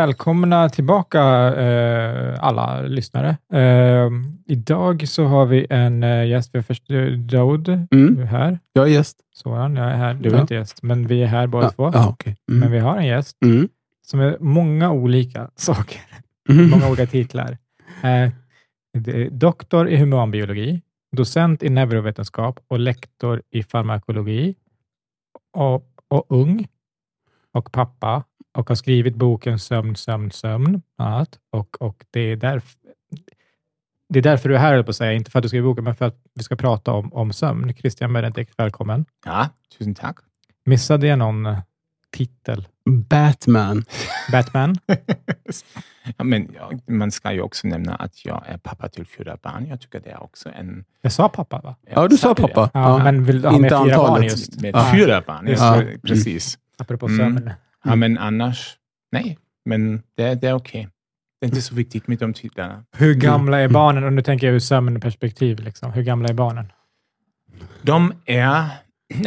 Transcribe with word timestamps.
välkomna 0.00 0.68
tillbaka 0.68 1.20
eh, 1.60 2.34
alla 2.40 2.82
lyssnare. 2.82 3.36
Eh, 3.52 4.10
idag 4.46 5.08
så 5.08 5.24
har 5.24 5.46
vi 5.46 5.66
en 5.70 6.02
eh, 6.02 6.26
gäst. 6.26 6.50
Vi 6.54 6.58
har 6.58 6.62
först 6.62 6.90
eh, 6.90 7.06
Daoud 7.06 7.68
Mm. 7.68 8.14
du 8.16 8.22
är 8.22 8.26
här. 8.26 8.58
Jag 8.72 8.84
är 8.88 8.90
gäst. 8.92 9.16
Sådan, 9.34 9.76
jag 9.76 9.90
är 9.90 9.96
här. 9.96 10.14
Du 10.14 10.28
är 10.28 10.34
Ja. 10.34 10.40
inte 10.40 10.54
gäst, 10.54 10.82
men 10.82 11.06
vi 11.06 11.22
är 11.22 11.26
här 11.26 11.46
båda 11.46 11.66
Ja, 11.66 11.70
två. 11.70 11.90
ja. 11.94 12.16
Men 12.46 12.56
Mm. 12.56 12.72
vi 12.72 12.78
har 12.78 12.96
en 12.96 13.06
gäst 13.06 13.36
Mm. 13.44 13.68
som 14.06 14.20
är 14.20 14.36
många 14.40 14.90
olika 14.92 15.50
saker, 15.56 16.00
Mm. 16.48 16.70
många 16.70 16.88
olika 16.88 17.06
titlar. 17.06 17.58
Eh, 18.02 18.30
är 19.08 19.30
doktor 19.30 19.88
i 19.88 19.96
humanbiologi, 19.96 20.82
docent 21.16 21.62
i 21.62 21.68
neurovetenskap 21.68 22.60
och 22.68 22.78
lektor 22.78 23.42
i 23.50 23.62
farmakologi 23.62 24.54
och, 25.56 25.84
och 26.08 26.26
ung 26.28 26.66
och 27.54 27.72
pappa 27.72 28.22
och 28.56 28.68
har 28.68 28.76
skrivit 28.76 29.14
boken 29.14 29.58
Sömn, 29.58 29.96
sömn, 29.96 30.30
sömn. 30.30 30.82
bland 30.96 31.14
annat. 31.14 31.38
Och, 31.50 31.82
och 31.82 32.04
det, 32.10 32.20
är 32.20 32.36
därf- 32.36 32.76
det 34.08 34.18
är 34.18 34.22
därför 34.22 34.48
du 34.48 34.54
är 34.54 34.58
här, 34.58 34.74
jag 34.74 34.84
på 34.84 34.90
att 34.90 34.96
säga. 34.96 35.12
Inte 35.12 35.30
för 35.30 35.38
att 35.38 35.42
du 35.42 35.48
skriver 35.48 35.68
boken, 35.68 35.84
men 35.84 35.94
för 35.96 36.04
att 36.04 36.16
vi 36.34 36.42
ska 36.42 36.56
prata 36.56 36.92
om, 36.92 37.12
om 37.12 37.32
sömn. 37.32 37.74
Christian 37.74 38.12
Benedikt, 38.12 38.52
välkommen. 38.56 39.04
Ja, 39.24 39.48
tusen 39.78 39.94
tack. 39.94 40.16
Missade 40.64 41.06
jag 41.06 41.18
någon 41.18 41.46
eh, 41.46 41.58
titel? 42.16 42.68
Batman. 42.90 43.84
Batman? 44.32 44.76
ja, 46.16 46.24
men 46.24 46.48
ja, 46.54 46.70
man 46.94 47.10
ska 47.10 47.32
ju 47.32 47.40
också 47.40 47.66
nämna 47.68 47.94
att 47.94 48.24
jag 48.24 48.42
är 48.46 48.58
pappa 48.58 48.88
till 48.88 49.06
fyra 49.06 49.36
barn. 49.42 49.66
Jag 49.68 49.80
tycker 49.80 50.00
det 50.00 50.10
är 50.10 50.22
också 50.22 50.48
en... 50.54 50.84
Jag 51.02 51.12
sa 51.12 51.28
pappa, 51.28 51.60
va? 51.60 51.76
Ja, 51.90 52.08
du 52.08 52.16
sa 52.16 52.34
pappa. 52.34 52.70
Ja, 52.74 52.98
men 53.04 53.24
vill 53.24 53.42
du 53.42 53.48
ha 53.48 53.58
med 53.58 53.72
Inte 53.72 53.84
fyra 53.84 53.96
barn 53.96 54.06
antalet. 54.06 54.30
just? 54.32 54.60
Med 54.60 54.74
Ja. 54.74 54.90
fyra 54.94 55.22
barn, 55.26 55.46
Just 55.46 55.62
ja. 55.62 55.82
precis. 56.02 56.58
Apropå 56.78 57.06
Mm. 57.06 57.50
Ja, 57.86 57.96
men 57.96 58.18
annars, 58.18 58.76
nej. 59.12 59.38
Men 59.64 60.02
det, 60.16 60.34
det 60.34 60.48
är 60.48 60.52
okej. 60.54 60.88
Det 61.40 61.46
är 61.46 61.48
inte 61.48 61.62
så 61.62 61.74
viktigt 61.74 62.08
med 62.08 62.18
de 62.18 62.34
titlarna. 62.34 62.84
Hur 62.96 63.14
gamla 63.14 63.56
är 63.58 63.64
Mm. 63.64 63.72
barnen? 63.72 64.04
Och 64.04 64.12
nu 64.12 64.22
tänker 64.22 64.46
jag 64.46 64.54
ur 64.56 64.60
sömnperspektiv. 64.60 65.60
Liksom. 65.60 65.92
Hur 65.92 66.02
gamla 66.02 66.28
är 66.28 66.34
barnen? 66.34 66.72
De 67.82 68.12
är... 68.26 68.68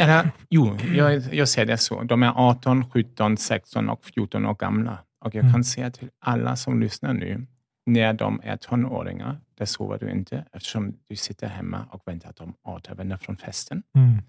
Eller, 0.00 0.30
jo, 0.50 0.76
jag, 0.94 1.22
jag 1.34 1.48
säger 1.48 1.66
det 1.66 1.78
så. 1.78 2.02
De 2.02 2.22
är 2.22 2.32
18, 2.36 2.90
17, 2.90 3.36
16 3.36 3.88
och 3.88 4.04
14 4.04 4.46
år 4.46 4.54
gamla. 4.54 4.98
Och 5.24 5.34
jag 5.34 5.40
Mm. 5.42 5.52
kan 5.52 5.64
säga 5.64 5.90
till 5.90 6.08
alla 6.20 6.56
som 6.56 6.80
lyssnar 6.80 7.12
nu, 7.14 7.46
när 7.86 8.12
de 8.12 8.40
är 8.44 8.56
tonåringar, 8.56 9.40
där 9.58 9.64
sover 9.66 9.98
du 9.98 10.10
inte 10.10 10.44
eftersom 10.52 10.94
du 11.08 11.16
sitter 11.16 11.46
hemma 11.48 11.84
och 11.90 12.02
väntar 12.06 12.28
att 12.30 12.36
de 12.36 12.54
återvänder 12.62 13.16
från 13.16 13.36
festen. 13.36 13.82
Mm. 13.96 14.22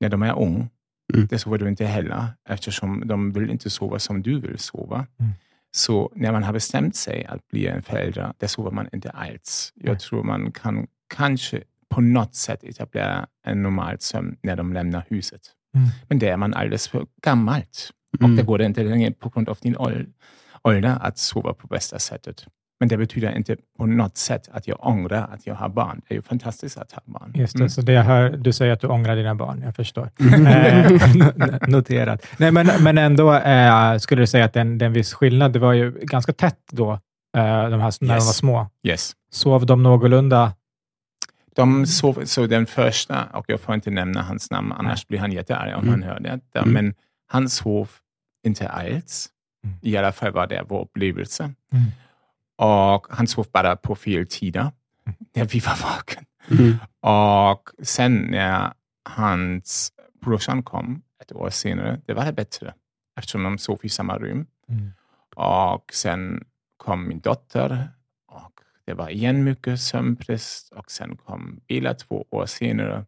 När 0.00 0.08
de 0.08 0.22
är 0.22 0.38
ung, 0.38 0.68
Mm. 1.14 1.26
där 1.26 1.38
sover 1.38 1.58
du 1.58 1.68
inte 1.68 1.84
heller 1.86 2.26
eftersom 2.48 3.02
de 3.06 3.32
vill 3.32 3.50
inte 3.50 3.70
sova 3.70 3.98
som 3.98 4.22
du 4.22 4.40
vill 4.40 4.58
sova. 4.58 5.06
Mm. 5.20 5.32
Så 5.70 6.12
när 6.14 6.32
man 6.32 6.42
har 6.42 6.52
bestämt 6.52 6.96
sig 6.96 7.24
att 7.24 7.48
bli 7.48 7.66
en 7.66 7.82
förälder, 7.82 8.32
där 8.38 8.46
sover 8.46 8.70
man 8.70 8.88
inte 8.92 9.10
alls. 9.10 9.72
Jag 9.74 9.92
Nej. 9.92 9.98
tror 9.98 10.22
man 10.22 10.52
kan 10.52 10.86
kanske 11.14 11.62
på 11.88 12.00
något 12.00 12.34
sätt 12.34 12.64
etablera 12.64 13.26
en 13.46 13.62
normal 13.62 13.96
sömn 14.00 14.36
när 14.42 14.56
de 14.56 14.72
lämnar 14.72 15.04
huset. 15.08 15.40
Mm. 15.74 15.88
Men 16.08 16.18
det 16.18 16.28
är 16.28 16.36
man 16.36 16.54
alldeles 16.54 16.88
för 16.88 17.06
gammalt. 17.22 17.90
Och 18.18 18.24
Mm. 18.24 18.36
det 18.36 18.42
går 18.42 18.62
inte 18.62 18.82
längre 18.84 19.10
på 19.12 19.28
grund 19.28 19.48
av 19.48 19.58
din 19.62 19.76
ål- 19.76 20.06
ålder 20.62 20.98
att 21.00 21.18
sova 21.18 21.54
på 21.54 21.66
bästa 21.66 21.98
sättet. 21.98 22.46
Men 22.80 22.88
det 22.88 22.96
betyder 22.96 23.36
inte 23.36 23.56
på 23.78 23.86
något 23.86 24.16
sätt 24.16 24.48
att 24.52 24.68
jag 24.68 24.86
ångrar 24.86 25.28
att 25.34 25.46
jag 25.46 25.54
har 25.54 25.68
barn. 25.68 26.00
Det 26.08 26.14
är 26.14 26.16
ju 26.16 26.22
fantastiskt 26.22 26.78
att 26.78 26.92
ha 26.92 27.02
barn. 27.04 27.32
Just 27.34 27.52
det, 27.52 27.58
Mm. 27.58 27.70
så 27.70 27.80
det 27.82 27.92
jag 27.92 28.02
hör, 28.02 28.30
du 28.30 28.52
säger 28.52 28.72
att 28.72 28.80
du 28.80 28.86
ångrar 28.86 29.16
dina 29.16 29.34
barn. 29.34 29.62
Jag 29.64 29.76
förstår. 29.76 30.10
Mm. 30.20 30.46
Eh, 30.46 31.68
noterat. 31.68 32.26
Nej, 32.36 32.50
men, 32.52 32.70
men 32.80 32.98
ändå 32.98 33.34
eh, 33.34 33.98
skulle 33.98 34.22
du 34.22 34.26
säga 34.26 34.44
att 34.44 34.52
det 34.52 34.58
är 34.58 34.64
en, 34.64 34.78
det 34.78 34.84
är 34.84 34.86
en 34.86 34.92
viss 34.92 35.14
skillnad. 35.14 35.52
Det 35.52 35.58
var 35.58 35.72
ju 35.72 35.90
ganska 36.02 36.32
tätt 36.32 36.58
då, 36.72 36.92
eh, 36.92 37.68
de 37.70 37.80
här, 37.80 38.04
när 38.04 38.08
de 38.08 38.14
Yes. 38.14 38.26
var 38.26 38.32
små. 38.32 38.66
Yes. 38.82 39.12
Sov 39.30 39.66
de 39.66 39.82
någorlunda? 39.82 40.52
De 41.56 41.86
sov, 41.86 42.24
så 42.24 42.46
den 42.46 42.66
första, 42.66 43.24
och 43.24 43.44
jag 43.48 43.60
får 43.60 43.74
inte 43.74 43.90
nämna 43.90 44.22
hans 44.22 44.50
namn, 44.50 44.72
annars 44.72 45.06
blir 45.06 45.18
han 45.18 45.32
jättearg 45.32 45.74
om 45.76 45.88
Mm. 45.88 45.90
han 45.90 46.02
hör 46.02 46.20
det. 46.20 46.40
Mm. 46.58 46.72
Men 46.72 46.94
han 47.26 47.48
sov 47.48 47.90
inte 48.46 48.68
alls. 48.68 49.28
Mm. 49.64 49.76
I 49.82 49.96
alla 49.96 50.12
fall 50.12 50.32
var 50.32 50.46
det 50.46 50.64
vår 50.68 50.82
upplevelse. 50.82 51.50
Mm. 52.58 52.70
Och 52.70 53.06
han 53.10 53.26
sov 53.26 53.46
bara 53.52 53.76
på 53.76 53.94
fel 53.94 54.26
tider, 54.26 54.72
när 55.34 55.44
vi 55.44 55.60
var 55.60 55.82
vaken. 55.82 56.24
Mm. 56.50 56.76
Och 57.00 57.70
sen 57.82 58.14
när 58.14 58.72
hans 59.04 59.92
brorsan 60.20 60.62
kom 60.62 61.02
ett 61.22 61.32
år 61.32 61.50
senare, 61.50 62.00
det 62.06 62.14
var 62.14 62.24
det 62.24 62.32
bättre. 62.32 62.74
Eftersom 63.16 63.42
de 63.42 63.58
sov 63.58 63.78
i 63.82 63.88
samma 63.88 64.18
rum. 64.18 64.46
Mm. 64.68 64.92
Och 65.36 65.90
sen 65.94 66.44
kom 66.76 67.08
min 67.08 67.20
dotter 67.20 67.88
och 68.26 68.60
det 68.84 68.94
var 68.94 69.08
igen 69.08 69.44
mycket 69.44 69.80
sömnbrist 69.80 70.72
och 70.72 70.90
sen 70.90 71.16
kom 71.16 71.60
Bella 71.68 71.94
två 71.94 72.26
år 72.30 72.46
senare. 72.46 73.06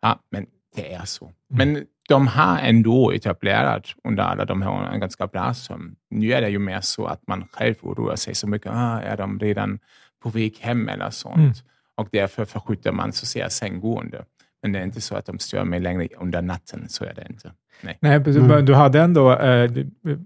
Ja, 0.00 0.18
men 0.30 0.46
det 0.74 0.94
är 0.94 1.04
så. 1.04 1.32
Men 1.48 1.86
de 2.08 2.26
har 2.26 2.58
ändå 2.58 3.12
etablerat 3.12 3.86
under 4.04 4.22
alla 4.22 4.44
de 4.44 4.62
här 4.62 4.70
åren 4.70 4.92
en 4.94 5.00
ganska 5.00 5.26
bra 5.26 5.54
sömn. 5.54 5.94
Nu 6.10 6.32
är 6.32 6.40
det 6.40 6.48
ju 6.48 6.58
mer 6.58 6.80
så 6.80 7.06
att 7.06 7.26
man 7.26 7.44
själv 7.52 7.74
oroar 7.82 8.16
sig 8.16 8.34
så 8.34 8.46
mycket. 8.48 8.72
Ah, 8.74 9.00
är 9.00 9.16
de 9.16 9.38
redan 9.38 9.78
på 10.22 10.28
väg 10.28 10.56
hem 10.60 10.88
eller 10.88 11.10
sånt? 11.10 11.36
Mm. 11.36 11.52
Och 11.96 12.08
därför 12.12 12.44
förskjuter 12.44 12.92
man 12.92 13.12
så 13.12 13.24
att 13.24 13.28
säga 13.28 13.50
sänggående. 13.50 14.24
Men 14.62 14.72
det 14.72 14.78
är 14.78 14.82
inte 14.82 15.00
så 15.00 15.16
att 15.16 15.26
de 15.26 15.38
stör 15.38 15.64
mig 15.64 15.80
längre 15.80 16.08
under 16.18 16.42
natten. 16.42 16.88
Så 16.88 17.04
är 17.04 17.14
det 17.14 17.26
inte. 17.30 17.52
Nej. 17.80 17.98
Nej, 18.00 18.18
precis. 18.24 18.36
Mm. 18.42 18.48
Men 18.56 18.64
Du 18.64 18.74
hade 18.74 19.00
ändå 19.00 19.32
eh, 19.38 19.70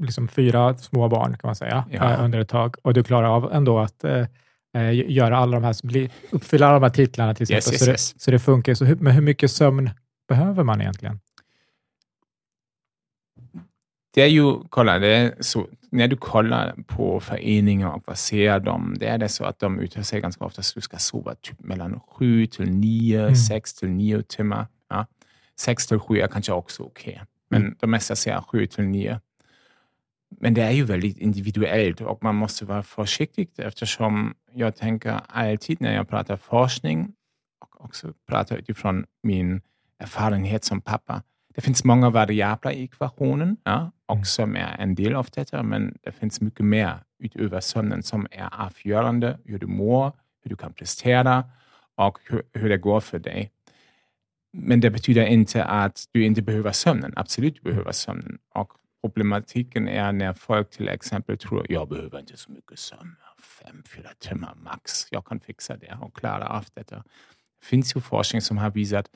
liksom 0.01 0.29
fyra 0.29 0.77
små 0.77 1.09
barn 1.09 1.31
kan 1.39 1.49
man 1.49 1.57
säga, 1.57 1.85
Ja. 1.91 2.13
eh, 2.13 2.25
under 2.25 2.39
ett 2.39 2.49
tag. 2.49 2.77
Och 2.83 2.95
du 2.95 3.03
klarade 3.03 3.29
av 3.29 3.53
ändå 3.53 3.79
att 3.79 4.05
eh, 4.05 4.27
eh, 4.77 5.11
göra 5.13 5.39
alla 5.39 5.53
de 5.61 5.65
här, 5.65 5.87
bli, 5.87 6.11
uppfylla 6.31 6.67
alla 6.67 6.75
de 6.79 6.83
här 6.83 6.91
titlarna 6.91 7.35
till 7.35 7.53
Yes, 7.53 7.59
exempel. 7.73 7.73
yes, 7.75 7.85
så, 7.85 7.91
yes. 7.91 8.13
Det, 8.13 8.21
så 8.21 8.31
det 8.31 8.39
funkar. 8.39 8.75
Så 8.75 8.85
hur, 8.85 8.97
men 8.97 9.13
hur 9.13 9.23
mycket 9.23 9.51
sömn 9.51 9.91
behöver 10.29 10.65
man 10.65 10.81
egentligen? 10.81 11.21
Det 14.11 14.23
är 14.23 14.27
ju, 14.27 14.55
kolla, 14.69 14.99
det 14.99 15.07
är 15.17 15.35
så, 15.41 15.67
när 15.91 16.09
du 16.09 16.17
kollar 16.17 16.75
på 16.87 17.21
föreningar 17.21 17.89
och 17.91 18.03
vad 18.07 18.19
ser 18.19 18.61
de, 18.61 18.97
det 18.99 19.07
är 19.07 19.19
det 19.19 19.29
så 19.29 19.45
att 19.45 19.59
de 19.59 19.81
uttalar 19.81 20.05
sig 20.05 20.21
ganska 20.21 20.45
ofta 20.45 20.61
att 20.61 20.73
du 20.75 20.81
ska 20.81 20.97
sova 20.99 21.35
typ 21.35 21.61
mellan 21.61 22.01
sju 22.01 22.47
till 22.47 22.71
nio, 22.71 23.23
Mm. 23.23 23.37
sex 23.37 23.75
till 23.75 23.91
nio 23.91 24.23
timmar. 24.23 24.67
Ja. 24.89 25.07
Sex 25.61 25.87
till 25.87 25.99
sju 25.99 26.19
är 26.19 26.27
kanske 26.29 26.53
också 26.53 26.83
okej, 26.83 27.23
men 27.51 27.77
de 27.81 27.91
mesta 27.91 28.17
säger 28.17 28.41
sju 28.41 28.67
till 28.67 28.85
nio. 28.85 29.21
Men 30.41 30.55
det 30.55 30.63
är 30.63 30.71
ju 30.71 30.85
väldigt 30.85 31.19
individuellt 31.19 32.01
och 32.01 32.23
man 32.23 32.35
måste 32.35 32.65
vara 32.65 32.83
försiktig 32.83 33.49
eftersom 33.57 34.35
jag 34.55 34.77
tänker 34.77 35.21
alltid 35.29 35.81
när 35.81 35.95
jag 35.95 36.09
pratar 36.09 36.37
forskning 36.37 37.13
och 37.61 37.85
också 37.85 38.13
pratar 38.29 38.57
utifrån 38.57 39.05
min 39.23 39.61
erfarenhet 39.99 40.65
som 40.65 40.81
pappa. 40.81 41.23
Det 41.55 41.61
finns 41.61 41.85
många 41.85 42.11
variabler 42.11 42.73
i 42.73 42.83
ekvationen 42.85 43.57
ja, 43.65 43.91
Mm. 44.11 44.21
också 44.21 44.33
som 44.33 44.57
är 44.57 44.77
en 44.79 44.95
del 44.95 45.15
av 45.15 45.29
detta, 45.35 45.63
men 45.63 45.99
det 46.03 46.13
finns 46.13 46.41
mycket 46.41 46.65
mer 46.65 46.99
utöver 47.19 47.61
sömnen 47.61 48.03
som 48.03 48.27
är 48.31 48.49
avgörande 48.53 49.39
hur 49.45 49.59
du 49.59 49.67
mår, 49.67 50.13
hur 50.43 50.51
du 50.51 50.57
kan 50.57 50.73
prestera 50.73 51.45
och 51.95 52.19
hur, 52.25 52.43
hur 52.53 52.69
det 52.69 52.79
går 52.79 53.01
för 53.01 53.19
dig. 53.19 53.51
Men 54.53 54.81
det 54.81 54.91
betyder 54.91 55.27
inte 55.27 55.65
att 55.65 56.05
du 56.13 56.25
inte 56.25 56.43
behöver 56.43 56.73
sömnen. 56.73 57.13
Absolut, 57.17 57.55
du 57.55 57.71
behöver 57.71 57.93
sömnen. 57.93 58.39
Och 58.55 58.73
problematiken 59.03 59.89
är 59.89 60.13
när 60.13 60.33
folk 60.33 60.71
till 60.71 60.89
exempel 60.89 61.39
tror 61.39 61.67
jag 61.69 61.89
behöver 61.89 62.21
inte 62.21 62.37
så 62.37 62.53
mycket 62.53 62.79
sömn. 62.79 63.17
Fem, 63.43 63.83
fyra 63.95 64.09
timmar 64.19 64.55
max. 64.55 65.07
Jag 65.11 65.27
kan 65.27 65.41
fixa 65.41 65.77
det 65.77 65.99
och 66.01 66.17
klara 66.17 66.49
av 66.49 66.65
detta. 66.75 66.97
Det 66.97 67.67
finns 67.67 67.97
ju 67.97 68.01
forskning 68.01 68.43
som 68.43 68.59
har 68.59 68.71
visat 68.71 69.11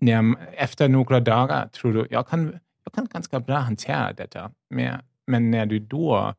när, 0.00 0.34
efter 0.52 0.88
några 0.88 1.20
dagar 1.20 1.68
tror 1.68 1.92
du 1.92 2.06
jag 2.10 2.28
kan, 2.28 2.58
jag 2.84 2.92
kan 2.92 3.06
ganska 3.06 3.40
bra 3.40 3.56
hantera 3.56 4.12
detta. 4.12 4.50
Men, 4.70 5.00
men 5.26 5.50
när 5.50 5.66
du 5.66 5.78
då 5.78 6.34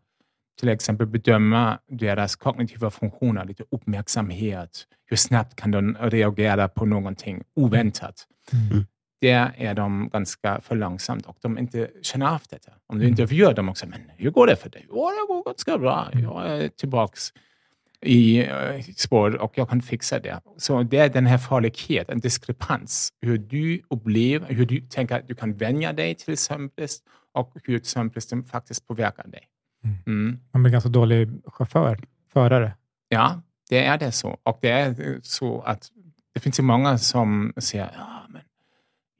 till 0.59 0.69
exempel 0.69 1.07
bedömer 1.07 1.77
deras 1.87 2.35
kognitiva 2.35 2.91
funktioner, 2.91 3.45
lite 3.45 3.63
uppmärksamhet, 3.71 4.87
hur 5.05 5.17
snabbt 5.17 5.55
kan 5.55 5.71
de 5.71 5.97
reagera 5.99 6.67
på 6.67 6.85
någonting 6.85 7.43
oväntat. 7.55 8.27
Mm. 8.53 8.85
Där 9.21 9.53
är 9.57 9.73
de 9.73 10.09
ganska 10.09 10.61
för 10.61 10.75
långsamt 10.75 11.25
och 11.25 11.37
de 11.41 11.57
inte 11.57 11.89
känner 12.01 12.27
av 12.27 12.41
detta. 12.49 12.71
Om 12.87 12.99
du 12.99 13.07
intervjuar 13.07 13.53
dem 13.53 13.69
också, 13.69 13.87
men 13.87 14.11
hur 14.17 14.31
går 14.31 14.47
det 14.47 14.55
för 14.55 14.69
dig? 14.69 14.87
Åh, 14.89 15.09
det 15.09 15.33
går 15.33 15.43
ganska 15.43 15.77
bra. 15.77 16.09
Jag 16.13 16.47
är 16.47 16.69
tillbaks 16.69 17.33
i 18.03 18.45
eh, 18.45 18.81
spår 18.95 19.35
och 19.41 19.57
jag 19.57 19.69
kan 19.69 19.81
fixa 19.81 20.19
det. 20.19 20.41
Så 20.57 20.83
det 20.83 20.97
är 20.97 21.09
den 21.09 21.25
här 21.25 21.37
farligheten, 21.37 22.13
en 22.13 22.19
diskrepans. 22.19 23.09
Hur 23.21 23.37
du 23.37 23.81
upplever, 23.89 24.53
hur 24.53 24.65
du 24.65 24.81
tänker 24.81 25.15
att 25.15 25.27
du 25.27 25.35
kan 25.35 25.53
vänja 25.53 25.93
dig 25.93 26.15
till 26.15 26.37
sömnbrist 26.37 27.03
och 27.33 27.53
hur 27.63 27.79
sömnbristen 27.83 28.43
faktiskt 28.43 28.87
påverkar 28.87 29.27
dig. 29.27 29.41
Mm. 30.05 30.39
Man 30.51 30.63
blir 30.63 30.71
ganska 30.71 30.89
dålig 30.89 31.29
chaufför, 31.45 31.99
förare. 32.33 32.73
Ja, 33.09 33.41
det 33.69 33.85
är 33.85 33.97
det 33.97 34.11
så. 34.11 34.37
Och 34.43 34.57
det 34.61 34.69
är 34.69 35.19
så 35.23 35.61
att 35.61 35.89
det 36.33 36.39
finns 36.39 36.59
ju 36.59 36.63
många 36.63 36.97
som 36.97 37.53
säger, 37.57 37.91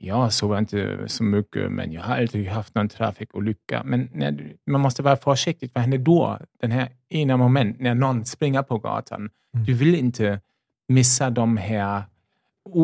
ja, 0.04 0.16
men 0.16 0.24
ja, 0.24 0.30
sover 0.30 0.60
inte 0.60 1.04
så 1.08 1.24
mycket, 1.24 1.72
men 1.72 1.92
jag 1.92 2.02
har 2.02 2.18
aldrig 2.18 2.48
haft 2.48 2.76
någon 2.76 2.90
trafikolycka. 2.90 3.84
Men 3.86 4.10
när 4.14 4.56
man 4.66 4.82
måste 4.82 5.02
vara 5.04 5.16
försiktig. 5.16 5.72
Vad 5.74 5.82
händer 5.82 5.98
då? 5.98 6.40
Den 6.62 6.72
här 6.72 6.90
ena 7.10 7.38
moment 7.38 7.80
när 7.80 7.96
någon 7.96 8.26
springer 8.26 8.64
på 8.64 8.78
gatan. 8.78 9.30
Mm. 9.54 9.66
Du 9.66 9.74
vill 9.74 9.96
inte 9.96 10.42
missa 10.88 11.30
de 11.30 11.58
här 11.58 12.04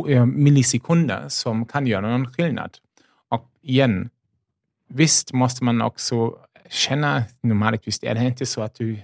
eh, 0.08 0.26
millisekunder 0.26 1.26
som 1.28 1.66
kan 1.66 1.88
göra 1.88 2.10
någon 2.10 2.34
skillnad. 2.34 2.78
Och 3.30 3.46
igen, 3.62 4.10
visst 4.88 5.34
måste 5.34 5.64
man 5.64 5.82
också 5.82 6.36
känna, 6.70 7.24
normaltvis 7.42 8.04
är 8.04 8.16
det 8.16 8.26
inte 8.26 8.46
så 8.46 8.62
att 8.62 8.76
du 8.76 8.98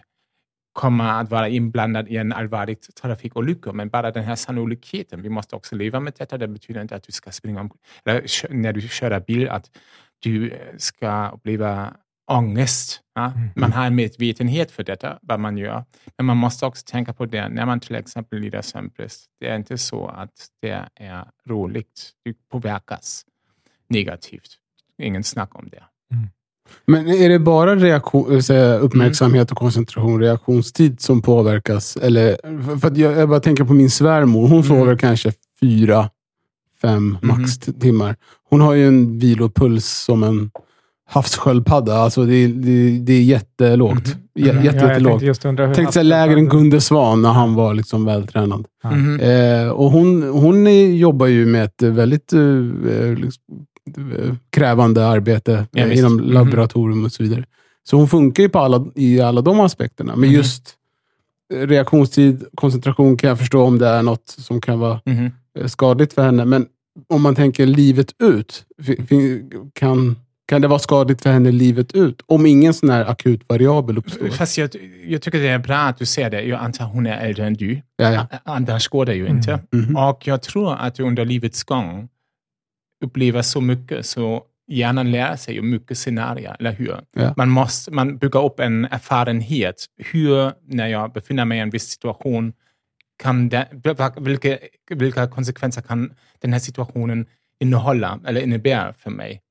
kommer 0.76 1.22
att 1.22 1.30
vara 1.30 1.50
inblandad 1.50 2.08
i 2.08 2.18
en 2.18 2.34
allvarlig 2.34 2.78
trafikolycka, 2.82 3.72
men 3.72 3.90
bara 3.90 4.12
den 4.12 4.24
här 4.24 4.36
sannolikheten, 4.36 5.22
vi 5.22 5.30
måste 5.30 5.56
också 5.56 5.76
leva 5.76 6.00
med 6.00 6.14
detta. 6.18 6.38
Det 6.38 6.48
betyder 6.48 6.82
inte 6.82 6.96
att 6.96 7.04
du 7.04 7.12
ska 7.12 7.32
springa 7.32 7.62
om, 7.62 7.72
eller 8.06 8.54
när 8.54 8.74
du 8.74 8.82
kör 8.82 9.20
bil, 9.20 9.50
att 9.50 9.72
du 10.20 10.52
eh, 10.52 10.58
ska 10.78 11.30
uppleva 11.30 11.94
ångest. 12.32 13.02
Ja? 13.16 13.34
Man 13.56 13.74
har 13.74 13.86
en 13.86 13.96
medvetenhet 13.96 14.72
för 14.72 14.84
detta, 14.84 15.20
vad 15.22 15.40
man 15.40 15.58
gör. 15.58 15.84
Men 16.18 16.26
man 16.26 16.38
måste 16.38 16.66
också 16.66 16.84
tänka 16.86 17.14
på 17.14 17.26
det 17.26 17.50
när 17.50 17.66
man 17.66 17.80
till 17.80 17.96
exempel 17.96 18.40
lider 18.40 18.62
sömnbrist. 18.62 19.26
Det 19.40 19.48
är 19.48 19.56
inte 19.56 19.78
så 19.78 20.08
att 20.08 20.48
det 20.62 20.90
är 20.96 21.26
roligt. 21.48 22.12
Du 22.24 22.34
påverkas 22.52 23.26
negativt. 23.88 24.58
Ingen 24.98 25.24
snack 25.24 25.56
om 25.56 25.70
det. 25.70 25.84
Men 26.88 27.08
är 27.08 27.30
det 27.30 27.40
bara 27.40 27.76
reaktion, 27.76 28.34
äh, 28.34 28.40
säga, 28.40 28.78
uppmärksamhet 28.78 29.52
och 29.52 29.58
koncentration, 29.58 30.20
reaktionstid 30.22 31.02
som 31.02 31.22
påverkas? 31.22 31.98
Eller, 32.02 32.38
för- 32.80 32.88
att 32.88 32.98
jag, 32.98 33.18
jag 33.18 33.30
bara 33.30 33.40
tänker 33.40 33.64
på 33.64 33.74
min 33.74 33.90
svärmor. 33.90 34.48
Hon 34.48 34.64
sover 34.64 34.96
kanske 34.96 35.32
fyra, 35.62 36.10
fem 36.82 37.18
max 37.22 37.58
t- 37.58 37.72
timmar. 37.74 38.16
Hon 38.50 38.62
har 38.62 38.74
ju 38.74 38.88
en 38.88 39.20
vilopuls 39.20 39.86
som 39.86 40.24
en 40.24 40.52
havssköldpadda. 41.10 41.96
Alltså 41.96 42.26
det, 42.26 42.36
är- 42.36 42.48
det, 42.48 43.00
det 43.00 43.14
är 43.14 43.22
jättelågt. 43.24 44.08
Jä, 44.08 44.48
Ja, 44.48 44.54
jag 44.54 44.64
jättelågt. 44.66 45.12
tänkte 45.12 45.26
just 45.26 45.46
undra 45.46 45.68
hur 45.68 45.74
Tänkte 45.76 45.94
säga 45.94 46.04
lägre 46.04 46.40
än 46.40 46.50
Gunde 46.50 46.82
Svan 46.82 47.22
när 47.22 47.30
han 47.32 47.56
var 47.56 47.74
liksom 47.74 48.06
vältränad. 48.06 48.66
Ja. 48.84 48.92
Mhm. 48.92 49.20
Eh, 49.20 49.70
och 49.70 49.92
hon, 49.92 50.24
hon 50.24 50.68
är, 50.68 50.88
jobbar 50.88 51.26
ju 51.28 51.46
med 51.46 51.64
ett 51.66 51.82
väldigt 51.82 52.34
eh, 52.34 52.40
eh, 52.42 53.14
liksom, 53.16 53.44
eh, 53.52 53.56
krävande 54.50 55.08
arbete 55.08 55.68
Ja, 55.72 55.92
inom 55.92 56.16
Mhm. 56.16 56.26
laboratorium 56.32 57.06
och 57.06 57.12
så 57.12 57.24
vidare. 57.24 57.44
Så 57.84 57.98
hon 57.98 58.08
funkar 58.08 58.44
ju 58.44 58.50
på 58.50 58.60
alla, 58.60 58.86
i 58.96 59.22
alla 59.22 59.42
de 59.42 59.60
aspekterna. 59.60 60.16
Men 60.16 60.30
Mhm. 60.30 60.36
just 60.38 60.74
eh, 61.54 61.58
reaktionstid, 61.68 62.46
koncentration 62.56 63.18
kan 63.18 63.28
jag 63.28 63.40
förstå 63.40 63.64
om 63.64 63.78
det 63.80 63.88
är 63.88 64.04
något 64.04 64.30
som 64.30 64.62
kan 64.62 64.80
vara 64.80 65.02
Mhm. 65.06 65.32
eh, 65.60 65.68
skadligt 65.68 66.14
för 66.14 66.26
henne. 66.26 66.46
Men 66.46 66.66
om 67.10 67.22
man 67.22 67.36
tänker 67.36 67.66
livet 67.66 68.08
ut, 68.24 68.66
fi- 68.84 69.50
kan, 69.74 70.16
kan 70.48 70.62
det 70.62 70.68
vara 70.68 70.80
skadligt 70.80 71.22
för 71.22 71.32
henne 71.32 71.52
livet 71.52 71.92
ut? 71.96 72.22
Om 72.26 72.46
ingen 72.46 72.74
sån 72.74 72.90
här 72.90 73.06
akut 73.06 73.42
variabel 73.48 73.98
uppstår? 73.98 74.28
Fast 74.30 74.58
jag, 74.58 74.70
jag 75.08 75.22
tycker 75.22 75.40
det 75.40 75.48
är 75.50 75.60
bra 75.60 75.78
att 75.78 75.98
du 75.98 76.06
säger 76.06 76.30
det. 76.30 76.42
Jag 76.42 76.60
antar 76.60 76.86
hon 76.86 77.06
är 77.06 77.18
äldre 77.28 77.46
än 77.48 77.54
du. 77.54 77.82
Ja, 77.98 78.12
ja. 78.12 78.28
Annars 78.46 78.88
går 78.88 79.06
det 79.06 79.16
ju 79.16 79.28
inte. 79.28 79.60
Mhm. 79.72 79.96
Och 79.98 80.28
jag 80.28 80.42
tror 80.42 80.74
att 80.76 81.00
under 81.00 81.26
livets 81.26 81.64
gång 81.64 82.08
upplever 83.02 83.42
så 83.42 83.62
mycket 83.62 84.06
så 84.06 84.44
hjärnan 84.68 85.12
lär 85.12 85.36
sig 85.36 85.56
ju 85.56 85.62
mycket 85.62 85.98
scenarier, 85.98 86.56
eller 86.60 86.72
hur? 86.72 87.00
Ja. 87.14 87.34
Man, 87.38 87.50
måste, 87.50 87.92
man 87.92 88.18
bygger 88.18 88.46
upp 88.46 88.60
en 88.60 88.86
erfarenhet. 88.86 89.86
Hur, 89.98 90.52
när 90.68 90.88
jag 90.88 91.14
befinner 91.14 91.46
mig 91.46 91.58
i 91.58 91.62
en 91.62 91.70
viss 91.70 91.90
situation, 91.90 92.54
kan 93.18 93.50
det, 93.50 93.68
vilka, 94.18 94.58
vilka 94.90 95.28
konsekvenser 95.28 95.82
kan 95.82 96.14
den 96.40 96.54
här 96.54 96.60
situationen 96.60 97.26
innehålla 97.60 98.20
eller 98.26 98.42
innebära 98.42 98.94
för 98.94 99.10
mig? 99.10 99.42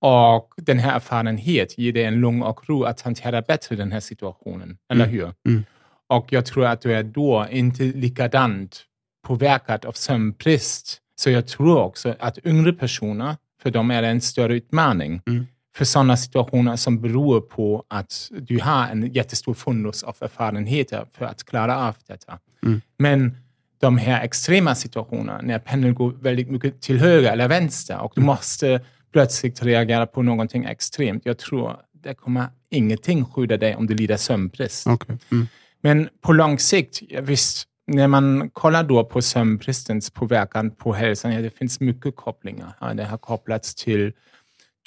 Och 0.00 0.54
den 0.56 0.78
här 0.78 0.96
erfarenhet 0.96 1.78
ger 1.78 1.92
dig 1.92 2.04
en 2.04 2.20
lugn 2.20 2.42
och 2.42 2.68
ro 2.68 2.84
att 2.84 3.00
hantera 3.00 3.42
bättre 3.42 3.76
den 3.76 3.92
här 3.92 4.00
situationen, 4.00 4.78
eller 4.92 5.06
hur? 5.06 5.32
Mm. 5.48 5.64
Och 6.06 6.32
jag 6.32 6.46
tror 6.46 6.66
att 6.66 6.80
du 6.80 6.92
är 6.92 7.02
då 7.02 7.46
inte 7.50 7.82
likadant 7.82 8.84
påverkad 9.26 9.84
av 9.84 9.92
sömnbrist. 9.92 11.00
Så 11.20 11.30
jag 11.30 11.46
tror 11.46 11.78
också 11.78 12.14
att 12.18 12.38
yngre 12.46 12.72
personer, 12.72 13.36
för 13.62 13.70
dem 13.70 13.90
är 13.90 14.02
det 14.02 14.08
en 14.08 14.20
större 14.20 14.54
utmaning. 14.54 15.22
Mm. 15.26 15.46
För 15.76 15.84
sådana 15.84 16.16
situationer 16.16 16.76
som 16.76 17.00
beror 17.00 17.40
på 17.40 17.84
att 17.88 18.30
du 18.40 18.60
har 18.60 18.88
en 18.88 19.12
jättestor 19.12 19.54
fundus 19.54 20.02
av 20.02 20.16
erfarenheter 20.20 21.06
för 21.12 21.24
att 21.24 21.44
klara 21.44 21.76
av 21.88 21.96
detta. 22.06 22.38
Mm. 22.66 22.80
Men 22.98 23.36
de 23.80 23.98
här 23.98 24.24
extrema 24.24 24.74
situationerna, 24.74 25.40
när 25.42 25.58
pendeln 25.58 25.94
går 25.94 26.12
väldigt 26.20 26.50
mycket 26.50 26.80
till 26.80 26.98
höger 26.98 27.32
eller 27.32 27.48
vänster 27.48 27.98
och 27.98 28.12
du 28.14 28.20
måste 28.20 28.80
plötsligt 29.12 29.62
reagera 29.62 30.06
på 30.06 30.22
någonting 30.22 30.64
extremt. 30.64 31.26
Jag 31.26 31.38
tror 31.38 31.76
det 31.92 32.14
kommer 32.14 32.46
ingenting 32.70 33.24
skydda 33.24 33.56
dig 33.56 33.76
om 33.76 33.86
du 33.86 33.94
lider 33.94 34.16
sömnbrist. 34.16 34.86
Okej. 34.86 35.18
Mm. 35.32 35.46
Men 35.80 36.08
på 36.20 36.32
lång 36.32 36.58
sikt, 36.58 37.02
ja, 37.08 37.20
visst, 37.20 37.68
när 37.88 38.08
man 38.08 38.50
kollar 38.50 38.84
då 38.84 39.04
på 39.04 39.22
sömnbristens 39.22 40.10
påverkan 40.10 40.70
på 40.70 40.92
hälsan, 40.92 41.32
ja, 41.32 41.40
det 41.40 41.50
finns 41.50 41.80
mycket 41.80 42.16
kopplingar. 42.16 42.72
Ja, 42.80 42.94
det 42.94 43.04
har 43.04 43.18
kopplats 43.18 43.74
till 43.74 44.12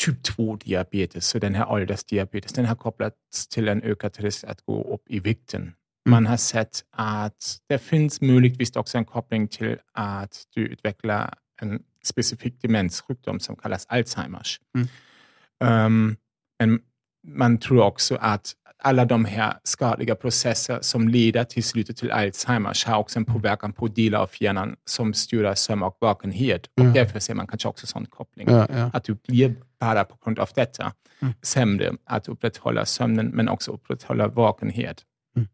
typ 0.05 0.27
2-diabetes, 0.27 1.27
så 1.27 1.39
den 1.39 1.55
här 1.55 1.71
åldersdiabetes, 1.71 2.53
den 2.53 2.65
har 2.65 2.75
kopplats 2.75 3.47
till 3.47 3.67
en 3.67 3.81
ökad 3.83 4.19
risk 4.19 4.43
att 4.43 4.61
gå 4.61 4.93
upp 4.93 5.03
i 5.09 5.19
vikten. 5.19 5.73
Man 6.09 6.25
har 6.25 6.37
sett 6.37 6.83
att 6.91 7.57
det 7.69 7.77
finns 7.77 8.21
möjligtvis 8.21 8.75
också 8.75 8.97
en 8.97 9.05
koppling 9.05 9.47
till 9.47 9.77
att 9.93 10.43
du 10.55 10.61
utvecklar 10.61 11.33
en 11.61 11.83
specifik 12.03 12.61
demenssjukdom 12.61 13.39
som 13.39 13.55
kallas 13.55 13.85
Alzheimers. 13.89 14.59
Mm. 14.75 16.17
Um, 16.63 16.81
man 17.27 17.57
tror 17.57 17.83
också 17.83 18.15
att 18.15 18.53
alla 18.83 19.05
de 19.05 19.25
här 19.25 19.53
skadliga 19.63 20.15
processer 20.15 20.79
som 20.81 21.07
leder 21.07 21.43
till 21.43 21.63
slutet 21.63 21.97
till 21.97 22.11
Alzheimers 22.11 22.85
har 22.85 22.97
också 22.97 23.19
en 23.19 23.25
påverkan 23.25 23.73
på 23.73 23.87
delar 23.87 24.19
av 24.19 24.29
hjärnan 24.39 24.75
som 24.85 25.13
styr 25.13 25.53
sömn 25.55 25.83
och 25.83 25.97
vakenhet. 26.01 26.65
Och 26.65 26.85
Ja. 26.85 26.89
därför 26.93 27.19
ser 27.19 27.33
man 27.35 27.47
kanske 27.47 27.67
också 27.67 27.87
sån 27.87 28.05
koppling. 28.05 28.47
Ja, 28.49 28.67
ja. 28.75 28.89
Att 28.93 29.03
du 29.03 29.13
blir 29.27 29.55
bara 29.79 30.03
på 30.03 30.17
grund 30.23 30.39
av 30.39 30.49
detta 30.55 30.93
Mm. 31.21 31.33
sämre 31.41 31.91
att 32.05 32.27
upprätthålla 32.27 32.85
sömnen 32.85 33.27
men 33.27 33.49
också 33.49 33.71
upprätthålla 33.71 34.27
vakenhet. 34.27 35.01
Mm. 35.35 35.47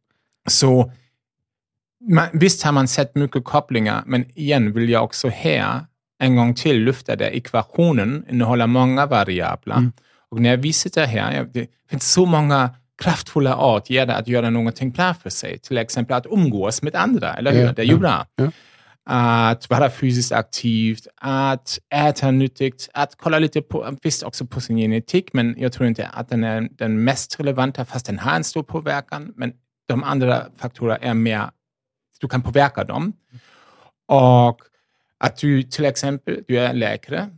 Så 0.49 0.91
man, 2.09 2.27
visst 2.33 2.63
har 2.63 2.71
man 2.71 2.87
sett 2.87 3.15
mycket 3.15 3.43
kopplingar, 3.43 4.03
men 4.05 4.25
igen 4.37 4.73
vill 4.73 4.89
jag 4.89 5.03
också 5.03 5.29
här 5.29 5.85
en 6.19 6.35
gång 6.35 6.53
till 6.53 6.83
lyfta 6.83 7.15
det. 7.15 7.29
Ekvationen 7.37 8.25
innehåller 8.29 8.67
många 8.67 9.05
variabler. 9.05 9.75
Mm. 9.77 9.91
Och 10.29 10.41
när 10.41 10.57
vi 10.57 10.73
sitter 10.73 11.05
här, 11.05 11.49
det 11.53 11.67
finns 11.89 12.11
så 12.11 12.25
många 12.25 12.69
kraftfulla 12.97 13.57
åtgärder 13.57 14.13
att 14.13 14.27
göra 14.27 14.49
någonting 14.49 14.91
bra 14.91 15.13
för 15.13 15.29
sig. 15.29 15.59
Till 15.59 15.77
exempel 15.77 16.17
att 16.17 16.25
umgås 16.25 16.81
med 16.81 16.95
andra, 16.95 17.33
eller 17.33 17.51
hur? 17.51 17.65
Ja, 17.65 17.73
det 17.73 17.81
är 17.81 17.85
ju 17.85 17.91
ja, 17.91 17.97
bra. 17.97 18.25
ja. 18.35 18.51
Att 19.09 19.69
vara 19.69 19.89
fysiskt 19.89 20.31
aktivt, 20.31 21.07
att 21.15 21.79
äta 21.93 22.31
nyttigt, 22.31 22.89
att 22.93 23.15
kolla 23.17 23.39
lite 23.39 23.61
på, 23.61 23.97
visst 24.03 24.23
också 24.23 24.45
på 24.45 24.61
sin 24.61 24.77
genetik, 24.77 25.33
men 25.33 25.55
jag 25.57 25.73
tror 25.73 25.87
inte 25.87 26.07
att 26.07 26.29
den 26.29 26.43
är 26.43 26.67
den 26.71 27.03
mest 27.03 27.39
relevanta, 27.39 27.85
fast 27.85 28.05
den 28.05 28.19
har 28.19 28.35
en 28.35 28.43
stor 28.43 28.63
påverkan. 28.63 29.33
Men 29.35 29.53
de 29.87 30.03
andra 30.03 30.45
faktorer 30.57 30.97
är 31.01 31.13
mer, 31.13 31.49
du 32.19 32.27
kan 32.27 32.41
påverka 32.41 32.83
dem. 32.83 33.13
Och 34.07 34.61
att 35.19 35.37
du 35.37 35.63
till 35.63 35.85
exempel, 35.85 36.43
du 36.47 36.59
är 36.59 36.73
läkare, 36.73 37.29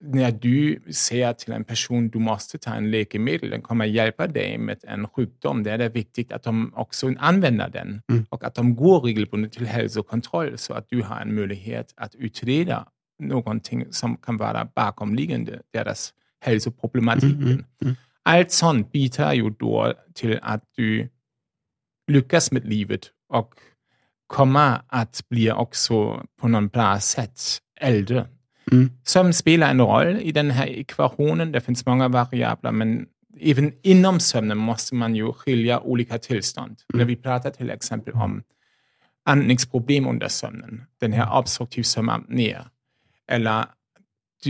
när 0.00 0.32
du 0.32 0.80
säger 0.92 1.32
till 1.32 1.52
en 1.52 1.64
person 1.64 2.08
du 2.08 2.18
måste 2.18 2.58
ta 2.58 2.74
en 2.74 2.90
läkemedel, 2.90 3.50
den 3.50 3.62
kommer 3.62 3.84
hjälpa 3.84 4.26
dig 4.26 4.58
med 4.58 4.78
en 4.82 5.08
sjukdom, 5.08 5.62
det 5.62 5.70
är 5.70 5.78
det 5.78 5.88
viktigt 5.88 6.32
att 6.32 6.42
de 6.42 6.72
också 6.74 7.14
använder 7.18 7.68
den 7.68 8.02
Mm. 8.08 8.26
och 8.30 8.44
att 8.44 8.54
de 8.54 8.76
går 8.76 9.00
regelbundet 9.00 9.52
till 9.52 9.66
hälsokontroll 9.66 10.58
så 10.58 10.74
att 10.74 10.88
du 10.88 11.02
har 11.02 11.20
en 11.20 11.34
möjlighet 11.34 11.94
att 11.96 12.14
utreda 12.14 12.88
någonting 13.18 13.86
som 13.90 14.16
kan 14.16 14.36
vara 14.36 14.64
bakomliggande 14.74 15.60
deras 15.72 16.14
hälsoproblematiken. 16.40 17.42
Mm, 17.42 17.52
mm, 17.52 17.64
mm. 17.82 17.94
Allt 18.22 18.50
sånt 18.50 18.92
bidrar 18.92 19.32
ju 19.32 19.50
då 19.50 19.94
till 20.14 20.38
att 20.42 20.64
du 20.76 21.08
lyckas 22.10 22.52
med 22.52 22.64
livet 22.64 23.10
och 23.28 23.54
kommer 24.26 24.80
att 24.88 25.28
bli 25.28 25.52
också 25.52 26.26
på 26.40 26.48
något 26.48 26.72
bra 26.72 27.00
sätt 27.00 27.40
äldre. 27.80 28.26
Mm. 28.72 28.90
Sömn 29.04 29.32
spelar 29.32 29.70
en 29.70 29.80
roll 29.80 30.16
i 30.20 30.32
den 30.32 30.50
här 30.50 30.66
ekvationen. 30.66 31.52
Det 31.52 31.60
finns 31.60 31.86
många 31.86 32.08
variabler, 32.08 32.72
men 32.72 33.06
även 33.40 33.72
inom 33.82 34.20
sömnen 34.20 34.58
måste 34.58 34.94
man 34.94 35.14
ju 35.16 35.32
skilja 35.32 35.80
olika 35.80 36.18
tillstånd. 36.18 36.76
När 36.94 37.04
vi 37.04 37.16
pratar 37.16 37.50
till 37.50 37.70
exempel 37.70 38.14
om 38.14 38.42
andningsproblem 39.24 40.06
under 40.06 40.28
sömnen, 40.28 40.84
den 41.00 41.12
här 41.12 41.38
obstruktiv 41.38 41.82
sömnapné, 41.82 42.56
eller 43.28 43.64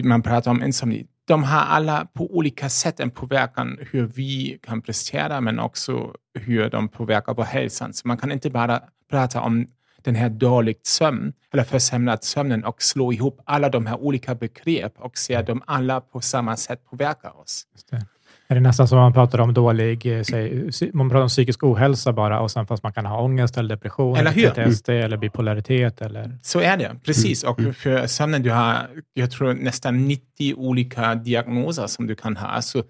man 0.05 0.23
pratar 0.23 0.51
om 0.51 0.63
insomni. 0.63 1.07
De 1.25 1.45
har 1.45 1.61
alla 1.61 2.05
på 2.05 2.37
olika 2.37 2.69
sätt 2.69 3.01
en 3.01 3.11
påverkan 3.11 3.79
hur 3.91 4.07
vi 4.07 4.59
kan 4.63 4.83
prestera, 4.83 5.41
men 5.41 5.59
också 5.59 6.15
hur 6.35 6.71
de 6.71 6.89
påverkar 6.89 7.35
vår 7.35 7.45
hälsa. 7.45 7.93
Så 7.93 8.09
man 8.09 8.17
kan 8.17 8.33
inte 8.33 8.51
bara 8.51 8.81
prata 9.11 9.41
om 9.41 9.67
den 10.03 10.15
här 10.15 10.29
dåligt 10.29 10.87
sömn, 10.87 11.33
eller 11.53 11.65
försämrad 11.65 12.25
sömnen 12.25 12.65
och 12.65 12.83
slå 12.83 13.13
ihop 13.13 13.41
alla 13.45 13.69
de 13.69 13.87
här 13.87 14.01
olika 14.01 14.35
begrepp 14.35 14.93
och 14.99 15.19
se 15.19 15.43
dem 15.43 15.63
alla 15.67 16.01
på 16.01 16.21
samma 16.21 16.57
sätt 16.57 16.85
påverkar 16.91 17.41
oss. 17.41 17.67
Det. 17.91 18.07
Är 18.51 18.55
det 18.55 18.61
nästan 18.61 18.89
som 18.89 18.99
man 18.99 19.13
pratar 19.13 19.39
om 19.39 19.55
dålig, 19.55 20.19
eh, 20.19 20.23
säg, 20.23 20.91
man 20.93 21.11
pratar 21.11 21.23
om 21.23 21.29
psykisk 21.29 21.65
ohälsa 21.65 22.13
bara 22.13 22.41
och 22.41 22.51
sen 22.51 22.67
fast 22.67 22.83
man 22.83 22.93
kan 22.93 23.07
ha 23.07 23.21
ångest 23.21 23.57
eller 23.57 23.69
depression, 23.69 24.17
Eller 24.17 24.31
hur? 24.31 24.51
PTSD 24.51 24.89
eller 24.89 25.17
bipolaritet 25.17 26.01
eller... 26.03 26.39
Så 26.43 26.61
är 26.61 26.77
det, 26.77 26.97
precis. 27.05 27.45
Och 27.45 27.61
för 27.77 28.07
sömnen, 28.07 28.43
du 28.43 28.51
har, 28.51 28.77
jag 29.15 29.31
tror 29.31 29.55
nästan 29.55 30.09
90 30.09 30.55
olika 30.55 31.15
diagnoser 31.15 31.87
som 31.87 32.07
du 32.07 32.15
kan 32.15 32.37
ha. 32.37 32.63
Så 32.63 32.83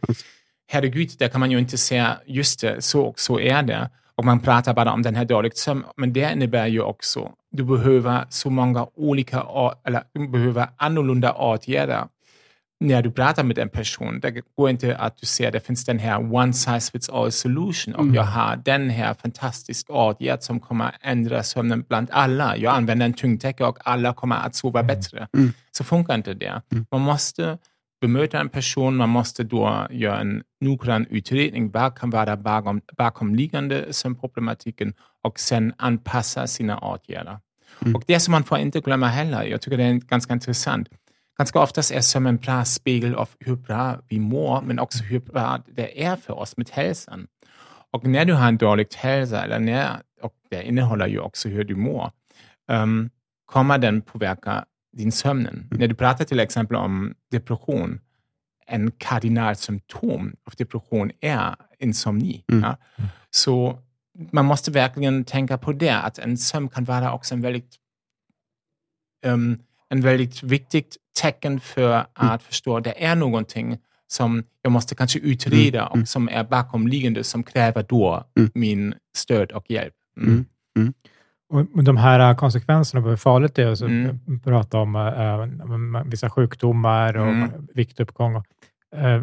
herregud, 0.69 1.11
där 1.19 1.29
kan 1.29 1.41
man 1.41 1.51
ju 1.51 1.59
inte 1.59 1.79
säga 1.79 2.19
just 2.27 2.61
det, 2.61 2.83
så 2.83 3.03
och 3.03 3.21
så 3.21 3.41
är 3.41 3.63
det. 3.63 3.91
Och 4.19 4.25
man 4.25 4.41
pratar 4.41 4.75
bara 4.75 4.93
om 4.93 5.03
den 5.03 5.15
här 5.15 5.25
dåligt 5.25 5.59
sömn, 5.59 5.85
men 5.97 6.13
det 6.13 6.33
innebär 6.33 6.67
ju 6.67 6.81
också, 6.81 7.33
du 7.51 7.65
behöver 7.65 8.25
så 8.29 8.51
många 8.51 8.87
olika, 8.95 9.47
eller 9.85 10.03
du 10.15 10.29
behöver 10.29 10.69
annorlunda 10.77 11.33
åtgärder 11.33 12.05
när 12.81 13.03
du 13.03 13.11
pratar 13.11 13.45
med 13.45 13.59
en 13.59 13.69
person. 13.69 14.21
Det 14.21 14.43
går 14.57 14.71
inte 14.71 14.97
att 14.97 15.17
du 15.17 15.27
ser, 15.27 15.51
det 15.51 15.61
finns 15.61 15.85
den 15.85 15.99
här 15.99 16.35
one 16.35 16.53
size 16.53 16.93
fits 16.93 17.09
all 17.09 17.33
solution 17.33 17.95
och 17.95 18.07
jag 18.15 18.23
har 18.23 18.57
den 18.65 18.91
här 18.91 19.15
fantastiska 19.15 19.93
åtgärd 19.93 20.43
som 20.43 20.61
kommer 20.61 20.97
ändra 21.01 21.43
sömnen 21.43 21.85
bland 21.89 22.09
alla. 22.11 22.57
Jag 22.57 22.75
använder 22.75 23.07
en 23.07 23.13
tyngdtäcke 23.13 23.65
och 23.65 23.79
alla 23.85 24.15
kommer 24.15 24.37
att 24.37 24.55
sova 24.55 24.83
bättre. 24.83 25.29
Så 25.71 25.85
funkar 25.85 26.15
inte 26.15 26.35
det. 26.35 26.63
Man 26.91 27.01
måste 27.01 27.59
bemöta 28.01 28.41
en 28.41 28.49
person, 28.49 28.97
man 28.97 29.09
måste 29.09 29.45
då 29.45 29.87
göra 29.91 30.21
en 30.21 30.43
noggrann 30.61 31.07
utredning. 31.11 31.71
Vad 31.71 31.99
kan 31.99 32.11
vara 32.11 32.37
bakom, 32.37 32.81
bakomliggande 32.97 33.93
sömnproblematiken 33.93 34.95
och 35.23 35.41
sen 35.41 35.73
anpassa 35.79 36.47
sina 36.47 36.79
åtgärder. 36.79 37.39
Och 37.95 38.03
det 38.07 38.21
som 38.21 38.33
man 38.33 38.45
får 38.45 38.59
inte 38.59 38.81
glömma 38.81 39.07
heller, 39.07 39.43
jag 39.43 39.61
tycker 39.61 39.77
det 39.77 39.85
är 39.85 39.95
ganska 39.95 40.33
intressant, 40.33 40.89
Ganska 41.39 41.61
oftast 41.61 41.91
är 41.93 42.01
sömn 42.01 42.27
en 42.27 42.37
bra 42.37 42.65
spegel 42.65 43.15
av 43.15 43.29
hur 43.41 43.57
bra 43.57 43.99
vi 44.09 44.19
mår, 44.19 44.63
men 44.63 44.79
också 44.79 45.05
hur 45.05 45.21
bra 45.21 45.63
det 45.67 46.05
är 46.05 46.17
för 46.17 46.39
oss 46.39 46.57
med 46.57 46.71
hälsan. 46.71 47.27
Och 47.91 48.07
när 48.07 48.25
du 48.25 48.33
har 48.33 48.49
en 48.49 48.57
dålig 48.57 48.87
hälsa, 48.97 49.45
eller 49.45 49.59
när, 49.59 49.89
och 50.23 50.35
det 50.51 50.63
innehåller 50.63 51.07
ju 51.07 51.19
också 51.19 51.49
hur 51.49 51.65
du 51.65 51.77
mår, 51.77 52.11
um, 52.69 53.11
kommer 53.47 53.79
den 53.79 54.03
påverka 54.03 54.65
din 54.99 55.13
sömnen. 55.13 55.69
När 55.71 55.89
du 55.89 55.95
pratar 55.95 56.25
till 56.25 56.41
exempel 56.41 56.77
om 56.77 57.15
depression, 57.31 58.01
en 58.67 58.91
kardinalsymptom 58.91 60.37
av 60.45 60.53
depression 60.59 61.11
är 61.21 61.57
insomni. 61.79 62.45
Ja? 62.47 62.77
Så 63.31 63.79
man 64.33 64.45
måste 64.45 64.71
verkligen 64.71 65.25
tänka 65.25 65.59
på 65.59 65.73
det, 65.73 65.97
att 65.97 66.19
en 66.19 66.37
sömn 66.37 66.69
kan 66.69 66.85
vara 66.85 67.13
också 67.13 67.35
en 67.35 67.41
väldigt 67.41 67.77
um, 69.27 69.59
en 69.91 70.01
väldigt 70.01 70.43
viktigt 70.43 70.97
tecken 71.21 71.61
för 71.61 72.07
att 72.13 72.43
förstå 72.43 72.77
att 72.77 72.85
det 72.85 73.05
är 73.05 73.17
någonting 73.17 73.79
som 74.07 74.45
jag 74.63 74.73
måste 74.73 74.95
kanske 74.95 75.19
utreda 75.19 75.87
och 75.87 76.09
som 76.09 76.29
är 76.29 76.45
bakomliggande 76.45 77.25
som 77.25 77.43
kräver 77.43 77.83
då 77.89 78.25
min 78.55 78.95
stöd 79.17 79.53
och 79.53 79.71
hjälp. 79.71 79.95
Mm. 80.17 80.45
Och 81.51 81.85
de 81.85 81.97
här 81.97 82.35
konsekvenserna 82.35 83.03
på 83.03 83.09
hur 83.09 83.17
farligt 83.17 83.55
det 83.55 83.63
är 83.63 83.73
att 83.73 83.81
Mm. 83.81 84.41
prata 84.45 84.79
om 84.79 84.97
äh, 85.95 86.03
vissa 86.05 86.31
sjukdomar 86.31 87.17
och 87.17 87.29
Mm. 87.29 87.51
viktuppgång. 87.75 88.37
Och, 88.37 88.45
äh, 88.97 89.23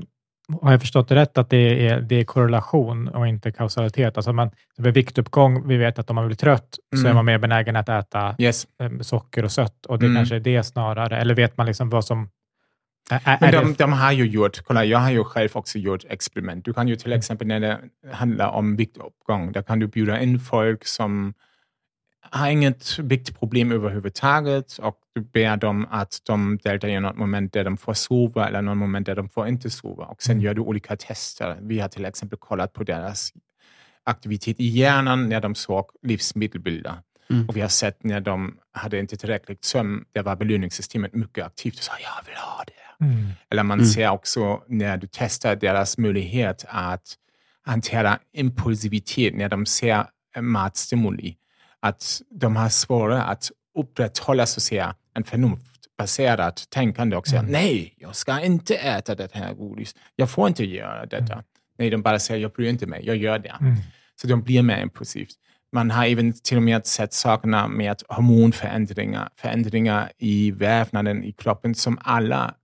har 0.61 0.71
jag 0.71 0.81
förstått 0.81 1.07
det 1.09 1.15
rätt 1.15 1.37
att 1.37 1.49
det 1.49 1.87
är, 1.87 2.01
det 2.01 2.15
är 2.15 2.23
korrelation 2.23 3.07
och 3.07 3.27
inte 3.27 3.51
kausalitet? 3.51 4.17
Alltså 4.17 4.33
man, 4.33 4.51
vid 4.77 4.93
viktuppgång, 4.93 5.67
vi 5.67 5.77
vet 5.77 5.99
att 5.99 6.09
om 6.09 6.15
man 6.15 6.25
blir 6.27 6.35
trött 6.37 6.75
så 6.95 6.99
Mm. 6.99 7.09
är 7.09 7.13
man 7.13 7.25
mer 7.25 7.37
benägen 7.37 7.75
att 7.75 7.89
äta 7.89 8.35
Yes. 8.37 8.67
eh, 8.79 8.99
socker 9.01 9.43
och 9.45 9.51
sött 9.51 9.85
och 9.85 9.99
det 9.99 10.05
Mm. 10.05 10.15
kanske 10.15 10.35
är 10.35 10.39
det 10.39 10.63
snarare. 10.63 11.17
Eller 11.17 11.35
vet 11.35 11.57
man 11.57 11.65
liksom 11.65 11.89
vad 11.89 12.05
som... 12.05 12.29
Är, 13.11 13.21
är 13.25 13.37
Men 13.41 13.51
det- 13.51 13.57
de, 13.59 13.73
de 13.73 13.93
har 13.93 14.11
ju 14.11 14.25
gjort, 14.25 14.61
kolla 14.65 14.85
jag 14.85 14.99
har 14.99 15.11
ju 15.11 15.23
själv 15.23 15.49
också 15.53 15.77
gjort 15.79 16.03
experiment. 16.09 16.65
Du 16.65 16.73
kan 16.73 16.87
ju 16.87 16.95
till 16.95 17.13
exempel 17.13 17.47
när 17.47 17.59
det 17.59 17.79
handlar 18.11 18.49
om 18.49 18.75
viktuppgång, 18.75 19.51
där 19.51 19.61
kan 19.61 19.79
du 19.79 19.87
bjuda 19.87 20.19
in 20.21 20.39
folk 20.39 20.85
som 20.85 21.33
har 22.31 22.49
inget 22.49 22.99
viktproblem 22.99 23.71
överhuvudtaget 23.71 24.77
och 24.77 24.99
du 25.15 25.21
ber 25.21 25.57
dem 25.57 25.87
att 25.91 26.21
de 26.27 26.57
deltar 26.63 26.87
i 26.87 26.99
något 26.99 27.17
moment 27.17 27.53
där 27.53 27.63
de 27.63 27.77
får 27.77 27.93
sova 27.93 28.47
eller 28.47 28.61
något 28.61 28.77
moment 28.77 29.05
där 29.05 29.15
de 29.15 29.29
får 29.29 29.47
inte 29.47 29.69
sova. 29.69 30.05
Och 30.05 30.23
sen 30.23 30.41
gör 30.41 30.53
du 30.53 30.61
olika 30.61 30.95
tester. 30.95 31.57
Vi 31.61 31.79
har 31.79 31.87
till 31.89 32.05
exempel 32.05 32.39
kollat 32.39 32.73
på 32.73 32.83
deras 32.83 33.33
aktivitet 34.03 34.59
i 34.59 34.67
hjärnan 34.67 35.29
när 35.29 35.41
de 35.41 35.55
såg 35.55 35.85
livsmedelsbilder. 36.01 36.95
Och 37.47 37.57
vi 37.57 37.61
har 37.61 37.67
sett 37.67 38.03
när 38.03 38.21
de 38.21 38.57
hade 38.71 38.99
inte 38.99 39.17
tillräckligt 39.17 39.63
sömn, 39.65 40.05
där 40.11 40.23
var 40.23 40.35
belöningssystemet 40.35 41.13
mycket 41.13 41.45
aktivt 41.45 41.77
och 41.77 41.83
sa 41.83 41.91
jag 41.91 42.25
vill 42.25 42.35
ha 42.35 42.63
det. 42.67 43.05
Mm. 43.05 43.29
Eller 43.49 43.63
man 43.63 43.85
ser 43.85 44.09
också 44.09 44.63
när 44.67 44.97
du 44.97 45.07
testar 45.11 45.55
deras 45.55 45.97
möjlighet 45.97 46.65
att 46.67 47.15
hantera 47.61 48.19
impulsivitet 48.33 49.35
när 49.35 49.49
de 49.49 49.65
ser 49.65 50.05
matstimuli, 50.39 51.35
att 51.85 52.21
de 52.29 52.55
har 52.55 52.69
svårare 52.69 53.23
att 53.23 53.51
upprätthålla 53.77 54.45
så 54.45 54.57
att 54.57 54.63
säga, 54.63 54.95
en 55.13 55.23
förnuftbaserat 55.23 56.69
tänkande 56.69 57.15
och 57.15 57.27
säga 57.27 57.41
nej, 57.41 57.93
jag 57.97 58.15
ska 58.15 58.41
inte 58.41 58.75
äta 58.75 59.15
det 59.15 59.33
här 59.33 59.53
godis. 59.53 59.95
Jag 60.15 60.29
får 60.29 60.47
inte 60.47 60.65
göra 60.65 61.05
detta. 61.05 61.43
Nej, 61.77 61.89
de 61.89 62.01
bara 62.01 62.19
säger 62.19 62.41
jag 62.41 62.51
bryr 62.51 62.69
inte 62.69 62.87
mig, 62.87 63.05
jag 63.05 63.15
gör 63.17 63.39
det. 63.39 63.55
Mm. 63.61 63.75
Så 64.21 64.27
de 64.27 64.41
blir 64.41 64.61
mer 64.61 64.81
impulsivt. 64.81 65.33
Man 65.71 65.91
har 65.91 66.05
även 66.05 66.33
till 66.33 66.57
och 66.57 66.63
med 66.63 66.85
sett 66.85 67.13
sakerna 67.13 67.67
med 67.67 68.01
hormonförändringar, 68.07 69.29
förändringar 69.35 70.11
i 70.17 70.51
vävnaden 70.51 71.23
i 71.23 71.31
kroppen 71.31 71.75
som 71.75 71.97
alla 72.01 72.55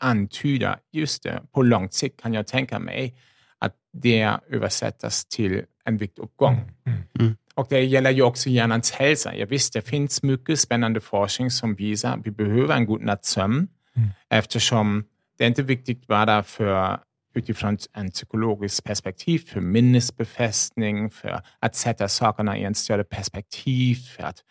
antyder, 0.00 0.76
just 0.92 1.22
det, 1.22 1.42
på 1.52 1.62
lång 1.62 1.90
sikt 1.90 2.22
kan 2.22 2.34
jag 2.34 2.46
tänka 2.46 2.78
mig 2.78 3.14
att 3.58 3.74
det 3.92 4.36
översättas 4.50 5.24
till 5.24 5.62
en 5.84 5.96
viktuppgång. 5.96 6.54
Mm. 6.86 7.36
Och 7.58 7.66
det 7.70 7.84
gäller 7.84 8.10
ju 8.10 8.22
också 8.22 8.48
hjärnans 8.48 8.90
hälsa. 8.90 9.34
Jag 9.34 9.46
visst, 9.46 9.72
det 9.72 9.82
finns 9.82 10.22
mycket 10.22 10.60
spännande 10.60 11.00
forskning 11.00 11.50
som 11.50 11.74
visar 11.74 12.12
att 12.12 12.26
vi 12.26 12.30
behöver 12.30 12.74
en 12.74 12.86
god 12.86 13.02
natts 13.02 13.28
sömn 13.28 13.68
Mm. 13.98 14.08
eftersom 14.28 15.04
det 15.38 15.44
är 15.44 15.48
inte 15.48 15.62
viktigt 15.62 16.06
bara 16.06 16.42
för 16.42 16.98
utifrån 17.34 17.78
en 17.92 18.10
psykologisk 18.10 18.84
perspektiv, 18.84 19.38
för 19.38 19.60
minnesbefästning, 19.60 21.10
för 21.10 21.42
att 21.60 21.76
sätta 21.76 22.08
sakerna 22.08 22.58
i 22.58 22.64
en 22.64 22.74
större 22.74 23.04
perspektiv, 23.04 23.94
för 23.94 24.22
att 24.22 24.44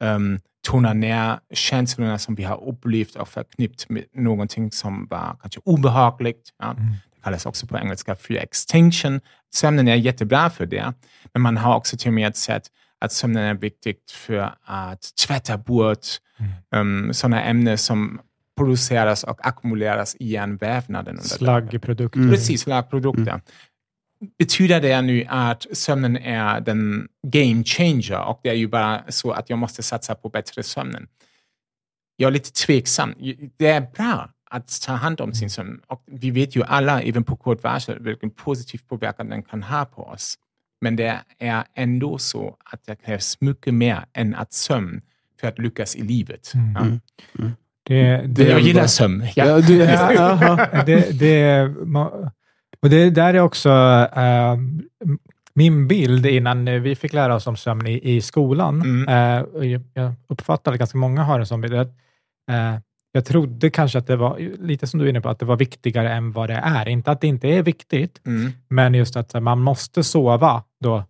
um, 0.00 0.40
tona 0.68 0.92
ner 0.92 1.38
känslorna 1.52 2.18
som 2.18 2.34
vi 2.34 2.42
har 2.42 2.64
upplevt 2.68 3.16
och 3.16 3.28
förknippt 3.28 3.88
med 3.88 4.04
någonting 4.14 4.72
som 4.72 5.06
var 5.10 5.36
kanske 5.40 5.60
obehagligt. 5.64 6.50
Ja. 6.58 6.76
Det 6.78 7.09
kallas 7.22 7.46
också 7.46 7.66
på 7.66 7.78
engelska 7.78 8.14
för 8.14 8.34
extinction. 8.34 9.20
Sömnen 9.54 9.88
är 9.88 9.94
jättebra 9.94 10.50
för 10.50 10.66
det, 10.66 10.92
men 11.32 11.42
man 11.42 11.56
har 11.56 11.76
också 11.76 11.96
till 11.96 12.08
och 12.08 12.14
med 12.14 12.36
sett 12.36 12.62
att 13.00 13.12
sömnen 13.12 13.44
är 13.44 13.54
viktigt 13.54 14.10
för 14.10 14.54
att 14.64 15.16
tvätta 15.26 15.58
bort 15.58 16.06
um, 16.76 17.14
sådana 17.14 17.42
ämnen 17.42 17.78
som 17.78 18.20
produceras 18.56 19.24
och 19.24 19.46
ackumuleras 19.46 20.16
i 20.20 20.26
hjärnvävnaden. 20.26 21.18
Slaggprodukter. 21.18 22.30
Precis, 22.30 22.60
slagprodukter. 22.60 23.40
Betyder 24.38 24.80
det 24.80 25.02
nu 25.02 25.26
att 25.28 25.66
sömnen 25.72 26.16
är 26.16 26.60
den 26.60 27.08
game 27.26 27.64
changer 27.64 28.24
och 28.24 28.40
det 28.42 28.48
är 28.48 28.54
ju 28.54 28.68
bara 28.68 29.04
så 29.08 29.32
att 29.32 29.50
jag 29.50 29.58
måste 29.58 29.82
satsa 29.82 30.14
på 30.14 30.28
bättre 30.28 30.62
sömnen? 30.62 31.08
Jag 32.16 32.28
är 32.28 32.32
lite 32.32 32.52
tveksam. 32.52 33.14
Det 33.56 33.66
är 33.66 33.80
bra 33.80 34.30
att 34.50 34.80
ta 34.86 34.92
hand 34.92 35.20
om 35.20 35.34
sin 35.34 35.50
sömn 35.50 35.80
och 35.86 36.02
vi 36.06 36.30
vet 36.30 36.56
ju 36.56 36.62
alla, 36.62 37.02
även 37.02 37.24
på 37.24 37.36
kort 37.36 37.62
varsel, 37.62 37.98
vilken 38.02 38.30
positiv 38.30 38.80
påverkan 38.88 39.28
den 39.28 39.42
kan 39.42 39.62
ha 39.62 39.84
på 39.84 40.02
oss. 40.02 40.38
Men 40.80 40.96
det 40.96 41.20
är 41.38 41.64
ändå 41.74 42.18
så 42.18 42.56
att 42.64 42.86
det 42.86 42.96
krävs 42.96 43.40
mycket 43.40 43.74
mer 43.74 44.04
än 44.12 44.34
att 44.34 44.52
sömn 44.52 45.00
för 45.40 45.48
att 45.48 45.58
lyckas 45.58 45.96
i 45.96 46.02
livet. 46.02 46.52
Ja. 46.74 46.86
Det, 47.82 48.22
det, 48.26 48.48
Jag 48.48 48.60
gillar 48.60 48.86
sömn. 48.86 49.26
Ja. 49.34 49.46
Ja, 49.46 49.60
du, 49.60 49.76
ja, 49.76 50.20
aha. 50.20 50.66
det, 51.12 51.74
och 52.82 52.90
det 52.90 53.10
där 53.10 53.34
är 53.34 53.40
också 53.40 53.70
eh, 54.16 54.56
min 55.54 55.88
bild 55.88 56.26
innan 56.26 56.82
vi 56.82 56.96
fick 56.96 57.12
lära 57.12 57.34
oss 57.34 57.46
om 57.46 57.56
sömn 57.56 57.86
i, 57.86 58.16
i 58.16 58.20
skolan. 58.20 58.82
Mm. 58.82 59.38
Eh, 59.38 59.42
och 59.42 59.66
jag, 59.66 59.82
jag 59.94 60.12
uppfattar 60.26 60.72
att 60.72 60.78
ganska 60.78 60.98
många 60.98 61.22
har 61.22 61.40
en 61.40 61.46
sån 61.46 61.60
bild. 61.60 61.74
Att, 61.74 61.88
eh, 62.50 62.76
jag 63.12 63.24
trodde 63.24 63.70
kanske 63.70 63.98
att 63.98 64.06
det 64.06 64.16
var, 64.16 64.38
lite 64.58 64.86
som 64.86 65.00
du 65.00 65.06
är 65.06 65.10
inne 65.10 65.20
på, 65.20 65.28
att 65.28 65.38
det 65.38 65.46
var 65.46 65.56
viktigare 65.56 66.12
än 66.12 66.32
vad 66.32 66.48
det 66.50 66.54
är. 66.64 66.88
Inte 66.88 67.10
att 67.10 67.20
det 67.20 67.26
inte 67.26 67.48
är 67.48 67.62
viktigt, 67.62 68.20
Mm. 68.26 68.52
men 68.68 68.94
just 68.94 69.16
att 69.16 69.42
man 69.42 69.60
måste 69.60 70.04
sova 70.04 70.62
då 70.80 71.04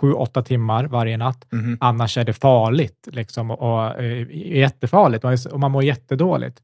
sju, 0.00 0.12
åtta 0.12 0.42
timmar 0.42 0.84
varje 0.84 1.16
natt. 1.16 1.46
Mhm. 1.52 1.78
Annars 1.80 2.18
är 2.18 2.24
det 2.24 2.32
farligt 2.32 3.08
liksom, 3.12 3.50
och, 3.50 4.00
eh, 4.02 4.26
jättefarligt 4.56 5.24
och, 5.24 5.52
och 5.52 5.60
man 5.60 5.70
mår 5.70 5.84
jättedåligt. 5.84 6.62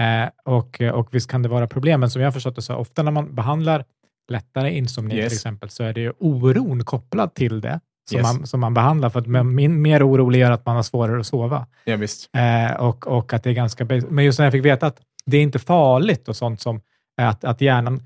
Eh, 0.00 0.28
och, 0.54 0.80
och 0.80 1.08
visst 1.14 1.30
kan 1.30 1.42
det 1.42 1.48
vara 1.48 1.66
problem, 1.66 2.00
men 2.00 2.10
som 2.10 2.22
jag 2.22 2.26
har 2.26 2.32
förstått 2.32 2.56
det 2.56 2.62
så 2.62 2.74
ofta 2.74 3.02
när 3.02 3.10
man 3.10 3.34
behandlar 3.34 3.84
lättare 4.30 4.70
insomni 4.76 5.14
Yes. 5.16 5.28
till 5.28 5.36
exempel, 5.36 5.68
så 5.70 5.82
är 5.84 5.92
det 5.92 6.00
ju 6.00 6.12
oron 6.18 6.84
kopplad 6.84 7.34
till 7.34 7.60
det. 7.60 7.80
Som, 8.10 8.18
Yes. 8.18 8.22
man, 8.36 8.46
som 8.46 8.60
man 8.60 8.74
behandlar, 8.74 9.10
för 9.10 9.20
att 9.20 9.26
min, 9.46 9.82
mer 9.82 10.08
orolig 10.08 10.38
gör 10.40 10.50
att 10.50 10.66
man 10.66 10.76
har 10.76 10.82
svårare 10.82 11.20
att 11.20 11.26
sova. 11.26 11.66
Ja, 11.84 11.96
visst. 11.96 12.30
Eh, 12.36 12.76
och, 12.80 13.06
och 13.06 13.32
att 13.32 13.42
det 13.42 13.50
är 13.50 13.54
ganska... 13.54 13.84
Men 14.08 14.24
just 14.24 14.38
när 14.38 14.46
jag 14.46 14.52
fick 14.52 14.64
veta 14.64 14.86
att 14.86 15.00
det 15.26 15.36
är 15.36 15.42
inte 15.42 15.58
farligt 15.58 16.28
och 16.28 16.36
sånt 16.36 16.60
som 16.60 16.80
att, 17.22 17.44
att 17.44 17.60
hjärnan... 17.60 18.02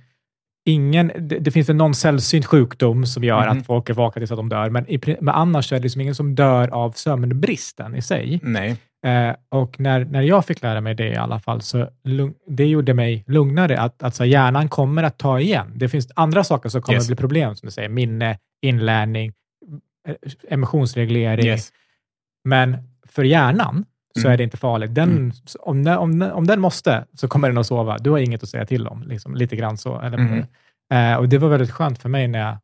Ingen, 0.69 1.12
det, 1.19 1.38
det 1.38 1.50
finns 1.50 1.69
en 1.69 1.76
någon 1.76 1.95
sällsynt 1.95 2.47
sjukdom 2.47 3.07
som 3.07 3.25
gör 3.25 3.49
Mhm. 3.49 3.59
att 3.59 3.67
folk 3.67 3.88
är 3.91 3.95
vakna 3.95 4.21
tills 4.21 4.31
att 4.31 4.37
de 4.37 4.49
dör, 4.49 4.71
men, 4.71 4.91
i, 4.91 5.00
men 5.21 5.29
annars 5.35 5.73
är 5.73 5.76
det 5.76 5.83
liksom 5.83 6.00
ingen 6.00 6.15
som 6.15 6.35
dör 6.35 6.69
av 6.69 6.91
sömnbristen 6.93 7.95
i 7.97 8.03
sig. 8.03 8.41
Nej. 8.43 8.76
Eh, 9.07 9.35
och 9.49 9.81
när, 9.81 10.05
när 10.05 10.23
jag 10.23 10.45
fick 10.45 10.62
lära 10.62 10.81
mig 10.81 10.95
det 10.95 11.09
i 11.09 11.17
alla 11.17 11.38
fall, 11.41 11.61
så 11.62 11.88
lugn, 12.05 12.35
det 12.49 12.67
gjorde 12.67 12.95
mig 12.95 13.25
lugnare. 13.26 13.81
Att, 13.81 14.03
att 14.03 14.15
så 14.15 14.25
hjärnan 14.25 14.69
kommer 14.69 15.03
att 15.03 15.19
ta 15.19 15.41
igen. 15.41 15.73
Det 15.75 15.88
finns 15.88 16.09
andra 16.17 16.45
saker 16.45 16.69
som 16.69 16.83
kommer 16.83 16.97
Yes. 16.97 17.05
att 17.05 17.09
bli 17.09 17.17
problem, 17.17 17.55
som 17.57 17.67
du 17.67 17.71
säger. 17.73 17.88
Minne, 17.88 18.38
inlärning, 18.62 19.33
emotionsreglering. 20.49 21.47
Yes. 21.47 21.73
Men 22.45 22.77
för 23.09 23.25
hjärnan 23.25 23.85
så 24.15 24.21
Mm. 24.21 24.33
är 24.33 24.37
det 24.37 24.45
inte 24.45 24.57
farligt. 24.57 24.95
Den, 24.95 25.11
Mm. 25.11 25.33
om, 25.61 25.85
den, 25.85 25.99
om, 25.99 26.19
den, 26.19 26.33
om 26.33 26.47
den 26.47 26.61
måste, 26.61 27.05
så 27.15 27.29
kommer 27.29 27.49
den 27.49 27.59
att 27.59 27.67
sova. 27.67 27.99
Du 27.99 28.11
har 28.11 28.19
inget 28.19 28.43
att 28.43 28.49
säga 28.49 28.67
till 28.67 28.87
om. 28.87 29.03
Liksom, 29.03 29.35
lite 29.35 29.57
grann 29.57 29.77
så. 29.79 30.01
Eller, 30.01 30.19
Mm. 30.19 30.45
eh, 30.93 31.19
och 31.19 31.29
Det 31.29 31.39
var 31.39 31.49
väldigt 31.49 31.71
skönt 31.71 31.99
för 31.99 32.09
mig 32.09 32.29
när 32.29 32.39
jag 32.39 32.57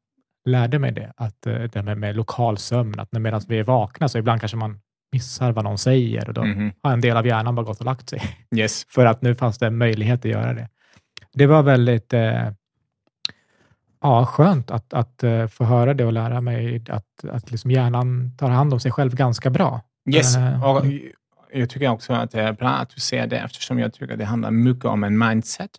lärde 0.49 0.79
mig 0.79 0.93
det. 0.93 1.13
Att, 1.17 1.47
eh, 1.47 1.63
det 1.63 1.83
med, 1.83 1.99
med 1.99 2.17
lokal 2.17 2.59
sömn, 2.59 3.01
att 3.01 3.13
när- 3.13 3.21
medan 3.21 3.41
vi 3.49 3.59
är 3.59 3.65
vakna 3.65 4.09
så 4.09 4.19
ibland 4.19 4.41
kanske 4.41 4.57
man 4.57 4.81
missar 5.13 5.53
vad 5.53 5.65
någon 5.65 5.79
säger 5.79 6.29
och 6.29 6.35
då 6.35 6.45
Mhm. 6.45 6.73
har 6.83 6.93
en 6.93 7.01
del 7.01 7.17
av 7.17 7.27
hjärnan 7.27 7.55
bara 7.55 7.67
gått 7.67 7.79
och 7.81 7.85
lagt 7.87 8.09
sig. 8.11 8.23
Yes. 8.57 8.87
För 8.95 9.07
att 9.07 9.23
nu 9.23 9.35
fanns 9.35 9.59
det 9.59 9.67
en 9.67 9.79
möjlighet 9.79 10.21
att 10.25 10.31
göra 10.31 10.55
det. 10.55 10.69
Det 11.35 11.47
var 11.47 11.63
väldigt 11.63 12.13
eh, 12.13 12.49
ja, 14.03 14.27
skönt 14.27 14.71
att, 14.71 14.93
att 14.93 15.23
eh, 15.23 15.47
få 15.47 15.65
höra 15.65 15.95
det 15.95 16.05
och 16.05 16.13
lära 16.13 16.41
mig 16.41 16.85
att, 16.89 17.25
att 17.31 17.51
liksom 17.51 17.71
hjärnan 17.71 18.37
tar 18.39 18.49
hand 18.49 18.73
om 18.73 18.81
sig 18.81 18.93
själv 18.93 19.15
ganska 19.15 19.51
bra. 19.51 19.81
Yes. 20.11 20.37
Eh, 20.37 20.65
Och 20.65 20.85
jag 21.53 21.71
tycker 21.71 21.89
också 21.89 22.13
att 22.13 22.31
det 22.31 22.41
är 22.41 22.53
bra 22.53 22.69
att 22.69 22.91
du 22.91 23.01
säger 23.01 23.27
det 23.27 23.39
eftersom 23.39 23.79
jag 23.79 23.95
tycker 23.95 24.17
det 24.17 24.25
handlar 24.25 24.51
mycket 24.51 24.85
om 24.85 25.05
en 25.05 25.19
mindset. 25.19 25.71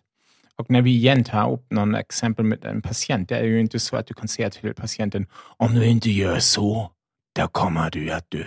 Och 0.56 0.70
när 0.70 0.82
vi 0.82 0.90
igen 0.90 1.24
tar 1.24 1.52
upp 1.52 1.70
någon 1.70 1.94
exempel 1.94 2.44
med 2.44 2.64
en 2.64 2.82
patient, 2.82 3.28
det 3.28 3.36
är 3.36 3.44
ju 3.44 3.60
inte 3.60 3.80
så 3.80 3.96
att 3.96 4.06
du 4.06 4.14
kan 4.14 4.28
säga 4.28 4.50
till 4.50 4.74
patienten 4.74 5.26
om 5.56 5.74
du 5.74 5.86
inte 5.86 6.10
gör 6.10 6.38
så, 6.38 6.90
då 7.38 7.46
kommer 7.48 7.90
du 7.90 8.10
att 8.10 8.30
dö. 8.30 8.44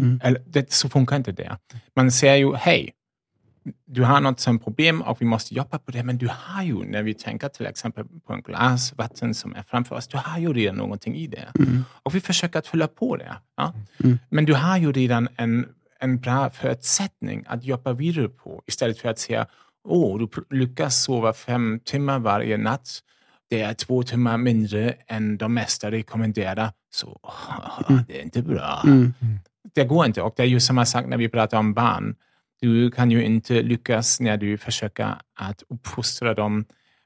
Mm. 0.00 0.20
Eller, 0.22 0.42
det, 0.46 0.72
så 0.72 0.88
funkar 0.88 1.16
inte 1.16 1.32
det. 1.32 1.56
Man 1.96 2.10
säger 2.10 2.36
ju, 2.36 2.54
hej, 2.54 2.90
du 3.86 4.04
har 4.04 4.20
något 4.20 4.40
som 4.40 4.58
problem 4.58 5.02
och 5.02 5.20
vi 5.20 5.26
måste 5.26 5.54
jobba 5.54 5.78
på 5.78 5.90
det, 5.90 6.02
men 6.02 6.18
du 6.18 6.28
har 6.32 6.62
ju, 6.62 6.74
när 6.84 7.02
vi 7.02 7.14
tänker 7.14 7.48
till 7.48 7.66
exempel 7.66 8.04
på 8.26 8.32
en 8.32 8.42
glas 8.42 8.94
vatten 8.96 9.34
som 9.34 9.54
är 9.54 9.62
framför 9.62 9.96
oss, 9.96 10.08
du 10.08 10.16
har 10.18 10.38
ju 10.38 10.52
redan 10.52 10.76
någonting 10.76 11.14
i 11.16 11.26
det. 11.26 11.48
Mm. 11.58 11.84
Och 12.02 12.14
vi 12.14 12.20
försöker 12.20 12.58
att 12.58 12.66
fylla 12.66 12.88
på 12.88 13.16
det. 13.16 13.36
Ja? 13.56 13.74
Mm. 14.04 14.18
Men 14.28 14.44
du 14.44 14.54
har 14.54 14.76
ju 14.78 14.92
redan 14.92 15.28
en, 15.36 15.66
en 16.00 16.18
bra 16.20 16.50
förutsättning 16.50 17.44
att 17.48 17.64
jobba 17.64 17.92
vidare 17.92 18.28
på 18.28 18.62
istället 18.66 18.98
för 18.98 19.08
att 19.08 19.18
säga 19.18 19.46
åh, 19.84 20.18
du 20.18 20.24
pr- 20.26 20.54
lyckas 20.54 21.02
sova 21.02 21.32
fem 21.32 21.80
timmar 21.84 22.18
varje 22.18 22.56
natt. 22.56 22.88
Det 23.50 23.60
är 23.62 23.74
två 23.74 24.02
timmar 24.02 24.36
mindre 24.38 24.94
än 25.06 25.36
de 25.38 25.54
mesta 25.54 25.90
rekommenderar. 25.90 26.70
Så 26.90 27.20
Mm. 27.88 28.02
det 28.08 28.18
är 28.20 28.22
inte 28.22 28.42
bra. 28.42 28.82
Mm. 28.86 29.14
Det 29.74 29.84
går 29.84 30.06
inte. 30.06 30.22
Och 30.22 30.34
det 30.36 30.42
är 30.42 30.46
ju 30.46 30.60
samma 30.60 30.84
sak 30.86 31.06
när 31.06 31.16
vi 31.16 31.28
pratar 31.28 31.58
om 31.58 31.74
barn. 31.74 32.14
Du 32.60 32.90
kan 32.90 33.10
ju 33.10 33.24
inte 33.24 33.62
lyckas 33.62 34.20
när 34.20 34.36
du 34.36 34.58
försöker 34.58 35.14
att 35.40 35.62
uppfostra 35.68 36.34
dem 36.34 36.64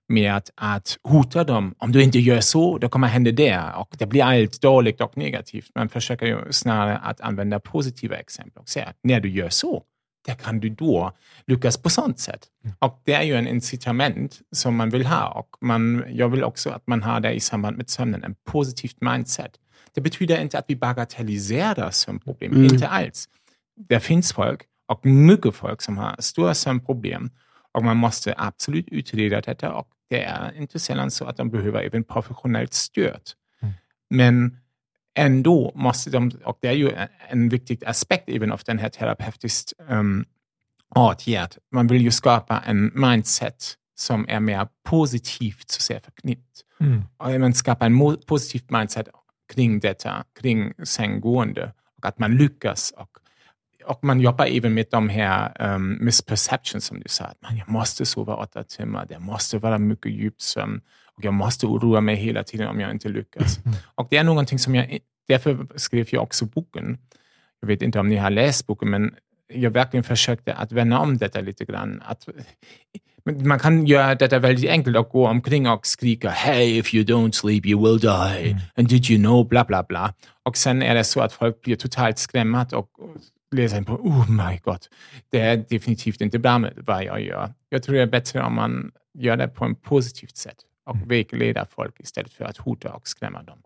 med 0.09 0.35
att, 0.37 0.51
att 0.55 0.99
hota 1.03 1.45
dem. 1.45 1.75
Om 1.79 1.93
du 1.93 2.03
inte 2.03 2.19
gör 2.19 2.41
så, 2.41 2.79
då 2.79 2.89
kommer 2.89 3.09
hända 3.09 3.31
det. 3.33 3.61
Och 3.77 3.95
det 3.99 4.07
blir 4.07 4.23
allt 4.25 4.61
dåligt 4.63 5.01
och 5.01 5.17
negativt. 5.17 5.71
Man 5.75 5.89
försöker 5.89 6.27
ju 6.27 6.39
snarare 6.51 6.97
att 6.99 7.21
använda 7.21 7.61
positiva 7.61 8.17
exempel 8.17 8.61
och 8.61 8.69
säga, 8.69 8.93
när 9.03 9.21
du 9.21 9.29
gör 9.31 9.49
så, 9.49 9.83
där 10.27 10.35
kan 10.35 10.61
du 10.61 10.69
då 10.69 11.13
lyckas 11.47 11.77
på 11.77 11.91
sånt 11.91 12.19
sätt. 12.21 12.47
Och 12.79 13.01
det 13.05 13.13
är 13.13 13.23
ju 13.23 13.35
en 13.35 13.47
incitament 13.47 14.41
som 14.53 14.77
man 14.77 14.91
vill 14.91 15.07
ha. 15.07 15.29
Och 15.29 15.57
man, 15.61 16.05
jag 16.09 16.29
vill 16.29 16.45
också 16.45 16.71
att 16.71 16.87
man 16.87 17.03
har 17.03 17.21
det 17.21 17.33
i 17.33 17.41
samband 17.41 17.77
med 17.77 17.91
sömnen, 17.91 18.25
en 18.25 18.35
positivt 18.47 18.97
mindset. 19.01 19.53
Det 19.95 20.01
betyder 20.01 20.41
inte 20.41 20.59
att 20.59 20.65
vi 20.69 20.77
bagatelliserar 20.77 21.91
sömnproblem, 21.91 22.53
Mm. 22.53 22.65
inte 22.65 22.89
alls. 22.89 23.29
Det 23.89 24.01
finns 24.01 24.33
folk, 24.33 24.61
och 24.93 25.07
mycket 25.07 25.55
folk, 25.55 25.83
som 25.83 25.99
har 25.99 26.17
stora 26.19 26.55
sömnproblem. 26.55 27.31
Och 27.73 27.85
man 27.85 27.97
måste 27.97 28.35
absolut 28.37 28.89
utreda 28.89 29.41
detta. 29.41 29.73
Och 29.73 29.89
det 30.11 30.23
är 30.23 30.57
inte 30.57 30.79
sällan 30.79 31.11
så 31.11 31.25
att 31.25 31.37
de 31.37 31.51
behöver 31.51 31.83
även 31.83 32.05
professionellt 32.05 32.73
stöd. 32.73 33.23
Mm. 33.63 33.75
Men 34.11 34.59
ändå 35.15 35.73
måste 35.75 36.11
de, 36.11 36.31
och 36.45 36.59
det 36.63 36.69
är 36.69 36.73
ju 36.73 36.93
en, 37.29 37.49
viktig 37.49 37.85
aspekt 37.87 38.29
även 38.29 38.53
av 38.53 38.61
den 38.67 38.79
här 38.79 38.89
terapeutiskt 38.89 39.73
um, 39.89 40.25
åtgärd. 40.95 41.55
Man 41.71 41.87
vill 41.87 42.03
ju 42.03 42.11
skapa 42.11 42.63
en 42.67 42.91
mindset 42.95 43.77
som 43.95 44.27
är 44.29 44.41
mer 44.41 44.69
positivt 44.85 45.71
så 45.71 45.81
säga, 45.81 46.01
förknippt. 46.01 46.61
Mm. 46.81 47.03
Och 47.17 47.41
man 47.41 47.55
skapar 47.55 47.87
en 47.87 48.17
positivt 48.27 48.71
mindset 48.71 49.09
kring 49.55 49.81
detta, 49.81 50.25
kring 50.41 50.73
sänggående 50.85 51.73
och 51.97 52.07
att 52.07 52.19
man 52.19 52.37
lyckas. 52.37 52.93
Och, 52.97 53.19
och 53.85 54.05
man 54.05 54.21
jobbar 54.21 54.47
även 54.47 54.75
med 54.75 54.87
de 54.91 55.09
här 55.09 55.75
um, 55.75 55.99
misperceptions 56.01 56.85
som 56.85 57.01
du 57.01 57.09
sa. 57.09 57.25
Att 57.25 57.43
man, 57.43 57.57
jag 57.57 57.69
måste 57.69 58.07
sova 58.07 58.37
åtta 58.37 58.65
timmar, 58.65 59.07
det 59.09 59.19
måste 59.19 59.59
vara 59.59 59.79
mycket 59.79 60.13
djupsömn 60.13 60.81
och 61.17 61.25
jag 61.25 61.35
måste 61.35 61.67
oroa 61.67 62.01
mig 62.01 62.17
hela 62.17 62.45
tiden 62.45 62.69
om 62.69 62.81
jag 62.81 62.91
inte 62.91 63.09
lyckas. 63.09 63.59
Och 63.95 64.07
det 64.11 64.17
är 64.17 64.25
någonting 64.25 64.59
som 64.59 64.75
jag, 64.75 64.99
därför 65.29 65.67
skrev 65.77 66.07
jag 66.11 66.23
också 66.23 66.45
boken. 66.45 66.99
Jag 67.61 67.69
vet 67.69 67.83
inte 67.83 68.01
om 68.01 68.09
ni 68.09 68.17
har 68.17 68.31
läst 68.31 68.67
boken, 68.67 68.91
men 68.91 69.15
jag 69.55 69.71
verkligen 69.71 70.05
försökte 70.05 70.55
att 70.55 70.73
vända 70.73 70.99
om 70.99 71.19
detta 71.19 71.41
lite 71.41 71.65
grann. 71.65 72.03
Att, 72.07 72.29
man 73.25 73.59
kan 73.59 73.87
göra 73.87 74.15
detta 74.15 74.39
väldigt 74.39 74.71
enkelt 74.71 74.97
och 74.97 75.09
gå 75.09 75.29
omkring 75.29 75.69
och 75.69 75.87
skrika 75.87 76.31
Hey, 76.31 76.79
if 76.79 76.95
you 76.95 77.05
don't 77.05 77.33
sleep 77.33 77.67
you 77.67 77.83
will 77.83 78.01
die. 78.01 78.57
And 78.77 78.89
did 78.89 79.11
you 79.11 79.19
know? 79.23 79.49
Bla, 79.49 79.65
bla, 79.65 79.83
bla. 79.83 80.15
Och 80.43 80.57
sen 80.57 80.83
är 80.83 80.95
det 80.95 81.05
så 81.05 81.21
att 81.21 81.33
folk 81.33 81.61
blir 81.61 81.77
totalt 81.77 82.19
skrämda 82.19 82.67
och 82.73 82.91
läser 83.53 83.77
in 83.79 83.85
på 83.85 83.93
Oh 83.95 84.31
my 84.31 84.59
god, 84.65 84.79
det 85.31 85.41
är 85.41 85.57
definitivt 85.69 86.21
inte 86.21 86.39
bra 86.39 86.59
med 86.59 86.73
vad 86.77 87.05
jag 87.05 87.21
gör. 87.23 87.53
Jag 87.69 87.83
tror 87.83 87.95
det 87.97 88.03
är 88.03 88.07
bättre 88.07 88.43
om 88.43 88.55
man 88.55 88.93
gör 89.19 89.37
det 89.37 89.49
på 89.49 89.65
ett 89.65 89.83
positivt 89.83 90.37
sätt 90.37 90.57
och 90.87 90.97
vägleder 91.11 91.67
folk 91.71 92.01
istället 92.01 92.33
för 92.33 92.45
att 92.45 92.57
hota 92.57 92.93
och 92.93 93.09
skrämma 93.09 93.43
dem. 93.43 93.59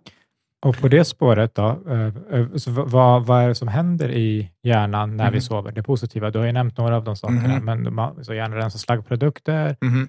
Och 0.66 0.76
på 0.76 0.88
det 0.88 1.04
spåret 1.04 1.54
då, 1.54 1.82
eh, 1.88 2.38
eh, 2.40 2.54
så 2.56 2.70
vad, 2.70 3.26
vad 3.26 3.42
är 3.42 3.48
det 3.48 3.54
som 3.54 3.68
händer 3.68 4.10
i 4.10 4.50
hjärnan 4.62 5.16
när 5.16 5.30
vi 5.30 5.36
Mhm. 5.36 5.40
sover? 5.40 5.72
Det 5.72 5.82
positiva, 5.82 6.30
du 6.30 6.38
har 6.38 6.46
ju 6.46 6.52
nämnt 6.52 6.78
några 6.78 6.96
av 6.96 7.04
de 7.04 7.16
sakerna, 7.16 7.48
Mhm. 7.60 7.64
men 7.64 7.94
man, 7.94 8.24
så 8.24 8.34
hjärnan 8.34 8.58
rensar 8.58 8.78
slaggprodukter. 8.78 9.76
Mhm. 9.80 10.08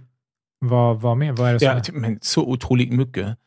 Vad, 0.60 1.02
vad 1.02 1.18
mer? 1.18 1.32
Vad 1.32 1.50
är 1.50 1.54
det 1.54 1.60
som 1.60 1.66
Ja, 1.68 1.74
är? 1.74 1.92
men 1.92 2.20
så 2.22 2.46
otroligt 2.48 2.92
mycket. 2.94 3.38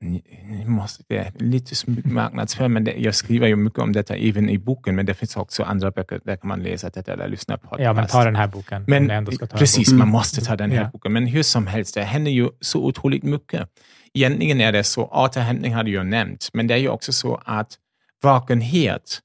Ni, 0.00 0.22
måste, 0.66 1.04
det 1.08 1.18
är 1.18 1.32
lite 1.38 1.74
marknadsföring, 2.04 2.72
men 2.72 2.84
det, 2.84 2.92
jag 2.92 3.14
skriver 3.14 3.46
ju 3.46 3.56
mycket 3.56 3.78
om 3.78 3.92
detta 3.92 4.16
även 4.16 4.50
i 4.50 4.58
boken, 4.58 4.96
men 4.96 5.06
det 5.06 5.14
finns 5.14 5.36
också 5.36 5.62
andra 5.62 5.90
böcker 5.90 6.20
där 6.24 6.36
kan 6.36 6.48
man 6.48 6.62
läsa 6.62 6.90
detta 6.90 7.12
eller 7.12 7.28
lyssna 7.28 7.56
på 7.56 7.68
podcast. 7.68 7.84
Ja, 7.84 7.92
men 7.92 8.06
ta 8.06 8.24
den 8.24 8.36
här 8.36 8.46
boken. 8.46 8.84
Men 8.86 9.26
precis, 9.50 9.90
bok. 9.90 9.98
man 9.98 10.08
måste 10.08 10.40
ta 10.40 10.56
den 10.56 10.70
här 10.70 10.82
Ja. 10.82 10.90
boken. 10.92 11.12
Men 11.12 11.26
hur 11.26 11.42
som 11.42 11.66
helst, 11.66 11.94
det 11.94 12.02
händer 12.02 12.30
ju 12.30 12.48
så 12.60 12.84
otroligt 12.84 13.22
mycket. 13.22 13.68
Egentligen 14.14 14.60
är 14.60 14.72
det 14.72 14.84
så, 14.84 15.04
återhämtning 15.06 15.74
hade 15.74 15.90
jag 15.90 16.06
nämnt, 16.06 16.48
men 16.52 16.66
det 16.66 16.74
är 16.74 16.78
ju 16.78 16.88
också 16.88 17.12
så 17.12 17.42
att 17.44 17.78
vakenhet, 18.22 19.20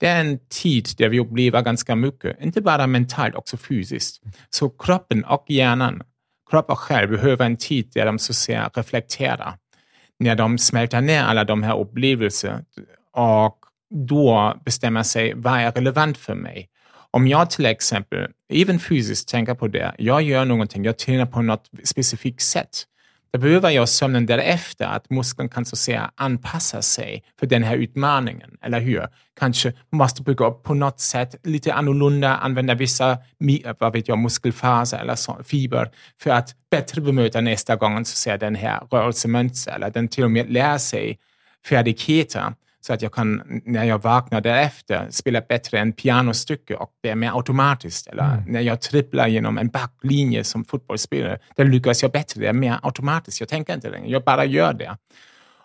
det 0.00 0.06
är 0.06 0.20
en 0.20 0.38
tid 0.50 0.88
där 0.98 1.08
vi 1.08 1.20
upplever 1.20 1.62
ganska 1.62 1.96
mycket, 1.96 2.42
inte 2.42 2.60
bara 2.60 2.86
mentalt, 2.86 3.34
också 3.34 3.56
fysiskt. 3.56 4.22
Så 4.50 4.68
kroppen 4.68 5.24
och 5.24 5.44
hjärnan, 5.48 6.02
kropp 6.50 6.70
och 6.70 6.78
själ 6.78 7.08
behöver 7.08 7.44
en 7.44 7.56
tid 7.56 7.90
där 7.94 8.06
de 8.06 8.18
så 8.18 8.32
att 8.32 8.36
säga 8.36 8.70
reflekterar. 8.74 9.54
När 10.18 10.34
de 10.34 10.58
smälter 10.58 11.00
ner 11.00 11.22
alla 11.22 11.44
de 11.44 11.62
här 11.62 11.78
upplevelserna 11.78 12.64
och 13.12 13.58
då 13.90 14.54
bestämmer 14.64 15.02
sig, 15.02 15.34
vad 15.36 15.60
är 15.60 15.72
relevant 15.72 16.18
för 16.18 16.34
mig? 16.34 16.68
Om 17.10 17.28
jag 17.28 17.50
till 17.50 17.66
exempel, 17.66 18.28
även 18.52 18.78
fysiskt, 18.78 19.28
tänker 19.28 19.54
på 19.54 19.68
det, 19.68 19.94
jag 19.98 20.22
gör 20.22 20.44
någonting, 20.44 20.84
jag 20.84 20.98
tränar 20.98 21.26
på 21.26 21.42
något 21.42 21.70
specifikt 21.84 22.42
sätt, 22.42 22.84
då 23.36 23.40
behöver 23.40 23.70
jag 23.70 23.88
sömnen 23.88 24.26
därefter, 24.26 24.84
att 24.84 25.10
muskeln 25.10 25.48
kan 25.48 25.64
så 25.64 25.74
att 25.74 25.78
säga 25.78 26.10
anpassa 26.14 26.82
sig 26.82 27.22
för 27.38 27.46
den 27.46 27.62
här 27.62 27.76
utmaningen, 27.76 28.50
eller 28.62 28.80
hur? 28.80 29.08
Kanske 29.38 29.72
måste 29.92 30.22
bygga 30.22 30.46
upp 30.46 30.62
på 30.62 30.74
något 30.74 31.00
sätt 31.00 31.34
lite 31.42 31.74
annorlunda, 31.74 32.36
använda 32.36 32.74
vissa 32.74 33.18
vad 33.78 33.92
vet 33.92 34.08
jag, 34.08 34.18
muskelfaser 34.18 34.98
eller 34.98 35.14
så, 35.14 35.38
fiber 35.44 35.90
för 36.22 36.30
att 36.30 36.54
bättre 36.70 37.00
bemöta 37.00 37.40
nästa 37.40 37.76
gång 37.76 37.94
så 37.96 38.00
att 38.00 38.06
säga, 38.06 38.38
den 38.38 38.54
här 38.54 38.80
rörelsemönster, 38.90 39.72
eller 39.72 39.90
den 39.90 40.08
till 40.08 40.24
och 40.24 40.30
med 40.30 40.52
lär 40.52 40.78
sig 40.78 41.18
färdigheter 41.68 42.52
så 42.86 42.92
att 42.92 43.02
jag 43.02 43.12
kan, 43.12 43.60
när 43.64 43.84
jag 43.84 44.02
vaknar 44.02 44.40
därefter, 44.40 45.06
spela 45.10 45.40
bättre 45.40 45.78
än 45.78 45.92
pianostycke 45.92 46.74
och 46.74 46.90
det 47.02 47.10
är 47.10 47.14
mer 47.14 47.36
automatiskt. 47.36 48.06
Eller 48.06 48.44
när 48.46 48.60
jag 48.60 48.80
tripplar 48.80 49.26
genom 49.26 49.58
en 49.58 49.68
backlinje 49.68 50.44
som 50.44 50.64
fotbollsspelare, 50.64 51.38
då 51.56 51.64
lyckas 51.64 52.02
jag 52.02 52.12
bättre. 52.12 52.40
Det 52.40 52.48
är 52.48 52.52
mer 52.52 52.78
automatiskt. 52.82 53.40
Jag 53.40 53.48
tänker 53.48 53.74
inte 53.74 53.90
längre, 53.90 54.10
jag 54.10 54.24
bara 54.24 54.44
gör 54.44 54.72
det. 54.72 54.96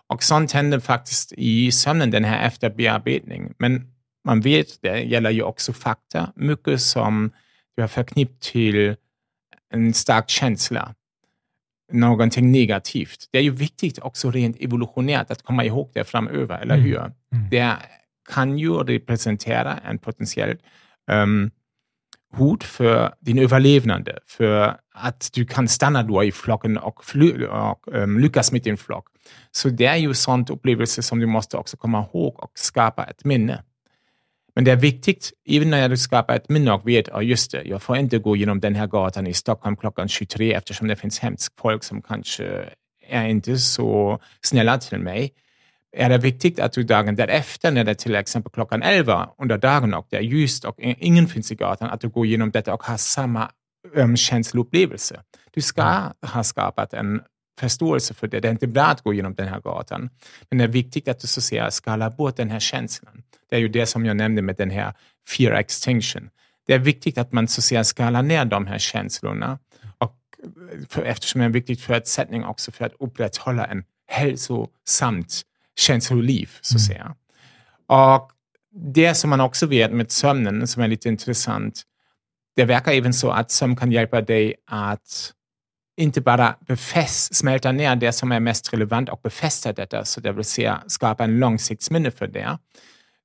Och 0.06 0.22
sånt 0.22 0.52
händer 0.52 0.80
faktiskt 0.80 1.32
i 1.32 1.72
sömnen, 1.72 2.10
den 2.10 2.24
här 2.24 2.46
efterbearbetningen. 2.46 3.54
Men 3.58 3.92
man 4.24 4.40
vet, 4.40 4.82
det 4.82 5.02
gäller 5.02 5.30
ju 5.30 5.42
också 5.42 5.72
fakta, 5.72 6.32
mycket 6.36 6.80
som 6.80 7.30
du 7.76 7.82
har 7.82 7.88
förknippat 7.88 8.40
till 8.40 8.96
en 9.74 9.94
stark 9.94 10.28
känsla, 10.28 10.94
någonting 11.92 12.52
negativt. 12.52 13.28
Det 13.30 13.38
är 13.38 13.42
ju 13.42 13.50
viktigt 13.50 13.98
också 13.98 14.30
rent 14.30 14.56
evolutionärt 14.60 15.30
att 15.30 15.42
komma 15.42 15.64
ihåg 15.64 15.90
det 15.94 16.04
framöver, 16.04 16.60
eller 16.60 16.76
hur? 16.76 16.96
Mm. 16.98 17.12
Det 17.50 17.76
kan 18.30 18.58
ju 18.58 18.72
representera 18.72 19.76
en 19.76 19.98
potentiell 19.98 20.56
um, 21.12 21.50
hot 22.36 22.64
för 22.64 23.14
din 23.20 23.38
överlevnad, 23.38 24.08
för 24.26 24.76
att 24.94 25.30
du 25.34 25.46
kan 25.46 25.68
stanna 25.68 26.02
då 26.02 26.24
i 26.24 26.32
flocken 26.32 26.78
och, 26.78 27.04
fly, 27.04 27.44
och 27.46 27.88
um, 27.92 28.18
lyckas 28.18 28.52
med 28.52 28.62
din 28.62 28.76
flock. 28.76 29.06
Så 29.50 29.68
det 29.68 29.86
är 29.86 29.96
ju 29.96 30.14
sånt 30.14 30.50
upplevelse 30.50 31.02
som 31.02 31.18
du 31.18 31.26
måste 31.26 31.56
också 31.56 31.76
komma 31.76 31.98
ihåg 31.98 32.40
och 32.40 32.52
skapa 32.54 33.04
ett 33.04 33.24
minne. 33.24 33.62
Men 34.54 34.64
det 34.64 34.72
är 34.72 34.76
viktigt, 34.76 35.32
även 35.48 35.70
när 35.70 35.88
du 35.88 35.96
skapar 35.96 36.36
ett 36.36 36.48
minne 36.48 36.72
och 36.72 36.88
vet, 36.88 37.08
att 37.08 37.24
just 37.24 37.50
det, 37.50 37.62
jag 37.64 37.82
får 37.82 37.96
inte 37.96 38.18
gå 38.18 38.36
genom 38.36 38.60
den 38.60 38.74
här 38.74 38.86
gatan 38.86 39.26
i 39.26 39.34
Stockholm 39.34 39.76
klockan 39.76 40.08
23 40.08 40.54
eftersom 40.54 40.88
det 40.88 40.96
finns 40.96 41.18
hemskt 41.18 41.60
folk 41.60 41.84
som 41.84 42.02
kanske 42.02 42.64
är 43.08 43.26
inte 43.26 43.58
så 43.58 44.18
snälla 44.40 44.78
till 44.78 44.98
mig. 44.98 45.32
Är 45.96 46.08
det 46.08 46.18
viktigt 46.18 46.60
att 46.60 46.72
du 46.72 46.82
dagen 46.82 47.16
därefter, 47.16 47.70
när 47.70 47.84
det 47.84 47.90
är 47.90 47.94
till 47.94 48.14
exempel 48.14 48.52
klockan 48.52 48.82
11 48.82 49.30
under 49.38 49.58
dagen 49.58 49.94
och 49.94 50.06
det 50.10 50.16
är 50.16 50.20
ljust 50.20 50.64
och 50.64 50.76
ingen 50.80 51.26
finns 51.26 51.52
i 51.52 51.54
gatan, 51.54 51.90
att 51.90 52.00
du 52.00 52.08
går 52.08 52.26
igenom 52.26 52.50
detta 52.50 52.74
och 52.74 52.82
har 52.82 52.96
samma 52.96 53.50
um, 53.94 54.16
känsloupplevelse. 54.16 55.20
Du 55.50 55.60
ska 55.60 56.12
ha 56.22 56.44
skapat 56.44 56.94
en 56.94 57.20
förståelse 57.58 58.14
för 58.14 58.28
det. 58.28 58.40
Det 58.40 58.48
är 58.48 58.52
inte 58.52 58.66
bra 58.66 58.84
att 58.84 59.00
gå 59.00 59.14
genom 59.14 59.34
den 59.34 59.48
här 59.48 59.60
gatan. 59.60 60.10
Men 60.50 60.58
det 60.58 60.64
är 60.64 60.68
viktigt 60.68 61.08
att 61.08 61.20
du 61.20 61.26
så 61.26 61.40
att 61.40 61.44
säga 61.44 61.70
skalar 61.70 62.10
bort 62.10 62.36
den 62.36 62.50
här 62.50 62.60
känslan. 62.60 63.22
Det 63.50 63.56
är 63.56 63.60
ju 63.60 63.68
det 63.68 63.86
som 63.86 64.06
jag 64.06 64.16
nämnde 64.16 64.42
med 64.42 64.56
den 64.56 64.70
här 64.70 64.94
fear 65.28 65.52
extinction. 65.52 66.30
Det 66.66 66.74
är 66.74 66.78
viktigt 66.78 67.18
att 67.18 67.32
man 67.32 67.48
så 67.48 67.60
att 67.60 67.64
säga 67.64 67.84
skalar 67.84 68.22
ner 68.22 68.44
de 68.44 68.66
här 68.66 68.78
känslorna. 68.78 69.58
Och 69.98 70.16
för, 70.88 71.02
eftersom 71.02 71.38
det 71.38 71.44
är 71.44 71.46
en 71.46 71.52
viktig 71.52 71.80
förutsättning 71.80 72.44
också 72.44 72.72
för 72.72 72.84
att 72.84 72.92
upprätthålla 72.98 73.64
en 73.64 73.84
hälsosamt 74.06 75.42
känsloliv, 75.76 76.50
så 76.60 76.76
att 76.76 76.80
mm. 76.80 76.86
säga. 76.86 77.14
Och 77.86 78.30
det 78.74 79.14
som 79.14 79.30
man 79.30 79.40
också 79.40 79.66
vet 79.66 79.92
med 79.92 80.10
sömnen, 80.10 80.66
som 80.66 80.82
är 80.82 80.88
lite 80.88 81.08
intressant, 81.08 81.82
det 82.56 82.64
verkar 82.64 82.92
även 82.92 83.14
så 83.14 83.30
att 83.30 83.50
sömn 83.50 83.76
kan 83.76 83.92
hjälpa 83.92 84.20
dig 84.20 84.54
att 84.66 85.32
inte 85.96 86.20
bara 86.20 86.56
befäst, 86.66 87.34
smälta 87.34 87.72
ner 87.72 87.96
det 87.96 88.12
som 88.12 88.32
är 88.32 88.40
mest 88.40 88.72
relevant 88.72 89.08
och 89.08 89.20
befästa 89.22 89.72
detta, 89.72 90.04
så 90.04 90.20
det 90.20 90.32
vill 90.32 90.44
säga 90.44 90.82
skapa 90.86 91.24
en 91.24 91.38
långsiktsminne 91.38 92.10
för 92.10 92.26
det. 92.26 92.58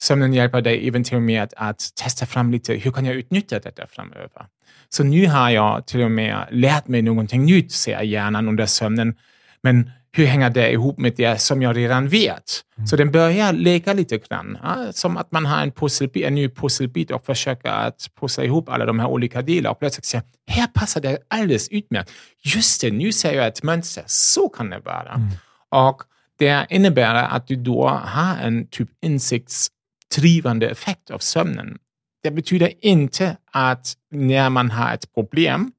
Sömnen 0.01 0.33
hjälper 0.33 0.61
dig 0.61 0.87
även 0.87 1.03
till 1.03 1.15
och 1.15 1.21
med 1.21 1.53
att 1.57 1.79
testa 1.95 2.25
fram 2.25 2.51
lite, 2.51 2.73
hur 2.73 2.91
kan 2.91 3.05
jag 3.05 3.15
utnyttja 3.15 3.59
detta 3.59 3.87
framöver? 3.87 4.45
Så 4.89 5.03
nu 5.03 5.27
har 5.27 5.49
jag 5.49 5.87
till 5.87 6.01
och 6.01 6.11
med 6.11 6.47
lärt 6.51 6.87
mig 6.87 7.01
någonting 7.01 7.45
nytt, 7.45 7.71
säger 7.71 8.01
hjärnan 8.01 8.47
under 8.47 8.65
sömnen. 8.65 9.15
Men 9.61 9.91
hur 10.17 10.25
hänger 10.25 10.49
det 10.49 10.71
ihop 10.71 10.99
med 10.99 11.13
det 11.17 11.41
som 11.41 11.61
jag 11.61 11.77
redan 11.77 12.07
vet? 12.07 12.63
Mm. 12.77 12.87
Så 12.87 12.95
den 12.95 13.11
börjar 13.11 13.53
leka 13.53 13.93
lite 13.93 14.17
grann, 14.17 14.57
ja, 14.63 14.91
som 14.91 15.17
att 15.17 15.31
man 15.31 15.45
har 15.45 15.61
en, 15.61 15.71
pusselbit, 15.71 16.25
en 16.25 16.35
ny 16.35 16.49
pusselbit 16.49 17.11
och 17.11 17.25
försöker 17.25 17.69
att 17.69 18.09
pussla 18.19 18.43
ihop 18.43 18.69
alla 18.69 18.85
de 18.85 18.99
här 18.99 19.07
olika 19.07 19.41
delarna 19.41 19.71
och 19.71 19.79
plötsligt 19.79 20.05
säger 20.05 20.23
här 20.47 20.67
passar 20.67 21.01
det 21.01 21.17
alldeles 21.27 21.69
utmärkt. 21.69 22.11
Just 22.43 22.81
det, 22.81 22.91
nu 22.91 23.11
ser 23.11 23.33
jag 23.33 23.47
ett 23.47 23.63
mönster, 23.63 24.03
så 24.07 24.49
kan 24.49 24.69
det 24.69 24.79
vara. 24.79 25.13
Mm. 25.13 25.27
Och 25.69 26.01
det 26.39 26.67
innebär 26.69 27.15
att 27.15 27.47
du 27.47 27.55
då 27.55 27.87
har 27.87 28.35
en 28.37 28.67
typ 28.67 28.89
insiktsdrivande 29.01 30.69
effekt 30.69 31.11
av 31.11 31.19
sömnen. 31.19 31.77
Det 32.23 32.31
betyder 32.31 32.73
inte 32.81 33.37
att 33.51 33.93
när 34.11 34.49
man 34.49 34.71
har 34.71 34.93
ett 34.93 35.13
problem, 35.13 35.71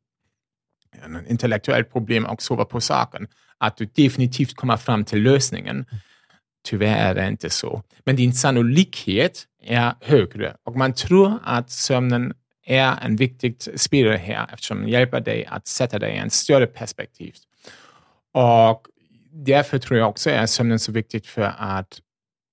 ett 0.93 1.31
intellektuellt 1.31 1.93
problem 1.93 2.27
och 2.27 2.43
sover 2.43 2.65
på 2.65 2.81
saken, 2.81 3.27
att 3.59 3.77
du 3.77 3.85
definitivt 3.85 4.57
kommer 4.57 4.77
fram 4.77 5.05
till 5.05 5.23
lösningen. 5.23 5.87
Tyvärr 6.65 7.11
är 7.11 7.15
det 7.15 7.29
inte 7.29 7.51
så. 7.51 7.83
Men 8.05 8.17
din 8.17 8.33
sannolikhet 8.33 9.47
är 9.63 9.95
högre 10.01 10.57
och 10.65 10.77
man 10.77 10.93
tror 10.93 11.39
att 11.45 11.71
sömnen 11.71 12.35
är 12.67 12.99
en 13.03 13.17
viktig 13.17 13.57
spelare 13.77 14.17
här 14.17 14.51
eftersom 14.53 14.81
den 14.81 14.89
hjälper 14.89 15.21
dig 15.21 15.47
att 15.47 15.67
sätta 15.67 15.99
dig 15.99 16.15
i 16.15 16.17
en 16.19 16.31
större 16.31 16.67
perspektiv. 16.67 17.35
Och 18.33 18.87
därför 19.33 19.79
tror 19.79 19.99
jag 19.99 20.09
också 20.09 20.31
är 20.31 20.47
sömnen 20.47 20.79
så 20.79 20.93
viktigt 20.93 21.27
för 21.27 21.55
att 21.59 22.01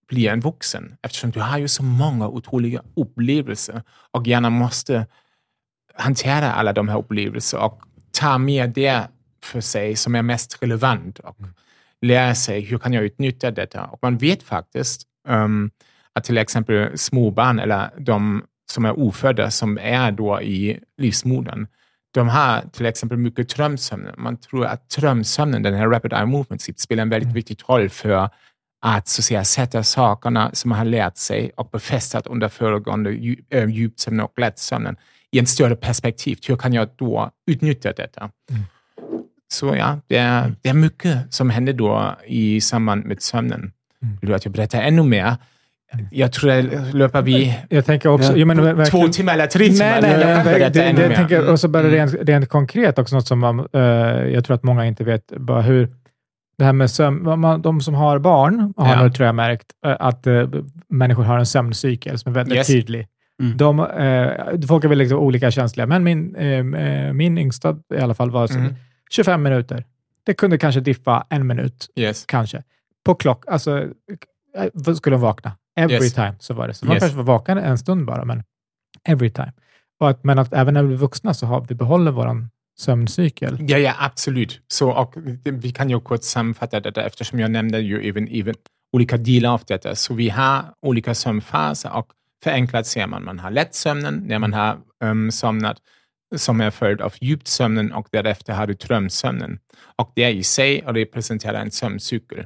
bli 0.08 0.28
en 0.28 0.40
vuxen 0.40 0.98
eftersom 1.02 1.32
du 1.32 1.40
har 1.40 1.58
ju 1.58 1.68
så 1.68 1.84
många 1.84 2.28
otroliga 2.28 2.84
upplevelser 2.96 3.84
och 4.12 4.28
gärna 4.28 4.50
måste 4.50 5.08
hantera 5.94 6.52
alla 6.52 6.74
de 6.74 6.88
här 6.88 6.98
upplevelserna 6.98 7.64
och 7.64 7.82
ta 8.12 8.38
med 8.38 8.70
det 8.70 9.08
för 9.46 9.62
sig 9.62 9.96
som 9.96 10.16
är 10.16 10.22
mest 10.22 10.64
relevant 10.64 11.20
och 11.20 11.40
mm. 11.40 11.54
lära 12.02 12.36
sig 12.36 12.62
hur 12.62 12.78
kan 12.78 12.94
jag 12.94 13.04
utnyttja 13.04 13.52
detta. 13.52 13.84
Och 13.84 14.00
man 14.02 14.18
vet 14.18 14.44
faktiskt 14.44 15.04
um, 15.28 15.72
att 16.14 16.24
till 16.24 16.38
exempel 16.38 16.98
småbarn 16.98 17.60
eller 17.60 17.90
de 17.98 18.44
som 18.72 18.86
är 18.86 19.00
ofödda 19.00 19.52
som 19.52 19.78
är 19.78 20.12
då 20.12 20.42
i 20.42 20.80
livsmodern, 20.98 21.68
de 22.14 22.30
har 22.30 22.62
till 22.72 22.86
exempel 22.86 23.18
mycket 23.18 23.50
drömsömn. 23.50 24.10
Man 24.18 24.38
tror 24.38 24.66
att 24.66 24.90
drömsömnen, 24.90 25.64
den 25.64 25.74
här 25.74 25.88
rapid 25.88 26.14
eye 26.14 26.26
movement, 26.26 26.80
spelar 26.80 27.02
en 27.02 27.10
väldigt 27.10 27.28
mm. 27.28 27.36
viktig 27.36 27.58
roll 27.68 27.90
för 27.90 28.10
att, 28.82 29.08
så 29.08 29.20
att 29.20 29.26
säga, 29.26 29.44
sätta 29.44 29.84
sakerna 29.84 30.50
som 30.54 30.70
man 30.70 30.78
har 30.78 30.86
lärt 30.86 31.18
sig 31.18 31.52
och 31.56 31.70
befästat 31.70 32.28
under 32.28 32.50
föregående 32.50 33.12
djupsömnen 33.68 34.26
och 34.26 34.40
lättsömnen 34.40 34.98
i 35.32 35.40
en 35.40 35.48
större 35.48 35.76
perspektiv. 35.76 36.40
Hur 36.48 36.58
kan 36.58 36.74
jag 36.74 36.90
då 36.96 37.32
utnyttja 37.48 37.94
detta? 37.94 38.30
Mm. 38.52 38.64
Så 39.54 39.76
ja, 39.76 40.00
det 40.08 40.18
är, 40.18 40.44
mm. 40.44 40.56
det 40.62 40.70
är 40.70 40.74
mycket 40.74 41.34
som 41.34 41.50
händer 41.50 41.74
då 41.74 42.16
i 42.28 42.62
samband 42.62 43.06
med 43.06 43.22
sömnen. 43.22 43.72
Mm. 44.04 44.18
Vill 44.22 44.30
du 44.30 44.36
att 44.36 44.46
jag 44.46 44.54
berättar 44.54 44.82
ännu 44.82 45.04
mer? 45.04 45.36
Mm. 45.94 46.06
Jag 46.12 46.32
tror 46.32 46.50
det 46.52 46.94
löper 46.94 47.22
vi 47.22 47.60
jag 47.70 47.86
tänker 47.86 48.10
också, 48.10 48.38
ja, 48.38 48.46
men, 48.46 48.86
två 48.86 49.08
timmar 49.08 49.34
eller 49.34 49.48
tre 49.48 49.66
timmar. 49.66 50.02
Nej, 50.02 50.02
nej, 50.02 50.44
nej, 50.46 50.62
jag 50.62 50.74
det, 50.74 50.92
det, 50.92 51.16
tänker, 51.16 51.52
och 51.52 51.60
så 51.60 51.68
bara 51.68 51.84
rent, 51.84 52.14
rent 52.14 52.50
konkret 52.50 53.00
också, 53.00 53.16
något 53.16 53.28
som 53.28 53.40
man, 53.40 53.60
uh, 53.76 53.82
jag 54.34 54.46
tror 54.46 54.56
att 54.56 54.64
många 54.64 54.86
inte 54.86 55.04
vet, 55.04 55.32
bara 55.38 55.62
hur 55.62 55.90
det 56.58 56.64
här 56.64 56.74
med 56.74 56.92
sömn, 56.92 57.62
de 57.62 57.82
som 57.82 57.94
har 57.94 58.20
barn 58.20 58.74
har 58.78 59.04
ja. 59.04 59.12
tror 59.12 59.26
jag 59.26 59.36
märkt 59.36 59.68
uh, 59.88 59.96
att 60.00 60.28
uh, 60.28 60.50
människor 60.90 61.24
har 61.24 61.40
en 61.40 61.46
sömncykel 61.46 62.20
som 62.20 62.32
är 62.32 62.34
väldigt 62.34 62.58
yes. 62.58 62.68
tydlig. 62.68 63.08
Mm. 63.44 63.58
De, 63.58 63.80
uh, 63.80 64.68
folk 64.68 64.84
är 64.84 64.88
väl 64.88 64.98
liksom 64.98 65.20
olika 65.20 65.52
känsliga, 65.52 65.88
men 65.88 66.04
min, 66.04 66.36
min 67.18 67.38
yngsta 67.38 67.78
i 67.96 68.00
alla 68.00 68.14
fall 68.14 68.32
var 68.32 68.48
så, 68.48 68.58
mm 68.58 68.76
25 69.12 69.44
minuter. 69.44 69.86
Det 70.24 70.34
kunde 70.34 70.58
kanske 70.58 70.82
diffa 70.82 71.26
en 71.30 71.48
minut, 71.48 71.90
yes. 71.96 72.26
kanske. 72.26 72.64
På 73.06 73.16
klock, 73.16 73.44
alltså, 73.48 73.90
eh, 74.58 74.94
skulle 74.94 75.16
hon 75.16 75.22
vakna. 75.22 75.52
Every 75.76 75.96
yes. 75.96 76.14
time 76.14 76.36
så 76.40 76.54
var 76.54 76.68
det. 76.68 76.74
Så 76.74 76.86
man 76.86 76.94
yes. 76.94 77.02
kanske 77.02 77.18
var 77.18 77.24
vaken 77.24 77.58
en 77.58 77.78
stund 77.78 78.06
bara, 78.06 78.26
men 78.26 78.44
every 79.04 79.30
time. 79.30 79.54
Och 80.00 80.10
att, 80.10 80.24
men 80.24 80.40
att 80.40 80.54
även 80.54 80.74
när 80.74 80.82
vi 80.82 80.88
blir 80.88 80.98
vuxna 80.98 81.34
så 81.34 81.46
har 81.46 81.66
vi 81.70 81.76
behåller 81.76 82.12
vår 82.12 82.48
sömncykel. 82.78 83.58
Ja, 83.70 83.78
ja, 83.78 83.94
absolut. 84.00 84.62
Så, 84.68 84.92
och 84.92 85.16
vi 85.44 85.72
kan 85.72 85.90
ju 85.90 86.00
kort 86.00 86.24
sammanfatta 86.24 86.80
detta 86.80 87.04
eftersom 87.04 87.40
jag 87.40 87.52
nämnde 87.52 87.80
ju 87.80 88.10
även, 88.10 88.28
även 88.28 88.56
olika 88.94 89.18
delar 89.18 89.54
av 89.54 89.62
detta. 89.68 89.96
Så 89.96 90.14
vi 90.14 90.30
har 90.30 90.66
olika 90.82 91.14
sömnfaser 91.14 91.94
och 91.94 92.08
förenklat 92.44 92.88
ser 92.88 93.08
man, 93.08 93.24
man 93.24 93.40
har 93.40 93.52
lättsömnen 93.52 94.24
när 94.28 94.40
man 94.40 94.54
har 94.54 94.78
um, 95.04 95.32
somnat 95.32 95.78
som 96.36 96.62
är 96.62 96.72
följd 96.72 97.02
av 97.02 97.14
djupsömnen 97.22 97.94
och 97.94 98.08
därefter 98.12 98.54
har 98.54 98.68
du 98.68 98.74
drömsömnen. 98.74 99.60
Och 99.96 100.12
det 100.16 100.32
i 100.32 100.44
sig 100.44 100.84
representerar 100.88 101.62
en 101.62 101.72
sömncykel. 101.72 102.46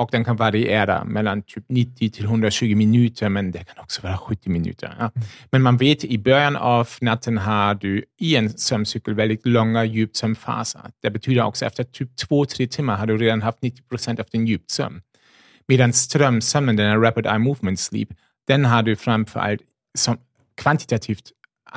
Och 0.00 0.08
den 0.12 0.24
kan 0.24 0.36
variera 0.36 1.04
mellan 1.04 1.42
typ 1.42 1.64
90 1.68 2.10
till 2.10 2.24
120 2.24 2.76
minuter, 2.76 3.28
men 3.28 3.50
det 3.52 3.64
kan 3.64 3.78
också 3.78 4.02
vara 4.02 4.18
70 4.18 4.50
minuter. 4.50 4.94
Ja. 4.98 5.10
Mm. 5.14 5.28
Men 5.50 5.62
man 5.62 5.76
vet 5.76 6.04
i 6.04 6.18
början 6.18 6.56
av 6.56 6.88
natten 7.00 7.38
har 7.38 7.74
du 7.74 8.04
i 8.20 8.36
en 8.36 8.50
sömncykel 8.50 9.14
väldigt 9.14 9.46
långa 9.46 9.84
djupsömnfaser. 9.84 10.80
Det 11.02 11.10
betyder 11.10 11.42
också 11.42 11.64
efter 11.64 11.84
typ 11.84 12.16
två, 12.16 12.44
tre 12.44 12.66
timmar 12.66 12.96
har 12.96 13.06
du 13.06 13.16
redan 13.16 13.42
haft 13.42 13.62
90 13.62 13.82
procent 13.82 14.20
av 14.20 14.26
din 14.32 14.46
djupsömn. 14.46 15.02
Medan 15.68 15.92
strömsömnen, 15.92 16.76
den 16.76 17.00
rapid 17.00 17.26
eye 17.26 17.38
movement 17.38 17.80
sleep, 17.80 18.08
den 18.48 18.64
har 18.64 18.82
du 18.82 18.96
framförallt 18.96 19.60
som 19.98 20.18
kvantitativt 20.56 21.30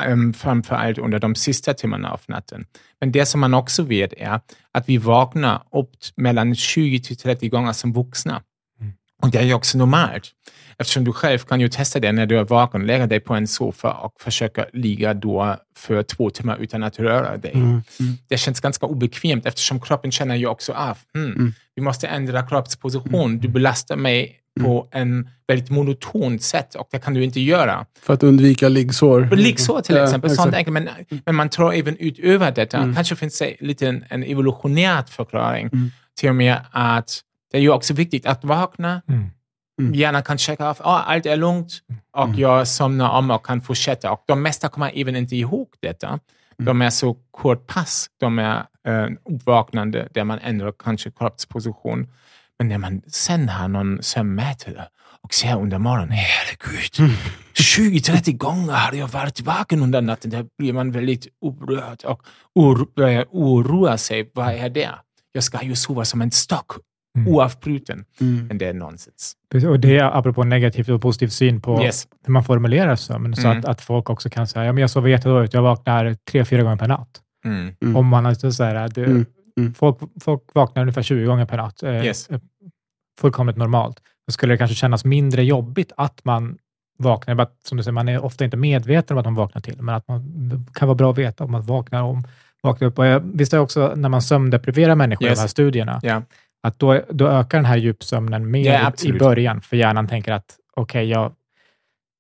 ähm, 0.08 0.34
framför 0.34 0.76
allt 0.76 0.98
under 0.98 1.20
de 1.20 1.36
sista 1.36 1.74
timmarna 1.74 2.12
av 2.12 2.22
natten. 2.28 2.66
Men 3.00 3.12
det 3.12 3.26
som 3.26 3.42
man 3.42 3.54
också 3.54 3.84
vet 3.84 4.14
är 4.14 4.40
att 4.72 4.90
vi 4.90 4.98
vaknar 4.98 5.64
upp 5.72 5.90
mellan 6.16 6.56
20 6.56 7.00
till 7.00 7.18
30 7.18 7.50
gånger 7.50 7.74
som 7.74 7.94
vuxna. 7.94 8.42
Mm. 8.82 8.94
Och 9.22 9.30
det 9.32 9.38
är 9.38 9.44
ju 9.44 9.54
också 9.54 9.78
normalt. 9.78 10.32
Eftersom 10.78 11.04
du 11.04 11.14
själv 11.14 11.40
kan 11.40 11.62
ju 11.62 11.70
testa 11.70 12.00
det 12.00 12.12
när 12.12 12.26
du 12.26 12.40
är 12.40 12.44
vaken, 12.44 12.86
lägga 12.86 13.08
dig 13.08 13.20
på 13.20 13.34
en 13.34 13.48
soffa 13.48 13.92
och 13.92 14.14
försöka 14.22 14.66
ligga 14.74 15.14
då 15.14 15.58
för 15.76 16.04
två 16.04 16.30
timmar 16.30 16.58
utan 16.58 16.84
att 16.84 17.00
röra 17.00 17.38
dig. 17.38 17.52
Mm. 17.54 17.82
Det 18.28 18.38
känns 18.38 18.60
ganska 18.60 18.86
obekvämt 18.86 19.46
eftersom 19.46 19.80
kroppen 19.80 20.12
känner 20.12 20.36
ju 20.36 20.48
också 20.48 20.74
av, 20.74 20.98
Mm. 21.16 21.54
vi 21.76 21.82
måste 21.82 22.08
ändra 22.08 22.48
kroppsposition. 22.48 23.40
Du 23.40 23.48
belastar 23.48 23.96
mig 23.96 24.40
på 24.62 24.88
en 24.92 25.30
väldigt 25.48 25.70
monoton 25.70 26.40
sätt 26.40 26.76
och 26.76 26.88
det 26.92 27.00
kan 27.00 27.14
du 27.14 27.24
inte 27.24 27.40
göra. 27.40 27.86
För 28.02 28.14
att 28.14 28.24
undvika 28.24 28.70
liggsår. 28.70 29.30
Liggsår 29.36 29.82
till 29.82 29.96
Ja, 29.96 30.04
exempel, 30.04 30.36
sånt 30.36 30.56
enkelt. 30.56 30.74
Men, 30.74 30.90
men 31.26 31.36
man 31.36 31.50
tror 31.50 31.74
även 31.74 31.98
utöver 31.98 32.52
detta, 32.52 32.78
Mm. 32.78 32.96
kanske 32.96 33.16
finns 33.16 33.40
det 33.40 33.56
lite 33.60 33.88
en, 33.88 34.06
en 34.10 34.24
evolutionär 34.24 35.04
förklaring 35.10 35.70
Mm. 35.74 35.92
till 36.20 36.30
och 36.30 36.36
med 36.36 36.58
att 36.72 37.22
det 37.52 37.58
är 37.58 37.62
ju 37.62 37.70
också 37.72 37.94
viktigt 37.94 38.26
att 38.26 38.44
vakna. 38.44 39.02
Mm. 39.08 39.26
Mm. 39.82 39.94
Hjärnan 39.94 40.24
kan 40.24 40.38
checka 40.38 40.66
av, 40.70 40.78
ah, 40.82 41.00
allt 41.00 41.26
är 41.26 41.36
lugnt 41.38 41.72
och 42.12 42.24
Mm. 42.28 42.40
jag 42.40 42.68
somnar 42.68 43.10
om 43.10 43.32
och 43.32 43.46
kan 43.46 43.62
fortsätta. 43.62 44.12
Och 44.12 44.24
de 44.28 44.42
mesta 44.42 44.70
kommer 44.70 44.92
även 44.96 45.16
inte 45.16 45.36
ihåg 45.36 45.68
detta. 45.80 46.08
Mm. 46.08 46.20
De 46.66 46.82
är 46.82 46.90
så 46.90 47.14
kort 47.32 47.68
pass, 47.68 48.08
de 48.20 48.40
är 48.40 48.58
eh, 48.88 49.08
uppvaknande 49.36 50.08
där 50.14 50.24
man 50.24 50.40
ändrar 50.40 50.74
kanske 50.84 51.12
kroppsposition. 51.12 52.08
Men 52.60 52.68
när 52.68 52.78
man 52.78 53.02
sen 53.08 53.50
har 53.50 53.68
någon 53.68 54.04
sömnmätare 54.04 54.88
och 55.22 55.34
ser 55.34 55.56
under 55.62 55.78
morgonen, 55.78 56.12
herregud, 56.12 57.12
20-30 57.54 58.38
gånger 58.38 58.74
har 58.74 58.94
jag 58.94 59.08
varit 59.08 59.42
vaken 59.42 59.84
under 59.84 60.02
natten. 60.02 60.32
Där 60.32 60.46
blir 60.58 60.74
man 60.74 60.92
väldigt 60.92 61.28
upprörd 61.46 62.04
och 62.06 62.22
or, 62.56 62.88
börjar 62.96 63.26
oroa 63.32 63.98
sig. 63.98 64.32
Vad 64.34 64.54
är 64.54 64.70
det? 64.70 64.90
Jag 65.32 65.44
ska 65.44 65.64
ju 65.64 65.76
sova 65.76 66.06
som 66.06 66.22
en 66.22 66.32
stock, 66.32 66.72
Mm. 67.18 67.34
oavbruten. 67.34 68.06
Mm. 68.22 68.48
Men 68.48 68.58
det 68.58 68.66
är 68.66 68.74
nonsens. 68.74 69.34
Och 69.70 69.80
det 69.80 69.98
är 69.98 70.04
apropå 70.18 70.44
negativ 70.44 70.90
och 70.92 71.02
positiv 71.02 71.28
syn 71.28 71.62
på 71.62 71.84
Yes. 71.84 72.08
hur 72.26 72.34
man 72.34 72.44
formulerar 72.44 72.96
sömn. 72.96 73.36
Så 73.36 73.48
Mm. 73.48 73.60
att, 73.60 73.66
att 73.66 73.82
folk 73.82 74.10
också 74.10 74.30
kan 74.30 74.48
säga, 74.48 74.66
ja, 74.66 74.72
men 74.74 74.82
jag 74.82 74.90
sover 74.90 75.10
jättedåligt, 75.10 75.54
jag 75.54 75.62
vaknar 75.62 76.16
tre, 76.32 76.46
fyra 76.46 76.64
gånger 76.64 76.78
per 76.78 76.88
natt. 76.88 77.22
Mm. 77.46 77.76
Mm. 77.82 77.96
Om 77.96 78.08
man 78.08 78.26
alltså 78.26 78.52
så 78.52 78.64
här, 78.64 78.90
det, 78.90 79.26
Mm. 79.60 79.74
Folk, 79.74 79.98
folk 80.22 80.42
vaknar 80.54 80.82
ungefär 80.82 81.02
20 81.02 81.26
gånger 81.26 81.46
per 81.46 81.58
natt. 81.58 81.84
Eh, 81.84 82.06
Yes. 82.06 82.30
eh, 82.30 82.40
Fullkomligt 83.20 83.58
normalt. 83.58 84.00
Då 84.28 84.32
skulle 84.32 84.54
det 84.54 84.58
kanske 84.58 84.76
kännas 84.76 85.06
mindre 85.06 85.44
jobbigt 85.44 85.92
att 85.98 86.26
man 86.26 86.58
vaknar. 86.98 87.48
Som 87.68 87.78
du 87.78 87.84
säger, 87.84 87.94
man 87.94 88.10
är 88.10 88.24
ofta 88.26 88.46
inte 88.46 88.58
medveten 88.58 89.18
om 89.18 89.20
att 89.20 89.26
man 89.26 89.36
vaknar 89.36 89.62
till, 89.62 89.82
men 89.82 89.96
att 89.96 90.08
man 90.08 90.22
kan 90.74 90.88
vara 90.88 90.96
bra 90.96 91.12
att 91.12 91.18
veta 91.18 91.44
om 91.44 91.52
man 91.52 91.62
vaknar 91.62 92.02
om. 92.04 92.24
Vaknar 92.64 92.88
upp. 92.88 93.00
Och 93.00 93.06
jag 93.06 93.20
visste 93.20 93.60
också 93.60 93.94
när 93.96 94.10
man 94.10 94.22
sömndepriverar 94.22 94.96
människor 94.96 95.24
i 95.28 95.30
Yes. 95.30 95.38
de 95.40 95.42
här 95.42 95.48
studierna, 95.48 96.00
Ja. 96.04 96.22
att 96.64 96.80
då, 96.80 97.02
då 97.10 97.28
ökar 97.28 97.58
den 97.58 97.66
här 97.66 97.78
djupsömnen 97.78 98.52
mer 98.52 98.74
Ja, 98.74 98.92
i- 99.04 99.10
i 99.10 99.14
början, 99.14 99.62
för 99.62 99.78
hjärnan 99.78 100.08
tänker 100.08 100.32
att 100.32 100.56
okej, 100.76 101.06
jag 101.10 101.32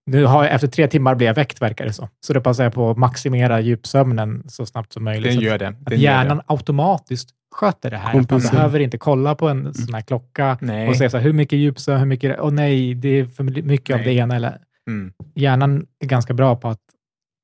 nu 0.05 0.25
har 0.25 0.43
jag, 0.43 0.53
efter 0.53 0.67
tre 0.67 0.87
timmar 0.87 1.15
blir 1.15 1.27
jag 1.27 1.33
väckt, 1.33 1.61
verkar 1.61 1.85
det 1.85 1.93
så. 1.93 2.09
Så 2.25 2.33
då 2.33 2.41
passar 2.41 2.63
jag 2.63 2.73
på 2.73 2.89
att 2.89 2.97
maximera 2.97 3.59
djupsömnen 3.59 4.43
så 4.47 4.65
snabbt 4.65 4.93
som 4.93 5.03
möjligt. 5.03 5.23
Den 5.23 5.33
Så 5.33 5.39
att- 5.39 5.43
gör 5.45 5.57
det. 5.57 5.67
att 5.67 5.85
Den 5.85 5.99
gör 5.99 6.03
hjärnan 6.11 6.37
det. 6.37 6.43
automatiskt 6.47 7.29
sköter 7.55 7.91
det 7.91 7.97
här. 7.97 8.19
Att 8.19 8.29
man 8.31 8.39
behöver 8.51 8.79
inte 8.79 8.97
kolla 8.97 9.35
på 9.35 9.49
en 9.49 9.73
sån 9.73 9.93
här 9.93 10.01
klocka 10.01 10.57
Nej. 10.61 10.87
och 10.89 10.95
säga 10.95 11.09
så 11.09 11.17
här, 11.17 11.23
hur 11.23 11.33
mycket 11.33 11.59
djupsömn, 11.59 11.99
hur 11.99 12.05
mycket, 12.05 12.39
åh 12.39 12.51
nej, 12.51 12.93
det 12.95 13.09
är 13.09 13.25
för 13.25 13.43
mycket 13.43 13.93
av 13.93 13.99
Nej. 13.99 14.07
det 14.07 14.13
ena. 14.13 14.35
Eller, 14.35 14.57
Mm. 14.87 15.13
hjärnan 15.35 15.85
är 15.99 16.07
ganska 16.07 16.33
bra 16.33 16.55
på 16.55 16.67
att 16.67 16.79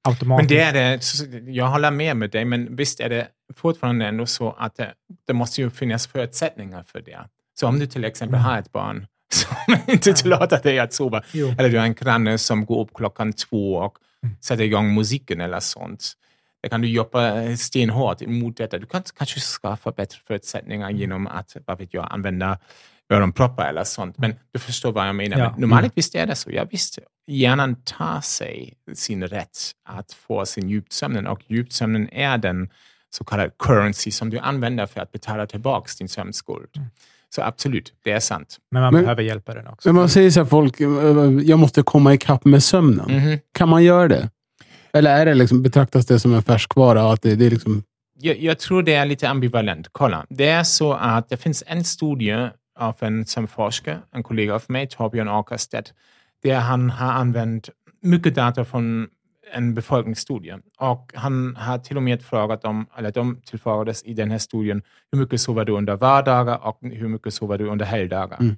Men 0.06 0.12
automatiskt... 0.14 0.50
det 0.50 0.62
är 0.62 0.74
det, 0.74 1.52
jag 1.52 1.68
håller 1.68 1.92
med 1.92 2.18
med 2.18 2.30
dig, 2.32 2.46
men 2.46 2.76
visst 2.76 3.00
är 3.00 3.10
det 3.10 3.28
fortfarande 3.56 4.06
ändå 4.06 4.26
så 4.26 4.56
att 4.58 4.76
det, 4.76 4.94
det 5.28 5.34
måste 5.34 5.62
ju 5.62 5.70
finnas 5.70 6.08
förutsättningar 6.08 6.84
för 6.88 7.02
det. 7.02 7.20
Så 7.60 7.68
om 7.68 7.80
du 7.80 7.88
till 7.88 8.06
exempel 8.06 8.36
Mm. 8.40 8.46
har 8.46 8.58
ett 8.58 8.72
barn 8.72 9.08
som 9.34 9.78
inte 9.88 10.14
tillåter 10.14 10.60
dig 10.64 10.80
att 10.80 10.94
sova, 10.94 11.24
Jo. 11.32 11.54
eller 11.58 11.70
du 11.70 11.78
har 11.78 11.86
en 11.86 11.94
granne 11.94 12.38
som 12.38 12.66
går 12.66 12.82
upp 12.82 12.94
klockan 12.94 13.34
två 13.34 13.76
och 13.76 13.98
Mm. 14.24 14.36
sätter 14.42 14.64
igång 14.64 14.94
musiken 14.94 15.42
eller 15.42 15.60
sånt. 15.60 16.14
Då 16.64 16.70
kan 16.70 16.82
du 16.82 16.88
jobba 16.88 17.56
stenhårt 17.58 18.22
emot 18.22 18.58
detta. 18.58 18.78
Du 18.78 18.86
kan 18.86 19.04
kanske 19.18 19.40
skaffa 19.40 19.92
bättre 19.92 20.20
förutsättningar 20.28 20.90
Mm. 20.90 21.00
genom 21.02 21.28
att, 21.28 21.58
vad 21.66 21.78
vet 21.80 21.94
jag, 21.94 22.08
använda 22.12 22.60
öronproppar 23.10 23.70
eller 23.70 23.84
sånt. 23.84 24.18
Men 24.18 24.36
du 24.52 24.60
förstår 24.60 24.92
vad 24.92 25.08
jag 25.08 25.16
menar. 25.16 25.38
Ja. 25.40 25.52
Men 25.52 25.62
normalt 25.62 25.92
visst 25.96 26.16
är 26.16 26.26
det 26.26 26.36
så. 26.36 26.52
Ja, 26.52 26.66
visst, 26.72 27.00
hjärnan 27.28 27.76
tar 27.76 28.22
sig 28.22 28.74
sin 28.94 29.28
rätt 29.28 29.58
att 29.86 30.14
få 30.14 30.46
sin 30.46 30.70
djupsömn 30.70 31.28
och 31.28 31.42
djupsömnen 31.48 32.10
är 32.14 32.38
den 32.38 32.70
så 33.10 33.24
kallade 33.24 33.52
currency 33.60 34.12
som 34.12 34.30
du 34.30 34.38
använder 34.40 34.86
för 34.86 35.02
att 35.02 35.12
betala 35.12 35.46
tillbaka 35.48 35.90
din 36.00 36.10
sömnskuld. 36.10 36.70
Mm. 36.76 36.90
Så 37.36 37.42
absolut, 37.42 37.94
det 38.04 38.12
är 38.12 38.20
sant. 38.20 38.58
Men 38.72 38.82
man 38.82 38.94
Men- 38.94 39.04
behöver 39.04 39.24
hjälpa 39.24 39.54
den 39.54 39.68
också. 39.68 39.90
Men 39.90 39.96
man 39.96 40.10
säger 40.10 40.32
så 40.32 40.40
här, 40.40 40.46
folk, 40.48 40.80
jag 41.50 41.60
måste 41.60 41.82
komma 41.84 42.14
ikapp 42.14 42.46
med 42.46 42.64
sömnen. 42.64 43.06
Mhm. 43.12 43.40
Kan 43.54 43.70
man 43.70 43.84
göra 43.84 44.08
det? 44.08 44.30
Eller 44.94 45.20
är 45.20 45.26
det 45.26 45.34
liksom, 45.34 45.64
betraktas 45.64 46.06
det 46.06 46.20
som 46.20 46.34
en 46.34 46.44
färskvara? 46.44 47.12
Att 47.12 47.22
det, 47.22 47.36
det 47.36 47.46
är 47.46 47.50
liksom, 47.50 47.84
Jag, 48.20 48.38
jag 48.40 48.60
tror 48.60 48.84
det 48.84 48.94
är 48.94 49.06
lite 49.06 49.30
ambivalent. 49.30 49.88
Kolla, 49.92 50.26
det 50.30 50.48
är 50.50 50.64
så 50.64 50.94
att 50.94 51.30
det 51.30 51.38
finns 51.38 51.64
en 51.68 51.84
studie 51.84 52.50
av 52.80 52.96
en 53.00 53.26
som 53.26 53.48
forskare, 53.48 54.00
en 54.16 54.24
kollega 54.24 54.56
av 54.56 54.64
mig, 54.68 54.88
Torbjörn 54.88 55.28
Åkerstedt, 55.30 55.94
där 56.44 56.56
han 56.60 56.90
har 56.90 57.12
använt 57.12 57.70
mycket 58.02 58.36
data 58.36 58.66
från 58.66 59.08
en 59.52 59.74
befolkningsstudie. 59.74 60.58
Och 60.78 61.12
han 61.16 61.56
har 61.56 61.78
till 61.78 61.98
och 61.98 62.04
med 62.04 62.22
frågat 62.22 62.62
dem, 62.62 62.86
eller 62.98 63.12
de 63.12 63.42
tillfrågades 63.46 64.04
i 64.04 64.14
den 64.14 64.32
här 64.32 64.38
studien, 64.38 64.82
hur 65.12 65.20
mycket 65.20 65.42
sover 65.42 65.66
du 65.66 65.72
under 65.72 65.96
vardagar 65.96 66.68
och 66.68 66.78
hur 66.82 67.08
mycket 67.08 67.34
sover 67.34 67.58
du 67.58 67.68
under 67.68 67.86
helgdagar? 67.86 68.38
Mm. 68.40 68.58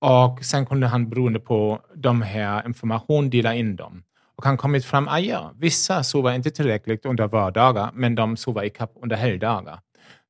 Och 0.00 0.44
sen 0.44 0.66
kunde 0.66 0.86
han 0.86 1.08
beroende 1.08 1.40
på 1.40 1.80
de 1.94 2.22
här 2.22 2.66
information 2.66 3.30
dela 3.30 3.54
in 3.54 3.76
dem. 3.76 4.02
Och 4.36 4.44
han 4.44 4.56
kommit 4.56 4.84
fram, 4.84 5.08
ah, 5.08 5.18
ja, 5.18 5.52
vissa 5.58 6.02
sover 6.02 6.34
inte 6.34 6.50
tillräckligt 6.50 7.06
under 7.06 7.28
vardagar, 7.28 7.90
men 7.94 8.14
de 8.14 8.36
sover 8.36 8.64
ikapp 8.64 8.92
under 9.02 9.16
helgdagar. 9.16 9.80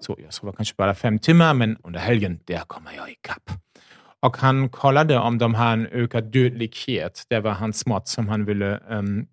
Så 0.01 0.17
jag 0.23 0.35
sover 0.35 0.53
kanske 0.53 0.75
bara 0.79 0.95
fem 0.95 1.19
timmar, 1.19 1.55
men 1.55 1.77
under 1.85 2.01
helgen, 2.01 2.41
där 2.45 2.59
kommer 2.59 2.93
jag 2.97 3.11
ikapp. 3.11 3.51
Och 4.21 4.37
han 4.37 4.69
kollade 4.69 5.19
om 5.19 5.39
de 5.39 5.55
har 5.55 5.73
en 5.73 5.87
ökad 5.87 6.25
dödlighet. 6.25 7.23
Det 7.29 7.41
var 7.41 7.53
hans 7.53 7.87
mått 7.87 8.09
som 8.09 8.29
han 8.29 8.45
ville 8.45 8.81
um, 8.89 9.27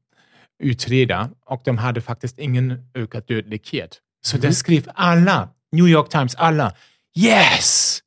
utreda. 0.64 1.30
Och 1.46 1.62
de 1.66 1.78
hade 1.78 2.02
faktiskt 2.02 2.40
ingen 2.40 2.88
ökad 2.94 3.24
dödlighet. 3.28 3.98
Så 4.26 4.38
det 4.38 4.54
skrev 4.54 4.90
alla, 4.96 5.50
New 5.72 5.88
York 5.88 6.10
Times, 6.10 6.36
alla, 6.36 6.74
yes! 7.18 8.02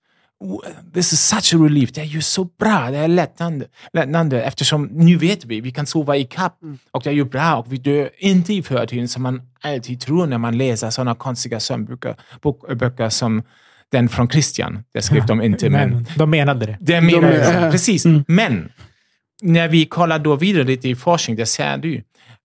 This 0.95 1.13
is 1.13 1.21
such 1.21 1.55
a 1.55 1.65
relief. 1.65 1.93
Det 1.93 2.01
är 2.01 2.05
ju 2.05 2.21
så 2.23 2.45
bra. 2.45 2.91
Det 2.91 2.99
är 2.99 3.09
lättande, 3.09 3.67
lättande 3.93 4.43
eftersom 4.43 4.85
nu 4.93 5.17
vet 5.17 5.45
vi, 5.45 5.61
vi 5.61 5.71
kan 5.71 5.87
sova 5.87 6.17
i 6.17 6.25
kapp 6.25 6.59
och 6.91 7.03
det 7.03 7.11
är 7.11 7.15
ju 7.15 7.25
bra 7.25 7.57
och 7.57 7.73
vi 7.73 7.77
dör 7.77 8.11
inte 8.19 8.55
i 8.55 8.63
förtiden 8.63 9.09
som 9.09 9.23
man 9.23 9.43
alltid 9.61 10.01
tror 10.01 10.27
när 10.27 10.39
man 10.39 10.59
läser 10.59 10.91
sådana 10.91 11.15
konstiga 11.15 11.61
sömnböcker 11.61 12.17
bok- 12.43 12.75
böcker 12.77 13.09
som 13.09 13.43
den 13.93 14.09
från 14.09 14.29
Christian. 14.29 14.85
Det 14.93 15.03
skrev 15.03 15.27
de 15.27 15.43
inte, 15.43 15.71
men 15.71 15.91
Men 15.91 16.07
de 16.17 16.31
menade 16.31 16.67
det. 16.67 16.77
det 16.81 17.01
De 17.01 17.09
jag. 17.11 17.25
är- 17.25 17.71
Precis. 17.71 18.05
Mm. 18.05 18.25
Men 18.29 18.73
när 19.43 19.69
vi 19.69 19.85
kollar 19.87 20.19
då 20.19 20.37
vidare 20.37 20.65
lite 20.65 20.89
i 20.89 20.95
forskning, 20.95 21.37
det 21.37 21.47
ser 21.47 21.77
du. 21.79 22.03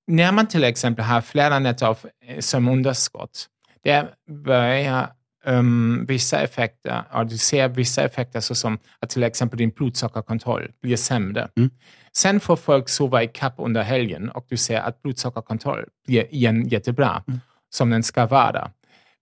När 0.07 0.31
man 0.31 0.47
till 0.47 0.63
exempel 0.63 1.05
har 1.05 1.21
flera 1.21 1.59
nätter 1.59 1.85
av 1.85 1.97
eh, 2.27 2.39
sömnunderskott, 2.39 3.47
det 3.83 4.07
börjar 4.29 5.09
um, 5.45 6.05
vissa 6.05 6.39
effekter, 6.41 7.03
och 7.13 7.25
du 7.27 7.37
ser 7.37 7.67
vissa 7.67 8.03
effekter 8.03 8.39
såsom 8.39 8.79
att 8.99 9.09
till 9.09 9.23
exempel 9.23 9.57
din 9.57 9.69
blodsockerkontroll 9.69 10.71
blir 10.81 10.95
sämre. 10.97 11.49
Mm. 11.57 11.69
Sen 12.13 12.39
får 12.39 12.55
folk 12.55 12.89
sova 12.89 13.23
i 13.23 13.27
kapp 13.27 13.53
under 13.57 13.81
helgen 13.83 14.29
och 14.29 14.45
du 14.49 14.57
ser 14.57 14.79
att 14.79 15.01
blodsockerkontroll 15.01 15.85
blir 16.07 16.33
igen 16.33 16.67
jättebra, 16.67 17.23
som 17.69 17.89
den 17.89 18.03
ska 18.03 18.25
vara. 18.25 18.71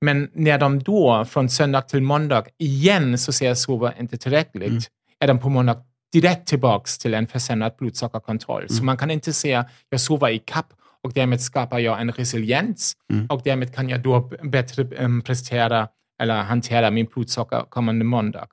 Men 0.01 0.29
när 0.33 0.57
de 0.57 0.79
då 0.83 1.25
från 1.25 1.49
söndag 1.49 1.81
till 1.81 2.01
måndag 2.01 2.43
igen 2.57 3.17
så 3.17 3.31
ser 3.31 3.47
jag 3.47 3.57
sover 3.57 3.93
inte 3.99 4.17
tillräckligt, 4.17 4.69
Mm. 4.69 4.81
är 5.19 5.27
de 5.27 5.39
på 5.39 5.49
måndag 5.49 5.83
direkt 6.13 6.47
tillbaks 6.47 6.97
till 6.97 7.13
en 7.13 7.27
försämrad 7.27 7.73
blodsockerkontroll. 7.79 8.69
Så 8.69 8.83
man 8.83 8.97
kan 8.97 9.11
inte 9.11 9.33
säga 9.33 9.65
jag 9.89 10.01
sover 10.01 10.29
i 10.29 10.39
kapp 10.39 10.73
och 11.03 11.13
därmed 11.13 11.41
skapar 11.41 11.79
jag 11.79 12.01
en 12.01 12.11
resiliens 12.11 12.93
Mm. 13.11 13.25
och 13.27 13.41
därmed 13.43 13.75
kan 13.75 13.89
jag 13.89 14.01
då 14.01 14.31
bättre 14.43 14.95
em, 14.97 15.21
prestera 15.21 15.87
eller 16.21 16.41
hantera 16.43 16.91
min 16.91 17.05
blodsocker 17.05 17.65
kommande 17.69 18.05
måndag. 18.05 18.47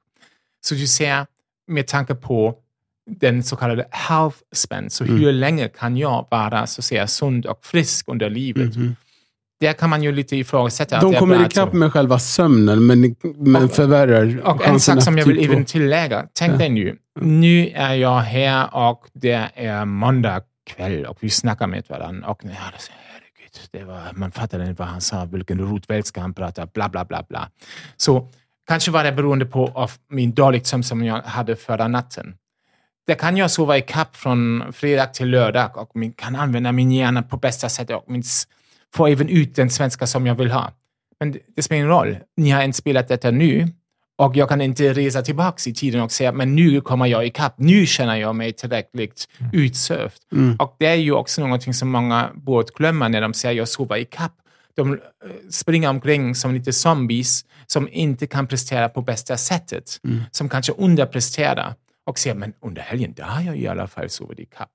Så 0.61 0.75
du 0.75 0.87
ser, 0.87 1.27
med 1.66 1.87
tanke 1.87 2.14
på 2.14 2.55
den 3.11 3.42
så 3.42 3.57
kallade 3.57 3.88
health 3.90 4.37
span, 4.53 4.90
så 4.90 5.05
Mm. 5.05 5.16
hur 5.21 5.33
länge 5.33 5.68
kan 5.68 5.97
jag 5.97 6.27
vara 6.31 6.66
så 6.66 6.81
att 6.81 6.85
säga, 6.85 7.07
sund 7.07 7.47
och 7.47 7.64
frisk 7.66 8.09
under 8.09 8.31
livet? 8.31 8.77
Mhm. 8.77 8.97
Där 9.61 9.73
kan 9.73 9.90
man 9.90 10.03
ju 10.03 10.12
lite 10.12 10.37
ifrågasätta. 10.37 11.01
De 11.01 11.12
det 11.12 11.18
kommer 11.18 11.47
ikapp 11.47 11.73
med 11.73 11.92
själva 11.92 12.18
sömnen, 12.18 12.87
men, 12.87 13.16
men 13.37 13.64
Och- 13.64 13.73
förvärrar 13.73 14.40
Och 14.44 14.66
en 14.66 14.81
sak 14.81 15.03
som 15.03 15.18
jag 15.18 15.27
vill 15.27 15.51
även 15.51 15.64
tillägga. 15.64 16.27
Tänk 16.33 16.53
Ja. 16.53 16.57
dig 16.57 16.68
nu. 16.71 16.97
Nu 17.21 17.68
är 17.75 17.94
jag 17.94 18.18
här 18.21 18.75
och 18.75 19.07
det 19.12 19.49
är 19.55 19.85
måndag 19.85 20.40
kväll 20.71 21.07
och 21.07 21.16
vi 21.21 21.31
snackar 21.31 21.66
med 21.66 21.85
varandra. 21.88 22.29
Och 22.29 22.40
ja, 22.42 22.49
det, 22.51 22.55
herregud, 22.55 23.68
det 23.71 23.85
var, 23.85 24.01
man 24.12 24.33
fattade 24.33 24.66
inte 24.68 24.83
vad 24.83 24.88
han 24.88 25.01
sa, 25.01 25.25
vilken 25.25 25.59
rotvälska 25.61 26.21
han 26.21 26.35
pratade, 26.35 26.71
bla 26.75 26.88
bla 26.88 27.05
bla 27.05 27.25
bla. 27.29 27.49
Så 27.97 28.29
kanske 28.68 28.90
var 28.90 29.05
det 29.05 29.12
beroende 29.12 29.47
på 29.47 29.73
av 29.75 29.90
min 30.11 30.33
dåligt 30.35 30.66
sömn 30.66 30.85
som 30.85 31.05
jag 31.05 31.23
hade 31.23 31.57
förra 31.57 31.88
natten. 31.88 32.35
Där 33.07 33.14
kan 33.14 33.37
jag 33.37 33.51
sova 33.51 33.79
i 33.79 33.83
kapp 33.83 34.16
från 34.16 34.64
fredag 34.73 35.07
till 35.07 35.29
lördag 35.31 35.77
och 35.79 35.90
min, 35.94 36.12
kan 36.12 36.37
använda 36.37 36.73
min 36.73 36.92
hjärna 36.92 37.23
på 37.23 37.37
bästa 37.37 37.68
sätt 37.68 37.90
och 37.90 38.05
min, 38.07 38.23
få 38.94 39.07
även 39.07 39.29
ut 39.29 39.57
den 39.57 39.70
svenska 39.70 40.07
som 40.07 40.27
jag 40.27 40.35
vill 40.35 40.51
ha. 40.51 40.72
Men 41.20 41.33
det, 41.33 41.38
det 41.57 41.62
spelar 41.62 41.77
ingen 41.77 41.88
roll. 41.88 42.16
Ni 42.37 42.51
har 42.51 42.62
inspelat 42.62 43.09
detta 43.09 43.31
nu 43.31 43.68
och 44.18 44.37
jag 44.37 44.48
kan 44.48 44.61
inte 44.61 44.92
resa 44.92 45.22
tillbaka 45.22 45.70
i 45.70 45.74
tiden 45.74 46.01
och 46.01 46.12
säga 46.12 46.33
men 46.33 46.57
nu 46.57 46.81
kommer 46.81 47.07
jag 47.07 47.27
ikapp. 47.27 47.55
Nu 47.57 47.87
känner 47.87 48.16
jag 48.16 48.37
mig 48.37 48.53
tillräckligt 48.53 49.29
mm. 49.38 49.51
utsövd. 49.55 50.12
Mm. 50.33 50.57
Och 50.57 50.77
det 50.79 50.87
är 50.87 50.94
ju 50.94 51.12
också 51.12 51.40
någonting 51.42 51.74
som 51.74 51.88
många 51.88 52.31
borde 52.35 52.68
glömma 52.77 53.09
när 53.09 53.20
de 53.20 53.35
säger 53.35 53.55
jag 53.55 53.68
sover 53.68 53.96
ikapp. 53.96 54.33
De 54.77 54.92
eh, 54.92 54.98
springer 55.51 55.88
omkring 55.88 56.35
som 56.35 56.55
lite 56.55 56.72
zombies 56.72 57.44
som 57.66 57.88
inte 57.92 58.27
kan 58.27 58.46
prestera 58.46 58.88
på 58.88 59.03
bästa 59.03 59.37
sättet. 59.37 60.01
Mm. 60.05 60.22
Som 60.31 60.48
kanske 60.48 60.72
underpresterar 60.72 61.74
och 62.07 62.18
säger 62.18 62.37
men 62.37 62.53
under 62.62 62.83
helgen, 62.83 63.14
där 63.16 63.24
har 63.24 63.42
jag 63.42 63.57
i 63.57 63.66
alla 63.66 63.87
fall 63.87 64.09
sovit 64.09 64.38
ikapp. 64.38 64.70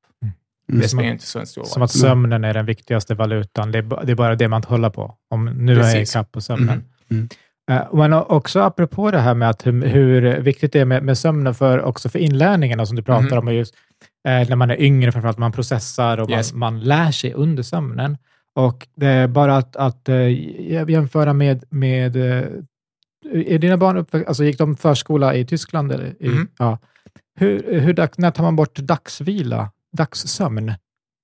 Mm. 0.73 0.81
Det 0.81 0.89
spelar 0.89 1.11
inte 1.11 1.25
så 1.25 1.39
en 1.39 1.47
stor 1.47 1.61
roll. 1.61 1.69
Som 1.69 1.81
att 1.81 1.91
sömnen 1.91 2.43
är 2.43 2.53
den 2.53 2.65
viktigaste 2.65 3.15
valutan. 3.15 3.71
Det 3.71 3.77
är, 3.77 4.05
det 4.05 4.11
är 4.11 4.15
bara 4.15 4.35
det 4.35 4.47
man 4.47 4.63
håller 4.63 4.89
på. 4.89 5.15
Om 5.29 5.45
nu 5.45 5.75
Precis. 5.75 5.93
är 5.93 5.97
jag 5.97 6.03
ikapp 6.03 6.31
på 6.31 6.41
sömnen. 6.41 6.69
Mm. 6.69 6.83
Mm. 7.11 7.29
Uh, 7.71 7.95
men 7.95 8.13
också 8.13 8.59
apropå 8.59 9.11
det 9.11 9.19
här 9.19 9.33
med 9.33 9.49
att 9.49 9.67
hur, 9.67 9.85
hur 9.85 10.39
viktigt 10.39 10.73
det 10.73 10.79
är 10.79 10.85
med, 10.85 11.03
med 11.03 11.17
sömnen 11.17 11.55
för, 11.55 11.81
också 11.81 12.09
för 12.09 12.19
inlärningen, 12.19 12.87
som 12.87 12.95
du 12.95 13.03
pratar 13.03 13.37
mm. 13.37 13.47
om, 13.47 13.53
just, 13.53 13.75
uh, 14.27 14.49
när 14.49 14.55
man 14.55 14.69
är 14.69 14.81
yngre, 14.81 15.11
framförallt 15.11 15.37
man 15.37 15.51
processar 15.51 16.17
och 16.17 16.29
yes. 16.29 16.53
man, 16.53 16.73
man, 16.73 16.83
lär 16.83 17.11
sig 17.11 17.33
under 17.33 17.63
sömnen. 17.63 18.17
Och 18.55 18.87
det 18.95 19.07
är 19.07 19.27
bara 19.27 19.57
att, 19.57 19.75
att 19.75 20.09
uh, 20.09 20.29
jämföra 20.89 21.33
med, 21.33 21.63
med 21.69 22.15
är 23.31 23.57
dina 23.57 23.77
barn 23.77 23.97
uppväxt, 23.97 24.27
alltså 24.27 24.43
gick 24.43 24.57
de 24.57 24.77
förskola 24.77 25.35
i 25.35 25.45
Tyskland? 25.45 25.91
Eller 25.91 26.15
i, 26.19 26.27
mm. 26.27 26.47
ja. 26.57 26.77
hur, 27.35 27.79
hur, 27.79 28.21
när 28.21 28.31
tar 28.31 28.43
man 28.43 28.55
bort 28.55 28.75
dagsvila, 28.75 29.71
dagssömn? 29.97 30.73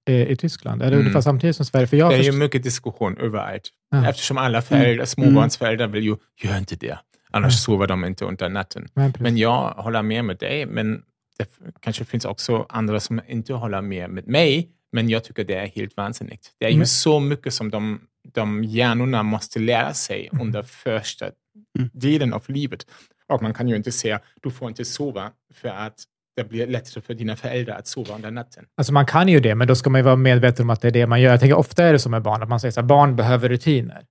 i 0.10 0.36
Tyskland? 0.36 0.82
Är 0.82 0.86
det 0.86 0.92
mm. 0.92 1.00
ungefär 1.00 1.22
samtidigt 1.22 1.56
som 1.56 1.66
Sverige? 1.66 1.88
För 1.88 1.98
jag 1.98 2.10
det 2.10 2.16
är 2.16 2.18
först... 2.18 2.28
ju 2.28 2.32
mycket 2.32 2.64
diskussion 2.64 3.18
överallt. 3.18 3.70
Ja. 3.92 4.10
Eftersom 4.10 4.38
alla 4.38 4.62
föräldrar, 4.62 4.94
mm. 4.94 5.06
småbarnsföräldrar 5.06 5.88
vill 5.88 6.04
ju, 6.04 6.16
gör 6.44 6.58
inte 6.58 6.76
det. 6.76 7.00
Annars 7.32 7.54
ja. 7.54 7.58
sover 7.58 7.88
de 7.88 8.06
inte 8.06 8.26
under 8.26 8.50
natten. 8.50 8.88
Ja, 8.94 9.12
men 9.20 9.38
jag 9.38 9.72
håller 9.72 10.02
med 10.02 10.26
med 10.26 10.38
dig, 10.38 10.66
men 10.66 11.02
det 11.38 11.50
kanske 11.80 12.06
finns 12.06 12.26
också 12.26 12.66
andra 12.70 13.00
som 13.00 13.22
inte 13.28 13.54
håller 13.54 13.82
med 13.82 14.10
med 14.10 14.28
mig, 14.28 14.70
men 14.92 15.10
jag 15.10 15.24
tycker 15.24 15.44
det 15.44 15.56
är 15.56 15.68
helt 15.68 15.98
vansinnigt. 15.98 16.52
Det 16.58 16.66
är 16.66 16.70
ju 16.70 16.76
mm. 16.76 16.86
så 16.86 17.20
mycket 17.20 17.54
som 17.54 17.70
de, 17.70 18.02
de 18.34 18.64
hjärnorna 18.64 19.24
måste 19.24 19.60
lära 19.60 19.94
sig 19.94 20.30
mm. 20.32 20.48
under 20.48 20.64
första 20.64 21.26
mm. 21.26 21.90
delen 21.94 22.34
av 22.34 22.44
livet. 22.48 22.86
Och 23.28 23.42
man 23.42 23.54
kan 23.54 23.68
ju 23.68 23.76
inte 23.76 23.92
säga, 23.92 24.20
du 24.42 24.52
får 24.52 24.70
inte 24.70 24.86
sova 24.86 25.32
för 25.54 25.70
att 25.70 26.04
det 26.44 26.50
blir 26.50 26.68
lättare 26.68 27.02
för 27.02 27.14
dina 27.14 27.36
föräldrar 27.36 27.76
att 27.76 27.88
sova 27.88 28.16
under 28.16 28.32
natten. 28.32 28.66
Alltså 28.78 28.94
man 28.94 29.06
kan 29.06 29.28
ju 29.28 29.40
det, 29.40 29.56
men 29.56 29.68
då 29.68 29.76
ska 29.76 29.90
man 29.90 30.00
ju 30.00 30.06
vara 30.06 30.16
medveten 30.16 30.66
om 30.66 30.70
att 30.70 30.82
det 30.82 30.88
är 30.88 30.92
det 30.92 31.08
man 31.08 31.22
gör. 31.22 31.32
Jag 31.32 31.40
tänker 31.40 31.58
ofta 31.58 31.84
är 31.84 31.94
det 31.94 32.00
som 32.00 32.12
med 32.12 32.22
barn, 32.22 32.44
att 32.44 32.50
man 32.50 32.60
säger 32.60 32.80
att 32.80 32.86
barn 32.86 33.16
behöver 33.16 33.50
rutiner. 33.50 34.04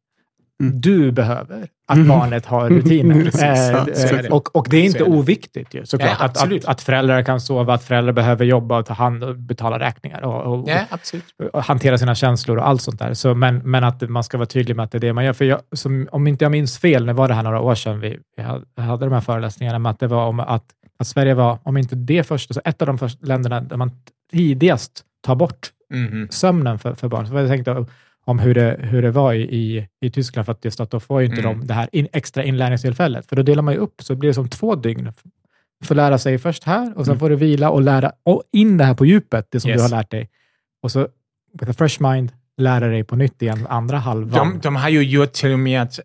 Mm. 0.62 0.81
Du 0.81 1.12
behöver 1.12 1.69
att 1.88 1.97
mm. 1.97 2.09
barnet 2.09 2.47
har 2.47 2.71
rutiner. 2.71 3.25
Precis, 3.31 4.12
äh, 4.12 4.33
och, 4.33 4.57
och 4.57 4.67
det 4.71 4.77
är 4.77 4.85
inte 4.85 5.05
oviktigt 5.05 5.75
ju, 5.75 5.87
såklart. 5.87 6.17
Ja, 6.19 6.25
att, 6.25 6.43
att, 6.43 6.64
att, 6.64 6.81
föräldrar 6.81 7.23
kan 7.23 7.41
sova, 7.41 7.75
att 7.75 7.85
föräldrar 7.85 8.12
behöver 8.12 8.45
jobba 8.45 8.79
och 8.79 8.87
ta 8.87 8.95
hand 8.95 9.25
och 9.25 9.37
betala 9.37 9.79
räkningar 9.79 10.25
och, 10.25 10.55
och, 10.55 10.69
ja, 10.69 10.99
och 11.53 11.62
hantera 11.62 11.99
sina 11.99 12.14
känslor 12.14 12.57
och 12.57 12.69
allt 12.69 12.83
sånt 12.83 12.99
där. 12.99 13.14
Så, 13.14 13.35
men, 13.35 13.59
men 13.59 13.85
att 13.85 14.09
man 14.09 14.25
ska 14.25 14.38
vara 14.38 14.47
tydlig 14.47 14.77
med 14.77 14.85
att 14.85 14.93
det 14.93 14.99
är 14.99 15.01
det 15.01 15.12
man 15.12 15.25
gör. 15.25 15.33
För 15.33 15.45
jag, 15.45 15.61
som, 15.73 16.09
om 16.12 16.27
inte 16.27 16.45
jag 16.45 16.53
minns 16.53 16.79
fel, 16.79 17.07
när 17.07 17.12
var 17.12 17.29
det 17.29 17.35
här 17.35 17.43
några 17.43 17.61
år 17.61 17.75
sedan 17.75 18.01
vi, 18.01 18.19
vi 18.37 18.43
hade 18.83 19.05
de 19.07 19.12
här 19.12 19.21
föreläsningarna, 19.21 19.79
med 19.79 19.91
att 19.91 20.01
det 20.01 20.07
var 20.07 20.27
om 20.27 20.41
att 20.41 20.64
att 20.99 21.07
Sverige 21.07 21.35
var, 21.35 21.59
om 21.63 21.77
inte 21.77 21.97
det 21.97 22.23
första, 22.25 22.55
så 22.55 22.61
ett 22.65 22.83
av 22.83 22.87
de 22.87 22.99
första 22.99 23.27
länderna 23.27 23.61
där 23.61 23.77
man 23.77 23.91
tidigast 24.33 25.05
tar 25.21 25.35
bort 25.35 25.71
mm. 25.95 26.29
sömnen 26.31 26.79
för, 26.79 26.95
för 26.95 27.09
barn. 27.09 27.27
Så 27.27 27.35
jag 27.35 27.49
tänkte 27.49 27.87
om 28.25 28.39
hur 28.39 28.55
det, 28.55 28.77
hur 28.81 29.03
det 29.03 29.11
var 29.11 29.33
i, 29.33 29.41
i, 29.41 29.89
i 30.01 30.11
Tyskland, 30.11 30.47
för 30.47 30.53
att 30.53 30.65
just 30.65 30.81
att 30.81 30.91
då 30.91 31.01
får 31.01 31.23
inte 31.23 31.41
mm. 31.41 31.61
de 31.61 31.67
det 31.67 31.75
här 31.75 31.89
in, 31.93 32.09
extra 32.13 32.45
inlärningstillfället. 32.45 33.27
För 33.27 33.37
då 33.37 33.43
delar 33.43 33.63
man 33.63 33.75
ju 33.75 33.81
upp, 33.81 34.03
så 34.03 34.13
det 34.13 34.19
blir 34.19 34.33
som 34.33 34.49
två 34.49 34.75
dygn. 34.75 35.13
Får 35.85 35.95
lära 35.95 36.19
sig 36.19 36.39
först 36.39 36.65
här 36.65 36.93
och 36.97 37.05
sen 37.05 37.13
mm. 37.13 37.21
får 37.21 37.31
du 37.31 37.37
vila 37.37 37.71
och 37.71 37.83
lära 37.83 38.13
och 38.23 38.43
in 38.53 38.77
det 38.77 38.85
här 38.85 38.95
på 38.95 39.07
djupet, 39.07 39.47
det 39.51 39.61
som 39.61 39.71
yes. 39.71 39.79
du 39.79 39.83
har 39.83 39.91
lärt 39.91 40.11
dig. 40.11 40.31
Och 40.83 40.93
så 40.93 41.09
with 41.61 41.71
a 41.71 41.75
fresh 41.79 42.03
mind, 42.03 42.33
lära 42.57 42.89
dig 42.89 43.05
på 43.05 43.17
nytt 43.17 43.43
igen 43.43 43.67
andra 43.71 43.99
halvan. 43.99 44.53
De, 44.53 44.61
de 44.61 44.77
har 44.77 44.89
ju 44.89 45.03
gjort 45.03 45.33
till 45.33 45.53
och 45.53 45.59
med 45.59 45.83
att 45.83 46.01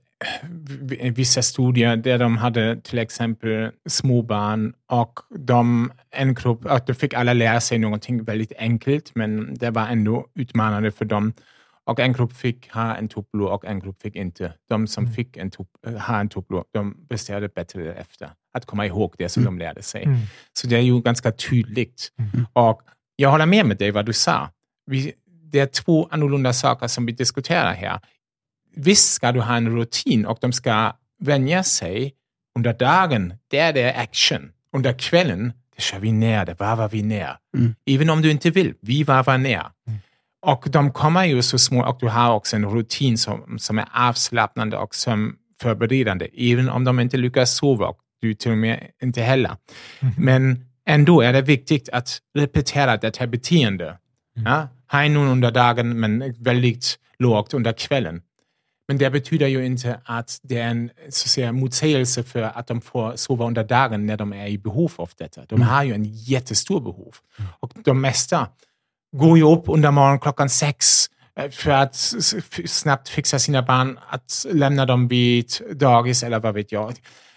vissa 1.15 1.41
studier 1.41 1.95
där 1.95 2.17
de 2.17 2.37
hade 2.37 2.81
till 2.81 2.99
exempel 2.99 3.71
småbarn 3.89 4.73
och 4.91 5.19
de, 5.29 5.91
en 6.11 6.33
grupp, 6.33 6.65
att 6.65 6.87
de 6.87 6.93
fick 6.93 7.13
alla 7.13 7.33
lära 7.33 7.61
sig 7.61 7.79
någonting 7.79 8.23
väldigt 8.23 8.53
enkelt, 8.57 9.11
men 9.15 9.53
det 9.53 9.69
var 9.69 9.87
ändå 9.87 10.27
utmanande 10.35 10.91
för 10.91 11.05
dem. 11.05 11.33
Och 11.85 11.99
en 11.99 12.13
grupp 12.13 12.33
fick 12.33 12.71
ha 12.71 12.95
en 12.95 13.07
tuplo 13.07 13.45
och 13.45 13.65
en 13.65 13.79
grupp 13.79 14.01
fick 14.01 14.15
inte. 14.15 14.53
De 14.69 14.87
som 14.87 15.03
mm. 15.03 15.15
fick 15.15 15.37
en 15.37 15.51
tup, 15.51 15.67
ha 16.07 16.19
en 16.19 16.29
tuplo, 16.29 16.63
de 16.73 16.95
bestämde 17.09 17.47
bättre 17.47 17.93
efter 17.93 18.29
att 18.53 18.65
komma 18.65 18.85
ihåg 18.85 19.15
det 19.17 19.29
som 19.29 19.43
mm. 19.43 19.53
de 19.53 19.65
lärde 19.65 19.81
sig. 19.81 20.03
Mm. 20.03 20.17
Så 20.53 20.67
det 20.67 20.75
är 20.75 20.81
ju 20.81 21.01
ganska 21.01 21.31
tydligt. 21.31 22.11
Mm. 22.19 22.45
Och 22.53 22.81
jag 23.15 23.31
håller 23.31 23.45
med 23.45 23.65
med 23.65 23.77
dig 23.77 23.91
vad 23.91 24.05
du 24.05 24.13
sa. 24.13 24.49
Vi, 24.85 25.13
det 25.25 25.59
är 25.59 25.65
två 25.65 26.07
annorlunda 26.11 26.53
saker 26.53 26.87
som 26.87 27.05
vi 27.05 27.11
diskuterar 27.11 27.73
här 27.73 27.99
visst 28.75 29.13
ska 29.13 29.31
du 29.31 29.41
ha 29.41 29.55
en 29.55 29.77
rutin 29.77 30.25
och 30.25 30.37
de 30.41 30.53
ska 30.53 30.93
vänja 31.19 31.63
sig 31.63 32.13
under 32.57 32.73
dagen. 32.73 33.33
Där 33.51 33.73
det 33.73 33.81
är 33.81 34.01
action. 34.01 34.51
Under 34.75 34.93
kvällen, 34.93 35.53
det 35.75 35.81
kör 35.81 35.99
vi 35.99 36.11
ner, 36.11 36.45
det 36.45 36.59
varvar 36.59 36.89
vi 36.89 37.03
ner. 37.03 37.37
Mm. 37.57 37.75
Även 37.85 38.09
om 38.09 38.21
du 38.21 38.31
inte 38.31 38.49
vill, 38.49 38.73
vi 38.81 39.03
varvar 39.03 39.37
ner. 39.37 39.65
Mm. 39.87 39.99
Och 40.45 40.65
de 40.69 40.91
kommer 40.91 41.25
ju 41.25 41.41
så 41.41 41.59
små 41.59 41.85
och 41.85 41.97
du 41.99 42.07
har 42.07 42.33
också 42.33 42.55
en 42.55 42.65
rutin 42.65 43.17
som, 43.17 43.59
som 43.59 43.79
är 43.79 43.85
avslappnande 43.93 44.77
och 44.77 44.95
som 44.95 45.35
förberedande, 45.61 46.27
även 46.37 46.69
om 46.69 46.83
de 46.83 46.99
inte 46.99 47.17
lyckas 47.17 47.57
sova 47.57 47.87
och 47.87 47.99
du 48.21 48.33
till 48.33 48.51
och 48.51 48.57
med 48.57 48.87
inte 49.01 49.21
heller. 49.21 49.55
Mm. 49.99 50.13
Men 50.17 50.65
ändå 50.85 51.21
är 51.21 51.33
det 51.33 51.41
viktigt 51.41 51.89
att 51.89 52.19
repetera 52.37 52.97
det 52.97 53.17
här 53.17 53.27
beteendet. 53.27 53.97
Mm. 54.37 54.51
Ja? 54.51 54.67
High 54.91 55.11
noon 55.11 55.27
under 55.27 55.51
dagen, 55.51 55.99
men 55.99 56.35
väldigt 56.39 56.99
lågt 57.19 57.53
under 57.53 57.73
kvällen. 57.73 58.21
Men 58.87 58.97
det 58.97 59.09
betyder 59.09 59.47
ju 59.47 59.65
inte 59.65 59.99
att 60.05 60.39
det 60.43 60.57
är 60.57 60.67
en 60.67 60.89
så 61.09 61.29
säga, 61.29 61.51
motsägelse 61.51 62.23
för 62.23 62.41
att 62.41 62.67
de 62.67 62.81
får 62.81 63.15
sova 63.15 63.45
under 63.47 63.63
dagen 63.63 64.05
när 64.05 64.17
de 64.17 64.33
är 64.33 64.47
i 64.47 64.57
behov 64.57 64.91
av 64.95 65.09
detta. 65.17 65.45
De 65.45 65.55
mm. 65.55 65.67
har 65.67 65.83
ju 65.83 65.93
en 65.93 66.05
jättestor 66.05 66.81
behov. 66.81 67.15
Mm. 67.39 67.51
Och 67.59 67.71
de 67.75 68.01
mesta 68.01 68.47
går 69.15 69.37
ju 69.37 69.43
upp 69.43 69.63
under 69.67 69.91
morgonen 69.91 70.19
klockan 70.19 70.49
sex 70.49 71.05
eh, 71.35 71.49
för 71.49 71.71
att 71.71 71.95
snabbt 72.65 73.09
fixa 73.09 73.39
sina 73.39 73.61
barn, 73.61 73.99
att 74.09 74.45
lämna 74.51 74.85
dem 74.85 75.07
vid 75.07 75.51
dagis 75.71 76.23
eller 76.23 76.39
vad 76.39 76.53
vet 76.53 76.71
jag. 76.71 76.93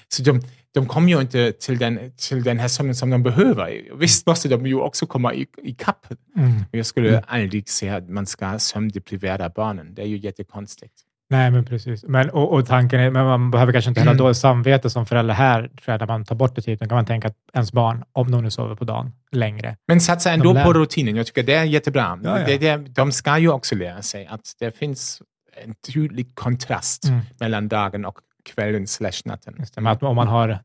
Så 0.08 0.22
de, 0.22 0.42
de 0.74 0.86
kommer 0.86 1.08
ju 1.08 1.20
inte 1.20 1.52
till 1.52 1.78
den, 1.78 2.12
till 2.16 2.42
den 2.42 2.58
här 2.58 2.68
sömnen 2.68 2.94
som 2.94 3.10
de 3.10 3.22
behöver. 3.22 3.82
Visst 3.94 4.26
måste 4.26 4.48
de 4.48 4.66
ju 4.66 4.80
också 4.80 5.06
komma 5.06 5.34
i, 5.34 5.46
i 5.62 5.74
kapp. 5.74 6.06
Mm. 6.36 6.64
Jag 6.70 6.86
skulle 6.86 7.08
mm. 7.08 7.24
aldrig 7.26 7.68
säga 7.68 7.96
att 7.96 8.08
man 8.08 8.26
ska 8.26 8.58
sömndeprivera 8.58 9.48
barnen. 9.48 9.94
Det 9.94 10.02
är 10.02 10.06
ju 10.06 10.16
jättekonstigt. 10.16 11.05
Nej, 11.30 11.50
men 11.50 11.64
precis. 11.64 12.04
Men, 12.04 12.30
och, 12.30 12.52
och 12.52 12.66
tanken 12.66 13.00
är, 13.00 13.10
men 13.10 13.26
man 13.26 13.50
behöver 13.50 13.72
kanske 13.72 13.88
inte 13.88 14.00
heller 14.00 14.12
mm. 14.12 14.24
dåligt 14.24 14.36
samvete 14.36 14.90
som 14.90 15.06
förälder 15.06 15.34
här, 15.34 15.60
tror 15.60 15.72
jag, 15.84 16.00
när 16.00 16.06
man 16.06 16.24
tar 16.24 16.36
bort 16.36 16.54
det 16.54 16.62
tiden. 16.62 16.88
kan 16.88 16.96
man 16.96 17.06
tänka 17.06 17.28
att 17.28 17.36
ens 17.54 17.72
barn, 17.72 18.04
om 18.12 18.30
de 18.30 18.42
nu 18.42 18.50
sover 18.50 18.74
på 18.74 18.84
dagen, 18.84 19.12
längre. 19.32 19.76
Men 19.88 20.00
satsa 20.00 20.32
ändå 20.32 20.54
på 20.54 20.72
rutinen. 20.72 21.16
Jag 21.16 21.26
tycker 21.26 21.42
det 21.42 21.54
är 21.54 21.64
jättebra. 21.64 22.18
Ja, 22.22 22.40
ja. 22.40 22.46
Det, 22.46 22.58
det, 22.58 22.76
de 22.76 23.12
ska 23.12 23.38
ju 23.38 23.48
också 23.48 23.74
lära 23.74 24.02
sig 24.02 24.26
att 24.26 24.52
det 24.58 24.78
finns 24.78 25.22
en 25.64 25.74
tydlig 25.74 26.34
kontrast 26.34 27.04
mm. 27.04 27.20
mellan 27.40 27.68
dagen 27.68 28.04
och 28.04 28.18
kvällen 28.54 28.86
slash 28.86 29.22
natten. 29.24 29.54
Det, 29.74 29.90
att 29.90 30.02
om 30.02 30.16
man 30.16 30.28
har 30.28 30.58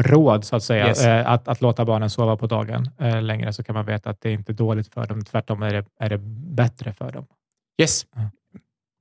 råd, 0.00 0.44
så 0.44 0.56
att 0.56 0.62
säga, 0.62 0.88
yes. 0.88 1.04
äh, 1.04 1.30
att, 1.30 1.48
att 1.48 1.60
låta 1.60 1.84
barnen 1.84 2.10
sova 2.10 2.36
på 2.36 2.46
dagen 2.46 2.90
äh, 3.00 3.22
längre, 3.22 3.52
så 3.52 3.62
kan 3.62 3.74
man 3.74 3.86
veta 3.86 4.10
att 4.10 4.20
det 4.20 4.28
är 4.28 4.32
inte 4.32 4.52
är 4.52 4.54
dåligt 4.54 4.94
för 4.94 5.06
dem. 5.06 5.24
Tvärtom 5.24 5.62
är 5.62 5.72
det, 5.72 5.84
är 6.00 6.08
det 6.10 6.18
bättre 6.54 6.92
för 6.92 7.12
dem. 7.12 7.26
Yes. 7.80 8.06
Mm. 8.16 8.30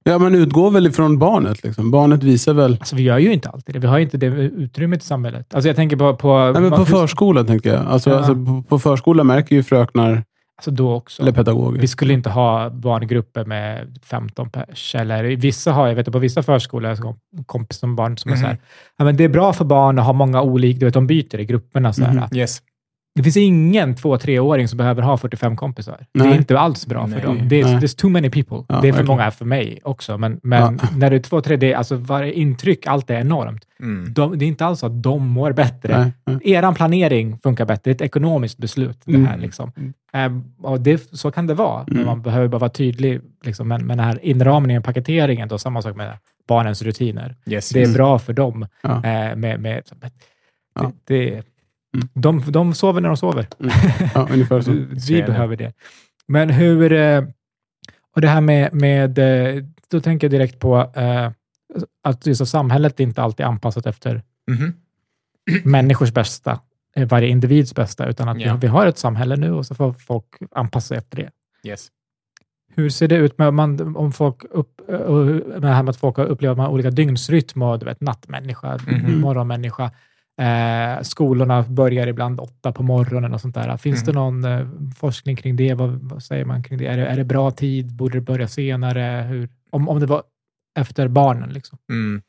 Ja, 0.10 0.20
man 0.20 0.36
utgår 0.36 0.72
väl 0.72 0.88
ifrån 0.88 1.20
barnet. 1.20 1.64
Liksom. 1.64 1.91
Barnet 1.91 2.24
visar 2.24 2.53
väl... 2.53 2.72
Alltså, 2.72 2.95
vi 2.95 3.03
gör 3.03 3.18
ju 3.18 3.34
inte 3.34 3.49
alltid 3.49 3.76
det. 3.76 3.80
Vi 3.80 3.88
har 3.88 3.99
inte 3.99 4.18
det 4.18 4.26
utrymmet 4.28 5.03
i 5.03 5.06
samhället. 5.06 5.56
Alltså, 5.56 5.68
jag 5.70 5.76
tänker 5.76 5.97
på... 5.97 6.16
på 6.16 6.51
Nej, 6.53 6.62
men 6.62 6.72
på 6.72 6.86
förskolan, 6.86 7.45
tänker 7.45 7.74
jag. 7.74 7.86
Alltså, 7.86 8.10
ja. 8.10 8.18
alltså, 8.18 8.36
på, 8.36 8.64
på 8.70 8.80
förskolan 8.80 9.28
märker 9.28 9.56
ju 9.56 9.64
fröknar 9.64 10.24
Alltså 10.58 10.72
då 10.72 10.93
också. 10.93 11.22
Eller 11.22 11.32
pedagoger. 11.32 11.82
Vi 11.82 11.88
skulle 11.88 12.14
inte 12.14 12.30
ha 12.30 12.70
barngrupper 12.70 13.45
med 13.45 13.97
15 14.03 14.49
pers. 14.49 14.95
Eller 14.95 15.24
vissa 15.24 15.72
har, 15.72 15.88
jag 15.88 15.95
vet 15.95 16.12
på 16.12 16.20
vissa 16.20 16.43
förskolor, 16.43 16.97
kompis 17.45 17.78
som 17.78 17.95
barn 17.95 18.18
som 18.18 18.32
mm. 18.32 18.39
är 18.39 18.43
så 18.43 18.47
här, 18.47 18.58
ja, 18.97 19.06
men 19.06 19.18
det 19.18 19.24
är 19.24 19.30
bra 19.30 19.53
för 19.53 19.66
barn 19.66 19.99
att 19.99 20.06
ha 20.06 20.14
många 20.14 20.41
olika, 20.41 20.80
du 20.80 20.86
vet, 20.86 20.93
de 20.93 21.08
byter 21.08 21.39
i 21.39 21.45
grupperna. 21.45 21.93
Så 21.93 22.03
här. 22.03 22.12
Mm. 22.12 22.30
Yes. 22.34 22.62
Det 23.16 23.24
finns 23.24 23.38
ingen 23.38 23.95
två 23.95 24.18
treåring 24.18 24.68
som 24.68 24.78
behöver 24.78 25.01
ha 25.01 25.18
45 25.18 25.55
kompisar. 25.55 26.05
Nej. 26.13 26.28
Det 26.28 26.34
är 26.34 26.38
inte 26.38 26.59
alls 26.59 26.88
bra 26.88 27.05
Nej. 27.05 27.20
för 27.20 27.28
dem. 27.28 27.47
Det 27.47 27.61
är, 27.61 27.66
there's 27.66 27.97
too 27.97 28.09
many 28.09 28.30
people. 28.30 28.57
Ja, 28.57 28.63
det 28.68 28.74
är 28.76 28.80
för 28.82 28.86
verkligen. 28.88 29.07
många 29.07 29.32
för 29.32 29.45
mig 29.45 29.80
också, 29.84 30.18
men, 30.18 30.39
men 30.43 30.80
ja. 30.82 30.88
när 30.97 31.09
du 31.09 31.16
är 31.16 31.20
två, 31.20 31.41
tre, 31.41 31.55
det 31.55 31.74
är, 31.74 31.78
alltså 31.78 31.95
varje 31.95 32.34
intryck, 32.34 32.88
allt 32.88 33.09
är 33.09 33.16
enormt. 33.20 33.61
Mm. 33.80 34.13
De, 34.13 34.38
det 34.38 34.45
är 34.45 34.47
inte 34.47 34.66
alls 34.66 34.80
så 34.80 34.86
att 34.86 35.03
de 35.03 35.28
mår 35.28 35.51
bättre. 35.51 35.97
Nej, 35.99 36.11
nej. 36.26 36.53
Eran 36.53 36.76
planering 36.76 37.38
funkar 37.43 37.66
bättre. 37.66 37.82
Det 37.84 37.89
är 37.89 37.95
ett 37.95 38.01
ekonomiskt 38.01 38.57
beslut. 38.57 38.97
Det 39.05 39.18
här, 39.18 39.28
Mm. 39.28 39.39
liksom. 39.39 39.72
Eh, 40.13 40.32
och 40.72 40.82
det, 40.82 41.09
så 41.11 41.32
kan 41.32 41.47
det 41.47 41.53
vara, 41.53 41.84
men 41.88 41.95
Mm. 41.95 42.05
man 42.07 42.22
behöver 42.22 42.47
bara 42.47 42.57
vara 42.59 42.70
tydlig. 42.70 43.22
Liksom, 43.45 43.68
men, 43.68 43.86
men 43.88 43.97
den 43.97 44.05
här 44.07 44.20
inramningen, 44.26 44.82
paketeringen, 44.84 45.47
då, 45.47 45.57
samma 45.57 45.82
sak 45.82 45.95
med 45.95 46.18
barnens 46.47 46.82
rutiner. 46.82 47.36
Yes, 47.45 47.70
Det 47.70 47.84
är 47.84 47.93
bra 47.93 48.20
för 48.20 48.34
dem. 48.34 48.68
Ja. 48.84 48.89
Eh, 48.95 49.36
med, 49.36 49.59
med, 49.59 49.82
det, 50.01 50.11
Ja. 50.80 51.41
Det, 52.00 52.08
de, 52.14 52.43
de 52.52 52.74
sover 52.74 53.02
när 53.02 53.10
de 53.10 53.18
sover. 53.18 53.48
Ja, 54.16 54.28
ungefär 54.32 54.62
så. 54.62 54.72
Vi 55.08 55.24
behöver 55.24 55.56
det. 55.56 55.74
Men 56.28 56.50
hur... 56.50 56.91
eh, 56.93 57.24
Och 58.16 58.22
det 58.22 58.28
här 58.28 58.41
med... 58.41 58.74
med 58.74 59.18
eh, 59.20 59.64
då 59.89 60.00
tänker 60.02 60.28
jag 60.28 60.32
direkt 60.32 60.60
på 60.60 60.91
eh, 60.96 61.32
att 62.04 62.26
just 62.28 62.48
samhället 62.48 63.00
inte 63.00 63.22
alltid 63.22 63.43
är 63.43 63.48
anpassat 63.50 63.86
efter 63.86 64.24
Mhm. 64.52 64.74
människors 65.64 66.12
bästa, 66.12 66.60
eh, 66.96 67.08
varje 67.08 67.28
individs 67.28 67.76
bästa, 67.76 68.08
utan 68.08 68.30
att 68.30 68.39
Ja. 68.41 68.54
vi, 68.54 68.60
vi 68.60 68.68
har 68.68 68.86
ett 68.88 68.98
samhälle 68.98 69.36
nu 69.36 69.52
och 69.52 69.66
så 69.66 69.76
får 69.76 69.93
folk 69.93 70.26
anpassa 70.52 70.88
sig 70.88 70.98
efter 70.98 71.18
det. 71.18 71.30
Yes. 71.70 71.88
Hur 72.76 72.89
ser 72.89 73.08
det 73.08 73.16
ut 73.16 73.38
med 73.38 73.48
om, 73.48 73.56
man, 73.56 73.96
om 73.96 74.12
folk 74.14 74.43
upp, 74.50 74.82
med 74.88 75.62
det 75.62 75.68
här 75.68 75.84
med 75.84 75.89
att 75.89 75.98
folk 75.98 76.18
har 76.18 76.26
upplevt 76.26 76.52
att 76.52 76.58
man 76.58 76.66
har 76.66 76.74
olika 76.74 76.91
dygnsrytm 76.91 77.62
och 77.62 77.80
du 77.80 77.86
vet, 77.86 78.02
nattmänniska, 78.02 78.80
Mhm. 78.88 79.20
morgonmänniska. 79.20 79.91
Eh, 80.42 81.02
skolorna 81.02 81.64
börjar 81.64 82.08
ibland 82.08 82.40
åtta 82.40 82.72
på 82.72 82.84
morgonen 82.84 83.34
och 83.34 83.42
sånt 83.42 83.56
där. 83.56 83.78
Finns 83.78 84.00
Mhm. 84.02 84.06
det 84.06 84.12
någon 84.20 84.44
eh, 84.44 84.68
forskning 84.98 85.36
kring 85.36 85.56
det? 85.56 85.74
Vad, 85.74 85.90
vad 85.90 86.24
säger 86.24 86.46
man 86.46 86.64
kring 86.64 86.78
det? 86.78 86.88
Är, 86.88 86.98
det? 86.98 87.06
är 87.08 87.18
det 87.18 87.24
bra 87.24 87.52
tid? 87.52 87.96
Borde 87.96 88.18
det 88.18 88.22
börja 88.22 88.48
senare? 88.48 89.26
Hur, 89.30 89.50
om, 89.70 89.90
om 89.90 90.00
det 90.00 90.06
var 90.06 90.24
efter 90.80 91.08
barnen? 91.08 91.50
Liksom. 91.54 91.78
Mm. 91.90 92.22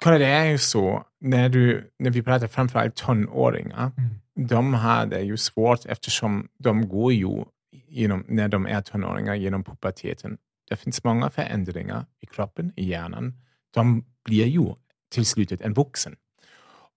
Kolla, 0.00 0.18
det 0.18 0.26
är 0.26 0.44
ju 0.44 0.58
så, 0.58 1.04
när, 1.20 1.48
du, 1.48 1.90
när 1.98 2.10
vi 2.10 2.22
pratar 2.22 2.46
framförallt 2.46 2.94
tonåringar, 2.96 3.90
Mm. 3.96 4.10
de 4.48 4.74
har 4.74 5.06
det 5.06 5.20
ju 5.20 5.36
svårt 5.36 5.86
eftersom 5.86 6.48
de 6.58 6.88
går 6.88 7.12
ju 7.12 7.44
genom, 7.88 8.24
när 8.28 8.48
de 8.48 8.66
är 8.66 8.80
tonåringar 8.80 9.34
genom 9.34 9.64
puberteten. 9.64 10.38
Det 10.68 10.76
finns 10.76 11.04
många 11.04 11.30
förändringar 11.30 12.06
i 12.20 12.26
kroppen, 12.26 12.72
i 12.76 12.84
hjärnan. 12.88 13.34
De 13.74 14.04
blir 14.24 14.46
ju 14.46 14.74
till 15.10 15.26
slutet 15.26 15.60
en 15.60 15.74
vuxen. 15.74 16.16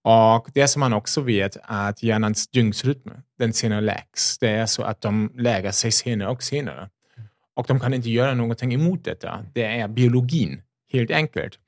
Och 0.04 0.48
det 0.54 0.68
som 0.68 0.80
man 0.80 0.92
också 0.92 1.20
vet 1.20 1.56
är 1.56 1.88
att 1.88 2.02
hjärnans 2.02 2.48
dygnsrytm, 2.48 3.10
den 3.38 3.52
senare 3.52 3.80
läggs. 3.80 4.38
Det 4.38 4.48
är 4.48 4.66
så 4.66 4.82
att 4.82 5.00
de 5.00 5.32
lägger 5.34 5.70
sig 5.70 5.92
senare 5.92 6.28
och 6.28 6.42
senare. 6.42 6.90
Och 7.54 7.66
de 7.68 7.80
kan 7.80 7.94
inte 7.94 8.10
göra 8.10 8.34
någonting 8.34 8.74
emot 8.74 9.04
detta. 9.04 9.44
Det 9.54 9.64
är 9.64 9.88
biologin, 9.88 10.62
helt 10.92 11.10
enkelt. 11.10 11.58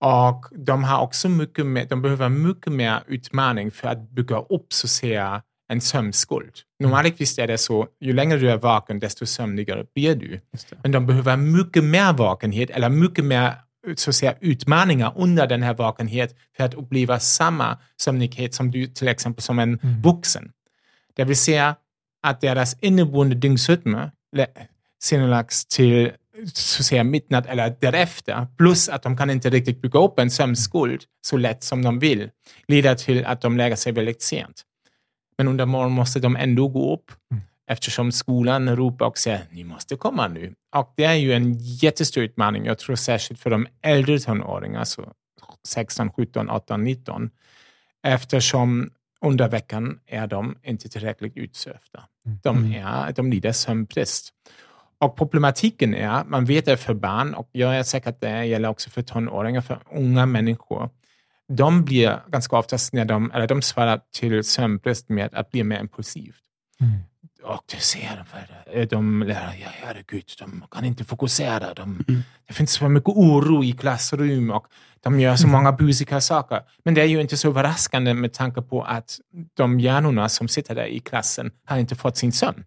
Och 0.00 0.46
de 0.50 0.84
har 0.84 1.00
också 1.00 1.28
mycket 1.28 1.66
mer, 1.66 1.84
de 1.84 2.02
behöver 2.02 2.28
mycket 2.28 2.72
mer 2.72 3.02
utmaning 3.06 3.70
för 3.70 3.88
att 3.88 4.10
bygga 4.10 4.38
upp 4.38 4.72
så 4.72 4.86
att 4.86 4.90
säga 4.90 5.42
en 5.68 5.80
sömnskuld. 5.80 6.52
Normalvis 6.78 7.38
är 7.38 7.46
det 7.46 7.58
så, 7.58 7.88
ju 8.00 8.12
längre 8.12 8.38
du 8.38 8.50
är 8.50 8.56
vaken, 8.56 9.00
desto 9.00 9.26
sömnigare 9.26 9.86
blir 9.94 10.14
du. 10.14 10.40
Men 10.82 10.92
de 10.92 11.06
behöver 11.06 11.36
mycket 11.36 11.84
mer 11.84 12.12
vakenhet 12.12 12.70
eller 12.70 12.88
mycket 12.88 13.24
mer 13.24 13.54
så 13.96 14.12
säga, 14.12 14.34
utmaningar 14.40 15.12
under 15.16 15.46
den 15.46 15.62
här 15.62 15.74
vakenhet 15.74 16.36
för 16.56 16.64
att 16.64 16.74
uppleva 16.74 17.20
samma 17.20 17.78
sömnighet 17.96 18.54
som 18.54 18.70
du 18.70 18.86
till 18.86 19.08
exempel 19.08 19.42
som 19.42 19.58
en 19.58 19.78
Mm. 19.82 20.02
vuxen. 20.02 20.52
Det 21.14 21.24
vill 21.24 21.36
säga 21.36 21.76
att 22.22 22.40
deras 22.40 22.76
inneboende 22.80 23.34
dygnsrytmer 23.36 24.10
senarelagts 25.02 25.66
till 25.66 26.12
så 26.54 26.82
säga, 26.82 27.04
midnatt 27.04 27.46
eller 27.46 27.76
därefter, 27.80 28.46
plus 28.58 28.88
att 28.88 29.02
de 29.02 29.16
kan 29.16 29.30
inte 29.30 29.50
riktigt 29.50 29.82
bygga 29.82 29.98
upp 30.00 30.18
en 30.18 30.30
sömnskuld 30.30 31.02
så 31.26 31.36
lätt 31.36 31.62
som 31.64 31.82
de 31.82 31.98
vill, 31.98 32.30
leder 32.68 32.94
till 32.94 33.24
att 33.24 33.40
de 33.40 33.56
lägger 33.56 33.76
sig 33.76 33.92
väldigt 33.92 34.22
sent. 34.22 34.62
Men 35.38 35.48
under 35.48 35.66
morgonen 35.66 35.92
måste 35.92 36.20
de 36.20 36.36
ändå 36.36 36.68
gå 36.68 36.94
upp 36.94 37.12
Mm. 37.32 37.42
Eftersom 37.70 38.12
skolan 38.12 38.76
ropar 38.76 39.06
och 39.06 39.18
säger 39.18 39.40
ni 39.50 39.64
måste 39.64 39.96
komma 39.96 40.28
nu. 40.28 40.54
Och 40.76 40.92
det 40.96 41.04
är 41.04 41.14
ju 41.14 41.32
en 41.32 41.54
jättestor 41.58 42.22
utmaning, 42.24 42.64
jag 42.64 42.78
tror 42.78 42.96
särskilt 42.96 43.40
för 43.40 43.50
de 43.50 43.66
äldre 43.82 44.18
tonåringar, 44.18 44.84
så 44.84 45.12
16, 45.68 46.12
17, 46.12 46.50
18, 46.50 46.84
19, 46.84 47.30
eftersom 48.02 48.90
under 49.20 49.48
veckan 49.48 49.98
är 50.06 50.26
de 50.26 50.56
inte 50.62 50.88
tillräckligt 50.88 51.36
utsövda. 51.36 52.04
De, 52.42 52.58
Mm. 52.58 52.86
är, 52.86 53.12
de 53.12 53.30
lider 53.32 53.52
sömnbrist. 53.52 54.30
Och 54.98 55.16
problematiken 55.16 55.94
är, 55.94 56.24
man 56.24 56.44
vet 56.44 56.64
det 56.64 56.76
för 56.76 56.94
barn, 56.94 57.34
och 57.34 57.48
jag 57.52 57.76
är 57.76 57.82
säker 57.82 58.10
att 58.10 58.20
det 58.20 58.44
gäller 58.44 58.68
också 58.68 58.90
för 58.90 59.02
tonåringar, 59.02 59.60
för 59.60 59.78
unga 59.92 60.26
människor, 60.26 60.90
de 61.48 61.84
blir 61.84 62.20
ganska 62.28 62.56
oftast, 62.56 62.92
när 62.92 63.04
de, 63.04 63.30
eller 63.32 63.46
de 63.46 63.62
svarar 63.62 64.00
till 64.12 64.44
sömnbrist 64.44 65.08
med 65.08 65.34
att 65.34 65.50
bli 65.50 65.64
mer 65.64 65.80
impulsivt. 65.80 66.36
Mm. 66.80 66.92
Och 67.42 67.64
det 67.70 67.80
ser 67.80 68.24
de, 68.74 68.84
de 68.84 69.22
lärare, 69.22 69.54
ja 69.62 69.68
herregud, 69.70 70.24
de 70.38 70.64
kan 70.70 70.84
inte 70.84 71.04
fokusera. 71.04 71.74
De, 71.74 72.04
Det 72.46 72.54
finns 72.54 72.78
för 72.78 72.88
mycket 72.88 73.08
oro 73.08 73.64
i 73.64 73.72
klassrum 73.72 74.50
och 74.50 74.66
de 75.00 75.20
gör 75.20 75.36
så 75.36 75.46
många 75.46 75.72
busiga 75.72 76.20
saker. 76.20 76.60
Men 76.84 76.94
det 76.94 77.00
är 77.00 77.06
ju 77.06 77.20
inte 77.20 77.36
så 77.36 77.48
överraskande 77.48 78.14
med 78.14 78.32
tanke 78.32 78.62
på 78.62 78.82
att 78.82 79.20
de 79.54 79.80
hjärnorna 79.80 80.28
som 80.28 80.48
sitter 80.48 80.74
där 80.74 80.86
i 80.86 81.00
klassen 81.00 81.50
har 81.64 81.78
inte 81.78 81.94
fått 81.94 82.16
sin 82.16 82.32
sömn. 82.32 82.64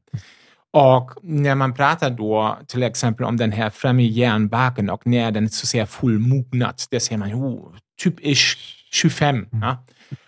Och 0.72 1.12
när 1.22 1.56
man 1.56 1.74
pratar 1.74 2.10
då 2.10 2.58
till 2.68 2.84
exempel 2.84 3.26
om 3.26 3.38
den 3.38 3.52
här 3.52 3.70
främre 3.70 4.04
hjärnbarken 4.04 4.90
och 4.90 5.08
när 5.08 5.32
den 5.32 5.50
så 5.50 5.64
att 5.64 5.68
säga 5.68 5.86
fullmognat, 5.86 6.88
det 6.92 7.00
ser 7.00 7.18
man 7.18 7.34
oh, 7.34 7.76
typ 8.02 8.20
ish 8.20 8.58
25. 8.92 9.48
Ja? 9.52 9.86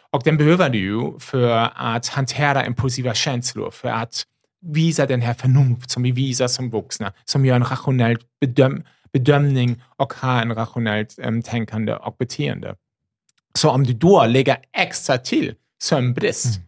Och 0.10 0.22
den 0.24 0.38
behöver 0.38 0.70
du 0.70 0.78
ju 0.78 1.20
för 1.20 1.70
att 1.76 2.08
hantera 2.08 2.66
impulsiva 2.66 3.14
känslor, 3.14 3.72
för 3.72 3.90
att 3.90 4.24
visa 4.66 5.06
den 5.06 5.22
här 5.22 5.34
förnuft 5.34 5.92
som 5.92 6.04
vi 6.04 6.12
visar 6.12 6.48
som 6.48 6.70
vuxna, 6.70 7.14
som 7.26 7.46
gör 7.46 7.56
en 7.56 7.64
rationell 7.64 8.18
bedöm 8.42 8.84
bedömning 9.14 9.82
och 9.98 10.14
har 10.14 10.42
en 10.42 10.56
rationellt 10.56 11.16
um, 11.24 11.42
tänkande 11.42 11.94
och 11.94 12.16
beteende. 12.20 12.76
Så 13.58 13.70
om 13.70 13.84
du 13.84 13.94
då 13.94 14.26
lägger 14.26 14.58
extra 14.78 15.18
till 15.18 15.54
sömnbrist, 15.84 16.60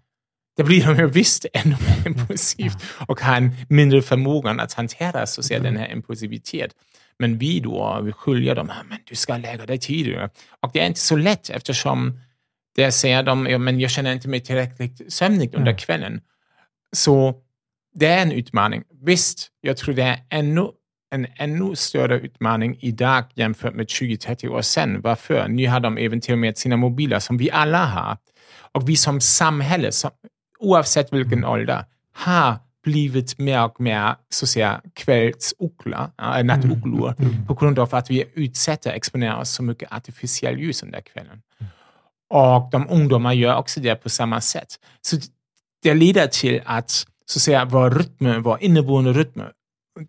då 0.58 0.64
blir 0.64 0.86
de 0.86 0.98
ju 0.98 1.08
visst 1.08 1.46
ännu 1.54 1.76
mer 1.88 2.08
impulsivt 2.08 2.78
och 3.08 3.22
har 3.22 3.38
en 3.38 3.52
mindre 3.70 4.02
förmåga 4.02 4.52
att 4.52 4.74
hantera 4.74 5.26
så 5.28 5.42
att 5.42 5.46
säga, 5.46 5.60
den 5.60 5.78
här 5.78 5.92
impulsivitet. 5.92 6.72
Men 7.20 7.38
vi 7.38 7.60
då, 7.60 8.02
vi 8.04 8.12
skiljer 8.12 8.56
dem, 8.56 8.70
"Ah, 8.70 8.84
men 8.90 8.98
du 9.06 9.16
ska 9.16 9.38
lägga 9.38 9.66
dig 9.66 9.78
tidigare. 9.80 10.30
Och 10.60 10.70
det 10.74 10.80
är 10.80 10.86
inte 10.88 11.00
så 11.00 11.16
lätt 11.16 11.50
eftersom 11.50 12.20
där 12.76 12.92
säger 12.92 13.24
de, 13.24 13.48
ja, 13.48 13.58
men 13.58 13.80
jag 13.80 13.92
känner 13.92 14.14
inte 14.14 14.28
mig 14.28 14.40
tillräckligt 14.40 15.14
sömnig 15.14 15.48
under 15.56 15.72
Mm. 15.72 15.78
kvällen. 15.78 16.22
Så 16.96 17.36
det 18.00 18.08
är 18.08 18.22
en 18.22 18.32
utmaning. 18.32 18.84
Visst, 19.02 19.48
jag 19.62 19.78
tror 19.78 19.96
det 19.96 20.04
är 20.04 20.20
ännu, 20.30 20.68
en 21.12 21.28
ännu 21.36 21.76
större 21.76 22.20
utmaning 22.20 22.78
idag 22.80 23.24
jämfört 23.36 23.76
med 23.76 23.86
20-30 23.86 24.48
år 24.48 24.62
sedan. 24.62 25.02
Varför? 25.02 25.48
Nu 25.48 25.68
har 25.68 25.80
de 25.80 25.98
även 25.98 26.22
till 26.22 26.34
och 26.34 26.40
med 26.40 26.58
sina 26.58 26.78
mobiler 26.78 27.20
som 27.20 27.38
vi 27.38 27.52
alla 27.52 27.86
har. 27.86 28.18
Och 28.72 28.90
vi 28.90 28.96
som 28.96 29.22
samhälle, 29.22 29.92
som, 29.92 30.12
oavsett 30.60 31.14
vilken 31.14 31.46
ålder, 31.46 31.86
har 32.14 32.56
blivit 32.84 33.38
mer 33.38 33.64
och 33.66 33.82
mer 33.82 34.16
så 34.30 34.46
att 34.46 34.50
säga, 34.50 34.82
kvällsugglor, 34.94 36.12
äh, 36.22 36.44
nattugglor, 36.44 37.16
på 37.48 37.54
grund 37.54 37.80
av 37.80 37.96
att 37.96 38.12
vi 38.12 38.26
utsätter, 38.34 38.92
exponerar 38.92 39.42
oss 39.42 39.50
så 39.50 39.64
mycket 39.64 39.92
artificiell 39.92 40.60
ljus 40.60 40.84
under 40.84 41.02
kvällen. 41.02 41.42
Och 42.30 42.70
de 42.72 42.90
ungdomar 42.90 43.34
gör 43.34 43.56
också 43.56 43.80
det 43.80 43.96
på 43.96 44.10
samma 44.10 44.42
sätt. 44.42 44.80
Så 45.02 45.18
det 45.84 45.94
leder 45.94 46.28
till 46.28 46.62
att, 46.66 47.08
så 47.30 47.38
att 47.38 47.42
säga, 47.42 47.66
vår 47.66 47.90
rytm, 47.92 48.44
vår 48.44 48.58
inneboende 48.62 49.14
rytm, 49.14 49.42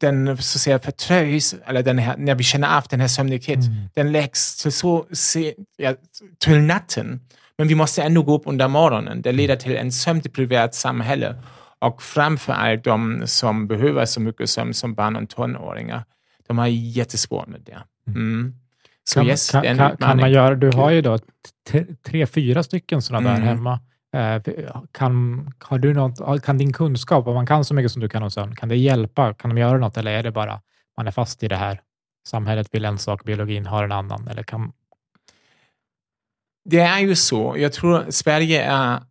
den 0.00 0.26
så 0.26 0.32
att 0.32 0.44
säga 0.60 0.78
förtröjs, 0.78 1.54
eller 1.66 1.82
den 1.82 1.98
här, 1.98 2.16
när 2.16 2.34
vi 2.34 2.44
känner 2.44 2.76
av 2.76 2.84
den 2.90 3.00
här 3.00 3.08
sömnighet, 3.08 3.58
den 3.94 4.12
läggs 4.12 4.62
till, 4.62 4.72
så, 4.72 5.06
ja, 5.76 5.94
till 6.38 6.60
natten. 6.60 7.20
Men 7.58 7.68
vi 7.68 7.74
måste 7.74 8.02
ändå 8.02 8.22
gå 8.22 8.34
upp 8.34 8.42
under 8.46 8.68
morgonen. 8.68 9.22
Det 9.22 9.32
leder 9.32 9.56
till 9.56 9.76
en 9.76 9.92
sömndepriverat 9.92 10.74
samhälle. 10.74 11.42
Och 11.78 12.02
framför 12.02 12.52
allt 12.52 12.84
de 12.84 13.22
som 13.26 13.66
behöver 13.68 14.04
så 14.04 14.20
mycket 14.20 14.50
sömn 14.50 14.74
som 14.74 14.94
barn 14.94 15.16
och 15.16 15.28
tonåringar, 15.28 16.04
de 16.46 16.58
har 16.58 16.66
jättesvårt 16.66 17.46
med 17.46 17.60
det. 17.60 17.78
Mm. 18.06 18.54
Så 19.04 19.20
Kan, 19.20 19.26
yes, 19.26 19.50
kan, 19.50 19.96
kan, 19.96 20.16
man 20.20 20.32
göra, 20.32 20.54
du 20.54 20.70
har 20.70 20.90
ju 20.90 21.02
då 21.02 21.18
tre, 22.06 22.26
fyra 22.26 22.62
stycken 22.62 23.02
sådana 23.02 23.30
där 23.30 23.36
Mm. 23.36 23.48
hemma. 23.48 23.80
Eh, 24.16 24.42
kan, 24.92 25.46
har 25.58 25.78
du 25.78 25.94
något, 25.94 26.42
kan 26.42 26.58
din 26.58 26.72
kunskap, 26.72 27.26
om 27.26 27.34
man 27.34 27.46
kan 27.46 27.64
så 27.64 27.74
mycket 27.74 27.92
som 27.92 28.02
du 28.02 28.08
kan 28.08 28.22
om 28.22 28.30
sömn, 28.30 28.56
kan 28.56 28.68
det 28.68 28.76
hjälpa? 28.76 29.34
Kan 29.34 29.54
de 29.54 29.60
göra 29.60 29.78
något 29.78 29.96
eller 29.96 30.12
är 30.12 30.22
det 30.22 30.30
bara 30.30 30.60
man 30.96 31.06
är 31.06 31.10
fast 31.10 31.42
i 31.42 31.48
det 31.48 31.56
här? 31.56 31.80
Samhället 32.28 32.74
vill 32.74 32.84
en 32.84 32.98
sak, 32.98 33.24
biologin 33.24 33.66
har 33.66 33.84
en 33.84 33.92
annan. 33.92 34.28
Eller 34.28 34.42
kan, 34.42 34.72
Det 36.64 36.80
är 36.80 36.98
ju 36.98 37.16
så. 37.16 37.54
Jag 37.58 37.72
tror 37.72 38.10
Sverige 38.10 38.62
är 38.62 39.02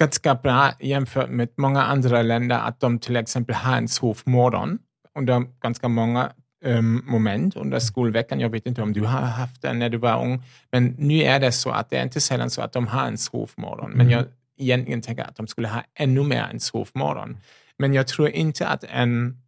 ganska 0.00 0.34
bra 0.34 0.72
jämfört 0.80 1.30
med 1.30 1.48
många 1.56 1.82
andra 1.82 2.22
länder 2.22 2.58
att 2.58 2.80
de 2.80 2.98
till 2.98 3.16
exempel 3.16 3.54
har 3.54 3.76
en 3.76 3.88
sovmorgon 3.88 4.78
under 5.18 5.60
ganska 5.60 5.88
många 5.88 6.32
moment 7.02 7.56
under 7.56 7.78
skolveckan. 7.78 8.40
Jag 8.40 8.50
vet 8.50 8.66
inte 8.66 8.82
om 8.82 8.92
du 8.92 9.00
har 9.00 9.20
haft 9.20 9.62
den 9.62 9.78
när 9.78 9.88
du 9.88 9.98
var 9.98 10.24
ung, 10.24 10.42
men 10.72 10.94
nu 10.98 11.22
är 11.22 11.40
det 11.40 11.52
så 11.52 11.70
att 11.70 11.90
det 11.90 11.96
är 11.96 12.02
inte 12.02 12.20
sällan 12.20 12.50
så 12.50 12.62
att 12.62 12.72
de 12.72 12.86
har 12.86 13.06
en 13.06 13.18
sovmorgon, 13.18 13.90
men 13.90 14.10
jag 14.10 14.24
egentligen 14.58 15.02
tänker 15.02 15.24
att 15.24 15.36
de 15.36 15.46
skulle 15.46 15.68
ha 15.68 15.84
ännu 15.94 16.22
mer 16.22 16.42
en 16.42 16.60
sovmorgon. 16.60 17.38
Men 17.78 17.94
jag 17.94 18.06
tror 18.08 18.28
inte 18.28 18.66
att 18.66 18.84
en... 18.84 19.38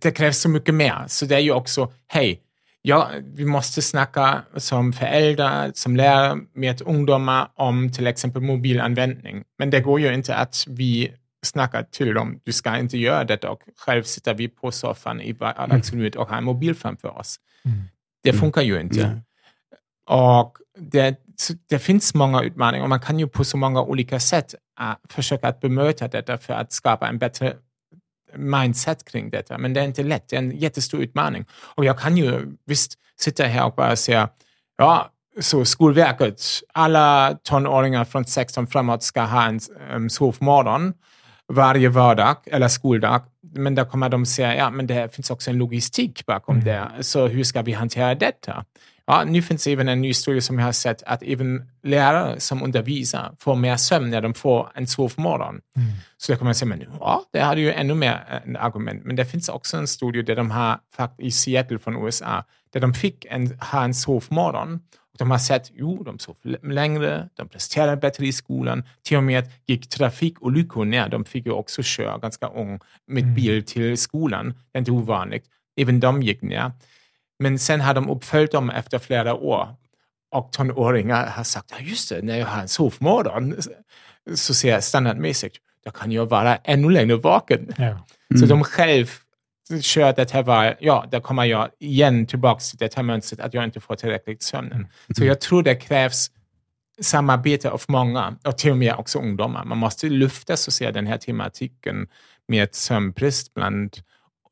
Det 0.00 0.10
krävs 0.10 0.38
så 0.38 0.48
mycket 0.48 0.74
mer. 0.74 1.04
Så 1.06 1.26
det 1.26 1.34
är 1.34 1.40
ju 1.40 1.52
också, 1.52 1.92
hej, 2.06 2.42
ja, 2.82 3.10
vi 3.34 3.44
måste 3.44 3.82
snacka 3.82 4.42
som 4.56 4.92
föräldrar, 4.92 5.70
som 5.74 5.96
lärare 5.96 6.38
med 6.52 6.82
ungdomar 6.82 7.48
om 7.54 7.92
till 7.92 8.06
exempel 8.06 8.42
mobilanvändning. 8.42 9.44
Men 9.58 9.70
det 9.70 9.80
går 9.80 10.00
ju 10.00 10.14
inte 10.14 10.34
att 10.34 10.64
vi 10.68 11.12
snackar 11.48 11.82
till 11.82 12.14
dem, 12.14 12.40
du 12.44 12.52
ska 12.52 12.78
inte 12.78 12.98
göra 12.98 13.24
detta 13.24 13.50
och 13.50 13.62
själv 13.76 14.02
sitter 14.02 14.34
vi 14.34 14.48
på 14.48 14.70
soffan 14.70 15.20
i 15.20 15.32
vardagsrummet 15.32 16.16
och 16.16 16.28
har 16.28 16.36
en 16.36 16.44
mobil 16.44 16.74
framför 16.74 17.18
oss. 17.18 17.36
Mm. 17.64 17.78
Det 18.22 18.32
funkar 18.32 18.62
ju 18.62 18.80
inte. 18.80 19.02
Mm. 19.02 19.20
Och 20.08 20.56
det, 20.78 21.16
det 21.68 21.78
finns 21.78 22.14
många 22.14 22.42
utmaningar 22.42 22.82
och 22.82 22.88
man 22.88 23.00
kan 23.00 23.18
ju 23.18 23.28
på 23.28 23.44
så 23.44 23.56
många 23.56 23.82
olika 23.82 24.20
sätt 24.20 24.54
uh, 24.80 24.94
försöka 25.08 25.48
att 25.48 25.60
bemöta 25.60 26.08
detta 26.08 26.38
för 26.38 26.54
att 26.54 26.72
skapa 26.72 27.08
en 27.08 27.18
bättre 27.18 27.56
mindset 28.36 29.04
kring 29.04 29.30
detta. 29.30 29.58
Men 29.58 29.74
det 29.74 29.80
är 29.80 29.84
inte 29.84 30.02
lätt. 30.02 30.28
Det 30.28 30.36
är 30.36 30.40
en 30.40 30.58
jättestor 30.58 31.00
utmaning. 31.00 31.44
Och 31.52 31.84
jag 31.84 31.98
kan 31.98 32.16
ju 32.16 32.56
visst 32.66 32.94
sitta 33.16 33.44
här 33.44 33.64
och 33.64 33.74
bara 33.74 33.96
säga, 33.96 34.28
ja, 34.76 35.10
så 35.40 35.64
Skolverket, 35.64 36.42
alla 36.74 37.38
tonåringar 37.42 38.04
från 38.04 38.24
16 38.24 38.66
framåt 38.66 39.02
ska 39.02 39.22
ha 39.22 39.44
en 39.46 39.60
um, 39.94 40.10
sovmorgon 40.10 40.94
varje 41.48 41.88
vardag 41.88 42.36
eller 42.46 42.68
skoldag. 42.68 43.20
Men 43.54 43.74
då 43.74 43.84
kommer 43.84 44.08
de 44.08 44.26
säga, 44.26 44.56
ja, 44.56 44.70
men 44.70 44.86
det 44.86 45.14
finns 45.14 45.30
också 45.30 45.50
en 45.50 45.58
logistik 45.58 46.26
bakom 46.26 46.54
mm. 46.54 46.64
det. 46.64 47.02
Så 47.04 47.26
hur 47.26 47.44
ska 47.44 47.62
vi 47.62 47.72
hantera 47.72 48.14
detta? 48.14 48.64
Ja, 49.06 49.24
nu 49.24 49.42
finns 49.42 49.64
det 49.64 49.72
även 49.72 49.88
en 49.88 50.00
ny 50.00 50.14
studie 50.14 50.40
som 50.40 50.58
jag 50.58 50.66
har 50.66 50.72
sett 50.72 51.02
att 51.02 51.22
även 51.22 51.70
lärare 51.82 52.40
som 52.40 52.62
undervisar 52.62 53.34
får 53.38 53.56
mer 53.56 53.76
sömn 53.76 54.10
när 54.10 54.20
de 54.20 54.34
får 54.34 54.68
en 54.74 54.86
sovmorgon. 54.86 55.60
Mm. 55.76 55.88
Så 56.16 56.32
då 56.32 56.38
kan 56.38 56.44
man 56.44 56.54
säga, 56.54 56.68
men 56.68 56.84
ja, 57.00 57.24
det 57.32 57.40
hade 57.40 57.60
ju 57.60 57.72
ännu 57.72 57.94
mer 57.94 58.42
en 58.44 58.56
argument. 58.56 59.04
Men 59.04 59.16
det 59.16 59.24
finns 59.24 59.48
också 59.48 59.76
en 59.76 59.86
studie 59.86 60.22
där 60.22 60.36
de 60.36 60.50
har, 60.50 60.80
i 61.18 61.30
Seattle 61.30 61.78
från 61.78 62.04
USA, 62.04 62.44
där 62.72 62.80
de 62.80 62.94
fick 62.94 63.26
en, 63.30 63.58
ha 63.60 63.84
en 63.84 63.94
sovmorgon. 63.94 64.80
De 65.18 65.30
har 65.30 65.38
sett, 65.38 65.70
jo, 65.74 66.02
de 66.02 66.18
sov 66.18 66.36
längre, 66.62 67.28
de 67.34 67.48
presterade 67.48 67.96
bättre 67.96 68.26
i 68.26 68.32
skolan. 68.32 68.82
Till 69.02 69.16
och 69.16 69.22
med 69.22 69.50
gick 69.66 69.88
trafikolyckor 69.88 70.84
ner. 70.84 71.08
De 71.08 71.24
fick 71.24 71.46
ju 71.46 71.52
också 71.52 71.82
köra 71.82 72.18
ganska 72.18 72.46
ung 72.46 72.80
med 73.06 73.22
mm. 73.22 73.34
bil 73.34 73.64
till 73.64 73.98
skolan. 73.98 74.48
Det 74.48 74.78
är 74.78 74.78
inte 74.78 74.90
ovanligt. 74.90 75.44
Även 75.76 76.00
de 76.00 76.22
gick 76.22 76.42
ner. 76.42 76.72
Men 77.38 77.58
sen 77.58 77.80
har 77.80 77.94
de 77.94 78.10
uppföljt 78.10 78.52
dem 78.52 78.70
efter 78.70 78.98
flera 78.98 79.34
år. 79.34 79.68
Och 80.30 80.52
tonåringar 80.52 81.26
har 81.26 81.44
sagt, 81.44 81.70
ja 81.70 81.80
just 81.80 82.08
det, 82.08 82.22
när 82.22 82.38
jag 82.38 82.46
har 82.46 82.62
en 82.62 82.68
sovmorgon 82.68 83.54
så 84.34 84.54
ser 84.54 84.70
jag 84.70 84.84
standardmässigt, 84.84 85.56
då 85.84 85.90
kan 85.90 86.12
jag 86.12 86.26
vara 86.26 86.56
ännu 86.56 86.90
längre 86.90 87.16
vaken. 87.16 87.74
Ja. 87.76 87.84
Mm. 87.84 88.00
Så 88.36 88.46
de 88.46 88.64
själv 88.64 89.10
kör 89.82 90.12
det 90.12 90.30
här 90.30 90.42
var, 90.42 90.76
ja, 90.80 91.06
där 91.10 91.20
kommer 91.20 91.44
jag 91.44 91.68
igen 91.78 92.26
tillbaka 92.26 92.60
till 92.60 92.78
det 92.78 92.94
här 92.94 93.02
mönstret 93.02 93.40
att 93.40 93.54
jag 93.54 93.64
inte 93.64 93.80
får 93.80 93.94
tillräckligt 93.94 94.42
sömn. 94.42 94.72
Mm. 94.72 94.86
Så 95.16 95.24
jag 95.24 95.40
tror 95.40 95.62
det 95.62 95.74
krävs 95.74 96.30
samarbete 97.00 97.70
av 97.70 97.82
många, 97.88 98.36
och 98.44 98.58
till 98.58 98.70
och 98.70 98.76
med 98.76 98.94
också 98.94 99.18
ungdomar. 99.18 99.64
Man 99.64 99.78
måste 99.78 100.06
lyfta 100.06 100.56
så 100.56 100.70
säga, 100.70 100.92
den 100.92 101.06
här 101.06 101.18
tematiken 101.18 102.08
med 102.48 102.74
sömnbrist 102.74 103.54
bland 103.54 103.96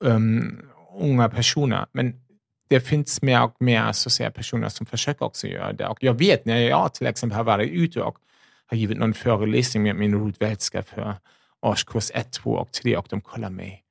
um, 0.00 0.62
unga 1.00 1.28
personer. 1.28 1.86
Men 1.92 2.20
det 2.68 2.80
finns 2.80 3.22
mer 3.22 3.42
och 3.42 3.56
mer 3.60 3.92
så 3.92 4.10
säga, 4.10 4.30
personer 4.30 4.68
som 4.68 4.86
försöker 4.86 5.24
också 5.24 5.46
göra 5.46 5.72
det. 5.72 5.86
Och 5.86 5.98
jag 6.00 6.14
vet 6.18 6.44
när 6.44 6.58
jag 6.58 6.94
till 6.94 7.06
exempel 7.06 7.36
har 7.36 7.44
varit 7.44 7.70
ute 7.70 8.02
och 8.02 8.18
har 8.66 8.76
givit 8.76 8.98
någon 8.98 9.14
föreläsning 9.14 9.82
med 9.82 9.96
min 9.96 10.14
rotvätska 10.14 10.82
för 10.82 11.14
årskurs 11.62 12.10
1, 12.14 12.32
2 12.32 12.50
och 12.50 12.72
3 12.72 12.96
och 12.96 13.06
de 13.10 13.20
kollar 13.20 13.50
mig, 13.50 13.82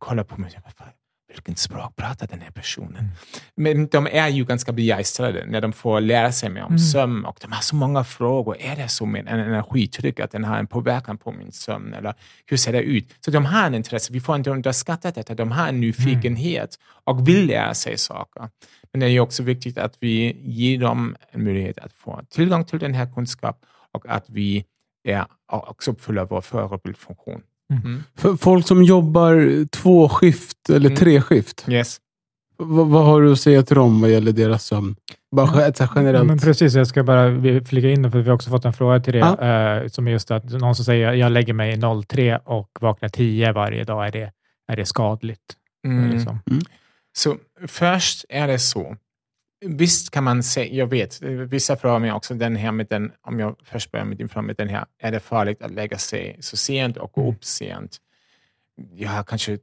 kollar 0.00 0.24
på 0.24 0.40
mig 0.40 0.52
och 0.56 0.72
bara, 0.78 0.92
vilken 1.28 1.56
språk 1.56 1.96
pratar 1.96 2.26
den 2.26 2.40
här 2.40 2.50
personen? 2.50 2.96
Mm. 2.96 3.10
Men 3.56 3.86
de 3.86 4.06
är 4.06 4.28
ju 4.28 4.44
ganska 4.44 4.72
begeistrade 4.72 5.46
när 5.46 5.60
de 5.60 5.72
får 5.72 6.00
lära 6.00 6.32
sig 6.32 6.50
mer 6.50 6.62
om 6.62 6.66
mm. 6.66 6.78
sömn 6.78 7.24
och 7.24 7.38
de 7.40 7.52
har 7.52 7.60
så 7.60 7.76
många 7.76 8.04
frågor. 8.04 8.56
Är 8.60 8.76
det 8.76 8.88
så 8.88 9.06
med 9.06 9.28
en 9.28 9.40
energitryck 9.40 10.20
att 10.20 10.30
den 10.30 10.44
har 10.44 10.58
en 10.58 10.66
påverkan 10.66 11.18
på 11.18 11.32
min 11.32 11.52
sömn? 11.52 11.94
Eller 11.94 12.14
hur 12.46 12.56
ser 12.56 12.72
det 12.72 12.82
ut? 12.82 13.14
Så 13.24 13.30
de 13.30 13.46
har 13.46 13.66
en 13.66 13.74
intresse. 13.74 14.12
Vi 14.12 14.20
får 14.20 14.36
inte 14.36 14.50
underskatta 14.50 15.10
detta. 15.10 15.34
De 15.34 15.50
har 15.50 15.68
en 15.68 15.80
nyfikenhet 15.80 16.78
och 17.04 17.28
vill 17.28 17.46
lära 17.46 17.74
sig 17.74 17.98
saker. 17.98 18.48
Men 18.92 19.00
det 19.00 19.06
är 19.06 19.10
ju 19.10 19.20
också 19.20 19.42
viktigt 19.42 19.78
att 19.78 19.96
vi 20.00 20.36
ger 20.42 20.78
dem 20.78 21.16
en 21.30 21.44
möjlighet 21.44 21.78
att 21.78 21.92
få 21.92 22.20
tillgång 22.30 22.64
till 22.64 22.78
den 22.78 22.94
här 22.94 23.12
kunskapen 23.14 23.68
och 23.92 24.08
att 24.08 24.24
vi 24.28 24.64
är, 25.04 25.26
också 25.46 25.90
uppfyller 25.90 26.24
vår 26.24 26.40
förebildfunktion. 26.40 27.42
Mm. 27.70 27.82
mm. 27.84 28.02
För 28.16 28.36
folk 28.36 28.66
som 28.66 28.82
jobbar 28.82 29.66
två 29.66 30.08
skift 30.08 30.70
eller 30.70 30.86
mm. 30.86 30.96
tre 30.96 31.20
skift. 31.20 31.64
Yes. 31.68 32.00
vad 32.56 33.04
har 33.04 33.22
du 33.22 33.32
att 33.32 33.40
säga 33.40 33.62
till 33.62 33.76
dem 33.76 34.00
vad 34.00 34.10
gäller 34.10 34.32
deras 34.32 34.64
sömn? 34.64 34.96
Bara 35.36 35.72
generellt. 35.94 36.26
Men 36.26 36.38
precis, 36.38 36.74
jag 36.74 36.86
ska 36.86 37.02
bara 37.02 37.42
flika 37.64 37.90
in, 37.90 38.10
för 38.10 38.18
vi 38.18 38.28
har 38.28 38.34
också 38.34 38.50
fått 38.50 38.64
en 38.64 38.72
fråga 38.72 39.00
till 39.00 39.12
det, 39.12 39.18
ja. 39.18 39.82
eh, 39.82 39.88
som 39.88 40.06
är 40.06 40.10
just 40.10 40.30
att 40.30 40.44
någon 40.44 40.74
som 40.74 40.84
säger 40.84 41.12
jag 41.12 41.32
lägger 41.32 41.52
mig 41.52 41.80
03 42.06 42.38
och 42.44 42.70
vaknar 42.80 43.08
10 43.08 43.52
varje 43.52 43.84
dag, 43.84 44.06
är 44.06 44.12
det, 44.12 44.32
är 44.68 44.76
det 44.76 44.86
skadligt? 44.86 45.56
Mm. 45.86 46.10
Liksom. 46.10 46.38
Mm. 46.50 46.62
Så 47.12 47.36
först 47.66 48.24
är 48.28 48.48
det 48.48 48.58
så, 48.58 48.96
Visst 49.66 50.10
kan 50.10 50.24
man 50.24 50.42
säga, 50.42 50.74
jag 50.74 50.86
vet, 50.86 51.22
vissa 51.22 51.76
frågar 51.76 51.98
mig 51.98 52.12
också 52.12 52.34
den 52.34 52.56
här 52.56 52.72
med 52.72 52.86
den, 52.90 53.12
om 53.20 53.40
jag 53.40 53.56
först 53.64 53.90
börjar 53.90 54.06
med 54.06 54.16
din 54.16 54.28
fråga 54.28 54.46
med 54.46 54.56
den 54.56 54.68
här, 54.68 54.86
är 54.98 55.12
det 55.12 55.20
farligt 55.20 55.62
att 55.62 55.70
lägga 55.70 55.98
sig 55.98 56.36
så 56.40 56.56
sent 56.56 56.96
och 56.96 57.12
gå 57.12 57.20
mm. 57.20 57.34
upp 57.34 57.44
sent? 57.44 57.98
Jag 58.94 59.10
har 59.10 59.24
kanske 59.24 59.58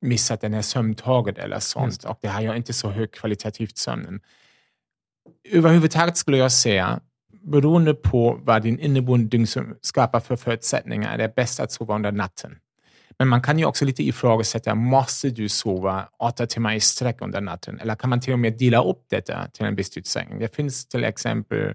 missat 0.00 0.40
den 0.40 0.54
här 0.54 0.62
sömntaget 0.62 1.38
eller 1.38 1.58
sånt 1.58 2.04
och 2.04 2.18
det 2.22 2.28
har 2.28 2.40
jag 2.40 2.56
inte 2.56 2.72
så 2.72 2.90
högkvalitativt 2.90 3.78
sömnen. 3.78 4.20
Överhuvudtaget 5.48 6.16
skulle 6.16 6.36
jag 6.36 6.52
säga, 6.52 7.00
beroende 7.42 7.94
på 7.94 8.40
vad 8.42 8.62
din 8.62 8.78
inneboende 8.78 9.28
dygn 9.28 9.46
skapar 9.80 10.20
för 10.20 10.36
förutsättningar, 10.36 11.14
är 11.14 11.18
det 11.18 11.34
bäst 11.34 11.60
att 11.60 11.72
sova 11.72 11.94
under 11.94 12.12
natten. 12.12 12.58
Men 13.20 13.28
man 13.28 13.42
kan 13.42 13.58
ju 13.58 13.64
också 13.64 13.84
lite 13.84 14.02
ifrågasätta, 14.02 14.74
måste 14.74 15.30
du 15.30 15.48
sova 15.48 16.08
åtta 16.18 16.46
timmar 16.46 16.74
i 16.74 16.80
sträck 16.80 17.22
under 17.22 17.40
natten? 17.40 17.80
Eller 17.80 17.94
kan 17.94 18.10
man 18.10 18.20
till 18.20 18.32
och 18.32 18.38
med 18.38 18.58
dela 18.58 18.82
upp 18.82 19.04
detta 19.10 19.46
till 19.52 19.64
en 19.64 19.74
viss 19.74 19.96
utsträckning? 19.96 20.38
Det 20.38 20.56
finns 20.56 20.86
till 20.86 21.04
exempel 21.04 21.74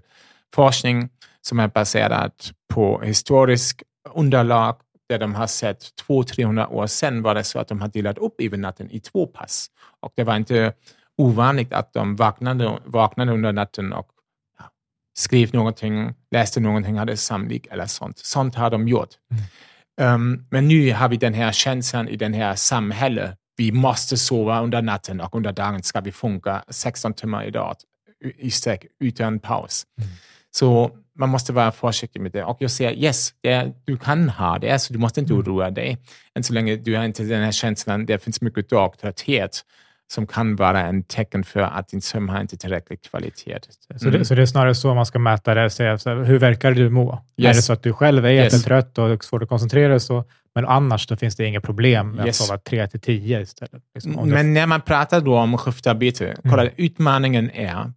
forskning 0.54 1.08
som 1.40 1.60
är 1.60 1.68
baserad 1.68 2.32
på 2.74 3.00
historisk 3.00 3.82
underlag 4.14 4.76
där 5.08 5.18
de 5.18 5.34
har 5.34 5.46
sett 5.46 5.84
200-300 6.08 6.72
år 6.72 6.86
sedan 6.86 7.22
var 7.22 7.34
det 7.34 7.44
så 7.44 7.58
att 7.58 7.68
de 7.68 7.80
har 7.80 7.88
delat 7.88 8.18
upp 8.18 8.40
övernatten 8.40 8.90
i 8.90 9.00
två 9.00 9.26
pass. 9.26 9.70
Och 10.00 10.12
det 10.16 10.24
var 10.24 10.36
inte 10.36 10.72
ovanligt 11.18 11.72
att 11.72 11.92
de 11.92 12.16
vaknade, 12.16 12.78
vaknade 12.84 13.32
under 13.32 13.52
natten 13.52 13.92
och 13.92 14.08
ja, 14.58 14.64
skrev 15.18 15.54
någonting, 15.54 16.14
läste 16.30 16.60
någonting, 16.60 16.98
hade 16.98 17.16
samling 17.16 17.66
eller 17.70 17.86
sånt. 17.86 18.18
Sånt 18.18 18.54
har 18.54 18.70
de 18.70 18.88
gjort. 18.88 19.10
Mm. 19.30 19.44
Um, 20.00 20.46
men 20.50 20.68
nu 20.68 20.92
har 20.92 21.08
vi 21.08 21.16
den 21.16 21.34
här 21.34 21.52
känslan 21.52 22.08
i 22.08 22.16
den 22.16 22.34
här 22.34 22.54
samhället. 22.54 23.34
Vi 23.56 23.72
måste 23.72 24.16
sova 24.16 24.62
under 24.62 24.82
natten 24.82 25.20
och 25.20 25.34
under 25.34 25.52
dagen 25.52 25.82
ska 25.82 26.00
vi 26.00 26.12
funka 26.12 26.64
16 26.68 27.14
timmar 27.14 27.44
i 27.44 27.50
dag 27.50 27.76
i 28.38 28.50
sträck 28.50 28.86
utan 29.00 29.38
paus. 29.38 29.84
Mm. 29.98 30.10
Så 30.50 30.90
man 31.18 31.28
måste 31.28 31.52
vara 31.52 31.72
försiktig 31.72 32.20
med 32.20 32.32
det. 32.32 32.44
Och 32.44 32.56
jag 32.60 32.70
säger 32.70 32.92
yes, 32.92 33.34
det, 33.40 33.72
du 33.84 33.96
kan 33.96 34.28
ha 34.28 34.58
det, 34.58 34.78
så 34.78 34.92
du 34.92 34.98
måste 34.98 35.20
inte 35.20 35.32
mm. 35.32 35.42
oroa 35.42 35.70
dig. 35.70 35.98
Än 36.34 36.42
så 36.42 36.52
länge 36.52 36.76
du 36.76 36.96
har 36.96 37.04
inte 37.04 37.22
den 37.22 37.42
här 37.42 37.52
känslan, 37.52 38.06
det 38.06 38.18
finns 38.18 38.40
mycket 38.40 38.70
dagtrötthet 38.70 39.64
som 40.08 40.26
kan 40.26 40.56
vara 40.56 40.80
en 40.80 41.02
tecken 41.02 41.44
för 41.44 41.60
att 41.60 41.88
din 41.88 42.02
sömn 42.02 42.28
har 42.28 42.40
inte 42.40 42.56
tillräcklig 42.56 43.02
kvalitet. 43.02 43.58
Mm. 43.90 43.98
Så, 43.98 44.10
det, 44.10 44.24
så 44.24 44.34
det 44.34 44.42
är 44.42 44.46
snarare 44.46 44.74
så 44.74 44.94
man 44.94 45.06
ska 45.06 45.18
mäta 45.18 45.54
det? 45.54 45.70
Säga, 45.70 45.98
så 45.98 46.14
hur 46.14 46.38
verkar 46.38 46.72
du 46.72 46.90
må? 46.90 47.24
Yes. 47.36 47.50
Är 47.50 47.54
det 47.54 47.62
så 47.62 47.72
att 47.72 47.82
du 47.82 47.92
själv 47.92 48.26
är 48.26 48.30
yes. 48.30 48.62
trött 48.62 48.98
och 48.98 49.24
svårt 49.24 49.42
att 49.42 49.48
koncentrera 49.48 49.88
dig, 49.88 50.00
så, 50.00 50.24
men 50.54 50.66
annars 50.66 51.06
då 51.06 51.16
finns 51.16 51.36
det 51.36 51.46
inga 51.46 51.60
problem 51.60 52.10
med 52.10 52.26
yes. 52.26 52.40
att 52.40 52.46
sova 52.46 52.58
3 52.58 52.88
till 52.88 53.00
10 53.00 53.40
istället? 53.40 53.82
Liksom, 53.94 54.28
men 54.30 54.54
när 54.54 54.66
man 54.66 54.80
pratar 54.80 55.20
då 55.20 55.38
om 55.38 55.58
skiftarbete, 55.58 56.26
mm. 56.26 56.38
kolla, 56.50 56.70
utmaningen 56.76 57.50
är 57.50 57.92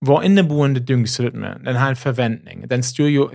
vår 0.00 0.24
inneboende 0.24 0.80
dygnsrytm, 0.80 1.40
den 1.40 1.76
har 1.76 1.88
en 1.88 1.96
förväntning. 1.96 2.68
Den 2.68 2.82
styr 2.82 3.06
ju, 3.06 3.28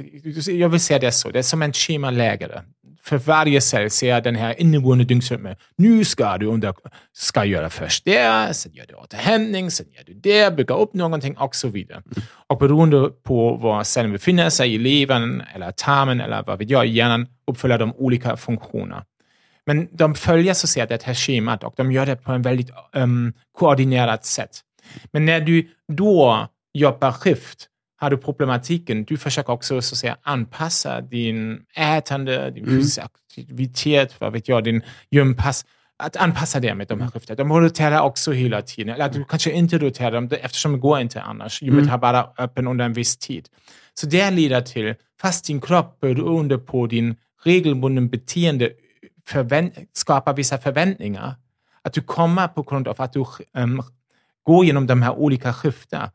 jag 0.52 0.70
vill 0.70 0.80
säga 0.80 1.00
det 1.00 1.12
så, 1.12 1.30
det 1.30 1.40
är 1.40 1.44
som 1.44 1.62
en 1.62 1.74
schemaläggare 1.74 2.62
för 3.04 3.18
varje 3.18 3.62
cell 3.62 3.90
ser 3.90 4.22
den 4.22 4.36
här 4.36 4.62
inneboende 4.62 5.04
dygnsrytmen. 5.04 5.56
Nu 5.78 6.06
ska 6.06 6.38
du 6.38 6.46
under, 6.46 6.74
ska 7.14 7.46
göra 7.46 7.70
först 7.70 8.06
det, 8.06 8.56
sen 8.56 8.74
gör 8.74 8.86
du 8.88 8.94
återhämtning, 8.94 9.72
sen 9.72 9.86
gör 9.92 10.04
du 10.04 10.14
det, 10.14 10.56
bygga 10.56 10.76
upp 10.76 10.94
någonting 10.94 11.38
och 11.38 11.56
så 11.56 11.68
vidare. 11.68 12.04
Och 12.48 12.58
beroende 12.58 13.10
på 13.10 13.56
var 13.56 13.84
cellen 13.84 14.12
befinner 14.12 14.50
sig 14.50 14.74
i 14.74 14.78
levern 14.78 15.44
eller 15.56 15.72
tarmen 15.72 16.22
eller 16.22 16.44
vad 16.44 16.60
vi 16.60 16.66
gör 16.66 16.84
i 16.84 16.92
hjärnan 16.92 17.28
uppfyller 17.48 17.78
de 17.78 17.94
olika 17.96 18.38
funktioner. 18.38 19.04
Men 19.66 19.88
de 19.92 20.16
följer 20.16 20.54
så 20.54 20.66
att 20.66 20.70
säga 20.70 20.86
det 20.86 21.04
här 21.04 21.14
schemat 21.14 21.64
och 21.64 21.74
de 21.78 21.92
gör 21.92 22.06
det 22.06 22.16
på 22.16 22.32
en 22.32 22.42
väldigt 22.42 22.70
um, 22.94 23.34
koordinerat 23.52 24.26
sätt. 24.26 24.60
Men 25.12 25.26
när 25.26 25.42
du 25.42 25.68
då 25.88 26.48
jobbar 26.74 27.12
skift 27.12 27.68
har 28.02 28.10
du 28.10 28.18
problematiken, 28.18 29.04
du 29.04 29.18
försöker 29.18 29.54
också 29.54 29.82
så 29.82 29.94
att 29.94 29.98
säga 29.98 30.18
anpassa 30.22 31.02
din 31.02 31.66
ätande, 31.76 32.52
din 32.52 32.68
mm. 32.68 32.82
aktivitet, 33.02 34.16
vad 34.20 34.34
vet 34.34 34.48
jag, 34.48 34.64
din 34.64 34.82
gympass 35.12 35.66
att 35.98 36.16
anpassa 36.16 36.60
det 36.60 36.76
med 36.76 36.88
de 36.88 37.02
här 37.02 37.10
skiften. 37.10 37.38
De 37.38 37.54
roterar 37.54 38.02
också 38.02 38.32
hela 38.32 38.62
tiden. 38.62 38.96
Eller 38.96 39.10
du 39.10 39.24
kanske 39.24 39.52
inte 39.52 39.78
roterar 39.78 40.12
dem 40.12 40.30
eftersom 40.42 40.72
det 40.72 40.78
går 40.78 41.00
inte 41.00 41.22
annars. 41.22 41.62
Gymmet 41.62 41.80
mm. 41.80 41.90
har 41.90 41.98
bara 41.98 42.30
öppen 42.38 42.68
under 42.68 42.86
en 42.86 42.94
viss 42.94 43.18
tid. 43.18 43.50
Så 43.94 44.08
det 44.08 44.32
leder 44.32 44.62
till, 44.62 44.96
fast 45.22 45.46
din 45.46 45.62
kropp 45.62 46.00
beroende 46.00 46.58
på 46.58 46.88
din 46.88 47.16
regelbunden 47.44 48.10
beteende 48.10 48.70
skapar 49.94 50.34
vissa 50.34 50.58
förväntningar, 50.58 51.36
att 51.82 51.94
du 51.94 52.02
kommer 52.02 52.48
på 52.48 52.64
grund 52.64 52.88
av 52.88 53.02
att 53.02 53.14
du 53.14 53.26
um, 53.54 53.84
går 54.44 54.66
genom 54.66 54.88
de 54.88 55.02
här 55.02 55.12
olika 55.12 55.54
skiftena, 55.54 56.12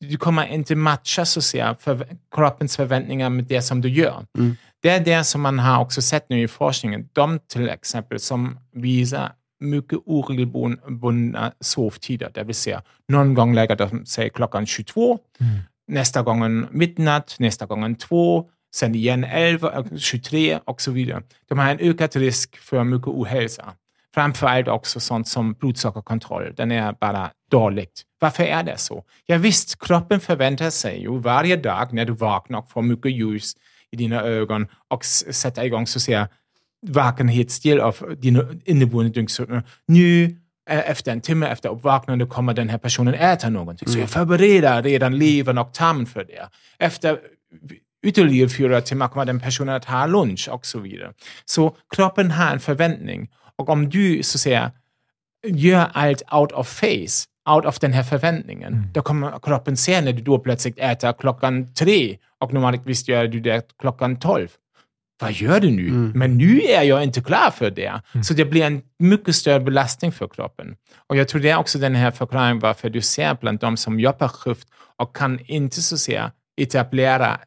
du 0.00 0.16
kommer 0.16 0.46
inte 0.46 0.74
matcha 0.74 1.24
så 1.24 1.40
att 1.40 1.44
säga, 1.44 1.76
för 1.80 2.06
kroppens 2.34 2.76
förväntningar 2.76 3.30
med 3.30 3.44
det 3.44 3.62
som 3.62 3.80
du 3.80 3.88
gör. 3.88 4.26
Mm. 4.38 4.56
Det 4.82 4.90
är 4.90 5.00
det 5.00 5.24
som 5.24 5.40
man 5.40 5.58
har 5.58 5.80
också 5.80 6.02
sett 6.02 6.28
nu 6.28 6.42
i 6.42 6.48
forskningen. 6.48 7.08
De 7.12 7.38
till 7.38 7.68
exempel 7.68 8.20
som 8.20 8.58
visar 8.72 9.32
mycket 9.60 9.98
oregelbundna 10.04 11.52
sovtider, 11.60 12.30
det 12.34 12.44
vill 12.44 12.54
säga 12.54 12.82
någon 13.08 13.34
gång 13.34 13.54
lägger 13.54 13.76
de 13.76 14.06
sig 14.06 14.30
klockan 14.30 14.66
22, 14.66 15.18
mm. 15.40 15.52
nästa 15.88 16.22
gång 16.22 16.66
midnatt, 16.70 17.36
nästa 17.38 17.66
gång 17.66 17.94
2, 17.94 18.50
sen 18.74 18.94
igen 18.94 19.24
11, 19.24 19.84
23 19.96 20.58
och 20.64 20.80
så 20.80 20.90
vidare. 20.90 21.22
De 21.48 21.58
har 21.58 21.70
en 21.70 21.80
ökad 21.80 22.16
risk 22.16 22.56
för 22.56 22.84
mycket 22.84 23.08
ohälsa. 23.08 23.74
Framförallt 24.14 24.68
också 24.68 25.00
sånt 25.00 25.28
som 25.28 25.52
blodsockerkontroll. 25.52 26.54
Den 26.56 26.72
är 26.72 26.92
bara 27.00 27.30
dåligt. 27.50 28.02
Varför 28.20 28.44
är 28.44 28.62
det 28.62 28.78
så? 28.78 29.04
Ja 29.26 29.38
visst, 29.38 29.86
kroppen 29.86 30.20
förväntar 30.20 30.70
sig 30.70 31.00
ju 31.00 31.18
varje 31.18 31.56
dag 31.56 31.92
när 31.92 32.04
du 32.04 32.12
vaknar 32.12 32.58
och 32.58 32.70
får 32.70 32.82
mycket 32.82 33.12
ljus 33.12 33.52
i 33.90 33.96
dina 33.96 34.22
ögon 34.22 34.66
och 34.88 35.04
sätter 35.04 35.64
igång 35.64 35.86
så 35.86 36.00
säga 36.00 36.28
vakenhetsdel 36.86 37.80
av 37.80 38.16
dina 38.18 38.44
inneboende 38.64 39.10
dygnsrytmer. 39.10 39.62
Nu 39.86 40.36
efter 40.68 41.12
en 41.12 41.20
timme 41.20 41.46
efter 41.46 41.68
uppvaknande 41.68 42.26
kommer 42.26 42.54
den 42.54 42.68
här 42.68 42.78
personen 42.78 43.14
äta 43.14 43.50
någonting. 43.50 43.88
Mm. 43.88 43.94
Så 43.94 44.00
jag 44.00 44.10
förbereder 44.10 44.82
redan 44.82 45.18
levern 45.18 45.58
och 45.58 45.74
tarmen 45.74 46.06
för 46.06 46.24
det. 46.24 46.48
Efter 46.78 47.18
ytterligare 48.06 48.48
fyra 48.48 48.80
timmar 48.80 49.08
kommer 49.08 49.24
den 49.24 49.40
personen 49.40 49.74
att 49.74 49.84
ha 49.84 50.06
lunch 50.06 50.48
och 50.50 50.66
så 50.66 50.78
vidare. 50.78 51.12
Så 51.44 51.76
kroppen 51.96 52.30
har 52.30 52.52
en 52.52 52.60
förväntning. 52.60 53.28
Och 53.58 53.68
om 53.68 53.90
du 53.90 54.22
så 54.22 54.36
att 54.36 54.40
säga 54.40 54.72
gör 55.46 55.90
allt 55.92 56.22
out 56.32 56.52
of 56.52 56.68
face, 56.68 57.26
out 57.50 57.64
of 57.64 57.78
den 57.78 57.92
här 57.92 58.02
förväntningen, 58.02 58.72
mm. 58.72 58.92
då 58.92 59.02
kommer 59.02 59.38
kroppen 59.42 59.76
se 59.76 60.00
när 60.00 60.12
du 60.12 60.22
då 60.22 60.38
plötsligt 60.38 60.78
äter 60.78 61.12
klockan 61.12 61.74
tre 61.74 62.18
och 62.38 62.52
normalt 62.52 62.82
visst 62.84 63.08
gör 63.08 63.26
du 63.26 63.40
det 63.40 63.76
klockan 63.78 64.18
tolv. 64.18 64.48
Vad 65.20 65.32
gör 65.32 65.60
du 65.60 65.70
nu? 65.70 65.88
Mm. 65.88 66.12
Men 66.14 66.38
nu 66.38 66.60
är 66.60 66.82
jag 66.82 67.02
inte 67.02 67.20
klar 67.20 67.50
för 67.50 67.70
det. 67.70 68.00
Mm. 68.12 68.24
Så 68.24 68.34
det 68.34 68.44
blir 68.44 68.64
en 68.64 68.82
mycket 68.98 69.34
större 69.34 69.60
belastning 69.60 70.12
för 70.12 70.28
kroppen. 70.28 70.76
Och 71.06 71.16
jag 71.16 71.28
tror 71.28 71.40
det 71.40 71.50
är 71.50 71.56
också 71.56 71.78
den 71.78 71.94
här 71.94 72.10
förklaringen 72.10 72.58
varför 72.58 72.90
du 72.90 73.00
ser 73.00 73.36
bland 73.40 73.58
de 73.58 73.76
som 73.76 74.00
jobbar 74.00 74.28
skift 74.28 74.68
och 74.96 75.16
kan 75.16 75.40
inte 75.46 75.82
så 75.82 75.94
att 75.94 76.00
säga 76.00 76.32
etablera 76.56 77.40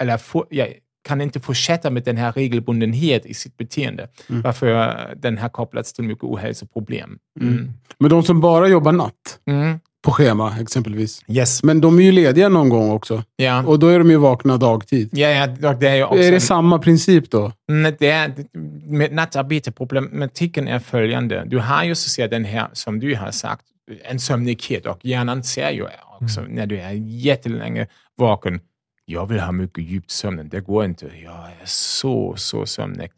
eller 0.00 0.16
få, 0.16 0.46
ja, 0.50 0.66
kan 1.04 1.20
inte 1.20 1.40
fortsätta 1.40 1.90
med 1.90 2.04
den 2.04 2.16
här 2.16 2.32
regelbundenhet 2.32 3.26
i 3.26 3.34
sitt 3.34 3.56
beteende. 3.56 4.08
Mm. 4.28 4.42
Varför 4.42 4.96
den 5.16 5.38
har 5.38 5.48
kopplats 5.48 5.92
till 5.92 6.04
mycket 6.04 6.24
ohälsoproblem. 6.24 7.18
Mm. 7.40 7.54
Mm. 7.54 7.72
Men 7.98 8.10
de 8.10 8.22
som 8.22 8.40
bara 8.40 8.68
jobbar 8.68 8.92
natt 8.92 9.38
mm. 9.46 9.80
på 10.04 10.10
schema 10.10 10.56
exempelvis. 10.60 11.24
Yes. 11.28 11.62
Men 11.62 11.80
de 11.80 11.98
är 11.98 12.02
ju 12.02 12.12
lediga 12.12 12.48
någon 12.48 12.68
gång 12.68 12.90
också. 12.90 13.22
Ja. 13.36 13.64
Och 13.64 13.78
då 13.78 13.88
är 13.88 13.98
de 13.98 14.10
ju 14.10 14.16
vakna 14.16 14.56
dagtid. 14.56 15.08
Ja, 15.12 15.28
ja, 15.60 15.74
det 15.74 15.88
är, 15.88 16.04
också 16.04 16.18
är 16.18 16.32
det 16.32 16.40
samma 16.40 16.78
princip 16.78 17.30
då? 17.30 17.52
Nej, 17.68 17.96
det 17.98 18.10
är, 18.10 18.34
med 18.86 19.12
nattarbete, 19.12 19.72
problematiken 19.72 20.68
är 20.68 20.78
följande. 20.78 21.44
Du 21.46 21.58
har 21.58 21.84
ju 21.84 21.94
så 21.94 22.06
att 22.06 22.10
säga 22.10 22.28
den 22.28 22.44
här, 22.44 22.68
som 22.72 23.00
du 23.00 23.16
har 23.16 23.30
sagt, 23.30 23.64
en 24.04 24.20
sömnighet 24.20 24.86
och 24.86 24.98
hjärnan 25.02 25.44
ser 25.44 25.70
ju 25.70 25.86
också 26.20 26.40
mm. 26.40 26.52
när 26.52 26.66
du 26.66 26.80
är 26.80 26.92
jättelänge 26.92 27.86
vaken 28.16 28.60
jag 29.04 29.26
vill 29.26 29.40
ha 29.40 29.52
mycket 29.52 29.84
djupt 29.84 30.10
sömn. 30.10 30.48
Det 30.48 30.60
går 30.60 30.84
inte. 30.84 31.06
Jag 31.24 31.34
är 31.34 31.66
så, 31.66 32.34
så 32.36 32.66
sömnig. 32.66 33.10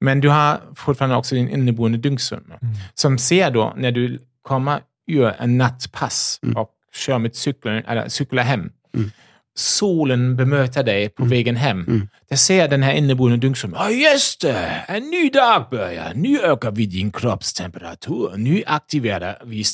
Men 0.00 0.20
du 0.20 0.28
har 0.28 0.60
fortfarande 0.74 1.16
också 1.16 1.34
din 1.34 1.48
inneboende 1.48 1.98
dygnsrytm 1.98 2.44
mm. 2.44 2.74
som 2.94 3.18
ser 3.18 3.50
då 3.50 3.74
när 3.76 3.92
du 3.92 4.18
kommer 4.42 4.80
ur 5.06 5.34
en 5.38 5.58
nattpass 5.58 6.40
mm. 6.42 6.56
och 6.56 6.70
kör 6.94 7.18
med 7.18 7.36
cykeln, 7.36 7.84
eller 7.84 8.08
cyklar 8.08 8.42
hem. 8.42 8.70
Mm. 8.94 9.10
Solen 9.54 10.36
bemöter 10.36 10.82
dig 10.82 11.08
på 11.08 11.22
mm. 11.22 11.30
vägen 11.30 11.56
hem. 11.56 11.84
Mm. 11.88 12.08
Där 12.28 12.36
ser 12.36 12.68
den 12.68 12.82
här 12.82 12.92
inneboende 12.92 13.36
dygnsrytmen. 13.36 13.80
Ja, 13.82 13.90
just 13.90 14.40
det! 14.40 14.84
En 14.88 15.10
ny 15.10 15.30
dag 15.30 15.66
börjar. 15.70 16.12
Nu 16.14 16.40
ökar 16.40 16.70
vi 16.70 16.86
din 16.86 17.12
kroppstemperatur. 17.12 18.32
Nu 18.36 18.62
aktiverar 18.66 19.42
vi 19.44 19.64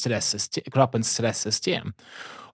kroppens 0.72 1.12
stresssystem. 1.12 1.92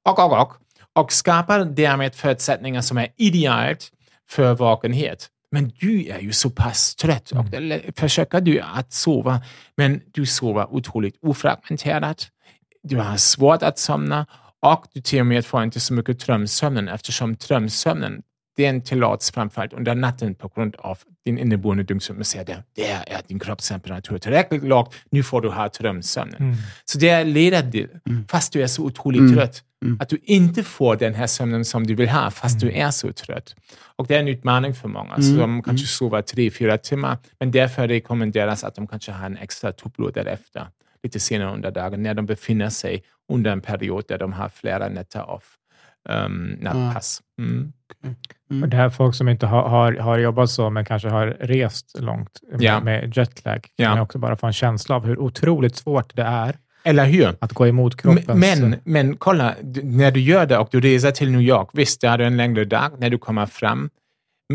Och, 0.02 0.18
och, 0.18 0.42
och 0.42 0.52
och 0.94 1.12
skapar 1.12 1.64
därmed 1.64 2.14
förutsättningar 2.14 2.80
som 2.80 2.98
är 2.98 3.08
idealt 3.16 3.90
för 4.28 4.54
vakenhet. 4.54 5.28
Men 5.50 5.72
du 5.80 6.08
är 6.08 6.18
ju 6.18 6.32
så 6.32 6.50
pass 6.50 6.94
trött 6.94 7.30
och 7.30 7.54
mm. 7.54 7.80
försöker 7.96 8.40
du 8.40 8.60
att 8.60 8.92
sova, 8.92 9.42
men 9.76 10.00
du 10.12 10.26
sover 10.26 10.74
otroligt 10.74 11.16
ofragmenterat. 11.22 12.28
Du 12.82 12.96
har 12.96 13.16
svårt 13.16 13.62
att 13.62 13.78
somna 13.78 14.26
och 14.60 14.86
du 14.92 15.00
till 15.00 15.20
och 15.20 15.26
med 15.26 15.46
får 15.46 15.62
inte 15.62 15.80
så 15.80 15.94
mycket 15.94 16.20
drömsömnen 16.20 16.88
eftersom 16.88 17.34
drömsömnen 17.34 18.22
den 18.56 18.80
tillåts 18.80 19.30
framförallt 19.30 19.72
under 19.72 19.94
natten 19.94 20.34
på 20.34 20.48
grund 20.48 20.76
av 20.76 20.98
din 21.24 21.38
inneboende 21.38 21.82
dygnsrytm. 21.82 22.22
Där, 22.46 22.62
där 22.76 23.04
är 23.06 23.20
din 23.28 23.38
kroppstemperatur 23.38 24.18
tillräckligt 24.18 24.64
låg, 24.64 24.92
nu 25.10 25.22
får 25.22 25.40
du 25.40 25.48
ha 25.48 25.68
drömsömnen. 25.68 26.42
Mm. 26.42 26.56
Så 26.84 26.98
det 26.98 27.24
leder 27.24 27.70
till, 27.70 27.88
mm. 28.08 28.24
fast 28.28 28.52
du 28.52 28.62
är 28.62 28.66
så 28.66 28.82
otroligt 28.82 29.20
mm. 29.20 29.34
trött, 29.34 29.62
Mm. 29.84 29.96
Att 30.00 30.08
du 30.08 30.18
inte 30.22 30.62
får 30.62 30.96
den 30.96 31.14
här 31.14 31.26
sömnen 31.26 31.64
som 31.64 31.86
du 31.86 31.94
vill 31.94 32.08
ha 32.08 32.30
fast 32.30 32.62
mm. 32.62 32.74
du 32.74 32.80
är 32.80 32.90
så 32.90 33.12
trött. 33.12 33.54
Och 33.96 34.06
det 34.06 34.14
är 34.14 34.20
en 34.20 34.28
utmaning 34.28 34.74
för 34.74 34.88
många. 34.88 35.16
Så 35.16 35.28
mm. 35.28 35.40
de 35.40 35.62
kanske 35.62 35.86
sover 35.86 36.22
tre, 36.22 36.50
fyra 36.50 36.78
timmar, 36.78 37.18
men 37.38 37.50
därför 37.50 37.88
rekommenderas 37.88 38.64
att 38.64 38.74
de 38.74 38.86
kanske 38.86 39.12
har 39.12 39.26
en 39.26 39.36
extra 39.36 39.72
tuppblod 39.72 40.14
därefter, 40.14 40.66
lite 41.02 41.20
senare 41.20 41.52
under 41.54 41.70
dagen, 41.70 42.02
när 42.02 42.14
de 42.14 42.26
befinner 42.26 42.70
sig 42.70 43.02
under 43.32 43.50
en 43.50 43.60
period 43.60 44.04
där 44.08 44.18
de 44.18 44.32
har 44.32 44.48
flera 44.48 44.88
nätter 44.88 45.20
av 45.20 45.42
um, 46.08 46.58
nattpass. 46.60 47.22
Mm. 47.38 47.72
Mm. 48.50 48.70
Det 48.70 48.76
här 48.76 48.90
folk 48.90 49.14
som 49.14 49.28
inte 49.28 49.46
har, 49.46 49.68
har, 49.68 49.92
har 49.92 50.18
jobbat 50.18 50.50
så, 50.50 50.70
men 50.70 50.84
kanske 50.84 51.08
har 51.08 51.26
rest 51.26 52.00
långt 52.00 52.40
med, 52.52 52.62
ja. 52.62 52.80
med 52.80 53.16
jetlag, 53.16 53.60
kan 53.76 53.96
ja. 53.96 54.02
också 54.02 54.18
bara 54.18 54.36
få 54.36 54.46
en 54.46 54.52
känsla 54.52 54.96
av 54.96 55.06
hur 55.06 55.18
otroligt 55.18 55.76
svårt 55.76 56.16
det 56.16 56.22
är 56.22 56.56
eller 56.86 57.06
hur? 57.06 57.36
Att 57.38 57.52
gå 57.52 57.66
emot 57.66 57.96
kroppen. 57.96 58.38
Men, 58.38 58.76
men 58.84 59.16
kolla, 59.16 59.54
när 59.82 60.10
du 60.10 60.20
gör 60.20 60.46
det 60.46 60.58
och 60.58 60.68
du 60.70 60.80
reser 60.80 61.10
till 61.10 61.30
New 61.30 61.40
York, 61.40 61.68
visst, 61.72 62.00
det 62.00 62.06
är 62.06 62.18
en 62.18 62.36
längre 62.36 62.64
dag 62.64 62.90
när 62.98 63.10
du 63.10 63.18
kommer 63.18 63.46
fram 63.46 63.90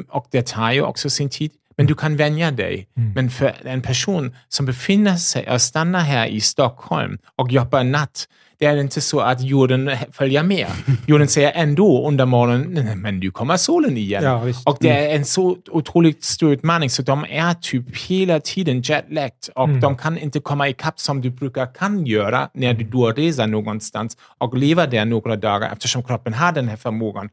och 0.09 0.27
det 0.31 0.47
tar 0.47 0.71
ju 0.71 0.81
också 0.81 1.09
sin 1.09 1.29
tid, 1.29 1.51
men 1.79 1.87
du 1.87 1.95
kan 1.95 2.17
vänja 2.17 2.51
dig. 2.51 2.87
Mm. 2.97 3.11
Men 3.15 3.29
för 3.29 3.53
en 3.63 3.81
person 3.81 4.35
som 4.49 4.65
befinner 4.65 5.15
sig 5.15 5.49
och 5.49 5.61
stannar 5.61 5.99
här 5.99 6.27
i 6.27 6.41
Stockholm 6.41 7.17
och 7.35 7.51
jobbar 7.51 7.83
natt, 7.83 8.27
det 8.57 8.65
är 8.65 8.77
inte 8.77 9.01
så 9.01 9.19
att 9.19 9.41
jorden 9.41 9.91
följer 10.11 10.43
med. 10.43 10.67
Jorden 11.07 11.27
säger 11.27 11.51
ändå 11.55 12.07
under 12.07 12.25
morgonen, 12.25 13.01
men 13.01 13.19
nu 13.19 13.31
kommer 13.31 13.57
solen 13.57 13.97
igen. 13.97 14.23
Ja, 14.23 14.43
och 14.65 14.77
det 14.79 14.89
är 14.89 15.15
en 15.15 15.25
så 15.25 15.57
otroligt 15.71 16.23
stor 16.23 16.53
utmaning, 16.53 16.89
så 16.89 17.01
de 17.01 17.25
är 17.29 17.53
typ 17.53 17.97
hela 17.97 18.39
tiden 18.39 18.81
jetlagged 18.81 19.49
och 19.55 19.63
mm. 19.63 19.81
de 19.81 19.97
kan 19.97 20.17
inte 20.17 20.39
komma 20.39 20.69
ikapp 20.69 20.99
som 20.99 21.21
du 21.21 21.29
brukar 21.29 21.73
kan 21.73 22.05
göra 22.05 22.49
när 22.53 22.73
du 22.73 22.83
då 22.83 23.11
reser 23.11 23.47
någonstans 23.47 24.17
och 24.37 24.57
lever 24.57 24.87
där 24.87 25.05
några 25.05 25.35
dagar 25.35 25.71
eftersom 25.71 26.03
kroppen 26.03 26.33
har 26.33 26.51
den 26.51 26.67
här 26.67 26.77
förmågan 26.77 27.29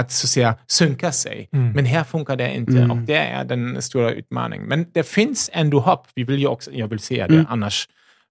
att 0.00 0.10
så 0.10 0.26
att 0.26 0.30
säga 0.30 0.54
synka 0.66 1.12
sig. 1.12 1.48
Mm. 1.52 1.72
Men 1.72 1.84
här 1.84 2.04
funkar 2.04 2.36
det 2.36 2.54
inte 2.54 2.78
mm. 2.78 2.90
och 2.90 2.96
det 2.96 3.18
är 3.18 3.44
den 3.44 3.82
stora 3.82 4.10
utmaningen. 4.12 4.66
Men 4.66 4.86
det 4.92 5.02
finns 5.02 5.50
ändå 5.52 5.80
hopp. 5.80 6.06
Vi 6.14 6.24
vill 6.24 6.40
ju 6.40 6.46
också, 6.46 6.72
jag 6.72 6.88
vill 6.88 6.98
se 6.98 7.26
det, 7.26 7.34
mm. 7.34 7.46
annars 7.48 7.88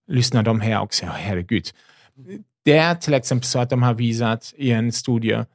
lyssnar 0.07 0.43
de 0.43 0.61
här 0.61 0.81
och 0.81 0.93
säger, 0.93 1.13
herregud. 1.13 1.69
Det 2.65 2.77
är 2.77 2.95
till 2.95 3.13
exempel 3.13 3.45
så 3.45 3.59
att 3.59 3.69
de 3.69 3.83
har 3.83 3.93
visat 3.93 4.53
i 4.57 4.71
en 4.71 4.91
studie, 4.91 5.45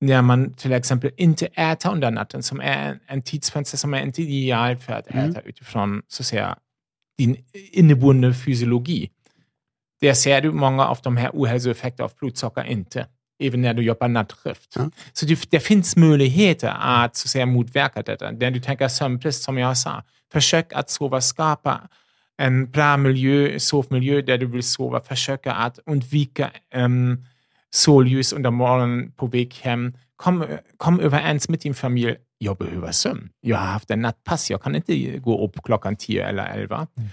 när 0.00 0.22
man 0.22 0.54
till 0.54 0.72
exempel 0.72 1.10
inte 1.16 1.46
äter 1.46 1.92
under 1.92 2.10
natten, 2.10 2.42
som 2.42 2.60
är 2.60 2.98
en 3.06 3.22
tidsfönster 3.22 3.78
som 3.78 3.94
är 3.94 4.02
inte 4.02 4.22
ideal 4.22 4.76
för 4.76 4.92
att 4.92 5.10
mm. 5.10 5.30
äta 5.30 5.40
utifrån 5.40 6.02
så 6.08 6.22
att 6.22 6.26
säga, 6.26 6.56
din 7.18 7.36
inneboende 7.72 8.34
fysiologi. 8.34 9.10
Där 10.00 10.14
ser 10.14 10.40
du 10.40 10.52
många 10.52 10.86
av 10.86 10.98
de 11.02 11.16
här 11.16 11.30
ohälsoeffekterna 11.32 12.04
av 12.04 12.12
blodsocker 12.18 12.64
inte, 12.64 13.06
även 13.40 13.62
när 13.62 13.74
du 13.74 13.82
jobbar 13.82 14.08
nattskift. 14.08 14.72
Ja. 14.76 14.90
Så 15.12 15.26
det, 15.26 15.50
det, 15.50 15.60
finns 15.60 15.96
möjligheter 15.96 16.74
att, 16.80 17.16
så 17.16 17.26
att 17.26 17.30
säga, 17.30 17.46
motverka 17.46 18.02
detta. 18.02 18.30
När 18.30 18.50
du 18.50 18.60
tänker 18.60 18.88
sömnbrist, 18.88 19.42
som 19.42 19.58
jag 19.58 19.78
sa, 19.78 20.02
Försök 20.32 20.72
att 20.72 20.90
sova, 20.90 21.20
skapa 21.20 21.80
en 22.38 22.70
bra 22.70 22.96
miljö, 22.96 23.58
sovmiljö 23.58 24.22
där 24.22 24.38
du 24.38 24.46
vill 24.46 24.62
sova. 24.62 25.00
Försöka 25.00 25.52
att 25.52 25.78
undvika 25.86 26.50
um, 26.74 27.24
solljus 27.70 28.32
under 28.32 28.50
morgonen 28.50 29.12
på 29.12 29.26
väg 29.26 29.54
hem. 29.62 29.92
Kom, 30.16 30.46
kom 30.76 31.00
överens 31.00 31.48
med 31.48 31.58
din 31.58 31.74
familj. 31.74 32.16
Jag 32.38 32.56
behöver 32.56 32.92
sömn. 32.92 33.28
Jag 33.40 33.56
har 33.56 33.66
haft 33.66 33.90
en 33.90 34.02
nattpass. 34.02 34.50
Jag 34.50 34.62
kan 34.62 34.76
inte 34.76 35.18
gå 35.18 35.44
upp 35.44 35.62
klockan 35.62 35.96
10 35.96 36.26
eller 36.26 36.46
11. 36.46 36.86
Mm. 36.96 37.08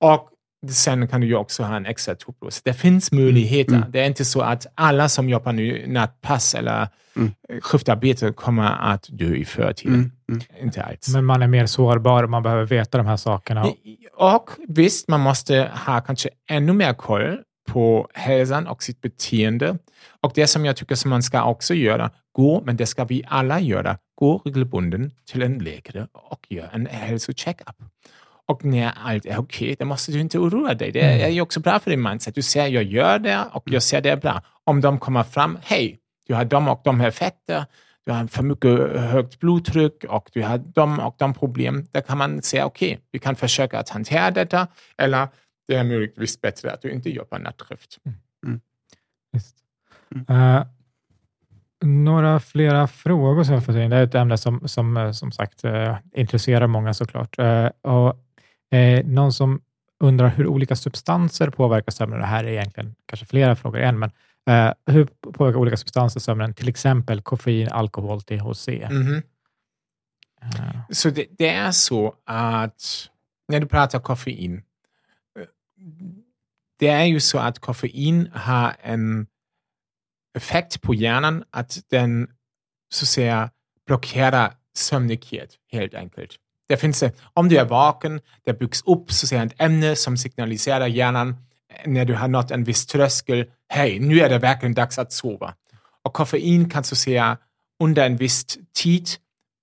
Och 0.00 0.28
sen 0.70 1.08
kan 1.08 1.20
du 1.20 1.26
ju 1.26 1.34
också 1.34 1.62
ha 1.62 1.76
en 1.76 1.86
extra 1.86 2.14
tupplås. 2.14 2.62
Det 2.62 2.74
finns 2.74 3.12
möjligheter. 3.12 3.74
Mm. 3.74 3.90
Det 3.90 4.00
är 4.00 4.06
inte 4.06 4.24
så 4.24 4.40
att 4.40 4.66
alla 4.74 5.08
som 5.08 5.28
jobbar 5.28 5.52
nu 5.52 5.84
nattpass 5.86 6.54
eller 6.54 6.88
mm. 7.16 7.32
skiftarbete 7.62 8.32
kommer 8.32 8.92
att 8.92 9.06
dö 9.10 9.34
i 9.34 9.44
förtid. 9.44 9.88
Mm. 9.88 10.10
Mm. 10.28 10.42
Inte 10.62 10.82
alls. 10.82 11.08
Men 11.08 11.24
man 11.24 11.42
är 11.42 11.46
mer 11.46 11.66
sårbar 11.66 12.22
och 12.22 12.30
man 12.30 12.42
behöver 12.42 12.64
veta 12.64 12.98
de 12.98 13.06
här 13.06 13.16
sakerna. 13.16 13.72
Och 14.14 14.50
visst, 14.68 15.08
man 15.08 15.20
måste 15.20 15.70
ha 15.86 16.00
kanske 16.00 16.28
ännu 16.50 16.72
mer 16.72 16.94
koll 16.94 17.38
på 17.68 18.08
hälsan 18.14 18.66
och 18.66 18.82
sitt 18.82 19.00
beteende. 19.00 19.78
Och 20.20 20.32
det 20.34 20.46
som 20.46 20.64
jag 20.64 20.76
tycker 20.76 20.94
som 20.94 21.10
man 21.10 21.22
ska 21.22 21.44
också 21.44 21.74
göra, 21.74 22.10
gå, 22.32 22.62
men 22.64 22.76
det 22.76 22.86
ska 22.86 23.04
vi 23.04 23.22
alla 23.28 23.60
göra, 23.60 23.98
gå 24.14 24.42
regelbunden 24.44 25.10
till 25.30 25.42
en 25.42 25.58
läkare 25.58 26.06
och 26.12 26.46
göra 26.48 26.68
en 26.68 26.86
hälsocheckup. 26.86 27.76
Och 28.52 28.64
när 28.64 28.92
allt 29.04 29.26
är 29.26 29.38
okej, 29.38 29.66
okay, 29.66 29.76
då 29.78 29.84
måste 29.84 30.12
du 30.12 30.20
inte 30.20 30.38
oroa 30.38 30.74
dig. 30.74 30.92
Det 30.92 31.00
är 31.00 31.18
mm. 31.18 31.32
ju 31.32 31.40
också 31.40 31.60
bra 31.60 31.78
för 31.78 31.90
din 31.90 32.02
mindset. 32.02 32.34
Du 32.34 32.42
säger, 32.42 32.68
jag 32.68 32.84
gör 32.84 33.18
det 33.18 33.44
och 33.52 33.62
jag 33.66 33.82
ser 33.82 34.00
det 34.00 34.10
är 34.10 34.16
bra. 34.16 34.42
Om 34.64 34.80
de 34.80 34.98
kommer 34.98 35.22
fram, 35.22 35.58
hej, 35.62 35.98
du 36.26 36.34
har 36.34 36.44
de 36.44 36.68
och 36.68 36.80
de 36.84 37.00
här 37.00 37.08
effekter, 37.08 37.64
du 38.06 38.12
har 38.12 38.26
för 38.26 38.42
mycket 38.42 39.00
högt 39.00 39.38
blodtryck 39.40 40.04
och 40.08 40.30
du 40.32 40.42
har 40.42 40.58
de 40.58 41.00
och 41.00 41.14
de 41.18 41.34
problem. 41.34 41.86
Då 41.92 42.00
kan 42.00 42.18
man 42.18 42.42
säga, 42.42 42.66
okej, 42.66 42.88
okay, 42.92 43.04
vi 43.12 43.18
kan 43.18 43.36
försöka 43.36 43.78
att 43.78 43.88
hantera 43.88 44.30
detta 44.30 44.66
eller 44.98 45.28
det 45.68 45.74
är 45.74 45.84
möjligtvis 45.84 46.40
bättre 46.40 46.72
att 46.72 46.82
du 46.82 46.90
inte 46.90 47.10
jobbar 47.10 47.38
nattskift. 47.38 47.98
Mm. 48.06 48.18
Mm. 48.46 48.60
Mm. 50.28 50.56
Uh, 50.56 50.66
några 51.84 52.40
flera 52.40 52.86
frågor 52.86 53.44
som 53.44 53.54
jag 53.54 53.64
fått 53.64 53.76
in. 53.76 53.90
Det 53.90 53.96
är 53.96 54.04
ett 54.04 54.14
ämne 54.14 54.38
som, 54.38 54.68
som, 54.68 54.96
eh, 54.96 55.12
som 55.12 55.32
sagt 55.32 55.64
uh, 55.64 55.96
intresserar 56.14 56.66
många 56.66 56.94
såklart. 56.94 57.38
Uh, 57.38 57.66
och 57.92 58.18
Eh, 58.72 59.04
någon 59.04 59.32
som 59.32 59.60
undrar 60.00 60.28
hur 60.28 60.46
olika 60.46 60.76
substanser 60.76 61.50
påverkar 61.50 61.92
sömnen. 61.92 62.18
Det 62.18 62.26
här 62.26 62.44
är 62.44 62.48
egentligen 62.48 62.94
kanske 63.06 63.26
flera 63.26 63.56
frågor 63.56 63.80
än, 63.80 63.98
men 63.98 64.10
eh, 64.50 64.74
hur 64.86 65.04
påverkar 65.04 65.58
olika 65.58 65.76
substanser 65.76 66.20
sömnen? 66.20 66.54
Till 66.54 66.68
exempel 66.68 67.22
koffein, 67.22 67.68
alkohol, 67.68 68.22
THC. 68.22 68.68
Mm 68.68 69.02
-hmm. 69.02 69.22
uh. 70.44 70.80
Så 70.90 71.10
det, 71.10 71.26
det, 71.30 71.48
är 71.48 71.70
så 71.70 72.14
att 72.24 73.08
när 73.48 73.60
du 73.60 73.66
pratar 73.66 74.00
koffein, 74.00 74.62
det 76.78 76.88
är 76.88 77.04
ju 77.04 77.20
så 77.20 77.38
att 77.38 77.58
koffein 77.58 78.30
har 78.32 78.76
en 78.82 79.26
effekt 80.36 80.82
på 80.82 80.94
hjärnan 80.94 81.44
att 81.50 81.78
den 81.88 82.30
så 82.88 83.04
att 83.04 83.08
säga 83.08 83.50
blockerar 83.86 84.54
sömnighet 84.74 85.58
helt 85.72 85.94
enkelt. 85.94 86.38
Det 86.68 86.76
finns, 86.76 87.04
om 87.34 87.48
du 87.48 87.56
är 87.56 87.64
vaken, 87.64 88.20
det 88.44 88.58
byggs 88.58 88.82
upp 88.86 89.12
så 89.12 89.26
säga, 89.26 89.42
ett 89.42 89.60
ämne 89.60 89.96
som 89.96 90.16
signaliserar 90.16 90.86
hjärnan 90.86 91.36
när 91.86 92.04
du 92.04 92.14
har 92.14 92.28
nått 92.28 92.50
en 92.50 92.64
viss 92.64 92.86
tröskel. 92.86 93.44
Hej, 93.68 93.98
nu 93.98 94.20
är 94.20 94.28
det 94.28 94.38
verkligen 94.38 94.74
dags 94.74 94.98
att 94.98 95.12
sova. 95.12 95.54
Och 96.04 96.12
koffein 96.12 96.70
kan 96.70 96.84
så 96.84 96.96
säga 96.96 97.38
under 97.82 98.06
en 98.06 98.16
viss 98.16 98.58
tid 98.82 99.08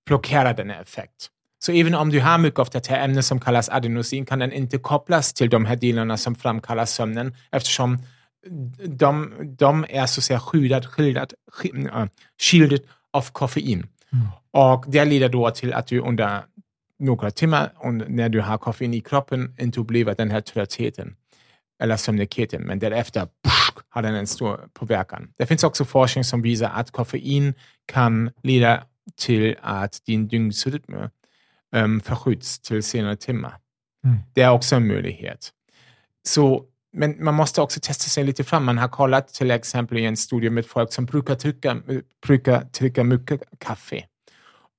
blockera 0.06 0.52
den 0.52 0.70
effekt. 0.70 1.30
Så 1.64 1.72
även 1.72 1.94
om 1.94 2.10
du 2.10 2.20
har 2.20 2.38
mycket 2.38 2.60
av 2.60 2.68
det 2.72 2.86
här 2.86 3.04
ämnet 3.04 3.24
som 3.24 3.40
kallas 3.40 3.68
adenosin 3.68 4.26
kan 4.26 4.38
den 4.38 4.52
inte 4.52 4.78
kopplas 4.78 5.32
till 5.32 5.50
de 5.50 5.64
här 5.64 5.76
delarna 5.76 6.16
som 6.16 6.34
framkallar 6.34 6.84
sömnen 6.84 7.34
eftersom 7.52 7.98
de, 8.86 9.32
de 9.58 9.86
är 9.88 10.06
så 10.06 10.20
att 10.20 10.24
säga 10.24 10.40
skyddat, 10.40 10.86
skyddat, 10.86 11.34
skyddat 12.40 12.82
av 13.12 13.30
koffein. 13.32 13.86
Mm. 14.12 14.26
Och 14.52 14.84
det 14.88 15.04
leder 15.04 15.28
då 15.28 15.50
till 15.50 15.72
att 15.72 15.86
du 15.86 16.00
under 16.00 16.42
några 17.00 17.30
timmar 17.30 17.72
och 17.76 17.94
när 17.94 18.28
du 18.28 18.40
har 18.40 18.58
koffein 18.58 18.94
i 18.94 19.00
kroppen 19.00 19.54
inte 19.58 19.80
upplever 19.80 20.14
den 20.14 20.30
här 20.30 20.40
tröttheten 20.40 21.16
eller 21.82 21.96
sömnigheten, 21.96 22.62
men 22.62 22.78
därefter 22.78 23.26
pff, 23.26 23.84
har 23.88 24.02
den 24.02 24.14
en 24.14 24.26
stor 24.26 24.68
påverkan. 24.72 25.32
Det 25.38 25.46
finns 25.46 25.64
också 25.64 25.84
forskning 25.84 26.24
som 26.24 26.42
visar 26.42 26.70
att 26.74 26.90
koffein 26.90 27.54
kan 27.86 28.30
leda 28.42 28.82
till 29.16 29.56
att 29.60 30.02
din 30.06 30.28
dygnsrytm 30.28 30.94
um, 31.76 32.00
förskjuts 32.00 32.58
till 32.58 32.82
senare 32.82 33.16
timmar. 33.16 33.56
Mm. 34.04 34.16
Det 34.34 34.42
är 34.42 34.50
också 34.50 34.76
en 34.76 34.86
möjlighet. 34.86 35.50
Så, 36.28 36.64
men 36.92 37.24
man 37.24 37.34
måste 37.34 37.60
också 37.60 37.80
testa 37.80 38.04
sig 38.04 38.24
lite 38.24 38.44
fram. 38.44 38.64
Man 38.64 38.78
har 38.78 38.88
kollat 38.88 39.28
till 39.28 39.50
exempel 39.50 39.98
i 39.98 40.04
en 40.04 40.16
studie 40.16 40.50
med 40.50 40.66
folk 40.66 40.92
som 40.92 41.04
brukar 41.04 41.34
trycka, 41.34 41.76
brukar 42.26 42.60
trycka 42.60 43.04
mycket 43.04 43.42
kaffe 43.58 44.04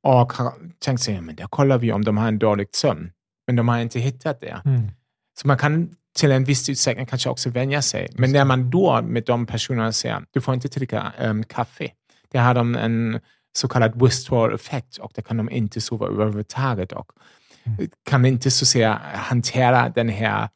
och 0.03 0.33
har 0.33 0.53
tänkt 0.79 1.01
sig, 1.01 1.21
men 1.21 1.35
där 1.35 1.47
kollar 1.47 1.77
vi 1.77 1.91
om 1.91 2.05
de 2.05 2.17
har 2.17 2.27
en 2.27 2.39
dålig 2.39 2.67
sömn. 2.71 3.11
Men 3.47 3.55
de 3.55 3.67
har 3.67 3.79
inte 3.79 3.99
hittat 3.99 4.41
det. 4.41 4.61
Mm. 4.65 4.91
Så 5.39 5.47
man 5.47 5.57
kan 5.57 5.95
till 6.15 6.31
en 6.31 6.43
viss 6.43 6.69
utsträckning 6.69 7.05
kanske 7.05 7.29
också 7.29 7.49
vänja 7.49 7.81
sig. 7.81 8.09
Men 8.13 8.31
när 8.31 8.45
man 8.45 8.69
då 8.69 9.01
med 9.01 9.23
de 9.23 9.45
personerna 9.45 9.91
säger, 9.91 10.25
du 10.31 10.41
får 10.41 10.53
inte 10.53 10.67
dricka 10.67 11.13
um, 11.19 11.43
kaffe. 11.43 11.91
Det 12.31 12.37
har 12.37 12.53
de 12.53 12.75
en 12.75 13.19
så 13.53 13.67
kallad 13.67 14.03
withdrawal-effekt 14.03 14.97
och 14.97 15.11
det 15.15 15.21
kan 15.21 15.37
de 15.37 15.49
inte 15.49 15.81
sova 15.81 16.07
överhuvudtaget 16.07 16.91
och 16.91 17.11
mm. 17.63 17.89
kan 18.09 18.25
inte 18.25 18.51
så 18.51 18.65
säga 18.65 19.01
hantera 19.13 19.89
den 19.89 20.09
här 20.09 20.49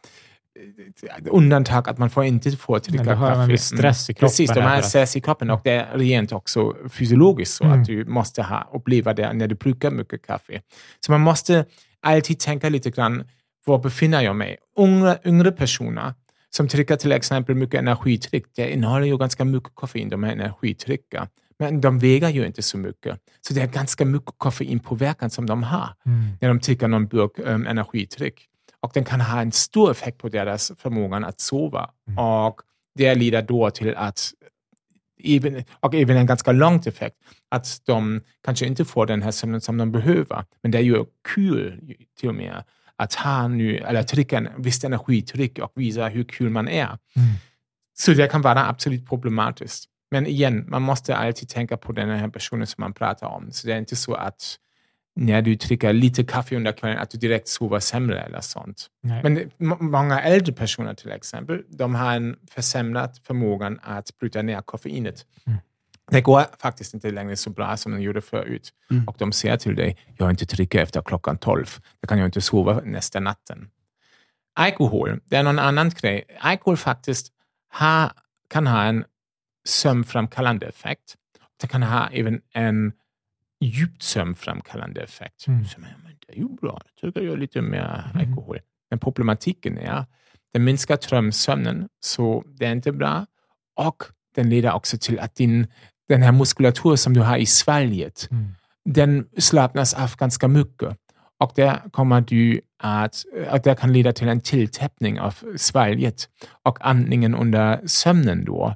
undantag 1.29 1.89
att 1.89 1.97
man 1.97 2.09
får 2.09 2.23
inte 2.23 2.51
få 2.51 2.77
dricka 2.77 2.97
kaffe. 2.97 3.11
Då 3.11 3.15
har 3.15 3.35
man 3.35 3.47
viss 3.47 3.63
stress 3.63 4.09
i 4.09 4.13
kroppen. 4.13 4.27
Precis, 4.27 4.51
de 4.53 4.61
har 4.61 4.81
stress 4.81 5.15
i 5.15 5.21
kroppen 5.21 5.49
och 5.49 5.61
det 5.63 5.71
är 5.71 5.97
rent 5.97 6.31
också 6.31 6.75
fysiologiskt 6.89 7.55
så 7.55 7.63
mm. 7.63 7.81
att 7.81 7.87
du 7.87 8.05
måste 8.05 8.41
ha, 8.41 8.69
uppleva 8.73 9.13
det 9.13 9.33
när 9.33 9.47
du 9.47 9.55
brukar 9.55 9.91
mycket 9.91 10.27
kaffe. 10.27 10.61
Så 10.99 11.11
man 11.11 11.21
måste 11.21 11.65
alltid 12.01 12.39
tänka 12.39 12.69
lite 12.69 12.91
grann, 12.91 13.23
var 13.65 13.79
befinner 13.79 14.21
jag 14.21 14.35
mig? 14.35 14.57
Unga, 14.77 15.17
yngre 15.25 15.51
personer 15.51 16.13
som 16.49 16.67
dricker 16.67 16.95
till 16.95 17.11
exempel 17.11 17.55
mycket 17.55 17.79
energidryck, 17.79 18.45
det 18.55 18.73
innehåller 18.73 19.05
ju 19.05 19.17
ganska 19.17 19.45
mycket 19.45 19.69
koffein, 19.73 20.09
de 20.09 20.23
här 20.23 20.31
energidryckerna. 20.31 21.27
Men 21.59 21.81
de 21.81 21.99
väger 21.99 22.29
ju 22.29 22.45
inte 22.45 22.61
så 22.61 22.77
mycket. 22.77 23.19
Så 23.41 23.53
det 23.53 23.61
är 23.61 23.67
ganska 23.67 24.05
mycket 24.05 24.33
koffeinpåverkan 24.37 25.29
som 25.29 25.45
de 25.45 25.63
har 25.63 25.89
mm. 26.05 26.25
när 26.41 26.47
de 26.47 26.59
dricker 26.59 26.87
någon 26.87 27.07
burk 27.07 27.31
um, 27.37 27.67
energidryck 27.67 28.49
och 28.85 28.91
den 28.93 29.05
kan 29.05 29.21
ha 29.21 29.41
en 29.41 29.51
stor 29.51 29.91
effekt 29.91 30.17
på 30.17 30.29
deras 30.29 30.71
förmåga 30.77 31.17
att 31.17 31.39
sova. 31.39 31.89
Mm. 32.07 32.19
Och 32.19 32.61
det 32.95 33.15
leder 33.15 33.41
då 33.41 33.69
till 33.71 33.95
att, 33.95 34.33
även, 35.23 35.63
och 35.71 35.95
även 35.95 36.17
en 36.17 36.25
ganska 36.25 36.51
lång 36.51 36.81
effekt, 36.85 37.15
att 37.49 37.81
de 37.85 38.21
kanske 38.43 38.65
inte 38.65 38.85
får 38.85 39.05
den 39.05 39.21
här 39.21 39.31
sömnen 39.31 39.61
som 39.61 39.77
de 39.77 39.91
behöver. 39.91 40.45
Men 40.61 40.71
det 40.71 40.77
är 40.77 40.81
ju 40.81 41.05
kul 41.33 41.95
till 42.19 42.29
och 42.29 42.35
med 42.35 42.63
att 42.95 43.13
ha 43.13 43.47
nu, 43.47 43.77
eller 43.77 44.03
trycka 44.03 44.37
en 44.37 44.49
visst 44.57 44.83
energitryck 44.83 45.59
och 45.59 45.71
visa 45.75 46.07
hur 46.07 46.23
kul 46.23 46.49
man 46.49 46.67
är. 46.67 46.85
Mm. 46.87 47.29
Så 47.97 48.13
det 48.13 48.27
kan 48.27 48.41
vara 48.41 48.67
absolut 48.67 49.09
problematiskt. 49.09 49.85
Men 50.11 50.27
igen, 50.27 50.65
man 50.67 50.81
måste 50.81 51.15
alltid 51.15 51.49
tänka 51.49 51.77
på 51.77 51.91
den 51.91 52.09
här 52.09 52.27
personen 52.27 52.67
som 52.67 52.81
man 52.81 52.93
pratar 52.93 53.27
om. 53.27 53.51
Så 53.51 53.67
det 53.67 53.73
är 53.73 53.77
inte 53.77 53.95
så 53.95 54.13
att 54.13 54.57
när 55.15 55.41
du 55.41 55.55
dricker 55.55 55.93
lite 55.93 56.23
kaffe 56.23 56.55
under 56.55 56.71
kvällen, 56.71 56.97
att 56.97 57.09
du 57.09 57.17
direkt 57.17 57.47
sover 57.47 57.79
sämre 57.79 58.21
eller 58.21 58.41
sånt. 58.41 58.87
Nej. 59.03 59.21
Men 59.23 59.51
många 59.79 60.21
äldre 60.21 60.53
personer 60.53 60.93
till 60.93 61.11
exempel, 61.11 61.63
de 61.69 61.95
har 61.95 62.15
en 62.15 62.35
försämrad 62.51 63.19
förmåga 63.23 63.77
att 63.81 64.17
bryta 64.19 64.41
ner 64.41 64.61
koffeinet. 64.61 65.25
Mm. 65.47 65.59
Det 66.11 66.21
går 66.21 66.45
faktiskt 66.59 66.93
inte 66.93 67.11
längre 67.11 67.35
så 67.35 67.49
bra 67.49 67.77
som 67.77 67.91
de 67.91 68.01
gjorde 68.01 68.21
förut. 68.21 68.73
Mm. 68.91 69.07
Och 69.07 69.15
de 69.19 69.31
säger 69.31 69.57
till 69.57 69.75
dig, 69.75 69.97
jag 70.17 70.29
inte 70.29 70.45
dricker 70.45 70.81
efter 70.81 71.01
klockan 71.01 71.37
12. 71.37 71.65
Då 72.01 72.07
kan 72.07 72.17
jag 72.17 72.27
inte 72.27 72.41
sova 72.41 72.81
nästa 72.83 73.19
natten. 73.19 73.69
Alkohol, 74.53 75.19
det 75.25 75.35
är 75.35 75.43
någon 75.43 75.59
annan 75.59 75.89
grej. 75.89 76.23
Alkohol 76.39 76.77
faktiskt 76.77 77.31
ha, 77.79 78.11
kan 78.49 78.67
ha 78.67 78.83
en 78.83 79.05
sömnframkallande 79.67 80.65
effekt. 80.65 81.15
Det 81.61 81.67
kan 81.67 81.83
ha 81.83 82.09
även 82.09 82.41
en 82.53 82.91
djupt 83.65 84.03
sömnframkallande 84.03 85.01
effekt. 85.01 85.47
Mm. 85.47 85.65
Så, 85.65 85.79
men, 85.79 85.89
det 86.27 86.33
är 86.33 86.37
ju 86.37 86.47
bra, 86.47 86.81
då 86.83 87.07
tycker 87.07 87.21
jag 87.21 87.39
lite 87.39 87.61
mer 87.61 88.05
mm. 88.13 88.29
alkohol. 88.29 88.59
Men 88.89 88.99
problematiken 88.99 89.77
är 89.77 90.05
den 90.53 90.63
minskar 90.63 90.97
drömsömnen, 91.09 91.87
så 91.99 92.43
det 92.47 92.65
är 92.65 92.71
inte 92.71 92.91
bra. 92.91 93.25
Och 93.75 94.03
den 94.35 94.49
leder 94.49 94.73
också 94.73 94.97
till 94.97 95.19
att 95.19 95.35
din, 95.35 95.67
den 96.09 96.21
här 96.21 96.31
muskulatur 96.31 96.95
som 96.95 97.13
du 97.13 97.21
har 97.21 97.37
i 97.37 97.45
svalget, 97.45 98.27
mm. 98.31 98.55
den 98.85 99.27
slappnas 99.37 99.93
av 99.93 100.15
ganska 100.17 100.47
mycket. 100.47 100.97
Och 101.39 101.51
där 101.55 101.89
kommer 101.91 102.21
du 102.21 102.61
att, 102.79 103.23
och 103.51 103.61
det 103.63 103.79
kan 103.79 103.93
leda 103.93 104.13
till 104.13 104.27
en 104.27 104.41
tilltäppning 104.41 105.19
av 105.19 105.35
svalget 105.55 106.29
och 106.63 106.77
andningen 106.81 107.35
under 107.35 107.87
sömnen 107.87 108.45
då. 108.45 108.75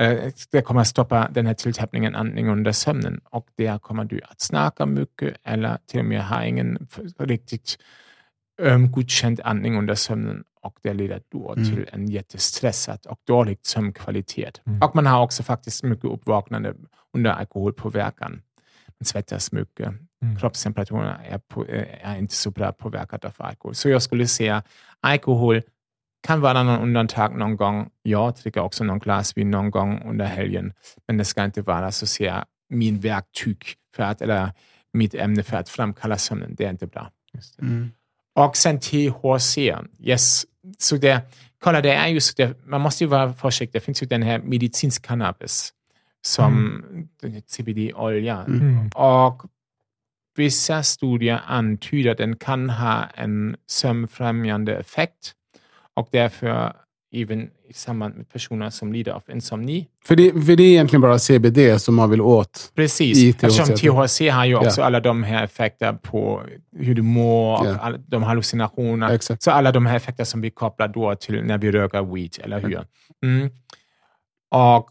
Eh, 0.00 0.32
det 0.50 0.62
kommer 0.62 0.84
stoppa 0.84 1.28
den 1.28 1.46
här 1.46 1.54
tilltäppningen 1.54 2.14
antingen 2.14 2.52
under 2.52 2.72
sömnen 2.72 3.20
och 3.24 3.48
där 3.56 3.78
kommer 3.78 4.04
du 4.04 4.20
att 4.24 4.40
snacka 4.40 4.86
mycket 4.86 5.36
eller 5.44 5.78
till 5.86 6.00
och 6.00 6.06
med 6.06 6.24
ha 6.24 6.44
ingen 6.44 6.88
riktigt 7.18 7.78
um, 8.62 8.92
godkänd 8.92 9.40
andning 9.44 9.78
under 9.78 9.94
sömnen 9.94 10.44
och 10.62 10.78
det 10.82 10.94
leder 10.94 11.22
då 11.32 11.52
Mm. 11.52 11.64
till 11.64 11.86
en 11.92 12.08
jättestressad 12.08 13.06
och 13.06 13.20
dålig 13.26 13.58
sömnkvalitet. 13.62 14.60
Mm. 14.66 14.82
Och 14.82 14.94
man 14.96 15.06
har 15.06 15.22
också 15.22 15.42
faktiskt 15.42 15.82
mycket 15.82 16.04
uppvaknande 16.04 16.74
under 17.12 17.30
alkoholpåverkan. 17.30 18.42
Man 18.86 19.04
svettas 19.04 19.52
mycket. 19.52 19.86
Mm. 20.22 20.36
Kroppstemperaturen 20.38 21.16
är, 21.30 21.38
på, 21.38 21.64
eh, 21.64 22.10
är 22.10 22.18
inte 22.18 22.34
så 22.34 22.50
bra 22.50 22.72
påverkad 22.72 23.24
av 23.24 23.32
alkohol. 23.36 23.74
Så 23.74 23.88
jag 23.88 24.02
skulle 24.02 24.26
säga 24.26 24.62
alkohol 25.00 25.62
kan 26.22 26.40
vara 26.40 26.62
någon 26.62 26.82
undantag 26.82 27.38
någon 27.38 27.56
gång. 27.56 27.90
Jag 28.02 28.34
dricker 28.34 28.60
också 28.60 28.84
någon 28.84 28.98
glas 28.98 29.36
vin 29.36 29.50
någon 29.50 29.70
gång 29.70 30.02
under 30.04 30.24
helgen, 30.24 30.72
men 31.06 31.16
det 31.16 31.24
ska 31.24 31.44
inte 31.44 31.62
vara 31.62 31.92
så 31.92 32.04
att 32.04 32.08
säga 32.08 32.44
min 32.68 33.00
verktyg 33.00 33.64
för 33.96 34.02
att, 34.02 34.22
eller 34.22 34.52
mitt 34.92 35.14
ämne 35.14 35.42
för 35.42 35.56
att 35.56 35.68
framkalla 35.68 36.18
sömnen. 36.18 36.54
Det 36.54 36.64
är 36.64 36.70
inte 36.70 36.86
bra. 36.86 37.10
Mm. 37.62 37.90
Och 38.34 38.56
sen 38.56 38.80
THC. 38.80 39.58
Yes. 39.98 40.46
Så 40.78 40.96
det, 40.96 41.20
kolla, 41.58 41.80
det 41.80 41.92
är 41.92 42.08
ju 42.08 42.20
så, 42.20 42.32
det, 42.36 42.66
man 42.66 42.80
måste 42.80 43.04
ju 43.04 43.08
vara 43.08 43.32
försiktig. 43.32 43.80
Det 43.80 43.84
finns 43.84 44.02
ju 44.02 44.06
den 44.06 44.22
här 44.22 44.38
medicinsk 44.38 45.06
cannabis 45.06 45.72
som 46.22 46.82
CBD-olja. 47.46 48.44
Mm. 48.48 48.88
Och 48.88 49.42
vissa 50.36 50.82
studier 50.82 51.40
antyder 51.46 52.10
att 52.10 52.18
den 52.18 52.36
kan 52.36 52.70
ha 52.70 53.06
en 53.14 53.56
sömnfrämjande 53.66 54.76
effekt 54.76 55.34
och 56.00 56.08
därför 56.12 56.72
även 57.14 57.50
i 57.68 57.72
samband 57.72 58.16
med 58.16 58.28
personer 58.28 58.70
som 58.70 58.92
lider 58.92 59.12
av 59.12 59.22
insomni. 59.32 59.88
För, 60.04 60.16
det, 60.16 60.30
för 60.32 60.56
det 60.56 60.62
är 60.62 60.70
egentligen 60.70 61.00
bara 61.00 61.18
CBD 61.18 61.80
som 61.80 61.94
man 61.94 62.10
vill 62.10 62.20
åt. 62.20 62.72
Precis, 62.74 63.18
I 63.18 63.32
THC. 63.32 63.44
eftersom 63.44 63.76
THC 64.06 64.20
har 64.30 64.44
ju 64.44 64.54
också 64.56 64.80
Ja. 64.80 64.84
alla 64.86 65.00
de 65.00 65.22
här 65.22 65.44
effekter 65.44 65.92
på 65.92 66.42
hur 66.76 66.94
du 66.94 67.02
mår 67.02 67.60
och 67.60 67.66
Ja. 67.66 67.78
alla 67.78 67.98
de 67.98 68.22
hallucinationer. 68.22 69.10
Exakt. 69.14 69.42
Så 69.42 69.50
alla 69.50 69.72
de 69.72 69.86
här 69.86 69.96
effekter 69.96 70.24
som 70.24 70.40
vi 70.40 70.50
kopplar 70.50 70.88
då 70.88 71.14
till 71.14 71.44
när 71.44 71.58
vi 71.58 71.70
röker 71.72 72.02
weed, 72.14 72.36
eller 72.40 72.60
hur? 72.60 72.84
Mm. 73.24 73.50
Och, 74.50 74.90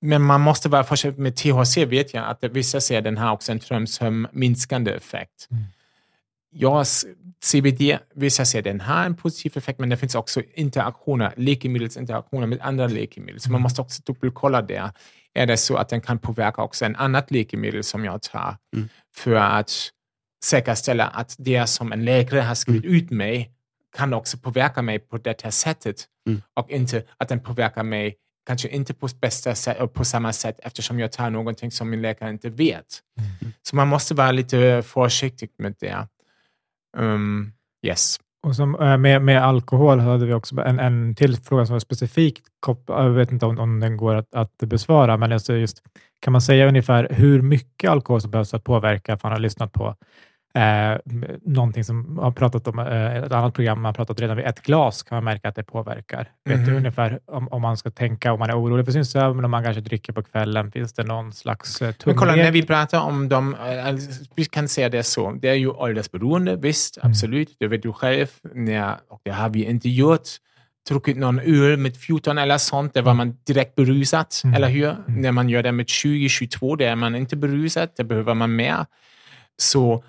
men 0.00 0.22
man 0.22 0.40
måste 0.40 0.68
vara 0.68 0.84
försiktig 0.84 1.22
med 1.22 1.36
THC, 1.36 1.76
vet 1.86 2.14
jag 2.14 2.24
att 2.24 2.44
vissa 2.44 2.78
att 2.98 3.04
den 3.04 3.16
har 3.16 3.32
också 3.32 3.52
en 3.52 3.58
drömsömnminskande 3.58 4.90
effekt. 4.90 5.48
Mm. 5.50 5.62
Ja, 6.50 6.80
s- 6.82 7.06
CBD, 7.44 7.98
vissa 8.14 8.42
att 8.58 8.64
den 8.64 8.80
har 8.80 9.04
en 9.04 9.14
positiv 9.16 9.52
effekt, 9.56 9.78
men 9.80 9.88
det 9.88 9.96
finns 9.96 10.14
också 10.14 10.42
interaktioner, 10.54 11.32
läkemedelsinteraktioner 11.36 12.46
med 12.46 12.58
andra 12.60 12.86
läkemedel. 12.86 13.40
Så 13.40 13.50
man 13.52 13.60
måste 13.60 13.80
också 13.80 14.02
dubbelkolla 14.06 14.62
det. 14.62 14.92
Är 15.34 15.46
det 15.46 15.56
så 15.56 15.76
att 15.76 15.88
den 15.88 16.00
kan 16.00 16.18
påverka 16.18 16.62
också 16.62 16.84
en 16.84 16.96
annat 16.96 17.30
läkemedel 17.30 17.84
som 17.84 18.04
jag 18.04 18.22
tar 18.22 18.56
Mm. 18.76 18.88
för 19.16 19.34
att 19.34 19.70
säkerställa 20.44 21.06
att 21.06 21.36
det 21.38 21.66
som 21.66 21.92
en 21.92 22.04
läkare 22.04 22.40
har 22.40 22.54
skrivit 22.54 22.84
ut 22.84 23.10
mig 23.10 23.50
kan 23.96 24.14
också 24.14 24.38
påverka 24.38 24.82
mig 24.82 24.98
på 24.98 25.18
det 25.18 25.42
här 25.42 25.50
sättet 25.50 26.06
Mm. 26.28 26.42
och 26.56 26.70
inte 26.70 27.02
att 27.16 27.28
den 27.28 27.40
påverkar 27.40 27.82
mig 27.82 28.16
kanske 28.46 28.68
inte 28.68 28.94
på 28.94 29.08
bästa 29.20 29.54
sätt 29.54 29.92
på 29.92 30.04
samma 30.04 30.32
sätt 30.32 30.60
eftersom 30.62 30.98
jag 30.98 31.12
tar 31.12 31.30
någonting 31.30 31.70
som 31.70 31.90
min 31.90 32.02
läkare 32.02 32.30
inte 32.30 32.50
vet. 32.50 33.02
Mm. 33.18 33.52
Så 33.62 33.76
man 33.76 33.88
måste 33.88 34.14
vara 34.14 34.32
lite 34.32 34.82
försiktig 34.82 35.50
med 35.58 35.74
det. 35.80 36.06
Um, 36.96 37.52
yes. 37.86 38.20
Och 38.46 38.56
som, 38.56 38.74
eh, 38.74 38.96
med, 38.96 39.22
med 39.22 39.44
alkohol 39.44 39.98
hade 39.98 40.26
vi 40.26 40.32
också 40.34 40.60
en, 40.60 40.78
en 40.78 41.14
till 41.14 41.36
fråga 41.36 41.66
som 41.66 41.72
var 41.72 41.80
specifikt 41.80 42.46
kopplad. 42.60 43.04
Jag 43.04 43.10
vet 43.10 43.32
inte 43.32 43.46
om, 43.46 43.58
om 43.58 43.80
den 43.80 43.96
går 43.96 44.14
att, 44.14 44.34
att 44.34 44.58
besvara, 44.58 45.16
men 45.16 45.32
alltså 45.32 45.54
just, 45.54 45.82
kan 46.20 46.32
man 46.32 46.42
säga 46.42 46.68
ungefär 46.68 47.08
hur 47.10 47.42
mycket 47.42 47.90
alkohol 47.90 48.20
som 48.20 48.30
behövs 48.30 48.54
att 48.54 48.64
påverka? 48.64 49.16
För 49.16 49.28
man 49.28 49.32
har 49.32 49.40
lyssnat 49.40 49.72
på 49.72 49.96
eh, 50.54 50.98
någonting 51.44 51.84
som 51.84 52.14
man 52.14 52.24
har 52.24 52.30
pratat 52.32 52.68
om, 52.68 52.78
eh, 52.78 53.16
ett 53.16 53.32
annat 53.32 53.54
program, 53.54 53.78
man 53.80 53.84
har 53.84 53.92
pratat 53.92 54.20
redan 54.20 54.36
vid 54.36 54.46
ett 54.46 54.62
glas 54.62 55.02
kan 55.02 55.16
man 55.16 55.24
märka 55.24 55.48
att 55.48 55.54
det 55.54 55.62
påverkar. 55.64 56.30
Vet 56.44 56.56
du 56.64 56.70
Mhm. 56.70 56.76
ungefär 56.76 57.20
om, 57.26 57.48
om 57.48 57.62
man 57.62 57.76
ska 57.76 57.90
tänka, 57.90 58.32
om 58.32 58.38
man 58.38 58.50
är 58.50 58.60
orolig 58.60 58.84
för 58.84 58.92
sin 58.92 59.04
sömn, 59.04 59.44
om 59.44 59.50
man 59.50 59.64
kanske 59.64 59.80
dricker 59.80 60.12
på 60.12 60.22
kvällen, 60.22 60.72
finns 60.72 60.92
det 60.92 61.04
någon 61.04 61.32
slags 61.32 61.82
eh, 61.82 61.94
Men 62.04 62.16
kolla, 62.16 62.34
när 62.36 62.50
vi 62.52 62.62
pratar 62.66 63.00
om 63.00 63.28
dem, 63.28 63.54
eh, 63.54 63.86
alltså, 63.86 64.24
vi 64.36 64.44
kan 64.44 64.68
säga 64.68 64.88
det 64.88 65.02
så, 65.02 65.30
det 65.32 65.48
är 65.48 65.54
ju 65.54 65.68
åldersberoende, 65.70 66.56
visst, 66.56 66.96
Mm. 66.98 67.10
absolut, 67.10 67.56
det 67.60 67.66
vet 67.68 67.82
du 67.82 67.92
själv, 67.92 68.26
när, 68.54 68.96
och 69.08 69.20
det 69.24 69.30
har 69.30 69.48
vi 69.48 69.64
inte 69.64 69.88
gjort, 69.88 70.28
druckit 70.88 71.16
någon 71.16 71.38
öl 71.38 71.76
med 71.76 71.96
14 71.96 72.38
eller 72.38 72.58
sånt, 72.58 72.94
där 72.94 73.02
var 73.02 73.14
man 73.14 73.36
direkt 73.46 73.74
berusad, 73.74 74.26
Mm. 74.44 74.54
eller 74.56 74.68
hur? 74.68 74.96
När 75.06 75.32
man 75.32 75.48
gör 75.48 75.62
det 75.62 75.72
med 75.72 75.86
20-22, 75.86 76.76
där 76.76 76.86
är 76.86 76.96
man 76.96 77.14
inte 77.14 77.36
berusad, 77.36 77.88
där 77.96 78.04
behöver 78.04 78.34
man 78.34 78.56
mer. 78.56 78.86
Så 79.56 80.04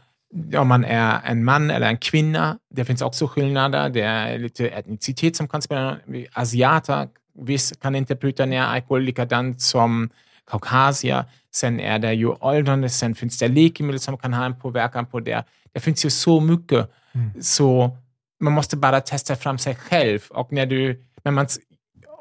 om 0.57 0.67
man 0.67 0.85
är 0.85 1.19
en 1.25 1.43
man 1.43 1.71
eller 1.71 1.87
en 1.87 1.97
kvinna, 1.97 2.57
det 2.69 2.85
finns 2.85 3.01
också 3.01 3.27
skillnader. 3.27 3.89
Det 3.89 4.01
är 4.01 4.37
lite 4.37 4.67
etnicitet 4.69 5.35
som 5.35 5.47
kan 5.47 5.61
spela. 5.61 5.97
Asiater 6.33 7.07
visst, 7.41 7.79
kan 7.79 7.95
inte 7.95 8.15
bryta 8.15 8.45
ner 8.45 8.61
alkohol 8.61 9.01
likadant 9.01 9.61
som 9.61 10.09
kaukasier. 10.51 11.23
Sen 11.51 11.79
är 11.79 11.99
det 11.99 12.13
ju 12.13 12.27
åldern, 12.27 12.89
sen 12.89 13.15
finns 13.15 13.39
det 13.39 13.47
läkemedel 13.47 13.99
som 13.99 14.17
kan 14.17 14.33
ha 14.33 14.45
en 14.45 14.59
påverkan 14.59 15.05
på 15.05 15.19
det. 15.19 15.43
Det 15.73 15.79
finns 15.79 16.05
ju 16.05 16.09
så 16.09 16.39
mycket. 16.39 16.91
Mm. 17.11 17.41
Så 17.41 17.97
man 18.39 18.53
måste 18.53 18.77
bara 18.77 19.01
testa 19.01 19.35
fram 19.35 19.57
sig 19.57 19.75
själv. 19.75 20.19
Och 20.29 20.51
när 20.51 20.65
du, 20.65 21.05
när 21.23 21.31
man, 21.31 21.47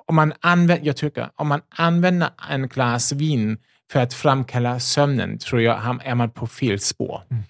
om 0.07 0.15
man 0.15 0.33
använder, 0.41 0.87
jag 0.87 0.97
tycker, 0.97 1.31
om 1.37 1.49
man 1.49 1.61
använder 1.69 2.31
en 2.51 2.69
glas 2.69 3.13
vin 3.13 3.59
för 3.93 4.01
att 4.01 4.15
framkalla 4.15 4.81
sömnen, 4.81 5.39
tror 5.39 5.63
jag 5.63 6.01
är 6.05 6.15
man 6.15 6.31
på 6.31 6.47
fel 6.47 6.81
spår. 6.81 7.23
Mm. 7.31 7.43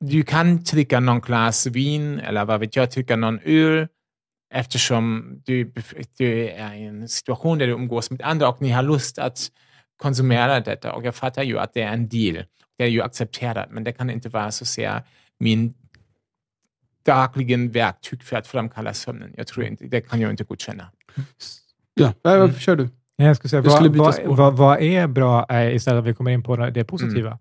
Du 0.00 0.22
kan 0.22 0.62
dricka 0.62 1.00
någon 1.00 1.20
glas 1.20 1.66
vin 1.66 2.18
eller 2.18 2.44
vad 2.44 2.60
vet 2.60 2.76
jag, 2.76 2.90
dricka 2.90 3.16
någon 3.16 3.38
öl 3.44 3.88
eftersom 4.54 5.34
du, 5.44 5.72
du 6.18 6.48
är 6.48 6.74
i 6.74 6.82
en 6.82 7.08
situation 7.08 7.58
där 7.58 7.66
du 7.66 7.72
umgås 7.72 8.10
med 8.10 8.22
andra 8.22 8.48
och 8.48 8.62
ni 8.62 8.70
har 8.70 8.82
lust 8.82 9.18
att 9.18 9.50
konsumera 10.02 10.60
detta. 10.60 10.92
Och 10.92 11.04
jag 11.04 11.14
fattar 11.14 11.42
ju 11.42 11.58
att 11.58 11.74
det 11.74 11.82
är 11.82 11.92
en 11.92 12.08
deal. 12.08 12.44
Det 12.78 12.84
är 12.84 12.88
ju 12.88 13.02
accepterat, 13.02 13.68
men 13.70 13.84
det 13.84 13.92
kan 13.92 14.10
inte 14.10 14.28
vara 14.28 14.50
så 14.50 14.64
sehr 14.64 15.02
min 15.38 15.74
dagligen 17.06 17.70
verktyg 17.70 18.22
för 18.22 18.36
att 18.36 18.46
framkalla 18.46 18.94
sömnen. 18.94 19.34
Jag 19.36 19.46
tror 19.46 19.66
inte, 19.66 19.84
det 19.86 20.00
kan 20.00 20.20
jag 20.20 20.30
inte 20.30 20.44
godkänna. 20.44 20.90
Ja, 21.94 22.12
Mm. 22.24 22.54
kör 22.54 22.76
du. 22.76 22.88
Jag 23.16 23.36
skulle 23.36 23.48
säga, 23.50 23.62
Jag 23.62 23.72
skulle 23.72 23.98
vad, 23.98 24.14
vad, 24.26 24.36
vad, 24.36 24.56
vad 24.56 24.80
är 24.82 25.06
bra, 25.06 25.46
eh, 25.50 25.74
istället 25.74 25.94
för 25.96 25.98
att 25.98 26.04
vi 26.06 26.14
kommer 26.14 26.30
in 26.30 26.42
på 26.42 26.56
det 26.56 26.84
positiva, 26.84 27.30
Eh, 27.30 27.36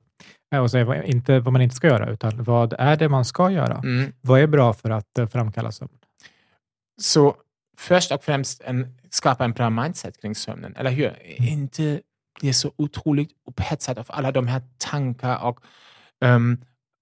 och 0.57 0.71
säga 0.71 0.85
vad, 0.85 1.03
inte 1.05 1.39
vad 1.39 1.53
man 1.53 1.61
inte 1.61 1.75
ska 1.75 1.87
göra, 1.87 2.09
utan 2.09 2.43
vad 2.43 2.73
är 2.79 2.95
det 2.95 3.09
man 3.09 3.25
ska 3.25 3.51
göra? 3.51 3.77
Mm. 3.77 4.13
Vad 4.21 4.39
är 4.39 4.47
bra 4.47 4.73
för 4.73 4.89
att 4.89 5.17
eh, 5.17 5.27
framkalla 5.27 5.71
sömn? 5.71 5.89
Så 7.01 7.35
först 7.77 8.11
och 8.11 8.23
främst 8.23 8.61
en, 8.61 8.97
skapa 9.09 9.45
en 9.45 9.51
bra 9.51 9.69
mindset 9.69 10.21
kring 10.21 10.35
sömnen, 10.35 10.75
eller 10.75 10.91
hur? 10.91 11.17
Inte 11.41 12.01
bli 12.39 12.53
så 12.53 12.71
otroligt 12.75 13.29
upphetsad 13.47 13.99
av 13.99 14.05
alla 14.09 14.31
de 14.31 14.47
här 14.47 14.61
tankar 14.77 15.43
och 15.43 15.59
um, 16.25 16.57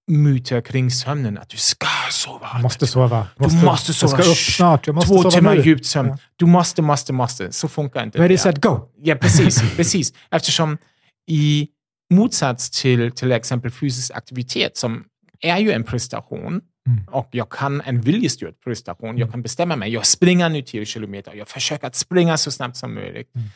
myter 0.06 0.60
kring 0.60 0.90
sömnen. 0.90 1.38
Att 1.38 1.48
du 1.48 1.56
ska 1.56 1.86
sova. 2.10 2.48
Jag 2.52 2.62
måste 2.62 2.86
sova. 2.86 3.26
Du 3.36 3.64
måste 3.64 3.94
sova. 3.94 4.12
Jag 4.16 4.24
ska 4.24 4.30
upp 4.30 4.36
snart. 4.36 4.86
Jag 4.86 4.94
måste 4.94 5.08
Två 5.08 5.16
sova 5.22 5.30
timmar 5.30 5.54
nu. 5.54 5.62
djupt 5.62 5.86
sömn. 5.86 6.08
Ja. 6.08 6.18
Du 6.36 6.46
måste, 6.46 6.82
måste, 6.82 7.12
måste. 7.12 7.52
Så 7.52 7.68
funkar 7.68 8.02
inte 8.02 8.18
Ready, 8.18 8.34
det. 8.34 8.38
set, 8.38 8.60
go! 8.60 8.80
Ja, 8.96 9.14
precis. 9.14 9.76
precis. 9.76 10.12
Eftersom 10.30 10.78
i 11.26 11.68
motsats 12.10 12.70
till 12.82 13.12
till 13.12 13.32
exempel 13.32 13.70
fysisk 13.70 14.10
aktivitet 14.14 14.76
som 14.76 15.04
är 15.40 15.58
ju 15.58 15.72
en 15.72 15.84
prestation 15.84 16.60
Mm. 16.88 17.04
och 17.10 17.28
jag 17.30 17.48
kan 17.48 17.80
en 17.80 18.00
viljestyrd 18.00 18.54
prestation. 18.64 19.18
Jag 19.18 19.30
kan 19.30 19.42
bestämma 19.42 19.76
mig. 19.76 19.92
Jag 19.92 20.06
springer 20.06 20.48
nu 20.48 20.62
10 20.62 20.84
kilometer. 20.84 21.34
Jag 21.34 21.48
försöker 21.48 21.86
att 21.86 21.94
springa 21.94 22.36
så 22.36 22.50
snabbt 22.50 22.76
som 22.76 22.94
möjligt. 22.94 23.34
Mm. 23.34 23.48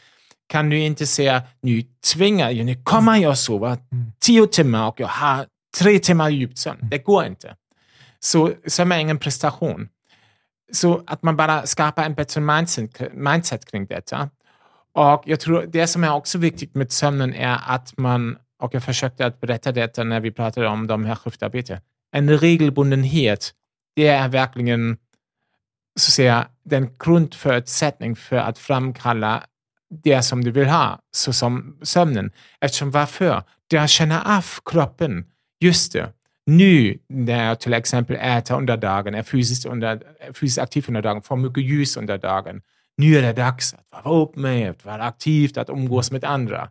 Kan 0.46 0.70
du 0.70 0.78
inte 0.78 1.07
säga 1.07 1.42
nu 1.61 1.82
tvingar 2.14 2.50
jag, 2.50 2.66
nu 2.66 2.82
kommer 2.82 3.16
jag 3.16 3.38
sova 3.38 3.78
Mm. 3.92 4.12
10 4.20 4.46
timmar 4.46 4.88
och 4.88 5.00
jag 5.00 5.07
har 5.09 5.46
tre 5.78 5.98
timmar 5.98 6.28
djupt 6.30 6.59
sömn. 6.59 6.78
Det 6.90 6.98
går 6.98 7.24
inte. 7.24 7.57
Så 8.20 8.53
sömn 8.66 8.92
är 8.92 8.98
ingen 8.98 9.18
prestation. 9.18 9.88
Så 10.72 11.03
att 11.07 11.22
man 11.22 11.36
bara 11.36 11.66
skapar 11.66 12.05
en 12.05 12.14
bättre 12.14 12.40
mindset, 12.40 13.14
mindset 13.14 13.70
kring 13.70 13.86
detta. 13.86 14.30
Och 14.95 15.22
jag 15.26 15.40
tror 15.40 15.66
det 15.66 15.86
som 15.86 16.05
är 16.05 16.12
också 16.12 16.38
viktigt 16.38 16.74
med 16.74 16.93
sömnen 16.93 17.34
är 17.34 17.59
att 17.66 17.99
man, 17.99 18.38
och 18.59 18.74
jag 18.74 18.84
försökte 18.84 19.26
att 19.26 19.40
berätta 19.40 19.72
detta 19.72 20.05
när 20.05 20.20
vi 20.20 20.30
pratade 20.30 20.68
om 20.68 20.86
de 20.86 21.05
här 21.05 21.14
skiftarbete, 21.14 21.80
en 22.12 22.38
regelbundenhet, 22.38 23.53
det 23.97 24.07
är 24.07 24.28
verkligen 24.28 24.97
så 25.97 26.09
att 26.09 26.12
säga, 26.12 26.49
den 26.64 26.90
grundförutsättning 26.99 28.16
för 28.16 28.36
att 28.36 28.59
framkalla 28.59 29.43
det 30.03 30.22
som 30.22 30.45
du 30.45 30.51
vill 30.51 30.66
ha, 30.66 30.99
såsom 31.11 31.78
sömnen. 31.82 32.32
Eftersom 32.61 32.90
varför? 32.90 33.43
Du 33.66 33.88
känner 33.88 34.36
av 34.38 34.45
kroppen. 34.64 35.24
Just 35.61 35.93
det. 35.93 36.12
Nu 36.47 36.99
när 37.09 37.49
jag 37.49 37.61
till 37.61 37.74
exempel 37.74 38.16
äter 38.20 38.57
under 38.57 38.76
dagen, 38.76 39.14
är 39.14 39.22
fysiskt, 39.22 39.66
under, 39.66 40.03
fysiskt 40.32 40.59
aktiv 40.59 40.84
under 40.88 41.03
dagen, 41.03 41.22
får 41.22 41.36
mycket 41.36 41.64
ljus 41.64 41.97
under 41.97 42.18
dagen. 42.18 42.62
Nu 43.03 43.18
är 43.18 43.22
det 43.22 43.32
dags 43.32 43.74
att 43.74 44.05
vara 44.05 44.22
upp 44.22 44.36
med, 44.36 44.70
att 44.70 44.84
vara 44.84 45.05
aktivt, 45.05 45.57
att 45.57 45.68
umgås 45.68 46.11
med 46.11 46.24
andra. 46.24 46.68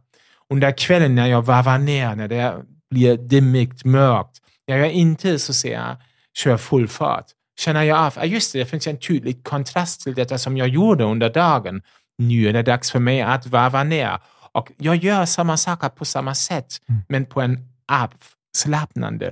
Under 0.50 0.78
kvällen 0.78 1.16
när 1.16 1.28
jag 1.28 1.42
varvar 1.42 1.78
ner, 1.78 2.16
när 2.16 2.28
det 2.28 2.56
blir 2.90 3.18
dimmigt, 3.18 3.86
mörkt, 3.86 4.42
när 4.68 4.78
jag 4.78 4.92
inte 4.92 5.40
så 5.40 5.54
säga 5.54 5.98
kör 6.38 6.58
full 6.58 6.88
fart, 6.88 7.26
känner 7.60 7.84
jag 7.84 7.98
av, 7.98 8.14
ah, 8.18 8.26
just 8.26 8.54
det, 8.54 8.60
det 8.60 8.66
finns 8.66 8.88
en 8.88 9.00
tydlig 9.00 9.44
kontrast 9.44 10.02
till 10.02 10.14
detta 10.14 10.38
som 10.38 10.58
jag 10.58 10.68
gjorde 10.68 11.04
under 11.04 11.30
dagen. 11.30 11.82
Nu 12.18 12.48
är 12.50 12.54
det 12.54 12.64
dags 12.64 12.92
för 12.92 13.00
mig 13.00 13.22
att 13.22 13.48
varva 13.48 13.84
ner. 13.84 14.20
Och 14.52 14.72
jag 14.78 14.96
gör 14.96 15.26
samma 15.26 15.58
saker 15.58 15.90
på 15.90 16.06
samma 16.06 16.36
sätt, 16.36 16.78
mm. 16.90 17.02
men 17.10 17.26
på 17.26 17.42
en 17.42 17.60
avslappnande, 17.92 19.32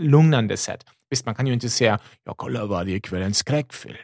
lugnande 0.00 0.56
sätt. 0.56 0.84
Visst, 1.10 1.26
man 1.26 1.34
kan 1.34 1.46
ju 1.46 1.52
inte 1.52 1.68
säga, 1.68 1.98
jag 2.24 2.36
kollar 2.36 2.66
varje 2.66 3.00
kväll 3.00 3.22
en 3.22 3.34
skräckfilm. 3.34 3.96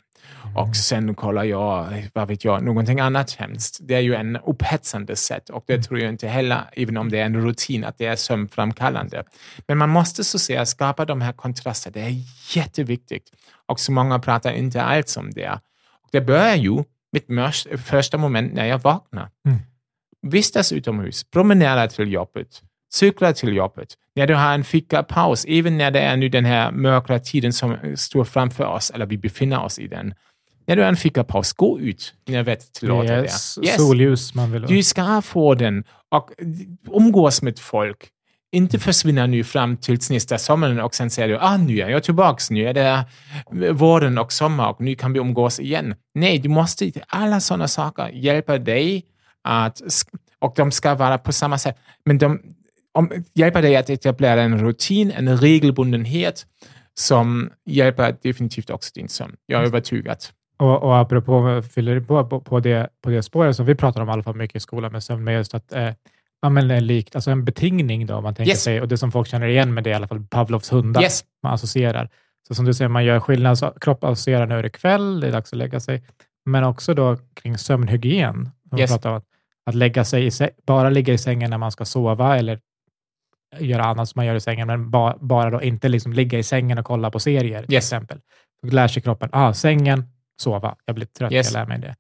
Mm. 0.45 0.57
Och 0.57 0.77
sen 0.77 1.14
kollar 1.14 1.45
jag, 1.45 2.09
vad 2.14 2.29
vet 2.29 2.45
jag, 2.45 2.62
någonting 2.62 3.01
annat 3.01 3.33
hemskt. 3.33 3.79
Det 3.83 3.95
är 3.95 4.01
ju 4.01 4.14
en 4.14 4.37
upphetsande 4.37 5.16
sätt 5.16 5.49
och 5.49 5.64
det 5.66 5.72
mm. 5.72 5.83
tror 5.83 6.01
jag 6.01 6.09
inte 6.09 6.29
heller, 6.29 6.62
även 6.72 6.97
om 6.97 7.11
det 7.11 7.18
är 7.18 7.25
en 7.25 7.41
rutin, 7.41 7.85
att 7.85 7.99
det 7.99 8.07
är 8.07 8.16
sömnframkallande. 8.16 9.25
Men 9.66 9.79
man 9.79 9.91
måste 9.91 10.25
så 10.25 10.39
säga 10.39 10.66
skapa 10.66 11.05
de 11.05 11.20
här 11.20 11.33
kontrasterna. 11.33 11.93
Det 11.95 12.01
är 12.01 12.14
jätteviktigt. 12.57 13.31
Och 13.66 13.81
så 13.81 13.93
många 13.93 14.18
pratar 14.18 14.53
inte 14.53 14.83
alls 14.83 15.16
om 15.16 15.31
det. 15.31 15.61
Och 16.03 16.09
det 16.12 16.20
börjar 16.20 16.57
ju 16.57 16.85
med 17.27 17.55
första 17.85 18.18
moment 18.18 18.55
när 18.55 18.66
jag 18.66 18.79
vaknar. 18.79 19.31
Mm. 19.47 19.59
Vistas 20.22 20.72
utomhus, 20.72 21.25
promenera 21.25 21.89
till 21.89 22.12
jobbet, 22.12 22.62
cykla 22.95 23.33
till 23.33 23.57
jobbet, 23.57 23.89
när 24.17 24.27
du 24.27 24.35
har 24.35 24.55
en 24.55 24.65
fikapaus, 24.65 25.45
även 25.49 25.79
när 25.79 25.91
det 25.91 26.01
är 26.01 26.17
nu 26.17 26.29
den 26.29 26.45
här 26.45 26.73
mörka 26.73 27.19
tiden 27.19 27.53
som 27.53 27.77
står 27.97 28.25
framför 28.25 28.65
oss, 28.65 28.91
eller 28.91 29.07
vi 29.07 29.19
befinner 29.19 29.65
oss 29.65 29.79
i 29.79 29.89
den. 29.89 30.15
När 30.67 30.77
du 30.77 30.83
har 30.83 30.89
en 30.89 30.97
fikapaus, 30.97 31.53
gå 31.53 31.81
ut 31.81 32.15
när 32.27 32.43
vädret 32.43 32.73
tillåter 32.73 33.23
yes, 33.23 33.59
det. 33.61 33.67
Yes. 33.67 33.77
Solljus 33.77 34.35
man 34.35 34.53
vill 34.53 34.63
Du 34.63 34.83
ska 34.83 35.23
få 35.23 35.55
den 35.55 35.85
och 36.09 36.31
umgås 36.93 37.43
med 37.43 37.59
folk. 37.59 38.09
Inte 38.53 38.79
försvinna 38.79 39.27
nu 39.27 39.45
fram 39.45 39.77
tills 39.77 40.11
nästa 40.11 40.39
sommaren 40.39 40.81
och 40.81 40.95
sen 40.95 41.11
säger 41.11 41.29
du 41.29 41.39
ah, 41.41 41.57
nu 41.57 41.81
är 41.81 41.89
jag 41.89 42.03
tillbaka, 42.03 42.41
nu 42.51 42.69
är 42.69 42.75
det 42.75 43.05
våren 43.73 44.19
och 44.19 44.33
sommar 44.33 44.69
och 44.69 44.81
nu 44.81 44.95
kan 44.95 45.13
vi 45.13 45.19
umgås 45.19 45.61
igen. 45.61 45.95
Nej, 46.15 46.39
du 46.39 46.49
måste, 46.49 46.93
alla 47.09 47.41
sådana 47.41 47.69
saker 47.69 48.09
hjälpa 48.09 48.59
dig 48.59 49.05
att, 49.43 49.81
och 50.39 50.53
de 50.57 50.73
ska 50.73 50.95
vara 50.95 51.19
på 51.19 51.33
samma 51.33 51.59
sätt. 51.59 51.77
Men 52.05 52.19
de, 52.19 52.41
om, 52.95 53.11
hjälper 53.35 53.63
dig 53.63 53.77
att 53.77 53.91
etablera 53.91 54.43
en 54.43 54.59
rutin, 54.59 55.11
en 55.11 55.37
regelbundenhet 55.37 56.47
som 56.95 57.51
hjälper 57.67 58.17
definitivt 58.23 58.71
också 58.71 58.91
din 58.95 59.09
sömn. 59.09 59.37
Jag 59.47 59.63
är 59.63 59.67
övertygad. 59.67 60.19
Och, 60.57 60.83
och 60.83 60.99
apropå, 60.99 61.63
fyller 61.75 62.01
på, 62.01 62.27
på, 62.27 62.41
på, 62.41 62.61
det, 62.61 62.89
på 63.03 63.11
det 63.11 63.23
spåret 63.23 63.57
som 63.57 63.67
vi 63.67 63.75
pratar 63.75 64.01
om 64.01 64.09
i 64.09 64.13
alla 64.13 64.23
fall 64.23 64.37
mycket 64.37 64.57
i 64.57 64.61
skolan 64.61 64.93
med 64.93 65.03
sömn, 65.03 65.25
med 65.25 65.35
just 65.35 65.55
att 65.55 65.73
eh, 65.73 65.91
ja, 66.43 66.49
men 66.49 66.71
en 66.71 66.87
likt, 66.87 67.15
alltså 67.15 67.31
en 67.31 67.45
betingning 67.45 68.07
då, 68.07 68.21
man 68.21 68.35
tänker 68.35 68.51
yes. 68.51 68.63
sig, 68.63 68.81
och 68.81 68.89
det 68.89 68.99
som 68.99 69.13
folk 69.13 69.29
känner 69.29 69.47
igen 69.47 69.75
med 69.75 69.85
det 69.85 69.91
är 69.91 69.93
i 69.93 69.97
alla 69.97 70.09
fall 70.09 70.27
Pavlovs 70.31 70.73
hundar 70.73 71.03
yes. 71.03 71.25
man 71.43 71.55
associerar. 71.55 72.11
Så 72.49 72.55
som 72.55 72.65
du 72.65 72.75
säger, 72.75 72.89
man 72.89 73.05
gör 73.05 73.21
skillnad, 73.21 73.59
så 73.59 73.71
kropp 73.81 74.05
associerar 74.05 74.47
nu 74.47 74.59
är 74.59 74.63
det 74.63 74.71
kväll, 74.71 75.21
det 75.21 75.27
är 75.27 75.33
dags 75.33 75.53
att 75.53 75.59
lägga 75.59 75.81
sig, 75.81 76.03
men 76.45 76.65
också 76.65 76.95
då 76.95 77.17
kring 77.35 77.59
sömnhygien. 77.59 78.51
Yes. 78.79 78.91
pratar 78.91 79.11
om 79.11 79.17
att, 79.17 79.25
att 79.67 79.75
lägga 79.75 80.05
sig 80.05 80.27
i, 80.27 80.31
bara 80.67 80.91
ligga 80.91 81.15
i 81.15 81.19
sängen 81.19 81.51
när 81.51 81.59
man 81.59 81.73
ska 81.73 81.85
sova 81.85 82.39
eller 82.39 82.61
göra 83.61 83.85
annat 83.85 84.09
som 84.09 84.19
man 84.19 84.27
gör 84.27 84.35
i 84.35 84.41
sängen, 84.41 84.67
men 84.67 84.91
ba, 84.91 85.17
bara 85.21 85.51
då 85.51 85.63
inte 85.63 85.89
liksom 85.89 86.13
ligga 86.13 86.39
i 86.39 86.43
sängen 86.43 86.79
och 86.79 86.85
kolla 86.85 87.11
på 87.11 87.21
serier 87.21 87.63
till 87.63 87.75
yes. 87.75 87.85
exempel. 87.85 88.21
Då 88.63 88.69
lär 88.69 88.89
sig 88.89 89.03
kroppen, 89.03 89.29
ah, 89.33 89.55
sängen, 89.55 90.05
sova. 90.41 90.77
Jag 90.85 90.95
blir 90.95 91.07
trött, 91.07 91.33
yes. 91.33 91.53
jag 91.53 91.61
lär 91.61 91.67
mig 91.67 91.79
det. 91.79 91.97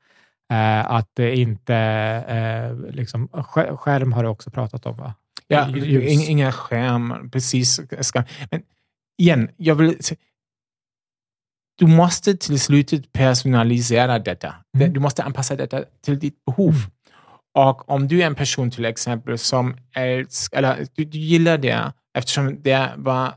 Eh, 0.52 0.90
att 0.90 1.18
inte, 1.18 1.74
eh, 2.28 2.94
liksom, 2.94 3.28
skärm 3.78 4.12
har 4.12 4.22
du 4.22 4.28
också 4.28 4.50
pratat 4.50 4.86
om 4.86 4.96
va? 4.96 5.14
Ja, 5.46 5.76
inga 6.06 6.52
skärm, 6.52 7.30
precis. 7.30 7.80
Men 8.50 8.62
igen, 9.18 9.50
jag 9.56 9.74
vill 9.74 9.98
du 11.76 11.86
måste 11.86 12.36
till 12.36 12.60
slut 12.60 13.12
personalisera 13.12 14.18
detta. 14.18 14.54
Mm. 14.76 14.92
Du 14.92 15.00
måste 15.00 15.22
anpassa 15.22 15.56
detta 15.56 15.84
till 16.04 16.18
ditt 16.18 16.44
behov. 16.44 16.74
Mm. 16.74 16.90
Och 17.54 17.90
om 17.90 18.08
du 18.08 18.22
är 18.22 18.26
en 18.26 18.34
person 18.34 18.70
till 18.70 18.84
exempel 18.84 19.38
som 19.38 19.76
älskar, 19.96 20.58
eller 20.58 20.86
du, 20.94 21.04
du 21.04 21.18
gillar 21.18 21.58
det 21.58 21.92
eftersom 22.14 22.62
det 22.62 22.90
var 22.96 23.34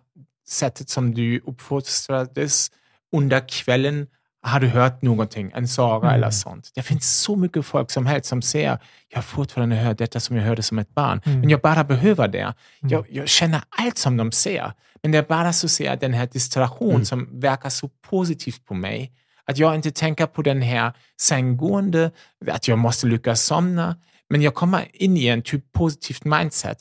sättet 0.47 0.89
som 0.89 1.13
du 1.13 1.39
uppfostrades 1.45 2.72
under 3.11 3.47
kvällen 3.47 4.07
har 4.41 4.59
du 4.59 4.68
hört 4.68 5.01
någonting, 5.01 5.51
en 5.55 5.68
saga 5.68 6.07
mm. 6.07 6.18
eller 6.18 6.32
sånt? 6.32 6.72
Det 6.76 6.82
finns 6.82 7.22
så 7.22 7.36
mycket 7.36 7.65
folk 7.65 7.91
som 7.91 8.05
helst 8.05 8.30
som 8.30 8.41
säger, 8.41 8.80
jag 9.09 9.18
har 9.18 9.24
fortfarande 9.24 9.76
hört 9.76 9.97
detta 9.97 10.20
som 10.20 10.36
jag 10.36 10.43
hörde 10.43 10.63
som 10.63 10.80
ett 10.80 10.95
barn, 10.95 11.22
mm. 11.26 11.39
men 11.39 11.49
jag 11.49 11.61
bara 11.61 11.84
behöver 11.84 12.28
det. 12.28 12.39
Mm. 12.39 12.53
Jag, 12.82 13.05
jag, 13.09 13.28
känner 13.28 13.61
allt 13.70 13.97
som 13.97 14.18
de 14.18 14.32
säger, 14.32 14.74
men 15.01 15.11
det 15.11 15.18
är 15.18 15.24
bara 15.24 15.53
så 15.53 15.89
att 15.89 16.01
den 16.01 16.13
här 16.13 16.30
distraktion 16.34 16.91
mm. 16.91 17.05
som 17.05 17.39
verkar 17.39 17.70
så 17.70 17.89
positivt 18.09 18.65
på 18.65 18.74
mig, 18.74 19.11
att 19.47 19.57
jag 19.57 19.75
inte 19.75 19.91
tänker 19.91 20.25
på 20.25 20.41
den 20.41 20.61
här 20.61 20.93
sänggående, 21.21 22.11
att 22.47 22.67
jag 22.67 22.77
måste 22.77 23.07
lyckas 23.07 23.41
somna, 23.41 23.95
men 24.29 24.41
jag 24.41 24.53
kommer 24.53 24.87
in 24.93 25.17
i 25.17 25.27
en 25.27 25.41
typ 25.41 25.71
positivt 25.71 26.23
mindset 26.23 26.77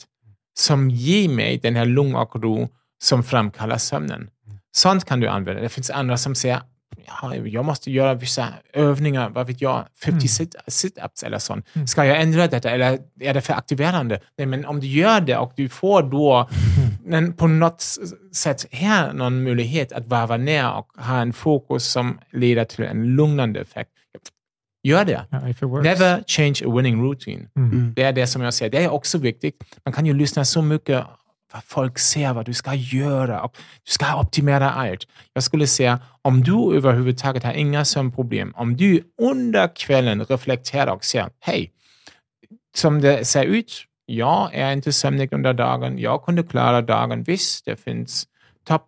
som 0.58 0.90
ger 0.90 1.28
mig 1.28 1.58
den 1.58 1.76
här 1.76 1.86
lugn 1.86 2.14
och 2.14 2.42
ro 2.42 2.68
som 3.02 3.22
framkallar 3.22 3.78
sömnen. 3.78 4.30
Sånt 4.76 5.04
kan 5.04 5.20
du 5.20 5.28
använda. 5.28 5.62
Det 5.62 5.68
finns 5.68 5.90
andra 5.90 6.16
som 6.16 6.34
säger 6.34 6.60
ja, 7.06 7.34
jag 7.34 7.64
måste 7.64 7.90
göra 7.90 8.14
vissa 8.14 8.48
övningar, 8.72 9.30
vad 9.30 9.46
vet 9.46 9.60
jag, 9.60 9.86
50 10.02 10.10
mm. 10.10 10.20
sit-ups 10.68 11.24
eller 11.24 11.38
sånt. 11.38 11.66
Mm. 11.72 11.86
Ska 11.86 12.04
jag 12.04 12.20
ändra 12.20 12.46
detta 12.46 12.70
eller 12.70 12.98
är 13.20 13.34
det 13.34 13.40
för 13.40 13.52
aktiverande? 13.52 14.20
Nej, 14.38 14.46
men 14.46 14.66
om 14.66 14.80
du 14.80 14.86
gör 14.86 15.20
det 15.20 15.36
och 15.36 15.52
du 15.56 15.68
får 15.68 16.02
då 16.02 16.48
mm. 17.07 17.32
på 17.32 17.46
något 17.46 17.82
sätt 18.32 18.66
här 18.70 19.12
någon 19.12 19.42
möjlighet 19.42 19.92
att 19.92 20.07
varva 20.07 20.36
ner 20.36 20.72
och 20.72 20.92
ha 20.96 21.20
en 21.20 21.32
fokus 21.32 21.84
som 21.84 22.18
leder 22.32 22.64
till 22.64 22.84
en 22.84 23.04
lugnande 23.16 23.61
effekt. 23.61 23.90
Gör 24.82 25.04
det. 25.04 25.26
Yeah, 25.32 25.82
Never 25.82 26.24
change 26.26 26.62
a 26.66 26.76
winning 26.76 27.02
routine. 27.02 27.48
Mm. 27.57 27.70
mm. 27.70 27.92
Det 27.96 28.02
är 28.02 28.12
det 28.12 28.26
som 28.26 28.42
jag 28.42 28.54
säger. 28.54 28.70
Det 28.70 28.84
är 28.84 28.88
också 28.88 29.18
viktigt. 29.18 29.64
Man 29.84 29.92
kan 29.92 30.07
ju 30.07 30.12
lyssna 30.12 30.44
så 30.44 30.62
mycket 30.62 31.04
vad 31.52 31.64
folk 31.64 31.98
ser 31.98 32.32
vad 32.32 32.46
du 32.46 32.54
ska 32.54 32.74
göra 32.74 33.42
och 33.42 33.57
du 33.84 33.92
ska 33.92 34.20
optimera 34.20 34.70
allt. 34.70 35.07
Jag 35.32 35.42
skulle 35.42 35.66
säga, 35.66 36.00
om 36.22 36.42
du 36.42 36.76
överhuvudtaget 36.76 37.44
har 37.44 37.52
inga 37.52 37.84
sömnproblem, 37.84 38.52
om 38.57 38.76
du 38.76 39.02
under 39.22 39.76
kvällen 39.76 40.24
reflekterar 40.24 40.92
och 40.92 41.04
säger, 41.04 41.28
hej, 41.40 41.72
som 42.76 43.00
det 43.00 43.24
ser 43.24 43.44
ut, 43.44 43.84
jag 44.07 44.54
är 44.54 44.72
inte 44.72 44.92
sömnig 44.92 45.32
under 45.32 45.52
dagen, 45.52 45.98
jag 45.98 46.24
kunde 46.24 46.42
klara 46.42 46.82
dagen, 46.82 47.22
visst, 47.22 47.64
det 47.64 47.76
finns 47.76 48.26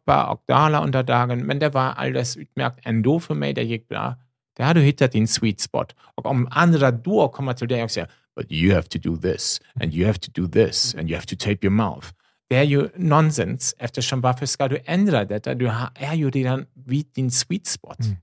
och 0.07 0.43
dalar 0.49 0.85
under 0.85 1.03
dagen, 1.03 1.39
men 1.39 1.59
det 1.59 1.69
var 1.69 1.83
alldeles 1.83 2.37
utmärkt 2.37 2.79
ändå 2.83 3.21
för 3.21 3.35
mig, 3.35 3.53
det 3.53 3.63
gick 3.63 3.89
bra. 3.89 4.15
Där 4.57 4.65
har 4.65 4.75
du 4.75 4.81
hittat 4.81 5.13
din 5.13 5.29
sweet 5.29 5.61
spot. 5.61 5.95
Och 6.15 6.27
om 6.27 6.49
andra 6.51 6.91
då 6.91 7.29
kommer 7.29 7.53
till 7.53 7.69
dig 7.69 7.85
och 7.85 7.91
säger, 7.91 8.11
but 8.37 8.53
you 8.53 8.75
have 8.75 8.89
to 8.89 8.99
do 8.99 9.17
this, 9.17 9.61
and 9.83 9.95
you 9.95 10.07
have 10.07 10.19
to 10.19 10.31
do 10.35 10.49
this, 10.49 10.95
and 10.95 11.11
you 11.11 11.17
have 11.17 11.27
to 11.27 11.37
tape 11.37 11.67
your 11.67 11.71
mouth 11.71 12.09
det 12.49 12.57
är 12.57 12.63
ju 12.63 12.89
nonsens 12.97 13.75
eftersom 13.79 14.21
varför 14.21 14.47
ska 14.47 14.69
du 14.69 14.79
ändra 14.85 15.25
detta? 15.25 15.55
Du 15.55 15.71
är 15.95 16.15
ju 16.15 16.31
redan 16.31 16.67
vid 16.75 17.07
din 17.15 17.31
sweet 17.31 17.67
spot. 17.67 18.01
Mm. 18.01 18.17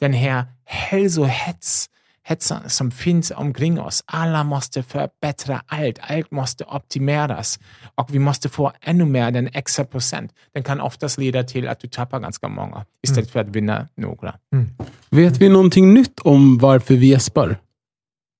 Den 0.00 0.12
här 0.12 0.44
hälsohets 0.64 1.90
hetsen 2.24 2.70
som 2.70 2.90
finns 2.90 3.32
omkring 3.36 3.80
oss. 3.80 4.02
Alla 4.06 4.44
måste 4.44 4.82
förbättra 4.82 5.62
allt. 5.66 5.98
Allt 6.00 6.30
måste 6.30 6.64
optimeras 6.64 7.58
och 7.94 8.14
vi 8.14 8.18
måste 8.18 8.48
få 8.48 8.72
ännu 8.80 9.04
mer, 9.04 9.30
den 9.30 9.48
extra 9.52 9.84
procent. 9.84 10.32
Den 10.54 10.62
kan 10.62 10.80
oftast 10.80 11.18
leda 11.18 11.42
till 11.42 11.68
att 11.68 11.80
du 11.80 11.88
tappar 11.88 12.20
ganska 12.20 12.48
många 12.48 12.84
istället 13.02 13.26
mm. 13.26 13.32
för 13.32 13.40
att 13.40 13.56
vinna 13.56 13.88
några. 13.96 14.34
Mm. 14.52 14.70
Vet 15.10 15.36
vi 15.36 15.48
någonting 15.48 15.94
nytt 15.94 16.20
om 16.20 16.58
varför 16.58 16.94
vi 16.94 17.06
gäspar? 17.06 17.56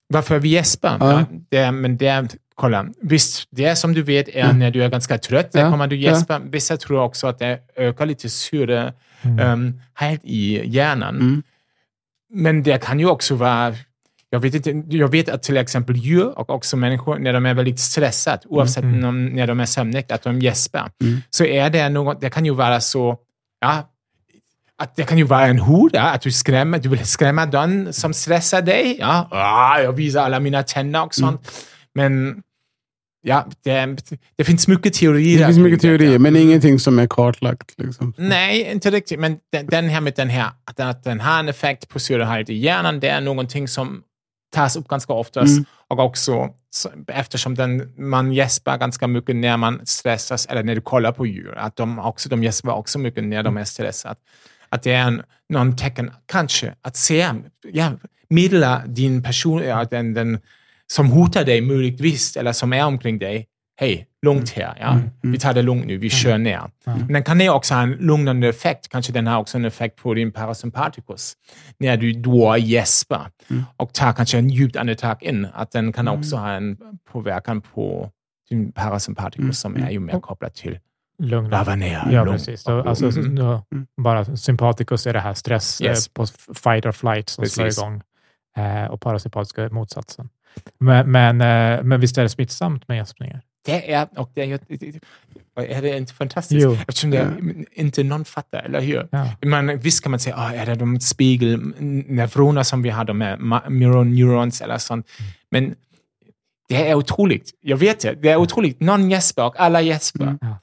Varför 0.08 0.38
vi 0.38 0.48
gäspar? 0.48 0.96
Ja. 1.00 1.12
Ja, 1.12 1.26
det, 1.48 1.72
men 1.72 1.96
det 1.96 2.36
kolla, 2.54 2.86
visst, 3.00 3.48
det 3.50 3.76
som 3.76 3.94
du 3.94 4.02
vet 4.02 4.28
är 4.28 4.44
mm. 4.44 4.58
när 4.58 4.70
du 4.70 4.84
är 4.84 4.88
ganska 4.88 5.18
trött, 5.18 5.50
ja. 5.52 5.70
kommer 5.70 5.86
du 5.86 5.96
gäspa. 5.96 6.34
Ja. 6.34 6.40
Vissa 6.44 6.76
tror 6.76 7.00
också 7.00 7.26
att 7.26 7.38
det 7.38 7.58
ökar 7.76 8.06
lite 8.06 8.28
syre 8.28 8.92
mm. 9.22 9.52
um, 9.52 9.80
i 10.22 10.68
hjärnan. 10.68 11.16
Mm. 11.16 11.42
Men 12.32 12.62
det 12.62 12.82
kan 12.82 13.00
ju 13.00 13.06
också 13.06 13.34
vara 13.34 13.74
jag 14.30 14.40
vet, 14.40 14.54
inte, 14.54 14.96
jag 14.96 15.08
vet 15.08 15.28
att 15.28 15.42
till 15.42 15.56
exempel 15.56 15.96
djur 15.96 16.38
och 16.38 16.50
också 16.50 16.76
människor, 16.76 17.18
när 17.18 17.32
de 17.32 17.46
är 17.46 17.54
väldigt 17.54 17.80
stressade, 17.80 18.42
oavsett 18.44 18.84
mm. 18.84 19.04
om, 19.04 19.26
när 19.26 19.46
de 19.46 19.60
är 19.60 19.66
sömniga, 19.66 20.04
att 20.08 20.22
de 20.22 20.40
gäspar, 20.40 20.90
mm. 21.02 21.20
så 21.30 21.44
är 21.44 21.70
det 21.70 21.88
något, 21.88 22.20
det 22.20 22.30
kan 22.30 22.44
ju 22.44 22.54
vara 22.54 22.80
så, 22.80 23.16
ja, 23.60 23.88
att 24.78 24.96
det 24.96 25.02
kan 25.02 25.18
ju 25.18 25.24
vara 25.24 25.46
en 25.46 25.58
hot, 25.58 25.92
ja, 25.94 26.02
att 26.02 26.22
du 26.22 26.32
skrämmer, 26.32 26.78
du 26.78 26.88
vill 26.88 27.06
skrämma 27.06 27.46
den 27.46 27.92
som 27.92 28.14
stressar 28.14 28.62
dig. 28.62 28.96
Ja, 29.00 29.28
ah, 29.30 29.78
jag 29.78 29.92
visar 29.92 30.24
alla 30.24 30.40
mina 30.40 30.62
tänder 30.62 31.04
och 31.04 31.14
sånt. 31.14 31.50
Men 31.94 32.42
ja, 33.22 33.46
det, 33.64 33.96
det, 34.36 34.44
finns 34.44 34.68
mycket 34.68 34.94
teorier. 34.94 35.38
Det 35.38 35.46
finns 35.46 35.58
mycket 35.58 35.80
teorier, 35.80 36.18
men 36.18 36.36
ingenting 36.36 36.78
som 36.78 36.98
är 36.98 37.06
kartlagt. 37.06 37.74
Liksom. 37.76 38.14
Nej, 38.16 38.72
inte 38.72 38.90
riktigt. 38.90 39.20
Men 39.20 39.38
den, 39.52 39.66
den 39.66 39.88
här 39.88 40.00
med 40.00 40.12
den 40.16 40.28
här, 40.28 40.50
att 40.64 41.04
den, 41.04 41.20
har 41.20 41.38
en 41.38 41.48
effekt 41.48 41.88
på 41.88 41.98
syrehalt 41.98 42.50
i 42.50 42.54
hjärnan, 42.54 43.00
det 43.00 43.08
är 43.08 43.20
någonting 43.20 43.68
som 43.68 44.02
tas 44.54 44.76
upp 44.76 44.88
ganska 44.88 45.12
ofta. 45.12 45.40
Mm. 45.40 45.64
Och 45.88 45.98
också 45.98 46.50
eftersom 47.08 47.54
den, 47.54 47.92
man 47.96 48.32
gäspar 48.32 48.78
ganska 48.78 49.06
mycket 49.06 49.36
när 49.36 49.56
man 49.56 49.80
stressas 49.86 50.46
eller 50.46 50.62
när 50.62 50.74
du 50.74 50.80
kollar 50.80 51.12
på 51.12 51.26
djur, 51.26 51.58
att 51.58 51.76
de, 51.76 51.98
också, 51.98 52.28
de 52.28 52.44
gäspar 52.44 52.72
också 52.72 52.98
mycket 52.98 53.24
när 53.24 53.42
de 53.42 53.56
är 53.56 53.64
stressade. 53.64 54.16
Att 54.68 54.82
det 54.82 54.92
är 54.92 55.06
en, 55.06 55.22
någon 55.48 55.76
tecken, 55.76 56.10
kanske, 56.26 56.74
att 56.82 56.96
se, 56.96 57.28
ja, 57.72 57.92
meddela 58.28 58.82
din 58.86 59.22
person, 59.22 59.62
ja, 59.62 59.84
den, 59.90 60.14
den 60.14 60.40
som 60.86 61.10
hotar 61.10 61.44
dig 61.44 61.60
möjligtvis, 61.60 62.36
eller 62.36 62.52
som 62.52 62.72
är 62.72 62.84
omkring 62.84 63.18
dig, 63.18 63.46
hej, 63.76 64.06
lugnt 64.22 64.56
mm. 64.56 64.68
här. 64.68 64.76
Ja? 64.80 64.92
Mm. 64.92 65.10
Vi 65.22 65.38
tar 65.38 65.54
det 65.54 65.62
lugnt 65.62 65.86
nu, 65.86 65.96
vi 65.96 66.06
mm. 66.06 66.10
kör 66.10 66.38
ner. 66.38 66.70
Men 66.84 67.12
den 67.12 67.24
kan 67.24 67.48
också 67.48 67.74
ha 67.74 67.82
en 67.82 67.90
lugnande 67.90 68.48
effekt. 68.48 68.88
Kanske 68.88 69.12
den 69.12 69.26
har 69.26 69.38
också 69.38 69.58
en 69.58 69.64
effekt 69.64 69.96
på 69.96 70.14
din 70.14 70.32
parasympaticus. 70.32 71.34
När 71.78 71.96
du 71.96 72.12
då 72.12 72.56
gäspar 72.56 73.30
och 73.76 73.92
tar 73.92 74.12
kanske 74.12 74.38
en 74.38 74.48
djupt 74.50 74.76
andetag 74.76 75.22
in. 75.22 75.46
Att 75.54 75.70
den 75.70 75.92
kan 75.92 76.08
också 76.08 76.36
ha 76.36 76.50
en 76.50 76.76
påverkan 77.12 77.60
på 77.60 78.10
din 78.50 78.72
parasympaticus 78.72 79.60
som 79.60 79.76
är 79.76 79.90
ju 79.90 80.00
mer 80.00 80.20
kopplad 80.20 80.54
till 80.54 80.78
Lugn. 81.18 81.50
Lava 81.50 81.74
ner. 81.74 82.08
Ja, 82.10 82.24
lugn. 82.24 82.36
precis. 82.36 82.64
Då, 82.64 82.82
alltså, 82.82 83.06
mm. 83.06 83.34
då, 83.34 83.64
bara 83.96 84.36
sympaticus 84.36 85.06
är 85.06 85.12
det 85.12 85.20
här 85.20 85.34
stress 85.34 85.80
yes. 85.80 86.06
eh, 86.06 86.12
på 86.12 86.26
fight 86.54 86.86
or 86.86 86.92
flight 86.92 87.28
som 87.28 87.42
precis. 87.42 87.54
slår 87.54 87.68
igång 87.68 88.02
eh, 88.56 88.84
och 88.84 89.00
parasympatiska 89.00 89.62
är 89.62 89.70
motsatsen. 89.70 90.28
Men, 90.78 91.10
men, 91.10 91.40
eh, 91.40 91.82
men 91.82 92.00
visst 92.00 92.18
är 92.18 92.22
det 92.22 92.28
smittsamt 92.28 92.88
med 92.88 92.96
gäspningar? 92.96 93.40
Det 93.64 93.92
är, 93.92 94.08
och 94.16 94.30
det 94.34 94.42
är, 94.42 94.60
är 95.56 95.82
det 95.82 95.96
inte 95.96 96.14
fantastiskt? 96.14 96.62
Jo. 96.62 96.76
Eftersom 96.88 97.10
det 97.10 97.16
ja. 97.16 97.64
inte 97.72 98.02
någon 98.02 98.24
fattar, 98.24 98.62
eller 98.62 98.80
hur? 98.80 99.08
Ja. 99.10 99.28
Man, 99.46 99.78
visst 99.78 100.02
kan 100.02 100.10
man 100.10 100.20
säga, 100.20 100.36
oh, 100.36 100.60
är 100.60 100.66
det 100.66 100.74
de 100.74 101.00
spegelneuroner 101.00 102.62
som 102.62 102.82
vi 102.82 102.90
har, 102.90 103.04
de 103.04 103.20
här 103.20 103.70
mirror 103.70 104.04
neurons 104.04 104.60
eller 104.60 104.78
sånt. 104.78 105.06
Mm. 105.18 105.32
Men 105.50 105.74
det 106.68 106.88
är 106.88 106.94
otroligt. 106.94 107.50
Jag 107.60 107.76
vet 107.76 108.00
det. 108.00 108.14
Det 108.14 108.28
är 108.28 108.36
otroligt. 108.36 108.80
Någon 108.80 109.10
gäspar 109.10 109.46
och 109.46 109.60
alla 109.60 109.80
gäspar. 109.80 110.24
Mm. 110.24 110.38
Ja. 110.40 110.58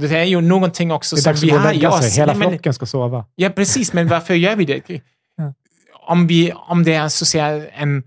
Det 0.00 0.18
är 0.18 0.24
ju 0.24 0.40
någonting 0.40 0.92
också 0.92 1.16
som 1.16 1.34
vi 1.34 1.50
har 1.50 1.72
i 1.72 1.86
oss. 1.86 2.18
Hela 2.18 2.34
flocken 2.34 2.74
ska 2.74 2.86
sova. 2.86 3.24
Ja, 3.34 3.48
precis. 3.48 3.92
Men 3.92 4.08
varför 4.08 4.34
gör 4.34 4.56
vi 4.56 4.64
det? 4.64 5.00
Om, 6.06 6.26
vi, 6.26 6.52
om 6.52 6.84
det 6.84 6.94
är 6.94 7.08
så 7.08 7.24
att 7.24 7.28
säga 7.28 7.70
en 7.70 8.02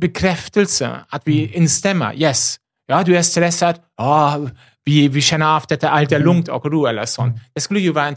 bekräftelse, 0.00 0.90
att 1.08 1.22
vi 1.24 1.44
mm. 1.44 1.62
instämmer. 1.62 2.14
Yes, 2.14 2.56
ja, 2.86 3.02
du 3.02 3.16
är 3.16 3.22
stressad. 3.22 3.76
Ja, 3.96 4.40
vi, 4.84 5.08
vi 5.08 5.20
känner 5.20 5.56
av 5.56 5.64
detta, 5.68 5.90
allt 5.90 6.12
är 6.12 6.16
mm. 6.16 6.26
lugnt 6.26 6.48
och 6.48 6.64
ro 6.72 6.86
eller 6.86 7.04
sånt. 7.04 7.28
Mm. 7.28 7.40
Det 7.54 7.60
skulle 7.60 7.80
ju 7.80 7.92
vara 7.92 8.14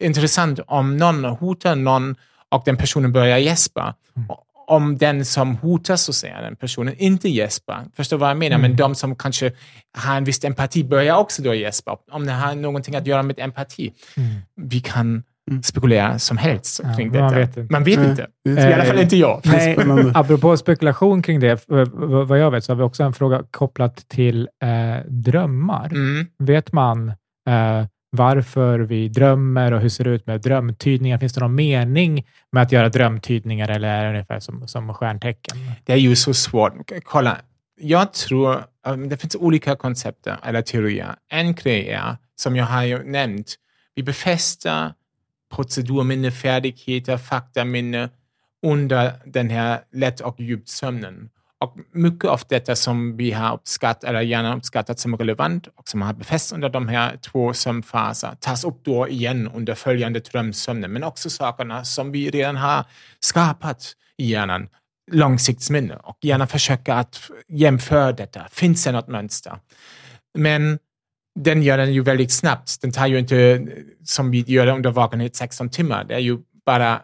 intressant 0.00 0.60
om 0.66 0.96
någon 0.96 1.24
hotar 1.24 1.74
någon 1.74 2.16
och 2.48 2.62
den 2.64 2.76
personen 2.76 3.12
börjar 3.12 3.38
gäspa. 3.38 3.94
Mm. 4.16 4.28
Om 4.66 4.98
den 4.98 5.24
som 5.24 5.56
hotas, 5.56 6.02
så 6.02 6.12
säger 6.12 6.42
den 6.42 6.56
personen, 6.56 6.94
inte 6.98 7.28
gäspar. 7.28 7.84
Förstår 7.96 8.18
vad 8.18 8.30
jag 8.30 8.36
menar? 8.36 8.56
Mm. 8.56 8.70
Men 8.70 8.76
de 8.76 8.94
som 8.94 9.16
kanske 9.16 9.52
har 9.98 10.16
en 10.16 10.24
viss 10.24 10.44
empati 10.44 10.84
börjar 10.84 11.16
också 11.16 11.42
då 11.42 11.54
gäspa. 11.54 11.96
Om 12.10 12.26
det 12.26 12.32
har 12.32 12.54
någonting 12.54 12.96
att 12.96 13.06
göra 13.06 13.22
med 13.22 13.38
empati. 13.38 13.92
Mm. 14.16 14.30
Vi 14.56 14.80
kan. 14.80 15.22
Spekulera 15.62 16.18
som 16.18 16.36
helst 16.36 16.80
kring 16.96 17.14
ja, 17.14 17.30
detta. 17.30 17.30
Man 17.30 17.34
vet 17.34 17.56
inte. 17.56 17.72
Man 17.72 17.84
vet 17.84 17.98
inte. 17.98 18.26
I 18.48 18.72
alla 18.72 18.84
fall 18.84 18.98
inte 18.98 19.16
jag. 19.16 19.40
Nej, 19.44 19.76
apropå 20.14 20.56
spekulation 20.56 21.22
kring 21.22 21.40
det, 21.40 21.64
vad 21.68 22.38
jag 22.38 22.50
vet 22.50 22.64
så 22.64 22.72
har 22.72 22.76
vi 22.76 22.82
också 22.82 23.02
en 23.02 23.12
fråga 23.12 23.42
kopplat 23.50 24.08
till 24.08 24.48
eh, 24.62 25.06
drömmar. 25.08 25.86
Mm. 25.86 26.26
Vet 26.38 26.72
man 26.72 27.08
eh, 27.48 27.86
varför 28.16 28.78
vi 28.78 29.08
drömmer 29.08 29.72
och 29.72 29.80
hur 29.80 29.88
ser 29.88 30.04
det 30.04 30.10
ut 30.10 30.26
med 30.26 30.40
drömtydningar? 30.40 31.18
Finns 31.18 31.32
det 31.32 31.40
någon 31.40 31.54
mening 31.54 32.26
med 32.52 32.62
att 32.62 32.72
göra 32.72 32.88
drömtydningar 32.88 33.68
eller 33.68 33.88
är 33.88 34.02
det 34.04 34.10
ungefär 34.10 34.40
som, 34.40 34.68
som 34.68 34.94
stjärntecken? 34.94 35.56
Det 35.84 35.92
är 35.92 35.96
ju 35.96 36.16
så 36.16 36.34
svårt. 36.34 36.72
Kolla, 37.04 37.36
jag 37.80 38.12
tror 38.12 38.64
um, 38.86 39.08
det 39.08 39.16
finns 39.16 39.36
olika 39.36 39.76
koncept 39.76 40.26
eller 40.42 40.62
teorier. 40.62 41.14
En 41.30 41.54
grej 41.54 41.88
är, 41.88 42.16
som 42.36 42.56
jag 42.56 42.64
har 42.64 43.04
nämnt, 43.04 43.54
vi 43.94 44.02
befäster 44.02 44.92
procedurminne, 45.52 46.30
färdigheter, 46.30 47.16
faktaminne 47.16 48.08
under 48.66 49.12
den 49.26 49.50
här 49.50 49.80
lätt 49.92 50.20
och 50.20 50.40
djupt 50.40 50.68
sömnen. 50.68 51.30
Och 51.60 51.76
mycket 51.92 52.30
av 52.30 52.40
detta 52.48 52.76
som 52.76 53.16
vi 53.16 53.30
har 53.30 53.54
uppskattat, 53.54 54.04
eller 54.04 54.20
gärna 54.20 54.56
uppskattat 54.56 54.98
som 54.98 55.16
relevant 55.16 55.66
och 55.66 55.88
som 55.88 56.02
har 56.02 56.12
befästs 56.12 56.52
under 56.52 56.68
de 56.68 56.88
här 56.88 57.16
två 57.16 57.52
sömnfaser 57.54 58.36
tas 58.40 58.64
upp 58.64 58.84
då 58.84 59.08
igen 59.08 59.50
under 59.54 59.74
följande 59.74 60.20
drömsömnen. 60.20 60.92
Men 60.92 61.04
också 61.04 61.30
sakerna 61.30 61.84
som 61.84 62.12
vi 62.12 62.30
redan 62.30 62.56
har 62.56 62.84
skapat 63.20 63.92
i 64.16 64.30
hjärnan, 64.30 64.68
långsiktsminne 65.12 65.96
och 65.96 66.18
gärna 66.20 66.46
försöka 66.46 66.94
att 66.94 67.30
jämföra 67.48 68.12
detta. 68.12 68.46
Finns 68.50 68.84
det 68.84 68.92
något 68.92 69.08
mönster? 69.08 69.58
Men 70.38 70.78
den 71.34 71.62
gör 71.62 71.78
den 71.78 71.92
ju 71.92 72.02
väldigt 72.02 72.32
snabbt. 72.32 72.80
Den 72.80 72.92
tar 72.92 73.06
ju 73.06 73.18
inte, 73.18 73.66
som 74.04 74.30
vi 74.30 74.40
gör 74.40 74.66
under 74.66 74.90
vakenhet, 74.90 75.36
16 75.36 75.70
timmar. 75.70 76.04
Det 76.04 76.14
är 76.14 76.18
ju 76.18 76.38
bara 76.66 77.00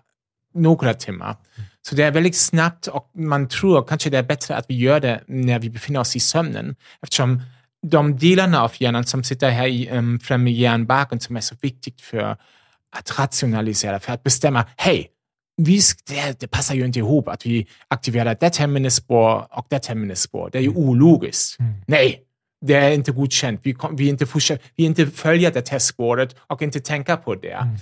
några 0.54 0.94
timmar. 0.94 1.36
Så 1.82 1.94
det 1.94 2.02
är 2.02 2.10
väldigt 2.10 2.36
snabbt 2.36 2.86
och 2.86 3.10
man 3.14 3.48
tror 3.48 3.82
kanske 3.82 4.10
det 4.10 4.18
är 4.18 4.22
bättre 4.22 4.56
att 4.56 4.64
vi 4.68 4.76
gör 4.76 5.00
det 5.00 5.20
när 5.26 5.58
vi 5.58 5.70
befinner 5.70 6.00
oss 6.00 6.16
i 6.16 6.20
sömnen. 6.20 6.76
Eftersom 7.02 7.42
de 7.86 8.18
delarna 8.18 8.62
av 8.62 8.72
hjärnan 8.78 9.04
som 9.04 9.24
sitter 9.24 9.50
här 9.50 9.66
i 9.66 9.90
um, 9.90 10.20
främre 10.20 10.52
hjärnbarken 10.52 11.20
som 11.20 11.36
är 11.36 11.40
så 11.40 11.54
viktigt 11.60 12.00
för 12.00 12.36
att 12.96 13.18
rationalisera, 13.18 14.00
för 14.00 14.12
att 14.12 14.22
bestämma, 14.22 14.64
hej, 14.76 15.08
det, 16.06 16.40
det, 16.40 16.48
passar 16.48 16.74
ju 16.74 16.84
inte 16.84 16.98
ihop 16.98 17.28
att 17.28 17.46
vi 17.46 17.66
aktiverar 17.88 18.36
det 18.40 18.58
här 18.58 18.66
minnesspår 18.66 19.46
och 19.50 19.66
det 19.68 19.86
här 19.86 19.94
minnesspår. 19.94 20.50
Det 20.52 20.58
är 20.58 20.62
ju 20.62 20.74
ologiskt. 20.74 21.60
Mm. 21.60 21.72
Nej, 21.86 22.20
det 22.60 22.74
är 22.74 22.90
inte 22.90 23.12
godkänt. 23.12 23.60
Vi, 23.62 23.76
vi, 23.92 24.08
inte, 24.08 24.26
vi 24.76 24.84
inte 24.84 25.06
följer 25.06 25.50
det 25.50 25.62
testspåret 25.62 26.36
och 26.46 26.62
inte 26.62 26.80
tänka 26.80 27.16
på 27.16 27.34
det. 27.34 27.52
Mm. 27.52 27.76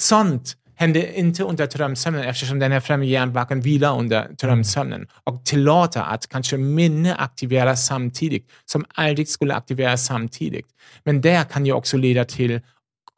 Sånt 0.00 0.56
händer 0.78 1.18
inte 1.18 1.44
under 1.44 1.66
drömsömnen 1.66 2.24
eftersom 2.24 2.58
den 2.58 2.72
här 2.72 2.80
främre 2.80 3.06
hjärnbarken 3.06 3.60
vilar 3.60 3.98
under 3.98 4.28
drömsömnen 4.28 5.06
och 5.24 5.44
tillåter 5.44 6.00
att 6.00 6.28
kanske 6.28 6.56
minne 6.56 7.14
aktiveras 7.14 7.86
samtidigt 7.86 8.50
som 8.64 8.84
aldrig 8.94 9.28
skulle 9.28 9.54
aktiveras 9.54 10.06
samtidigt. 10.06 10.66
Men 11.04 11.20
det 11.20 11.48
kan 11.52 11.66
ju 11.66 11.72
också 11.72 11.96
leda 11.96 12.24
till 12.24 12.60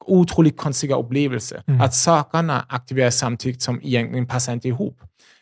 otroligt 0.06 0.56
konstiga 0.56 0.96
upplevelser. 0.96 1.62
Mm. 1.66 1.80
Att 1.80 1.94
sakerna 1.94 2.66
aktiveras 2.68 3.18
samtidigt 3.18 3.62
som 3.62 3.80
egentligen 3.82 4.26
passar 4.26 4.52
inte 4.52 4.68
ihop. 4.68 5.00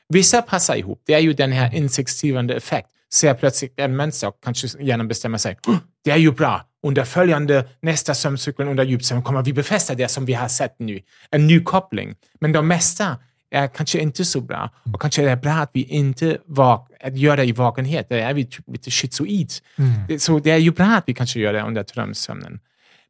Vissa 0.08 0.42
passar 0.42 0.76
ihop. 0.76 1.02
Det 1.06 1.14
är 1.14 1.18
ju 1.18 1.32
den 1.32 1.52
här 1.52 1.74
insiktsgivande 1.74 2.54
effekt 2.54 2.88
ser 3.14 3.34
plötsligt 3.34 3.74
en 3.76 3.96
mönster 3.96 4.28
och 4.28 4.38
kanske 4.44 4.82
hjärnan 4.82 5.08
bestämmer 5.08 5.38
sig. 5.38 5.58
Det 6.04 6.10
är 6.10 6.16
ju 6.16 6.32
bra. 6.32 6.64
Under 6.82 7.04
följande 7.04 7.68
nästa 7.80 8.14
sömncykel 8.14 8.68
under 8.68 8.84
djupsömn 8.84 9.22
kommer 9.22 9.42
vi 9.42 9.52
befästa 9.52 9.94
det 9.94 10.08
som 10.08 10.24
vi 10.24 10.32
har 10.32 10.48
sett 10.48 10.76
nu. 10.78 11.00
En 11.30 11.46
ny 11.46 11.60
koppling. 11.60 12.14
Men 12.40 12.52
de 12.52 12.68
mesta 12.68 13.16
är 13.50 13.68
kanske 13.68 14.00
inte 14.00 14.24
så 14.24 14.40
bra. 14.40 14.70
Och 14.94 15.00
kanske 15.00 15.22
är 15.22 15.26
det 15.26 15.36
bra 15.36 15.52
att 15.52 15.70
vi 15.72 15.82
inte 15.82 16.38
vak 16.46 16.90
att 17.00 17.16
gör 17.16 17.36
det 17.36 17.44
i 17.44 17.52
vakenhet. 17.52 18.08
Det 18.08 18.20
är 18.20 18.34
vi 18.34 18.44
typ 18.44 18.68
lite 18.68 18.90
schizoid. 18.90 19.52
Mm. 19.76 20.18
Så 20.18 20.38
det 20.38 20.50
är 20.50 20.56
ju 20.56 20.70
bra 20.70 20.86
att 20.86 21.04
vi 21.06 21.14
kanske 21.14 21.40
gör 21.40 21.52
det 21.52 21.62
under 21.62 21.84
drömsömnen. 21.84 22.60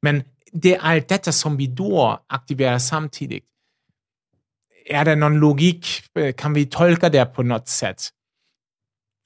Men 0.02 0.22
det 0.52 0.74
är 0.74 0.80
allt 0.80 1.08
detta 1.08 1.32
som 1.32 1.56
vi 1.56 1.66
då 1.66 2.24
aktiverar 2.26 2.78
samtidigt. 2.78 3.44
Är 4.86 5.04
det 5.04 5.14
någon 5.14 5.40
logik? 5.40 5.86
Kan 6.36 6.54
vi 6.54 6.66
tolka 6.66 7.08
det 7.08 7.26
på 7.26 7.42
något 7.42 7.68
sätt? 7.68 8.08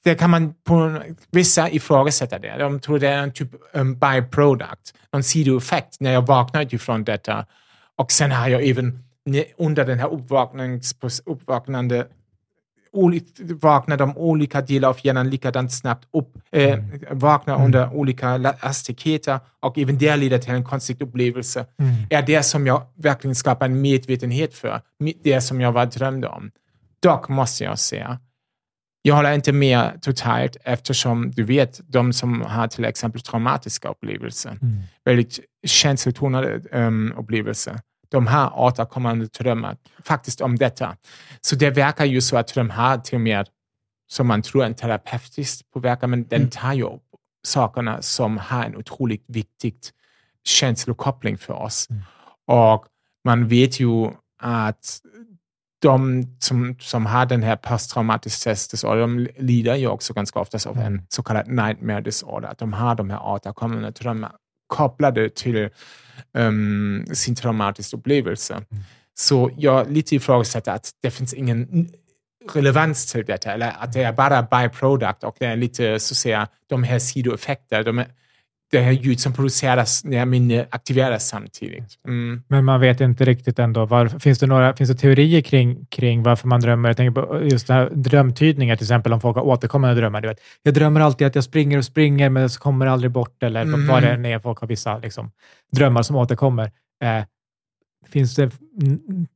Det 0.04 0.14
kan 0.14 0.30
man 0.30 0.54
på 0.64 1.02
vissa 1.30 1.70
ifrågasätta 1.70 2.38
det. 2.38 2.56
De 2.58 2.80
tror 2.80 2.98
det 2.98 3.08
är 3.08 3.18
en 3.18 3.32
typ 3.32 3.50
um, 3.72 3.98
byproduct, 3.98 4.94
en 5.12 5.22
sidoeffekt 5.22 6.00
när 6.00 6.12
jag 6.12 6.26
vaknar 6.26 6.62
utifrån 6.62 7.04
detta. 7.04 7.46
Och 7.96 8.12
sen 8.12 8.30
har 8.30 8.48
jag 8.48 8.68
även 8.68 9.04
under 9.56 9.84
den 9.84 9.98
här 9.98 10.12
uppvaknande 11.26 12.06
vaknar 13.60 13.96
de 13.96 14.16
olika 14.16 14.60
delar 14.60 14.88
av 14.88 14.98
hjärnan 15.02 15.30
likadant 15.30 15.72
snabbt 15.72 16.08
upp, 16.12 16.38
äh, 16.50 16.78
vaknar 17.10 17.54
mm. 17.54 17.66
under 17.66 17.94
olika 17.94 18.54
hastigheter 18.58 19.40
och 19.60 19.78
även 19.78 19.98
det 19.98 20.16
leder 20.16 20.38
till 20.38 20.54
en 20.54 20.64
konstig 20.64 21.02
upplevelse. 21.02 21.66
Mm. 21.78 21.94
Är 22.10 22.22
det 22.22 22.42
som 22.42 22.66
jag 22.66 22.82
verkligen 22.94 23.34
skapar 23.34 23.66
en 23.66 23.80
medvetenhet 23.80 24.54
för, 24.54 24.80
det 25.22 25.40
som 25.40 25.60
jag 25.60 25.72
var 25.72 25.86
drömde 25.86 26.28
om. 26.28 26.50
Dock 27.02 27.28
måste 27.28 27.64
jag 27.64 27.78
säga, 27.78 28.18
jag 29.02 29.14
håller 29.14 29.32
inte 29.32 29.52
med 29.52 30.02
totalt 30.02 30.56
eftersom 30.64 31.30
du 31.30 31.42
vet, 31.42 31.80
de 31.86 32.12
som 32.12 32.40
har 32.40 32.68
till 32.68 32.84
exempel 32.84 33.20
traumatiska 33.20 33.88
upplevelser, 33.88 34.50
mm. 34.50 34.82
väldigt 35.04 35.40
känslotonade 35.66 36.60
um, 36.72 37.12
upplevelser, 37.18 37.80
de 38.08 38.26
har 38.26 38.58
återkommande 38.58 39.26
drömmar 39.26 39.76
faktiskt 40.04 40.40
om 40.40 40.56
detta. 40.56 40.96
Så 41.40 41.56
det 41.56 41.70
verkar 41.70 42.04
ju 42.04 42.20
så 42.20 42.36
att 42.36 42.54
de 42.54 42.70
har 42.70 42.98
till 42.98 43.14
och 43.14 43.20
med, 43.20 43.48
som 44.08 44.26
man 44.26 44.42
tror, 44.42 44.64
en 44.64 44.74
terapeutisk 44.74 45.70
påverkan, 45.70 46.10
men 46.10 46.28
den 46.28 46.40
mm. 46.40 46.50
tar 46.50 46.72
ju 46.72 46.82
upp 46.82 47.02
sakerna 47.46 48.02
som 48.02 48.38
har 48.38 48.64
en 48.64 48.76
otroligt 48.76 49.24
viktig 49.26 49.74
känslokoppling 50.44 51.38
för 51.38 51.54
oss. 51.54 51.86
Mm. 51.90 52.02
Och 52.46 52.86
man 53.24 53.48
vet 53.48 53.80
ju 53.80 54.10
att 54.38 55.00
de 55.82 56.26
som, 56.38 56.76
som 56.80 57.06
har 57.06 57.26
den 57.26 57.42
här 57.42 57.56
posttraumatiska 57.56 58.36
stress 58.36 58.68
disorder, 58.68 59.00
de 59.00 59.28
lider 59.36 59.76
ju 59.76 59.86
också 59.86 60.14
ganska 60.14 60.40
ofta 60.40 60.70
av 60.70 60.78
en 60.78 61.06
så 61.08 61.22
kallad 61.22 61.48
nightmare 61.48 62.00
disorder. 62.00 62.48
Att 62.48 62.58
de 62.58 62.72
har 62.72 62.94
de 62.94 63.10
här 63.10 63.22
återkommande 63.22 63.90
drömmar 63.90 64.32
kopplade 64.66 65.30
till 65.30 65.68
um, 66.34 67.06
sin 67.12 67.34
traumatiska 67.34 67.96
upplevelse. 67.96 68.54
Mm. 68.54 68.82
Så 69.14 69.50
jag 69.56 69.90
lite 69.90 70.16
ifrågasätter 70.16 70.72
att 70.72 70.90
det 71.02 71.10
finns 71.10 71.34
ingen 71.34 71.88
relevans 72.52 73.12
till 73.12 73.24
detta, 73.24 73.52
eller 73.52 73.72
att 73.78 73.92
det 73.92 74.02
är 74.02 74.12
bara 74.12 74.42
byproduct 74.42 75.24
och 75.24 75.36
det 75.38 75.46
är 75.46 75.56
lite 75.56 76.00
så 76.00 76.12
att 76.12 76.16
säga 76.16 76.48
de 76.66 76.82
här 76.82 76.98
sidoeffekter, 76.98 77.84
de 77.84 78.04
det 78.72 78.80
här 78.80 78.92
ljud 78.92 79.20
som 79.20 79.32
produceras 79.32 80.04
när 80.04 80.24
minne 80.24 80.66
aktiveras 80.70 81.28
samtidigt. 81.28 81.98
Mm. 82.08 82.42
Men 82.48 82.64
man 82.64 82.80
vet 82.80 83.00
inte 83.00 83.24
riktigt 83.24 83.58
ändå. 83.58 83.86
Var, 83.86 84.06
finns, 84.06 84.38
det 84.38 84.46
några, 84.46 84.76
finns 84.76 84.90
det 84.90 84.96
teorier 84.96 85.40
kring, 85.40 85.86
kring 85.86 86.22
varför 86.22 86.48
man 86.48 86.60
drömmer? 86.60 86.88
Jag 86.88 86.96
tänker 86.96 87.22
på 87.22 87.44
just 87.44 87.66
det 87.66 87.74
här 87.74 87.90
drömtydningar, 87.94 88.76
till 88.76 88.84
exempel 88.84 89.12
om 89.12 89.20
folk 89.20 89.36
har 89.36 89.42
återkommande 89.42 90.00
drömmar. 90.00 90.20
Du 90.20 90.28
vet, 90.28 90.40
jag 90.62 90.74
drömmer 90.74 91.00
alltid 91.00 91.26
att 91.26 91.34
jag 91.34 91.44
springer 91.44 91.78
och 91.78 91.84
springer, 91.84 92.30
men 92.30 92.42
det 92.42 92.58
kommer 92.58 92.86
aldrig 92.86 93.10
bort. 93.10 93.42
Eller 93.42 93.62
mm. 93.62 93.86
vad 93.86 94.02
det 94.02 94.10
än 94.10 94.26
är. 94.26 94.38
Folk 94.38 94.58
har 94.58 94.68
vissa 94.68 94.98
liksom, 94.98 95.30
drömmar 95.72 96.02
som 96.02 96.16
återkommer. 96.16 96.70
Eh, 97.04 97.24
Finns 98.08 98.34
det 98.34 98.50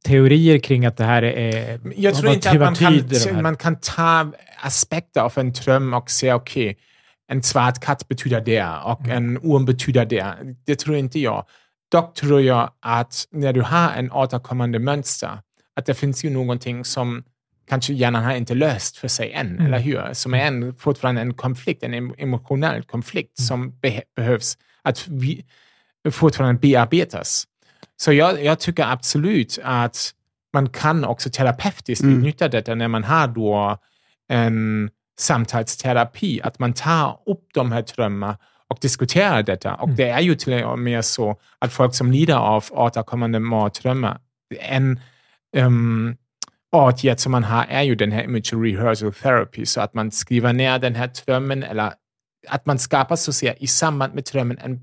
teorier 0.05 0.59
kring 0.59 0.87
att 0.87 0.97
det 0.97 1.05
här 1.05 1.23
är... 1.23 1.81
Jag 1.97 2.15
tror 2.15 2.33
inte 2.33 2.51
att 2.51 2.61
man 2.61 2.75
kan, 2.75 3.43
man 3.43 3.57
kan 3.57 3.77
ta 3.81 4.33
aspekter 4.63 5.21
av 5.21 5.33
en 5.37 5.53
dröm 5.53 5.95
och 5.95 6.11
säga 6.11 6.37
okej, 6.37 6.71
okay, 6.71 6.83
en 7.29 7.43
svart 7.43 7.81
katt 7.81 8.09
betyder 8.09 8.41
det 8.41 8.67
och 8.85 9.01
mm. 9.01 9.11
en 9.11 9.39
orm 9.39 9.65
betyder 9.65 10.05
det. 10.05 10.37
Det 10.65 10.77
tror 10.77 10.97
inte 10.97 11.21
jag. 11.21 11.45
Dock 11.93 12.15
tror 12.15 12.41
jag 12.41 12.71
att 12.81 13.27
när 13.31 13.53
du 13.53 13.63
har 13.63 13.93
en 13.93 14.13
återkommande 14.13 14.79
mönster, 14.79 15.39
att 15.77 15.87
det 15.87 15.95
finns 15.95 16.25
ju 16.25 16.31
någonting 16.31 16.85
som 16.85 17.25
kanske 17.69 17.93
hjärnan 17.93 18.25
har 18.25 18.35
inte 18.35 18.55
löst 18.55 18.97
för 18.97 19.09
sig 19.09 19.33
än, 19.33 19.47
mm. 19.47 19.67
eller 19.67 19.79
hur? 19.79 20.13
Som 20.13 20.35
är 20.35 20.47
en, 20.47 20.75
fortfarande 20.75 21.21
en 21.21 21.35
konflikt, 21.35 21.83
en 21.83 22.15
emotionell 22.19 22.83
konflikt 22.83 23.39
mm. 23.39 23.47
som 23.47 23.79
be 23.81 24.03
behövs 24.17 24.59
att 24.83 25.09
vi, 25.09 25.45
fortfarande 26.11 26.61
bearbetas. 26.61 27.45
Så 27.97 28.13
jag, 28.13 28.45
jag, 28.45 28.61
tycker 28.61 28.85
absolut 28.85 29.59
att 29.63 30.13
man 30.53 30.69
kan 30.69 31.05
också 31.05 31.31
terapeutiskt 31.31 32.03
mm. 32.03 32.19
utnyttja 32.19 32.49
detta 32.49 32.75
när 32.75 32.89
man 32.89 33.05
har 33.05 33.29
då 33.29 33.79
en 34.29 34.91
samtalsterapi, 35.19 36.41
att 36.43 36.59
man 36.59 36.73
tar 36.73 37.21
upp 37.27 37.49
de 37.55 37.73
här 37.73 37.85
drömmarna 37.97 38.39
och 38.69 38.79
diskuterar 38.81 39.43
detta. 39.43 39.75
Och 39.75 39.89
mm. 39.89 39.97
det 39.97 40.09
är 40.09 40.21
ju 40.21 40.35
till 40.35 40.65
och 40.65 40.79
med 40.79 41.05
så 41.05 41.37
att 41.59 41.73
folk 41.73 41.95
som 41.95 42.13
lider 42.13 42.35
av 42.35 42.65
återkommande 42.71 43.41
mardrömmar, 43.41 44.19
en 44.61 45.01
um, 45.57 46.17
åtgärd 46.73 47.21
som 47.21 47.33
man 47.33 47.45
har 47.45 47.65
är 47.65 47.83
ju 47.83 47.95
den 47.95 48.13
här 48.13 48.25
imagery 48.25 48.77
rehearsal 48.77 49.13
therapy, 49.13 49.67
så 49.67 49.81
att 49.81 49.95
man 49.95 50.11
skriver 50.11 50.53
ner 50.53 50.79
den 50.79 50.95
här 50.95 51.11
drömmen 51.25 51.63
eller 51.63 51.93
att 52.49 52.67
man 52.67 52.79
skapar 52.79 53.17
så 53.17 53.31
att 53.31 53.35
säga 53.35 53.55
i 53.55 53.67
samband 53.67 54.15
med 54.15 54.25
drömmen 54.25 54.59
en 54.59 54.81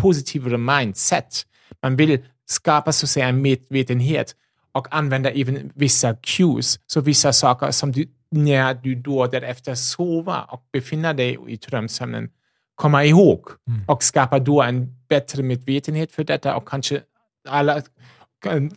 positivare 0.00 0.58
mindset. 0.58 1.46
Man 1.82 1.96
vill 1.96 2.24
skapa 2.46 2.92
så 2.92 3.04
att 3.04 3.10
säga 3.10 3.28
en 3.28 3.42
medvetenhet 3.42 4.34
och 4.72 4.94
använda 4.94 5.30
även 5.30 5.72
vissa 5.74 6.14
cues, 6.14 6.80
så 6.86 7.00
vissa 7.00 7.32
saker 7.32 7.70
som 7.70 7.92
du 7.92 8.08
när 8.32 8.74
du 8.74 8.94
då 8.94 9.26
därefter 9.26 9.74
sover 9.74 10.44
och 10.48 10.62
befinner 10.72 11.14
dig 11.14 11.38
i 11.48 11.56
drömsömnen 11.56 12.30
komma 12.74 13.04
ihåg 13.04 13.48
mm. 13.68 13.84
och 13.88 14.02
skapa 14.02 14.38
då 14.38 14.62
en 14.62 14.96
bättre 15.08 15.42
medvetenhet 15.42 16.12
för 16.12 16.24
detta 16.24 16.56
och 16.56 16.68
kanske 16.68 17.00
alla 17.48 17.82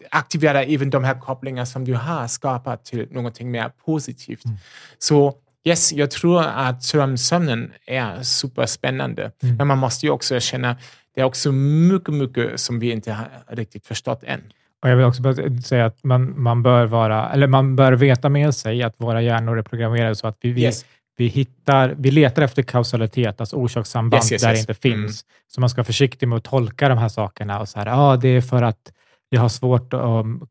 aktivera 0.10 0.64
även 0.64 0.90
de 0.90 1.04
här 1.04 1.20
kopplingar 1.20 1.66
som 1.66 1.86
du 1.86 1.94
har 1.94 2.28
skapat 2.28 2.86
till 2.86 3.08
någonting 3.12 3.52
mer 3.52 3.72
positivt. 3.86 4.46
Mm. 4.46 4.58
Så 4.98 5.34
yes, 5.64 5.94
jag 5.94 6.12
tror 6.12 6.44
att 6.44 6.92
drömsömnen 6.92 7.72
är 7.88 8.24
superspännande, 8.24 9.32
mm. 9.44 9.56
men 9.56 9.68
man 9.68 9.78
måste 9.78 10.06
ju 10.06 10.12
också 10.12 10.36
erkänna 10.36 10.78
det 11.16 11.22
är 11.22 11.26
också 11.26 11.52
mycket, 11.52 12.14
mycket 12.14 12.60
som 12.60 12.80
vi 12.80 12.92
inte 12.92 13.12
har 13.12 13.30
riktigt 13.48 13.88
förstått 13.88 14.24
än. 14.24 14.42
Och 14.84 14.90
jag 14.90 14.96
vill 14.96 15.06
också 15.06 15.22
säga 15.64 15.86
att 15.86 16.04
man, 16.04 16.42
man, 16.42 16.64
bör 16.64 16.86
vara, 16.86 17.30
eller 17.30 17.48
man 17.48 17.76
bör 17.76 17.94
veta 17.94 18.30
med 18.30 18.56
sig 18.56 18.84
att 18.84 18.96
våra 18.98 19.22
hjärnor 19.22 19.58
är 19.58 19.62
programmerade 19.62 20.16
så 20.16 20.28
att 20.28 20.38
vi, 20.42 20.64
yes. 20.64 20.86
vi, 21.18 21.28
hittar, 21.28 21.96
vi 21.98 22.12
letar 22.12 22.42
efter 22.42 22.64
kausalitet, 22.64 23.40
alltså 23.40 23.56
orsakssamband 23.56 24.24
yes, 24.24 24.32
yes, 24.32 24.42
där 24.42 24.54
det 24.54 24.60
inte 24.60 24.74
finns. 24.74 24.96
Mm. 24.96 25.44
Så 25.48 25.62
man 25.62 25.70
ska 25.70 25.80
vara 25.80 25.86
försiktig 25.86 26.28
med 26.28 26.38
att 26.38 26.44
tolka 26.44 26.90
de 26.90 26.98
här 26.98 27.10
sakerna 27.10 27.60
och 27.60 27.70
så 27.70 27.80
här, 27.80 27.88
ah, 27.90 28.18
det 28.18 28.28
är 28.28 28.42
för 28.42 28.64
att 28.64 28.92
jag 29.30 29.42
har 29.42 29.50
svårt 29.50 29.94
att 29.94 30.02
um, 30.02 30.48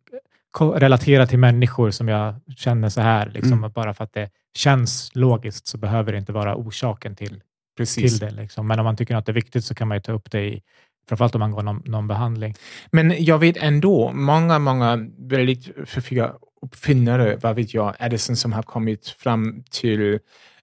relatera 0.60 1.26
till 1.26 1.38
människor 1.38 1.90
som 1.90 2.08
jag 2.08 2.34
känner 2.56 2.88
så 2.88 3.00
här. 3.00 3.30
Liksom, 3.30 3.52
mm. 3.52 3.70
Bara 3.70 3.94
för 3.94 4.04
att 4.04 4.12
det 4.12 4.30
känns 4.54 5.10
logiskt 5.14 5.66
så 5.66 5.78
behöver 5.78 6.12
det 6.12 6.18
inte 6.18 6.32
vara 6.32 6.56
orsaken 6.56 7.16
till, 7.16 7.42
till 7.94 8.18
det. 8.18 8.30
Liksom. 8.30 8.66
Men 8.66 8.78
om 8.78 8.84
man 8.84 8.96
tycker 8.96 9.16
att 9.16 9.26
det 9.26 9.32
är 9.32 9.34
viktigt 9.34 9.64
så 9.64 9.74
kan 9.74 9.88
man 9.88 10.02
ta 10.02 10.12
upp 10.12 10.30
det 10.30 10.44
i 10.44 10.62
Framförallt 11.08 11.34
om 11.34 11.38
man 11.38 11.50
går 11.50 11.62
någon, 11.62 11.82
någon 11.84 12.08
behandling. 12.08 12.54
Men 12.90 13.24
jag 13.24 13.38
vet 13.38 13.56
ändå, 13.56 14.12
många, 14.12 14.58
många 14.58 15.06
väldigt 15.18 15.64
förfiga 15.86 16.34
uppfinnare, 16.62 17.36
vad 17.42 17.56
vet 17.56 17.74
jag, 17.74 17.94
Edison 18.00 18.36
som 18.36 18.52
har 18.52 18.62
kommit 18.62 19.08
fram 19.08 19.64
till 19.70 20.18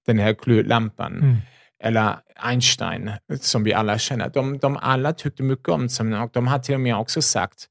den 0.06 0.20
här 0.20 0.36
glödlampan. 0.44 1.14
Mm. 1.14 1.38
Eller 1.84 2.16
Einstein, 2.36 3.12
som 3.40 3.64
vi 3.64 3.74
alla 3.74 3.98
känner. 3.98 4.30
De, 4.30 4.58
de 4.58 4.78
alla 4.78 5.14
tyckte 5.14 5.44
mycket 5.44 5.70
om 5.70 5.90
sömnen 5.90 6.22
och 6.22 6.30
de 6.34 6.48
har 6.48 6.60
till 6.60 6.76
och 6.76 6.82
med 6.82 6.96
också 6.96 7.22
sagt 7.22 7.68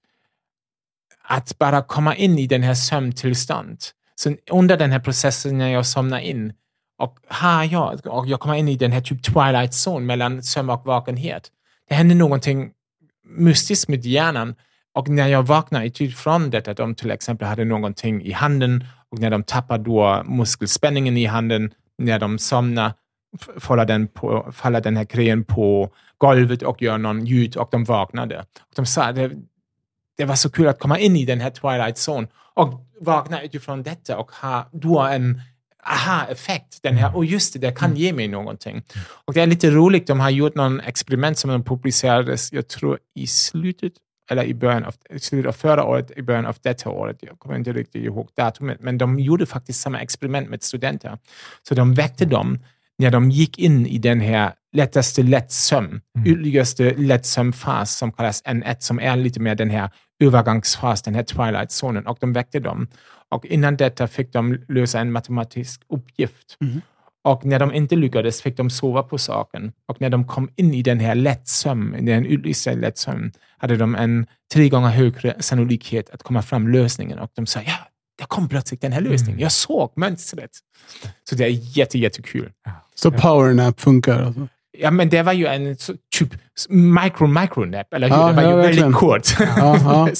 att 1.22 1.58
bara 1.58 1.82
komma 1.82 2.16
in 2.16 2.38
i 2.38 2.46
den 2.46 2.62
här 2.62 2.74
sömntillstånd. 2.74 3.78
Så 4.14 4.34
under 4.50 4.76
den 4.76 4.92
här 4.92 5.00
processen 5.00 5.58
när 5.58 5.68
jag 5.68 5.86
somnar 5.86 6.18
in 6.18 6.52
och, 6.98 7.18
har 7.28 7.64
jag, 7.64 8.06
och 8.06 8.26
jag 8.26 8.40
kommer 8.40 8.54
in 8.54 8.68
i 8.68 8.76
den 8.76 8.92
här 8.92 9.00
typ 9.00 9.22
twilight 9.22 9.72
zone 9.86 10.06
mellan 10.06 10.42
sömn 10.42 10.70
och 10.70 10.86
vakenhet 10.86 11.50
det 11.90 11.96
hände 11.96 12.14
någonting 12.14 12.70
mystiskt 13.24 13.88
med 13.88 14.06
hjärnan. 14.06 14.54
Och 14.94 15.08
när 15.08 15.28
jag 15.28 15.42
vaknade 15.42 15.86
utifrån 15.86 16.50
detta, 16.50 16.74
de 16.74 16.94
till 16.94 17.10
exempel 17.10 17.48
hade 17.48 17.64
någonting 17.64 18.22
i 18.22 18.32
handen 18.32 18.84
och 19.08 19.18
när 19.18 19.30
de 19.30 19.42
tappar 19.42 19.78
då 19.78 20.22
muskelspänningen 20.24 21.16
i 21.16 21.26
handen, 21.26 21.74
när 21.98 22.18
de 22.18 22.38
somnar 22.38 22.92
faller 23.58 23.84
den, 23.84 24.08
på, 24.08 24.52
faller 24.52 24.80
den 24.80 24.96
här 24.96 25.04
grejen 25.04 25.44
på 25.44 25.90
golvet 26.18 26.62
och 26.62 26.82
gör 26.82 26.98
någon 26.98 27.26
ljud 27.26 27.56
och 27.56 27.68
de 27.70 27.84
vaknade. 27.84 28.38
Och 28.38 28.74
de 28.76 28.86
sa 28.86 29.04
att 29.04 29.16
det, 29.16 29.30
det 30.16 30.24
var 30.24 30.34
så 30.34 30.50
kul 30.50 30.68
att 30.68 30.78
komma 30.78 30.98
in 30.98 31.16
i 31.16 31.24
den 31.24 31.40
här 31.40 31.50
twilight 31.50 31.96
zone 32.08 32.28
och 32.54 32.86
vakna 33.00 33.42
utifrån 33.42 33.82
detta 33.82 34.18
och 34.18 34.32
ha 34.32 34.68
då 34.72 35.00
en 35.00 35.40
aha-effekt. 35.82 36.78
Den 36.82 36.96
här, 36.96 37.16
och 37.16 37.24
just 37.24 37.52
det, 37.52 37.58
det 37.58 37.72
kan 37.72 37.96
ge 37.96 38.12
mig 38.12 38.28
någonting. 38.28 38.82
Och 39.24 39.34
det 39.34 39.40
är 39.40 39.46
lite 39.46 39.70
roligt, 39.70 40.06
de 40.06 40.20
har 40.20 40.30
gjort 40.30 40.54
någon 40.54 40.80
experiment 40.80 41.38
som 41.38 41.50
de 41.50 41.64
publicerades, 41.64 42.52
jag 42.52 42.68
tror 42.68 42.98
i 43.14 43.26
slutet 43.26 43.92
eller 44.30 44.44
i 44.44 44.54
början 44.54 44.84
av, 44.84 44.94
slutet 45.20 45.48
av 45.48 45.52
förra 45.52 45.84
året, 45.84 46.10
i 46.16 46.22
början 46.22 46.46
av 46.46 46.56
detta 46.62 46.90
året. 46.90 47.18
Jag 47.20 47.38
kommer 47.38 47.56
inte 47.56 47.72
riktigt 47.72 48.04
ihåg 48.04 48.28
datumet, 48.36 48.80
men 48.80 48.98
de 48.98 49.18
gjorde 49.18 49.46
faktiskt 49.46 49.80
samma 49.80 50.00
experiment 50.00 50.50
med 50.50 50.62
studenter. 50.62 51.18
Så 51.68 51.74
de 51.74 51.94
väckte 51.94 52.24
dem 52.24 52.58
när 52.98 53.10
de 53.10 53.30
gick 53.30 53.58
in 53.58 53.86
i 53.86 53.98
den 53.98 54.20
här 54.20 54.52
lättaste 54.72 55.22
lättsömn, 55.22 56.00
mm. 56.16 56.26
ytterligaste 56.26 56.94
lättsömnfas 56.94 57.96
som 57.96 58.12
kallas 58.12 58.42
N1, 58.44 58.76
som 58.78 59.00
är 59.00 59.16
lite 59.16 59.40
mer 59.40 59.54
den 59.54 59.70
här 59.70 59.90
övergångsfas, 60.20 61.02
den 61.02 61.14
här 61.14 61.22
twilight-zonen, 61.22 62.06
och 62.06 62.18
de 62.20 62.32
väckte 62.32 62.60
dem. 62.60 62.88
Och 63.30 63.46
innan 63.46 63.76
detta 63.76 64.08
fick 64.08 64.32
de 64.32 64.58
lösa 64.68 65.00
en 65.00 65.12
matematisk 65.12 65.82
uppgift. 65.88 66.56
Mm. 66.60 66.80
Och 67.24 67.44
när 67.44 67.58
de 67.58 67.74
inte 67.74 67.96
lyckades 67.96 68.42
fick 68.42 68.56
de 68.56 68.70
sova 68.70 69.02
på 69.02 69.18
saken. 69.18 69.72
Och 69.88 70.00
när 70.00 70.10
de 70.10 70.26
kom 70.26 70.50
in 70.56 70.74
i 70.74 70.82
den 70.82 71.00
här 71.00 71.14
lättsömn, 71.14 72.06
den 72.06 72.26
ytterligare 72.26 72.80
lättsömn, 72.80 73.32
hade 73.58 73.76
de 73.76 73.94
en 73.94 74.26
tre 74.52 74.68
gånger 74.68 74.88
högre 74.88 75.36
sannolikhet 75.42 76.10
att 76.10 76.22
komma 76.22 76.42
fram 76.42 76.68
lösningen. 76.68 77.18
Och 77.18 77.30
de 77.34 77.46
sa, 77.46 77.60
ja, 77.66 77.78
det 78.18 78.24
kom 78.24 78.48
plötsligt 78.48 78.80
den 78.80 78.92
här 78.92 79.00
lösningen. 79.00 79.34
Mm. 79.34 79.42
Jag 79.42 79.52
såg 79.52 79.92
mönstret. 79.96 80.50
Så 81.30 81.34
det 81.34 81.44
är 81.44 81.78
jätte, 81.78 81.98
jättekul. 81.98 82.52
Så 82.94 83.10
powernap 83.10 83.80
funkar 83.80 84.22
alltså? 84.22 84.48
Ja, 84.78 84.90
men 84.90 85.08
det 85.08 85.22
var 85.22 85.32
ju 85.32 85.46
en 85.46 85.76
typ 86.18 86.34
micro-micro-nap, 86.68 87.94
eller 87.94 88.08
hur? 88.08 88.16
Ja, 88.16 88.28
det 88.28 88.34
var 88.34 88.42
ja, 88.42 88.50
ju 88.50 88.56
väldigt 88.56 88.94
kort. 88.94 89.26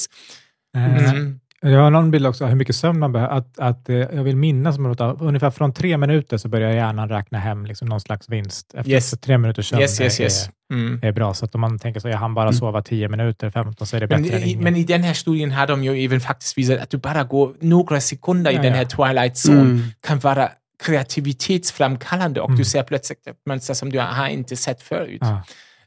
mm. 0.77 1.39
Jag 1.63 1.79
har 1.79 1.89
någon 1.89 2.11
bild 2.11 2.27
också 2.27 2.45
hur 2.45 2.55
mycket 2.55 2.75
sömn 2.75 2.99
man 2.99 3.11
behöver. 3.11 3.37
Att, 3.37 3.59
att, 3.59 3.89
eh, 3.89 3.95
jag 3.95 4.23
vill 4.23 4.35
minnas 4.35 4.79
att 4.79 5.21
ungefär 5.21 5.51
från 5.51 5.73
tre 5.73 5.97
minuter 5.97 6.37
så 6.37 6.47
börjar 6.47 6.71
hjärnan 6.71 7.09
räkna 7.09 7.39
hem 7.39 7.65
liksom 7.65 7.87
någon 7.87 8.01
slags 8.01 8.29
vinst. 8.29 8.73
Efter 8.73 8.91
yes. 8.91 9.11
tre 9.11 9.37
minuters 9.37 9.69
sömn 9.69 9.81
yes, 9.81 10.01
yes, 10.01 10.19
yes. 10.19 10.47
Är, 10.47 10.75
mm. 10.75 10.99
är 11.03 11.11
bra. 11.11 11.33
Så 11.33 11.45
att 11.45 11.55
om 11.55 11.61
man 11.61 11.79
tänker 11.79 11.99
så, 11.99 12.09
jag 12.09 12.17
hann 12.17 12.33
bara 12.33 12.45
mm. 12.45 12.53
sova 12.53 12.81
tio 12.81 13.09
minuter, 13.09 13.49
15, 13.49 13.87
så 13.87 13.95
är 13.95 13.99
det 13.99 14.07
bättre 14.07 14.21
men, 14.21 14.33
än 14.33 14.43
ingen. 14.43 14.63
Men 14.63 14.75
i 14.75 14.83
den 14.83 15.03
här 15.03 15.13
studien 15.13 15.51
har 15.51 15.67
de 15.67 15.83
ju 15.83 16.05
även 16.05 16.21
faktiskt 16.21 16.57
visat 16.57 16.79
att 16.79 16.89
du 16.89 16.97
bara 16.97 17.23
går 17.23 17.53
några 17.59 18.01
sekunder 18.01 18.51
ja, 18.51 18.59
i 18.59 18.63
den 18.63 18.73
här 18.73 18.85
twilight 18.85 19.35
zone 19.47 19.61
mm. 19.61 19.83
kan 20.01 20.19
vara 20.19 20.49
kreativitetsframkallande 20.83 22.41
och 22.41 22.49
du 22.49 22.53
mm. 22.53 22.65
ser 22.65 22.83
plötsligt 22.83 23.27
ett 23.27 23.37
mönster 23.45 23.73
som 23.73 23.91
du 23.91 23.99
har 23.99 24.27
inte 24.27 24.55
sett 24.55 24.81
förut. 24.81 25.21
Ah. 25.23 25.37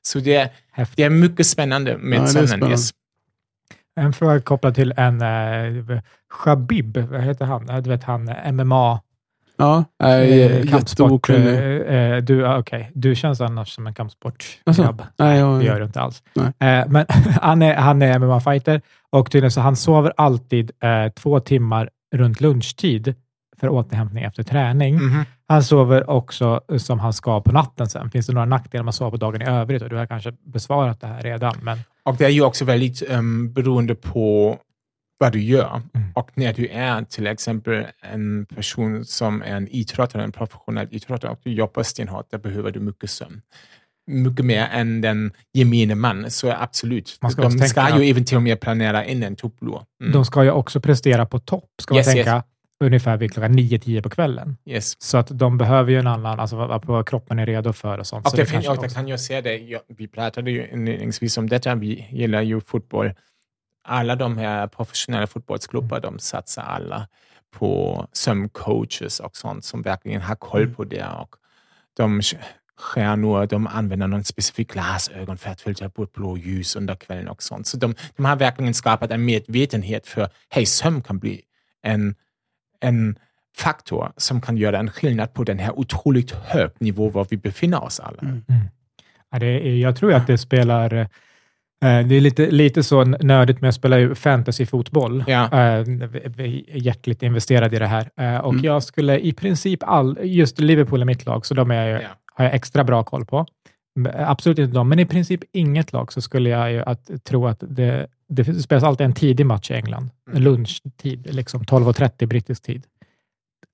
Så 0.03 0.19
det, 0.19 0.53
det 0.97 1.03
är 1.03 1.11
mycket 1.11 1.47
spännande 1.47 1.99
med 1.99 2.19
ja, 2.19 2.27
sömnen. 2.27 2.71
Yes. 2.71 2.91
En 4.01 4.13
fråga 4.13 4.41
kopplad 4.41 4.75
till 4.75 4.93
en 4.97 5.23
eh, 5.23 5.99
Shabib, 6.33 6.97
vad 6.97 7.21
heter 7.21 7.45
han? 7.45 7.71
Eh, 7.71 7.77
Du 7.77 7.91
vet 7.91 8.05
han 8.05 8.29
eh, 8.29 8.53
MMA, 8.53 9.01
Ja, 9.57 9.85
eh, 10.03 10.09
äh, 10.11 10.67
kampsport. 10.67 11.29
Eh, 11.31 11.37
jätteokunnig. 11.37 12.15
eh, 12.17 12.17
du, 12.17 12.47
ah, 12.47 12.59
okej. 12.59 12.91
du 12.95 13.15
känns 13.15 13.41
annars 13.41 13.69
som 13.75 13.87
en 13.87 13.95
kampsportgrabb. 13.95 15.01
Alltså, 15.01 15.07
nej, 15.17 15.39
jag, 15.39 15.59
Det 15.61 15.65
gör 15.65 15.79
du 15.81 15.85
inte 15.87 16.01
alls. 16.01 16.23
Eh, 16.37 16.45
men 16.89 17.07
han 17.43 17.63
är, 17.63 17.75
han 17.75 18.03
är 18.03 18.19
MMA-fighter 18.19 18.81
och 19.11 19.31
tydligen 19.31 19.51
så 19.51 19.61
han 19.61 19.77
sover 19.77 20.13
alltid 20.17 20.71
eh, 20.81 21.13
två 21.13 21.41
timmar 21.41 21.91
runt 22.15 22.41
lunchtid 22.41 23.15
för 23.61 23.69
återhämtning 23.69 24.25
efter 24.25 24.43
träning. 24.43 24.95
Mhm. 24.95 25.25
Han 25.49 25.63
sover 25.63 26.11
också 26.11 26.61
som 26.79 27.01
han 27.01 27.13
ska 27.13 27.41
på 27.41 27.53
natten 27.53 27.87
sen. 27.89 28.11
Finns 28.11 28.27
det 28.27 28.33
några 28.33 28.47
nackdelar 28.47 28.83
med 28.85 28.89
att 28.89 28.95
sova 28.95 29.11
på 29.11 29.17
dagen 29.17 29.43
i 29.43 29.45
övrigt? 29.45 29.83
Och 29.83 29.89
du 29.89 29.97
har 29.97 30.07
kanske 30.07 30.33
besvarat 30.47 31.01
det 31.01 31.07
här 31.07 31.23
redan, 31.23 31.55
men 31.63 31.79
Och 32.05 32.17
det 32.17 32.25
är 32.25 32.29
ju 32.29 32.43
också 32.43 32.65
väldigt 32.65 33.11
um, 33.11 33.53
beroende 33.53 33.95
på 33.95 34.59
vad 35.19 35.33
du 35.33 35.43
gör. 35.43 35.83
Mm. 35.95 36.13
Och 36.15 36.31
när 36.35 36.53
du 36.53 36.69
är 36.69 37.05
till 37.05 37.27
exempel 37.27 37.87
en 38.01 38.47
person 38.47 39.05
som 39.05 39.43
är 39.43 39.57
en 39.57 39.69
idrottare, 39.69 40.25
en 40.25 40.33
professionell 40.33 40.89
idrottare 40.91 41.31
och 41.31 41.41
du 41.43 41.53
jobbar 41.53 41.83
stenhårt, 41.83 42.31
där 42.31 42.39
behöver 42.39 42.71
du 42.71 42.81
mycket 42.81 43.11
sömn. 43.11 43.41
Mycket 44.11 44.45
mer 44.45 44.69
än 44.73 45.01
den 45.01 45.33
gemene 45.53 45.95
man, 45.95 46.31
så 46.31 46.51
absolut. 46.53 47.19
Man 47.23 47.31
ska 47.31 47.43
De 47.43 47.51
tänka 47.51 47.67
ska 47.67 48.03
ju 48.03 48.11
även 48.11 48.25
till 48.25 48.37
och 48.37 48.43
med 48.43 48.61
planera 48.61 49.05
in 49.05 49.23
en 49.23 49.37
topplur. 49.37 49.83
Mm. 50.01 50.13
de 50.13 50.25
ska 50.25 50.45
ju 50.45 50.51
också 50.51 50.81
prestera 50.81 51.27
på 51.27 51.39
topp, 51.39 51.71
ska 51.83 51.97
Yes, 51.97 52.07
man 52.07 52.17
yes. 52.17 52.45
Ungefär 52.81 53.17
vid 53.17 53.33
klockan 53.33 53.59
9-10 53.59 54.03
på 54.03 54.11
kvällen. 54.11 54.57
Yes. 54.67 55.03
Så 55.03 55.19
att 55.19 55.29
de 55.39 55.59
behöver 55.59 55.91
ju 55.93 55.99
en 55.99 56.07
annan, 56.07 56.41
alltså 56.41 56.57
vad, 56.57 56.85
vad 56.85 57.09
kroppen 57.09 57.39
är 57.39 57.47
redo 57.47 57.73
för 57.73 57.99
och 57.99 58.07
sånt. 58.07 58.27
Och 58.27 58.31
så 58.31 58.37
det, 58.37 58.43
det 58.43 58.47
fin- 58.47 58.53
kanske 58.55 58.71
och 58.71 58.77
det 58.77 58.85
också- 58.87 58.95
kan 58.97 59.09
jag 59.09 59.21
säga 59.21 59.43
det, 59.43 59.57
ja, 59.57 59.81
vi 59.89 60.09
pratade 60.09 60.51
ju 60.51 60.69
inledningsvis 60.73 61.39
om 61.39 61.49
detta, 61.49 61.75
vi 61.75 62.07
gillar 62.11 62.43
ju 62.43 62.61
fotboll. 62.61 63.13
Alla 63.89 64.17
de 64.17 64.39
här 64.39 64.67
professionella 64.67 65.27
fotbollsklubbar, 65.27 66.01
de 66.01 66.19
satsar 66.19 66.63
alla 66.63 67.09
på 67.51 68.07
sömncoaches 68.13 69.21
och 69.21 69.37
sånt 69.37 69.65
som 69.65 69.83
verkligen 69.83 70.21
har 70.23 70.35
koll 70.35 70.75
på 70.75 70.85
det. 70.85 71.07
Och 71.07 71.37
de 71.97 72.21
stjärnor, 72.77 73.47
de 73.47 73.67
använder 73.67 74.07
någon 74.07 74.25
specifik 74.25 74.73
glasögon 74.73 75.37
för 75.39 75.51
att 75.51 75.61
filtra 75.61 75.89
bort 75.89 76.13
blåljus 76.13 76.77
under 76.77 76.95
kvällen 76.95 77.29
och 77.29 77.43
sånt. 77.43 77.67
Så 77.67 77.77
de, 77.77 77.95
de 78.17 78.25
har 78.25 78.37
verkligen 78.37 78.75
skapat 78.75 79.11
en 79.11 79.25
medvetenhet 79.25 80.07
för, 80.07 80.29
hej, 80.49 80.67
sömn 80.67 81.03
kan 81.03 81.19
bli 81.19 81.41
en, 81.83 82.15
en 82.85 83.19
faktor 83.57 84.13
som 84.17 84.41
kan 84.41 84.57
göra 84.57 84.79
en 84.79 84.91
skillnad 84.91 85.35
på 85.35 85.45
den 85.45 85.59
här 85.59 85.79
otroligt 85.79 86.31
hög 86.33 86.71
nivå 86.79 87.09
var 87.09 87.27
vi 87.31 87.37
befinner 87.37 87.85
oss 87.85 88.01
alla. 88.01 88.19
Mm. 88.23 88.43
Ja, 89.33 89.39
det 89.39 89.47
är, 89.47 89.77
jag 89.77 89.97
tror 89.97 90.13
att 90.15 90.27
det 90.27 90.39
spelar... 90.39 90.95
eh, 90.95 91.07
Det 91.81 92.15
är 92.15 92.21
lite, 92.21 92.51
lite 92.51 92.83
så 92.83 93.05
nördigt 93.05 93.61
med 93.61 93.69
att 93.69 93.75
spela 93.75 93.99
ju 93.99 94.15
fantasyfotboll. 94.15 95.25
Ja. 95.27 95.45
Eh, 95.61 95.81
Vi 95.85 96.23
vi 96.37 96.65
är 96.73 96.79
hjärtligt 96.79 97.23
investerade 97.23 97.77
i 97.77 97.79
det 97.79 97.87
här. 97.87 98.11
Eh, 98.21 98.37
Och 98.39 98.53
Mm. 98.53 98.65
jag 98.65 98.83
skulle 98.83 99.19
i 99.19 99.33
princip 99.33 99.83
all... 99.83 100.19
Just 100.23 100.61
Liverpool 100.61 101.01
är 101.01 101.05
mitt 101.07 101.27
lag, 101.27 101.47
så 101.47 101.55
de 101.55 101.71
är, 101.71 101.87
jag- 101.89 102.03
Ja. 102.03 102.09
har 102.35 102.45
jag 102.45 102.55
extra 102.55 102.85
bra 102.85 103.05
koll 103.05 103.25
på. 103.25 103.47
Eh, 104.01 104.31
Absolut 104.31 104.59
inte 104.59 104.75
dem, 104.75 104.89
men 104.89 104.99
i 104.99 105.07
princip 105.07 105.41
inget 105.53 105.93
lag 105.93 106.13
så 106.13 106.21
skulle 106.21 106.51
jag 106.51 106.73
ju 106.73 106.83
att, 106.83 107.25
tro 107.25 107.47
att 107.47 107.65
det, 107.69 108.07
det 108.29 108.63
spelas 108.63 108.85
alltid 108.85 109.05
en 109.05 109.15
tidig 109.15 109.47
match 109.47 109.71
i 109.71 109.75
England. 109.75 110.11
Mm. 110.31 110.43
Lunchtid, 110.43 111.35
liksom 111.35 111.63
12.30 111.63 112.27
brittisk 112.27 112.63
tid. 112.63 112.87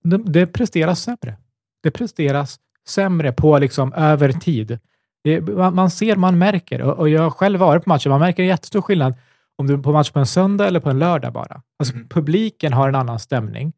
Det, 0.04 0.16
det 0.18 0.46
presteras 0.46 1.02
sämre. 1.02 1.36
Det 1.82 1.90
presteras 1.90 2.58
sämre 2.88 3.32
på 3.32 3.58
liksom 3.58 3.92
över 3.92 4.32
tid. 4.32 4.78
Det, 5.24 5.40
man, 5.40 5.74
man 5.74 5.90
ser, 5.90 6.16
man 6.16 6.38
märker. 6.38 6.82
Och, 6.82 6.98
och 6.98 7.08
jag 7.08 7.22
har 7.22 7.30
själv 7.30 7.60
varit 7.60 7.84
på 7.84 7.88
matcher. 7.88 8.08
Man 8.08 8.20
märker 8.20 8.42
en 8.42 8.48
jättestor 8.48 8.82
skillnad 8.82 9.14
om 9.56 9.66
du 9.66 9.74
är 9.74 9.78
på 9.78 9.92
match 9.92 10.10
på 10.10 10.18
en 10.18 10.26
söndag 10.26 10.66
eller 10.66 10.80
på 10.80 10.90
en 10.90 10.98
lördag 10.98 11.32
bara. 11.32 11.62
Alltså, 11.78 11.94
Mm. 11.94 12.08
Publiken 12.08 12.72
har 12.72 12.88
en 12.88 12.94
annan 12.94 13.18
stämning. 13.18 13.72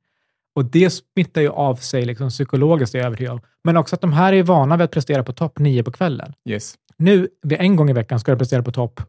Och 0.55 0.65
det 0.65 0.91
smittar 0.91 1.41
ju 1.41 1.49
av 1.49 1.77
sig 1.77 2.05
liksom, 2.05 2.29
psykologiskt, 2.29 2.95
är 2.95 2.99
jag 2.99 3.07
övertygad 3.07 3.33
om. 3.33 3.41
Men 3.65 3.77
också 3.77 3.95
att 3.95 4.01
de 4.01 4.13
här 4.13 4.33
är 4.33 4.43
vana 4.43 4.77
vid 4.77 4.85
att 4.85 4.91
prestera 4.91 5.25
på 5.25 5.33
topp 5.33 5.59
nio 5.59 5.83
på 5.83 5.93
kvällen. 5.93 6.33
Yes. 6.49 6.75
Nu, 6.97 7.29
en 7.51 7.77
gång 7.77 7.91
i 7.91 7.93
veckan, 7.93 8.21
ska 8.21 8.33
de 8.33 8.39
prestera 8.39 8.63
på 8.63 8.73
topp 8.73 9.01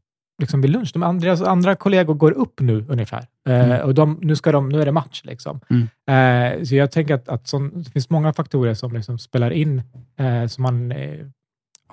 liksom 0.42 0.62
vid 0.62 0.72
lunch. 0.72 0.90
De 0.94 1.04
andra, 1.04 1.30
alltså, 1.32 1.46
andra 1.46 1.76
kollegor 1.76 2.14
går 2.14 2.32
upp 2.32 2.62
nu 2.62 2.86
ungefär. 2.90 3.28
Eh, 3.50 3.66
Mm. 3.66 3.82
och 3.86 3.94
de, 3.94 4.20
nu, 4.22 4.36
ska 4.36 4.52
de, 4.52 4.70
nu 4.70 4.82
är 4.82 4.86
det 4.86 4.92
match. 4.92 5.22
Liksom. 5.24 5.60
Eh, 6.08 6.64
så 6.64 6.76
jag 6.76 6.92
tänker 6.92 7.14
att, 7.16 7.30
att 7.30 7.48
sån, 7.48 7.84
det 7.84 7.90
finns 7.90 8.10
många 8.10 8.34
faktorer 8.34 8.74
som 8.74 8.94
liksom 8.94 9.20
spelar 9.20 9.52
in. 9.52 9.82
Eh, 10.20 10.48
som 10.48 10.62
man, 10.62 10.92
eh, 10.92 11.20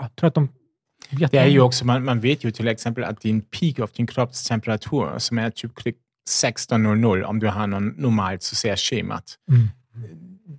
jag 0.01 0.17
tror 0.17 0.29
att 0.29 0.35
de... 0.35 0.49
Det 1.11 1.35
är 1.39 1.47
ju 1.47 1.61
också, 1.61 1.87
man, 1.87 2.05
man 2.05 2.21
vet 2.21 2.45
ju 2.45 2.51
till 2.51 2.69
exempel 2.69 3.05
att 3.05 3.21
din 3.21 3.41
peak 3.41 3.79
av 3.79 3.91
din 3.97 4.07
kroppstemperatur 4.07 5.19
som 5.19 5.39
är 5.39 5.51
typ 5.51 5.75
16.00 6.31 7.23
om 7.23 7.39
du 7.39 7.47
har 7.47 7.67
någon 7.67 7.89
normalt 7.89 8.43
säger 8.43 8.77
schemat. 8.77 9.35
Mm. 9.51 9.69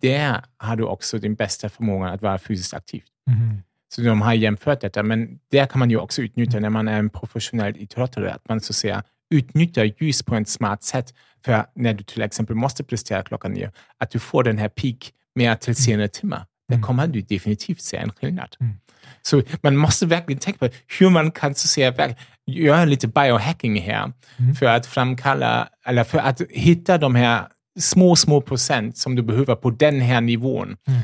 Där 0.01 0.43
har 0.57 0.75
du 0.75 0.83
också 0.83 1.17
din 1.17 1.35
bästa 1.35 1.69
förmåga 1.69 2.09
att 2.09 2.21
vara 2.21 2.39
fysiskt 2.39 2.73
aktiv. 2.73 3.03
Mhm. 3.27 3.63
Så 3.95 4.01
de 4.01 4.21
har 4.21 4.33
jämfört 4.33 4.81
detta, 4.81 5.03
men 5.03 5.39
där 5.51 5.65
kan 5.65 5.79
man 5.79 5.89
ju 5.89 5.97
också 5.97 6.21
utnyttja 6.21 6.59
när 6.59 6.69
man 6.69 6.87
är 6.87 6.99
en 6.99 7.09
professionell 7.09 7.77
idrottare, 7.77 8.33
att 8.33 8.49
man 8.49 8.61
så 8.61 8.71
att 8.71 8.75
säga 8.75 9.03
utnyttjar 9.29 9.93
ljus 9.99 10.23
på 10.23 10.35
ett 10.35 10.49
smart 10.49 10.83
sätt 10.83 11.13
för 11.45 11.65
när 11.75 11.93
du 11.93 12.03
till 12.03 12.21
exempel 12.21 12.55
måste 12.55 12.83
prestera 12.83 13.23
klockan 13.23 13.51
nio, 13.51 13.71
att 13.97 14.11
du 14.11 14.19
får 14.19 14.43
den 14.43 14.57
här 14.57 14.69
peak 14.69 15.11
mer 15.35 15.55
till 15.55 15.75
senare 15.75 16.07
timmar. 16.07 16.45
Där 16.71 16.77
Mm. 16.77 16.87
kommer 16.87 17.07
du 17.07 17.21
definitivt 17.21 17.81
se 17.81 17.97
en 17.97 18.11
skillnad. 18.11 18.55
Mm. 18.59 18.73
Så 19.21 19.41
man 19.61 19.77
måste 19.77 20.05
verkligen 20.05 20.39
tänka 20.39 20.59
på 20.59 20.69
hur 20.99 21.09
man 21.09 21.31
kan 21.31 21.55
så 21.55 21.65
att 21.65 21.69
säga, 21.95 22.15
göra 22.47 22.85
lite 22.85 23.07
biohacking 23.07 23.81
här 23.81 24.11
Mm. 24.39 24.55
för 24.55 24.65
att 24.65 24.85
framkalla, 24.85 25.67
eller 25.85 26.03
för 26.03 26.17
att 26.19 26.41
hitta 26.49 26.97
de 26.97 27.15
här 27.15 27.41
små, 27.79 28.15
små 28.15 28.41
procent 28.41 28.97
som 28.97 29.15
du 29.15 29.21
behöver 29.21 29.55
på 29.55 29.69
den 29.69 30.01
här 30.01 30.21
nivån 30.21 30.77
Mm. 30.87 30.99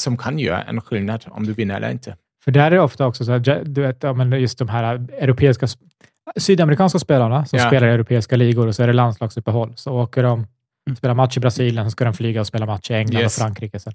som 0.00 0.16
kan 0.16 0.38
göra 0.38 0.62
en 0.62 0.80
skillnad 0.80 1.24
om 1.30 1.46
du 1.46 1.52
vinner 1.52 1.76
eller 1.76 1.90
inte. 1.90 2.16
För 2.44 2.50
där 2.50 2.66
är 2.66 2.70
det 2.70 2.80
ofta 2.80 3.06
också 3.06 3.24
så 3.24 3.32
här, 3.32 3.64
du 3.64 3.82
vet, 3.82 4.04
just 4.40 4.58
de 4.58 4.68
här 4.68 4.84
europeiska, 5.18 5.66
sydamerikanska 6.36 6.98
spelarna 6.98 7.44
som 7.46 7.58
Ja. 7.58 7.66
spelar 7.66 7.88
i 7.88 7.90
europeiska 7.90 8.36
ligor 8.36 8.66
och 8.66 8.74
så 8.76 8.82
är 8.82 8.86
det 8.86 8.92
landslagsuppehåll. 8.92 9.72
Så 9.76 9.92
åker 9.92 10.22
de, 10.22 10.46
Mm. 10.86 10.96
spelar 10.96 11.14
match 11.14 11.36
i 11.36 11.40
Brasilien, 11.40 11.84
så 11.86 11.90
ska 11.90 12.04
de 12.04 12.14
flyga 12.14 12.40
och 12.40 12.46
spela 12.46 12.66
match 12.66 12.90
i 12.90 12.94
England 12.94 13.22
Yes. 13.22 13.36
och 13.38 13.42
Frankrike. 13.42 13.78
Sen. 13.80 13.92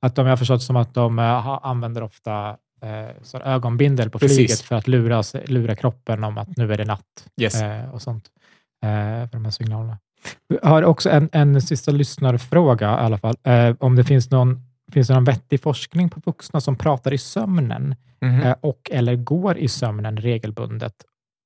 Att 0.00 0.14
de, 0.14 0.26
jag 0.26 0.32
har 0.32 0.36
förstått 0.36 0.62
som 0.62 0.76
att 0.76 0.94
de 0.94 1.18
eh, 1.18 1.48
använder 1.62 2.02
ofta 2.02 2.56
eh, 2.82 3.40
ögonbindel 3.44 4.10
på 4.10 4.18
Precis. 4.18 4.36
flyget 4.36 4.60
för 4.60 4.76
att 4.76 4.88
lura, 4.88 5.22
lura 5.46 5.74
kroppen 5.76 6.24
om 6.24 6.38
att 6.38 6.56
nu 6.56 6.72
är 6.72 6.76
det 6.76 6.84
natt 6.84 7.28
Yes. 7.40 7.62
eh, 7.62 7.90
och 7.94 8.02
sånt. 8.02 8.24
Eh, 8.84 8.88
för 9.28 9.32
de 9.32 9.44
här 9.44 9.50
signalerna. 9.52 9.98
Jag 10.62 10.70
har 10.70 10.82
också 10.82 11.10
en, 11.10 11.28
en 11.32 11.62
sista 11.62 11.90
lyssnarfråga 11.90 12.86
i 12.86 12.90
alla 13.04 13.18
fall. 13.18 13.36
Eh, 13.42 13.76
om 13.80 13.96
det 13.96 14.04
finns 14.04 14.30
någon, 14.30 14.62
finns 14.92 15.08
det 15.08 15.14
någon 15.14 15.24
vettig 15.24 15.62
forskning 15.62 16.10
på 16.10 16.20
vuxna 16.24 16.60
som 16.60 16.76
pratar 16.76 17.12
i 17.14 17.18
sömnen 17.18 17.94
Mhm. 18.20 18.40
eh, 18.42 18.54
och 18.60 18.90
eller 18.92 19.16
går 19.16 19.58
i 19.58 19.68
sömnen 19.68 20.16
regelbundet? 20.16 20.94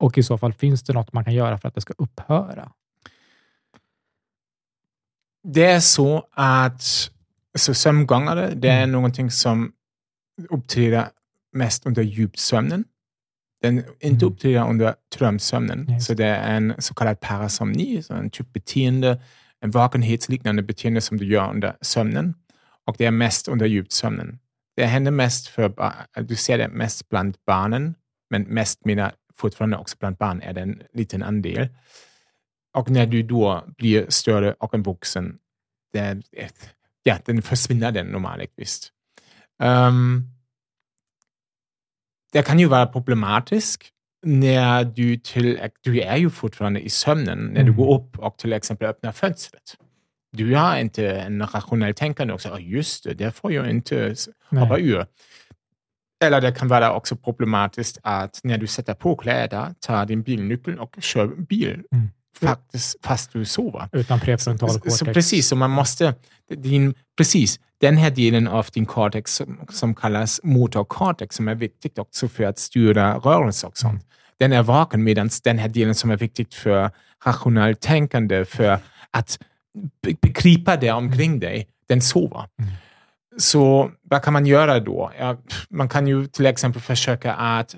Och 0.01 0.19
i 0.19 0.23
så 0.23 0.39
fall, 0.39 0.53
finns 0.53 0.83
det 0.83 0.93
något 0.93 1.13
man 1.13 1.25
kan 1.25 1.35
göra 1.35 1.59
för 1.59 1.69
att 1.69 1.75
det 1.75 1.81
ska 1.81 1.95
upphöra? 1.99 2.73
Det 5.45 5.65
är 5.65 5.81
så 5.81 6.27
att 6.33 7.11
så 7.59 7.75
sömngångare, 7.75 8.55
det 8.55 8.69
är 8.69 8.77
Mm. 8.83 8.93
någonting 8.93 9.31
som 9.31 9.73
uppträder 10.51 11.09
mest 11.53 11.87
under 11.87 12.03
djupsömnen. 12.03 12.85
Den 13.63 13.79
inte 13.79 14.07
Mm. 14.25 14.33
uppträder 14.33 14.69
under 14.71 14.95
drömsömnen. 15.19 15.91
Yes. 15.91 16.07
Så 16.07 16.15
det 16.15 16.27
är 16.27 16.57
en 16.57 16.75
så 16.79 16.95
kallad 16.95 17.21
parasomni, 17.21 18.03
så 18.03 18.15
en 18.15 18.31
typ 18.31 18.53
beteende, 18.53 19.21
en 19.61 19.71
vakenhetsliknande 19.71 20.63
beteende 20.63 21.01
som 21.01 21.17
du 21.19 21.25
gör 21.27 21.51
under 21.51 21.77
sömnen. 21.81 22.35
Och 22.87 22.95
det 22.99 23.05
är 23.07 23.11
mest 23.11 23.49
under 23.49 23.67
djupsömnen. 23.67 24.39
Det 24.77 24.85
händer 24.87 25.11
mest 25.11 25.49
för, 25.49 25.73
du 26.23 26.37
ser 26.37 26.59
det 26.59 26.69
mest 26.69 27.09
bland 27.09 27.37
barnen, 27.47 27.95
men 28.31 28.43
mest 28.43 28.85
menar 28.85 29.13
fortfarande 29.35 29.77
också 29.77 29.97
bland 30.01 30.17
barn 30.17 30.43
är 30.43 30.53
det 30.53 30.61
en 30.61 30.83
liten 30.93 31.23
andel. 31.23 31.69
Och 32.75 32.91
när 32.91 33.07
du 33.07 33.23
då 33.23 33.65
blir 33.77 34.07
större 34.09 34.53
och 34.53 34.75
en 34.75 34.83
vuxen, 34.83 35.39
det, 35.93 36.23
ja, 37.03 37.19
den 37.25 37.43
försvinner 37.43 37.93
den 37.93 38.07
normalt 38.07 38.53
visst. 38.57 38.93
Um, 39.63 40.29
det 42.33 42.43
kan 42.43 42.59
ju 42.59 42.67
vara 42.67 42.87
problematiskt 42.87 43.83
när 44.27 44.85
du 44.85 45.17
till, 45.17 45.59
du 45.81 46.01
är 46.01 46.17
ju 46.17 46.31
fortfarande 46.31 46.81
i 46.81 46.89
sömnen, 46.91 47.39
när 47.39 47.55
du 47.63 47.73
Mm. 47.73 47.77
går 47.77 47.95
upp 48.01 48.19
och 48.19 48.39
till 48.39 48.53
exempel 48.53 48.89
öppnar 48.89 49.13
fönstret. 49.13 49.77
Du 50.33 50.55
har 50.55 50.77
inte 50.79 51.11
en 51.11 51.41
rationell 51.47 51.95
tänkande 51.95 52.35
säger, 52.41 52.57
"Ah, 52.57 52.59
just 52.59 53.05
det, 53.05 53.15
det 53.15 53.33
får 53.33 53.53
jag 53.53 53.71
inte 53.71 54.15
Nej. 54.51 54.63
hoppa 54.63 54.79
ur. 54.79 55.07
Eller 56.25 56.41
det 56.41 56.53
kan 56.53 56.69
vara 56.69 56.93
också 56.93 57.17
problematiskt 57.17 57.99
att 58.03 58.41
när 58.45 58.59
du 58.59 58.67
sätter 58.67 58.95
på 58.95 59.17
kläder, 59.17 59.75
tar 59.81 60.07
din 60.07 60.23
bilnyckel 60.23 60.79
och 60.79 60.97
kör 61.01 61.27
bil, 61.27 61.85
Mm. 61.93 62.09
Faktiskt, 62.41 62.97
fast 63.03 63.33
du 63.33 63.45
sover. 63.45 63.89
Utan 63.93 64.21
prefrontal 64.21 64.69
cortex? 64.69 64.97
så 64.97 65.05
precis, 65.05 65.49
så 65.49 65.57
man 65.57 65.71
måste, 65.71 66.15
din, 66.57 66.95
precis, 67.17 67.61
den 67.81 67.97
här 67.97 68.11
delen 68.11 68.49
av 68.49 68.67
din 68.73 68.87
cortex 68.87 69.35
som, 69.35 69.61
som 69.71 69.95
kallas 69.95 70.41
motorcortex, 70.43 71.37
som 71.37 71.49
är 71.49 71.55
viktigt 71.55 71.99
också 71.99 72.29
för 72.29 72.45
att 72.45 72.59
styra 72.59 73.19
rörelse 73.19 73.67
och 73.67 73.79
sånt, 73.79 74.07
den 74.39 74.53
är 74.53 74.63
vaken 74.63 75.05
medan 75.05 75.31
den 75.45 75.59
här 75.59 75.69
delen 75.69 75.95
som 75.95 76.11
är 76.11 76.17
viktigt 76.17 76.55
för 76.55 76.91
rationellt 77.25 77.81
tänkande 77.81 78.45
för 78.45 78.79
att 79.11 79.39
be- 80.03 80.15
begripa 80.23 80.77
det 80.77 80.91
omkring 80.91 81.41
dig, 81.41 81.69
den 81.89 82.03
sover. 82.03 82.45
Mm. 82.59 82.73
Så 83.39 83.91
vad 84.03 84.23
kan 84.23 84.33
man 84.33 84.47
göra 84.47 84.81
då? 84.81 85.13
Ja, 85.19 85.37
man 85.71 85.89
kan 85.89 86.07
ju 86.07 86.27
till 86.27 86.47
exempel 86.47 86.83
försöka 86.83 87.35
att 87.35 87.77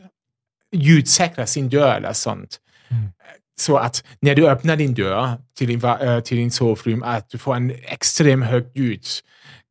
ljudsäkra 0.72 1.46
sin 1.46 1.68
dörr 1.68 1.94
eller 1.94 2.12
sånt. 2.12 2.60
Mm. 2.88 3.08
Så 3.56 3.76
att 3.76 4.04
när 4.20 4.34
du 4.34 4.48
öppnar 4.48 4.76
din 4.76 4.94
dörr 4.94 5.38
till 5.58 5.68
din, 5.68 5.84
eh, 5.84 6.20
till 6.20 6.36
din 6.36 6.50
sovrum, 6.50 7.02
att 7.02 7.28
du 7.30 7.38
får 7.38 7.54
en 7.56 7.70
extrem 7.82 8.42
hög 8.42 8.64
ljud. 8.74 9.04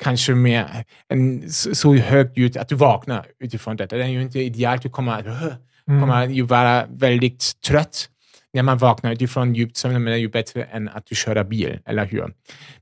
Kanske 0.04 0.36
mer 0.36 0.86
en 1.10 1.52
så 1.52 1.76
så 1.76 1.96
hög 1.96 2.32
ljud 2.38 2.58
att 2.58 2.70
du 2.70 2.76
vaknar 2.76 3.26
utifrån 3.40 3.76
detta. 3.76 3.98
Det 3.98 4.04
är 4.04 4.08
ju 4.08 4.22
inte 4.22 4.40
idealt. 4.40 4.82
Du 4.82 4.90
kommer, 4.90 5.12
att- 5.20 5.26
Mm. 5.88 6.02
kommer 6.02 6.28
ju 6.28 6.42
vara 6.42 6.86
väldigt 6.90 7.52
trött 7.68 8.10
när 8.54 8.64
man 8.64 8.78
vaknar 8.78 9.12
utifrån 9.12 9.56
djupsömnen, 9.56 10.04
men 10.04 10.12
det 10.12 10.18
är 10.18 10.22
ju 10.22 10.30
bättre 10.30 10.64
än 10.64 10.90
att 10.90 11.06
du 11.06 11.16
kör 11.16 11.44
bil, 11.44 11.80
eller 11.86 12.06
hur? 12.06 12.34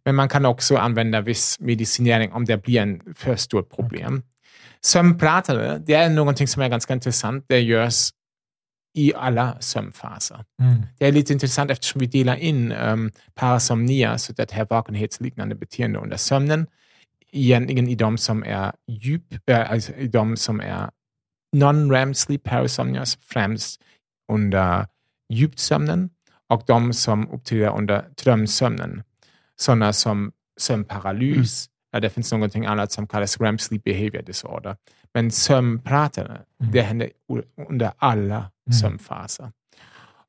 Men 0.06 0.16
man 0.16 0.30
kan 0.30 0.46
också 0.46 0.78
använda 0.78 1.22
viss 1.22 1.58
medicinering 1.60 2.32
om 2.32 2.46
det 2.46 2.58
blir 2.64 2.82
en 2.82 3.02
för 3.16 3.36
stort 3.36 3.76
problem. 3.76 4.22
Sömnpratare, 4.86 5.82
det 5.86 5.94
är 5.94 6.10
någonting 6.10 6.48
som 6.48 6.62
är 6.62 6.70
ganska 6.70 6.94
intressant. 6.94 7.46
Det 7.48 7.60
görs 7.60 8.10
i 8.94 9.14
alla 9.16 9.58
sömnfaser. 9.60 10.46
Mm. 10.62 10.82
Det 10.98 11.08
är 11.08 11.12
lite 11.12 11.34
intressant 11.34 11.72
eftersom 11.72 12.00
vi 12.00 12.06
delar 12.06 12.36
in 12.36 12.72
um, 12.72 13.12
parasomnia, 13.34 14.18
så 14.18 14.34
det 14.34 14.52
här 14.52 14.68
vakenhetsliknande 14.70 15.56
beteende 15.56 16.00
under 16.00 16.18
sömnen, 16.18 16.68
egentligen 17.32 17.88
i 17.88 17.96
de 17.96 18.18
som 18.18 18.44
är 18.44 18.72
djup, 18.88 19.50
äh, 19.50 19.72
alltså 19.72 19.94
i 19.94 20.08
de 20.08 20.38
som 20.38 20.60
är 20.60 20.90
non-REM 21.56 22.14
sleep 22.14 22.44
parasomnias, 22.44 23.18
främst 23.22 23.82
under 24.32 24.88
djupsömnen 25.34 26.10
och 26.50 26.64
de 26.68 26.94
som 26.94 27.30
uppträder 27.30 27.78
under 27.78 28.06
drömsömnen. 28.24 29.04
Sådana 29.56 29.94
som 29.94 30.32
sömnparalys, 30.60 31.70
ja, 31.92 32.00
det 32.00 32.10
finns 32.10 32.32
någonting 32.32 32.66
annat 32.66 32.92
som 32.92 33.08
kallas 33.08 33.42
REM 33.42 33.58
sleep 33.58 33.84
behavior 33.84 34.22
disorder. 34.22 34.76
Men 35.14 35.32
sömnpratare, 35.32 36.42
Mm. 36.62 36.72
det 36.72 36.82
händer 36.82 37.10
under 37.70 37.92
alla 37.98 38.36
Mm. 38.38 38.74
sömnfaser. 38.82 39.52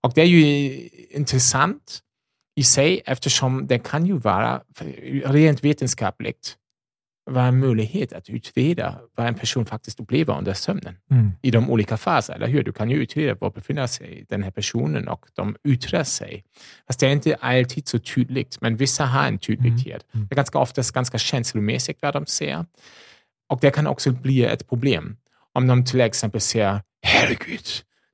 Och 0.01 0.13
det 0.15 0.21
är 0.21 0.27
ju 0.27 0.73
intressant 1.11 2.01
i 2.57 2.63
sig 2.63 3.03
eftersom 3.07 3.67
det 3.67 3.79
kan 3.79 4.07
ju 4.07 4.19
vara 4.19 4.63
rent 5.25 5.65
vetenskapligt 5.65 6.57
vara 7.31 7.47
en 7.47 7.59
möjlighet 7.59 8.13
att 8.13 8.31
utreda 8.31 8.99
vad 9.15 9.27
en 9.27 9.35
person 9.35 9.67
faktiskt 9.67 10.01
upplever 10.01 10.39
under 10.39 10.55
sömnen 10.55 10.97
Mm. 11.11 11.31
i 11.43 11.51
de 11.51 11.71
olika 11.71 11.97
faserna, 11.97 12.37
eller 12.37 12.47
hur? 12.49 12.63
Du 12.65 12.73
kan 12.73 12.91
ju 12.91 12.97
utreda 12.97 13.35
var 13.35 13.51
befinner 13.51 13.87
sig 13.87 14.25
den 14.29 14.43
här 14.43 14.51
personen 14.51 15.09
och 15.09 15.27
de 15.35 15.57
yttrar 15.69 16.05
sig. 16.05 16.45
Fast 16.87 17.01
det 17.01 17.07
är 17.07 17.11
inte 17.13 17.35
alltid 17.35 17.89
så 17.89 17.99
tydligt, 17.99 18.61
men 18.61 18.77
vissa 18.77 19.05
har 19.07 19.29
en 19.29 19.39
tydlighet. 19.39 20.07
Mm. 20.15 20.27
Det 20.27 20.33
är 20.35 20.37
ganska 20.37 20.59
oftast 20.59 20.93
ganska 20.93 21.19
känslomässigt 21.19 21.99
vad 22.03 22.15
de 22.15 22.27
ser. 22.27 22.67
Och 23.53 23.59
det 23.61 23.70
kan 23.70 23.87
också 23.87 24.11
bli 24.12 24.45
ett 24.45 24.69
problem 24.69 25.16
om 25.53 25.66
de 25.66 25.85
till 25.85 26.01
exempel 26.01 26.41
säger 26.41 26.81
herregud, 27.03 27.65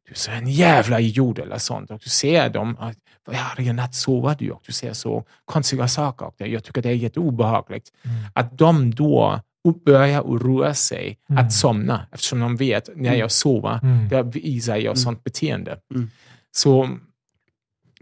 du 0.07 0.11
är 0.13 0.17
så 0.17 0.31
en 0.31 0.49
jävla 0.49 1.01
idiot 1.01 1.39
eller 1.39 1.59
sånt 1.59 1.91
och 1.91 2.01
du 2.05 2.11
ser 2.11 2.49
dem, 2.49 2.77
att, 2.81 2.97
varje 3.27 3.73
natt 3.73 3.95
sover 3.95 4.37
du 4.39 4.51
och 4.51 4.63
du 4.67 4.73
ser 4.73 4.93
så 4.93 5.25
konstiga 5.45 5.89
saker 5.89 6.27
och 6.27 6.35
jag 6.41 6.65
tycker 6.65 6.83
det 6.83 6.89
är 6.89 6.93
jätteobehagligt. 6.95 7.93
Mm. 8.05 8.17
Att 8.35 8.59
de 8.59 8.95
då 8.95 9.41
börjar 9.85 10.21
oroa 10.23 10.75
sig 10.75 11.19
Mm. 11.31 11.45
att 11.47 11.53
somna 11.53 12.07
eftersom 12.13 12.41
de 12.41 12.57
vet 12.57 12.89
när 12.97 13.15
jag 13.15 13.31
sover, 13.31 13.81
Mm. 13.83 14.09
då 14.09 14.23
visar 14.23 14.77
jag 14.77 14.99
sånt 14.99 15.25
beteende. 15.25 15.79
Mm. 15.95 16.11
Så 16.51 16.99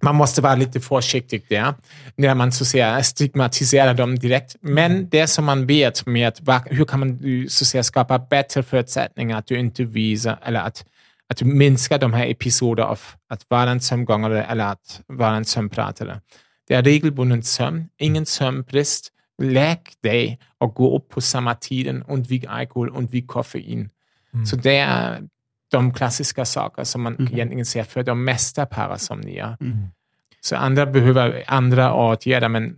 man 0.03 0.15
måste 0.15 0.41
vara 0.41 0.55
lite 0.55 0.81
försiktig 0.81 1.47
där, 1.49 1.75
när 2.17 2.35
man 2.35 2.53
så 2.53 2.65
säga 2.65 3.03
stigmatiserar 3.03 3.95
dem 3.95 4.19
direkt. 4.19 4.57
Men 4.61 5.09
det 5.09 5.27
som 5.27 5.45
man 5.45 5.67
vet 5.67 6.07
med 6.07 6.33
hur 6.67 6.85
kan 6.85 7.01
man 7.01 7.47
så 7.49 7.65
säga, 7.65 7.83
skapa 7.83 8.19
bättre 8.19 8.63
förutsättningar 8.63 9.39
att 9.39 9.47
du 9.47 9.59
inte 9.59 9.85
visar, 9.85 10.39
eller 10.43 10.61
att, 10.61 10.85
att 11.29 11.37
du 11.37 11.45
minskar 11.45 11.99
de 11.99 12.13
här 12.13 12.27
episoder 12.27 12.83
av 12.83 13.01
att 13.29 13.47
vara 13.49 13.71
en 13.71 13.81
sömngångare 13.81 14.45
eller 14.45 14.65
att 14.65 15.01
vara 15.07 15.37
en 15.37 15.45
sömnpratare. 15.45 16.21
Det 16.69 16.75
är 16.75 16.83
regelbunden 16.83 17.43
sömn, 17.43 17.89
ingen 17.99 18.27
sömnbrist. 18.27 19.13
Läk 19.43 19.93
dig 20.03 20.39
och 20.59 20.75
gå 20.75 20.97
upp 20.97 21.09
på 21.09 21.21
samma 21.21 21.55
tiden, 21.55 22.05
undvik 22.09 22.45
alkohol, 22.49 22.93
undvik 22.97 23.27
koffein. 23.27 23.91
Mm. 24.35 24.47
Så 24.47 24.57
det 24.57 24.77
är 24.77 25.23
de 25.71 25.95
klassiska 25.95 26.45
saker 26.45 26.85
som 26.85 27.03
man 27.03 27.13
Mhm. 27.19 27.29
egentligen 27.35 27.67
ser 27.67 27.83
för 27.85 28.03
de 28.03 28.25
mesta 28.25 28.67
parasomnier. 28.67 29.57
Mm. 29.61 29.89
Så 30.41 30.57
andra 30.57 30.87
behöver 30.87 31.45
andra 31.47 31.95
åtgärder, 31.95 32.49
men 32.49 32.77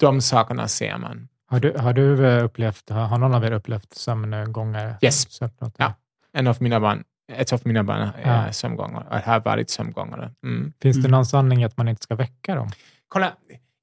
de 0.00 0.20
sakerna 0.20 0.68
ser 0.68 0.98
man. 0.98 1.28
Har 1.46 1.60
du, 1.60 1.72
har 1.78 1.92
du 1.92 2.26
eh, 2.26 2.44
upplevt, 2.44 2.90
har 2.90 3.06
har 3.06 3.18
någon 3.18 3.34
av 3.34 3.44
er 3.44 3.52
upplevt 3.52 3.94
sömngångare? 3.94 4.96
Yes. 5.02 5.32
Sömnprat? 5.32 5.74
Ja. 5.78 5.94
En 6.32 6.46
av 6.46 6.56
mina 6.60 6.80
barn, 6.80 7.04
ett 7.32 7.52
av 7.52 7.60
mina 7.64 7.84
barn 7.84 8.00
är 8.22 8.46
Ja. 8.46 8.52
sömngångare, 8.52 9.04
och 9.10 9.16
har 9.16 9.40
varit 9.40 9.70
sömngångare. 9.70 10.30
Mm. 10.44 10.72
Finns 10.82 10.96
det 10.96 11.00
Mm. 11.00 11.10
någon 11.10 11.26
sanning 11.26 11.62
i 11.62 11.64
att 11.64 11.76
man 11.76 11.88
inte 11.88 12.02
ska 12.02 12.14
väcka 12.14 12.54
dem? 12.54 12.70
Kolla, 13.08 13.32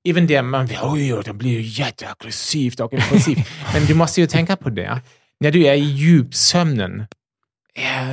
även 0.09 0.27
det, 0.27 0.41
man 0.41 0.65
oj, 0.83 1.13
oj, 1.15 1.21
det 1.25 1.33
blir 1.33 1.51
ju 1.51 1.61
jätteaggressivt 1.83 2.79
och 2.79 2.93
impulsivt. 2.93 3.47
Men 3.73 3.85
du 3.85 3.93
måste 3.95 4.21
ju 4.21 4.27
tänka 4.27 4.55
på 4.55 4.69
det. 4.69 5.01
När 5.39 5.51
du 5.51 5.65
är 5.65 5.73
i 5.73 5.79
djupsömnen, 5.79 7.07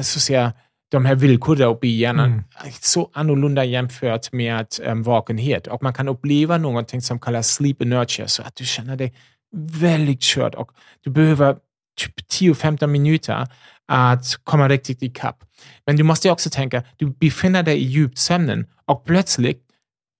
så 0.02 0.20
ser 0.20 0.52
de 0.90 1.04
här 1.04 1.14
villkoren 1.14 1.68
uppe 1.68 1.86
i 1.86 1.96
hjärnan 1.96 2.32
Mm. 2.32 2.44
så 2.80 3.10
annorlunda 3.12 3.64
jämfört 3.64 4.32
med 4.32 4.66
um, 4.82 5.02
vakenhet. 5.02 5.66
Och 5.66 5.82
man 5.82 5.94
kan 5.94 6.08
uppleva 6.08 6.58
någonting 6.58 7.02
som 7.02 7.18
kallas 7.20 7.54
sleep 7.54 7.82
inertia, 7.82 8.28
så 8.28 8.42
att 8.42 8.56
du 8.56 8.64
känner 8.64 8.96
dig 8.96 9.14
väldigt 9.56 10.22
körd 10.22 10.54
och 10.54 10.70
du 11.04 11.10
behöver 11.10 11.56
typ 12.00 12.14
10-15 12.40 12.86
minuter 12.86 13.46
att 13.88 14.24
komma 14.44 14.68
riktigt 14.68 15.02
ikapp. 15.02 15.44
Men 15.86 15.96
du 15.96 16.02
måste 16.02 16.30
också 16.30 16.50
tänka, 16.50 16.82
du 16.96 17.06
befinner 17.06 17.62
dig 17.62 17.78
i 17.78 17.84
djupsömnen 17.84 18.66
och 18.84 19.04
plötsligt 19.04 19.62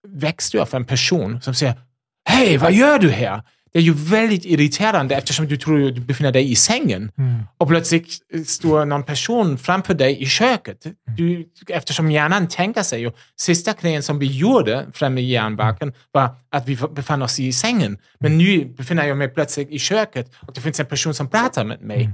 väcks 0.09 0.51
du 0.51 0.60
av 0.60 0.69
en 0.73 0.85
person 0.85 1.40
som 1.40 1.55
säger 1.55 1.74
Hej, 2.28 2.56
vad 2.56 2.73
gör 2.73 2.98
du 2.98 3.10
här? 3.10 3.43
Det 3.72 3.78
är 3.78 3.82
ju 3.82 3.92
väldigt 3.92 4.44
irriterande 4.44 5.14
eftersom 5.14 5.46
du 5.46 5.56
tror 5.56 5.88
att 5.88 5.94
du 5.94 6.00
befinner 6.00 6.32
dig 6.32 6.50
i 6.50 6.56
sängen 6.56 7.12
Mm. 7.18 7.42
och 7.58 7.68
plötsligt 7.68 8.08
står 8.46 8.84
någon 8.84 9.02
person 9.02 9.58
framför 9.58 9.94
dig 9.94 10.22
i 10.22 10.26
köket. 10.26 10.86
Du, 11.16 11.48
eftersom 11.68 12.10
hjärnan 12.10 12.48
tänker 12.48 12.82
sig 12.82 13.00
ju, 13.00 13.10
sista 13.36 13.72
grejen 13.80 14.02
som 14.02 14.18
vi 14.18 14.26
gjorde 14.26 14.86
framme 14.92 15.20
i 15.20 15.24
hjärnbarken 15.24 15.92
var 16.12 16.30
att 16.50 16.68
vi 16.68 16.76
befann 16.76 17.22
oss 17.22 17.40
i 17.40 17.52
sängen. 17.52 17.98
Men 18.20 18.38
nu 18.38 18.64
befinner 18.64 19.06
jag 19.06 19.16
mig 19.16 19.28
plötsligt 19.28 19.70
i 19.70 19.78
köket 19.78 20.30
och 20.46 20.52
det 20.54 20.60
finns 20.60 20.80
en 20.80 20.86
person 20.86 21.14
som 21.14 21.28
pratar 21.28 21.64
med 21.64 21.80
mig. 21.80 22.00
Mm. 22.00 22.12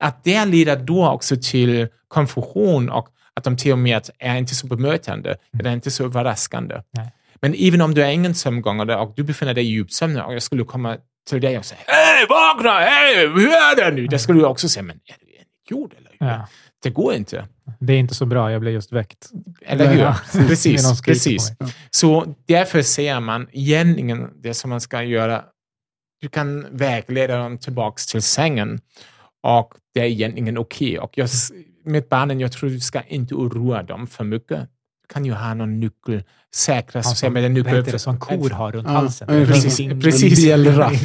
Att 0.00 0.24
det 0.24 0.44
leder 0.44 0.76
då 0.76 1.08
också 1.08 1.36
till 1.42 1.88
konfusion 2.08 2.90
och 2.90 3.08
att 3.34 3.44
de 3.44 3.56
till 3.56 3.72
och 3.72 3.78
med 3.78 4.08
är 4.18 4.36
inte 4.36 4.54
så 4.54 4.66
bemötande, 4.66 5.36
det 5.52 5.68
är 5.68 5.72
inte 5.72 5.90
så 5.90 6.04
överraskande. 6.04 6.74
Nej. 6.90 7.12
Men 7.42 7.54
även 7.58 7.80
om 7.80 7.94
du 7.94 8.02
är 8.02 8.10
ingen 8.10 8.34
sömngångare 8.34 8.96
och 8.96 9.12
du 9.16 9.22
befinner 9.22 9.54
dig 9.54 9.64
i 9.64 9.68
djupsömn 9.68 10.20
och 10.20 10.34
jag 10.34 10.42
skulle 10.42 10.64
komma 10.64 10.96
till 11.28 11.40
dig 11.40 11.58
och 11.58 11.64
säga 11.64 11.80
Hej, 11.86 12.26
vakna! 12.28 12.70
Hej, 12.80 13.26
hur 13.28 13.48
är 13.48 13.76
det 13.76 13.96
nu? 13.96 14.06
Det 14.06 14.18
skulle 14.18 14.40
du 14.40 14.44
också 14.46 14.68
säga, 14.68 14.82
men 14.82 14.96
är 14.96 15.14
du 15.20 15.26
en 15.36 15.44
idiot 15.68 15.92
eller 15.98 16.10
hur? 16.18 16.26
Ja. 16.26 16.48
Det 16.82 16.90
går 16.90 17.14
inte. 17.14 17.46
Det 17.80 17.92
är 17.92 17.98
inte 17.98 18.14
så 18.14 18.26
bra, 18.26 18.52
jag 18.52 18.60
blev 18.60 18.74
just 18.74 18.92
väckt. 18.92 19.30
Eller 19.62 19.92
hur? 19.92 20.00
Ja, 20.00 20.16
Precis. 20.32 21.02
precis. 21.02 21.52
Så 21.90 22.34
därför 22.48 22.82
säger 22.82 23.20
man 23.20 23.48
egentligen 23.52 24.30
det 24.42 24.54
som 24.54 24.70
man 24.70 24.80
ska 24.80 25.02
göra. 25.02 25.44
Du 26.20 26.28
kan 26.28 26.66
vägleda 26.76 27.36
dem 27.36 27.58
tillbaks 27.58 28.06
till 28.06 28.22
sängen 28.22 28.80
och 29.42 29.74
det 29.94 30.00
är 30.00 30.04
egentligen 30.04 30.58
okej. 30.58 30.98
Och 30.98 31.18
jag, 31.18 31.24
s- 31.24 31.52
med 31.84 32.04
barnen, 32.10 32.40
jag 32.40 32.52
tror 32.52 32.70
du 32.70 32.80
ska 32.80 33.02
inte 33.02 33.34
oroa 33.34 33.82
dem 33.82 34.06
för 34.06 34.24
mycket. 34.24 34.60
Du 35.08 35.14
kan 35.14 35.24
ju 35.24 35.32
ha 35.32 35.54
någon 35.54 35.80
nyckel, 35.80 36.22
säkra 36.54 37.02
Vad 37.04 37.16
heter 37.16 37.48
nyckel. 37.48 37.84
det 37.84 37.98
som 37.98 38.18
kor 38.18 38.50
har 38.50 38.72
runt 38.72 38.86
Ja, 38.88 38.92
halsen? 38.94 39.28
ja, 39.40 39.46
Precis, 39.46 39.78
ring, 39.78 40.00
precis. 40.00 40.46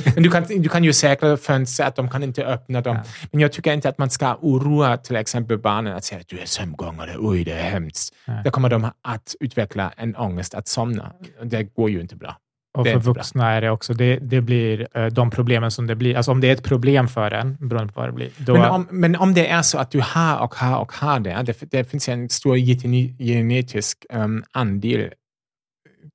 Men 0.16 0.24
du 0.24 0.32
kan, 0.32 0.44
du 0.44 0.70
kan 0.70 0.84
ju 0.84 0.94
säkra 0.94 1.38
fönster 1.38 1.84
att 1.86 1.96
de 1.96 2.10
kan 2.10 2.24
inte 2.24 2.46
öppna 2.46 2.82
dem. 2.82 2.96
Ja. 2.96 3.12
Men 3.32 3.42
jag 3.42 3.52
tycker 3.52 3.74
inte 3.74 3.90
att 3.90 3.98
man 3.98 4.10
ska 4.10 4.36
oroa 4.42 4.98
till 4.98 5.16
exempel 5.16 5.58
barnen 5.58 5.96
att 5.96 6.04
säga 6.04 6.22
att 6.22 6.28
du 6.28 6.40
är 6.40 6.46
sömngångare, 6.46 7.16
oj 7.20 7.44
det 7.44 7.52
är 7.52 7.70
hemskt. 7.70 8.14
Nej. 8.26 8.42
Då 8.44 8.52
kommer 8.52 8.70
de 8.70 8.92
att 9.02 9.36
utveckla 9.40 9.94
en 9.98 10.16
ångest 10.16 10.54
att 10.54 10.68
somna. 10.68 11.12
Det 11.44 11.64
går 11.64 11.90
ju 11.90 12.02
inte 12.02 12.16
bra. 12.16 12.38
Och 12.78 12.88
för 12.88 13.00
vuxna 13.00 13.52
är 13.52 13.62
det 13.62 13.70
också, 13.70 13.94
det, 13.94 14.18
det 14.18 14.42
blir 14.42 14.88
eh, 14.98 15.06
de 15.06 15.30
problemen 15.32 15.72
som 15.72 15.88
det 15.88 15.96
blir. 15.96 16.16
Alltså 16.18 16.32
om 16.32 16.42
det 16.42 16.48
är 16.50 16.54
ett 16.54 16.64
problem 16.64 17.08
för 17.08 17.32
en, 17.32 17.58
beroende 17.60 17.94
på 17.94 18.00
vad 18.00 18.10
det 18.10 18.14
blir, 18.14 18.30
då... 18.38 18.54
Men, 18.54 18.72
om, 18.72 18.88
men 18.92 19.16
om 19.16 19.34
det 19.34 19.48
är 19.48 19.62
så 19.62 19.78
att 19.78 19.92
du 19.92 20.02
har 20.04 20.38
och 20.40 20.56
har 20.56 20.80
och 20.80 20.94
har 20.94 21.20
det, 21.20 21.44
det, 21.46 21.72
det 21.72 21.84
finns 21.84 22.10
en 22.10 22.30
stor 22.30 22.56
gene- 22.58 23.16
genetisk 23.24 24.06
um, 24.14 24.44
andel, 24.52 25.10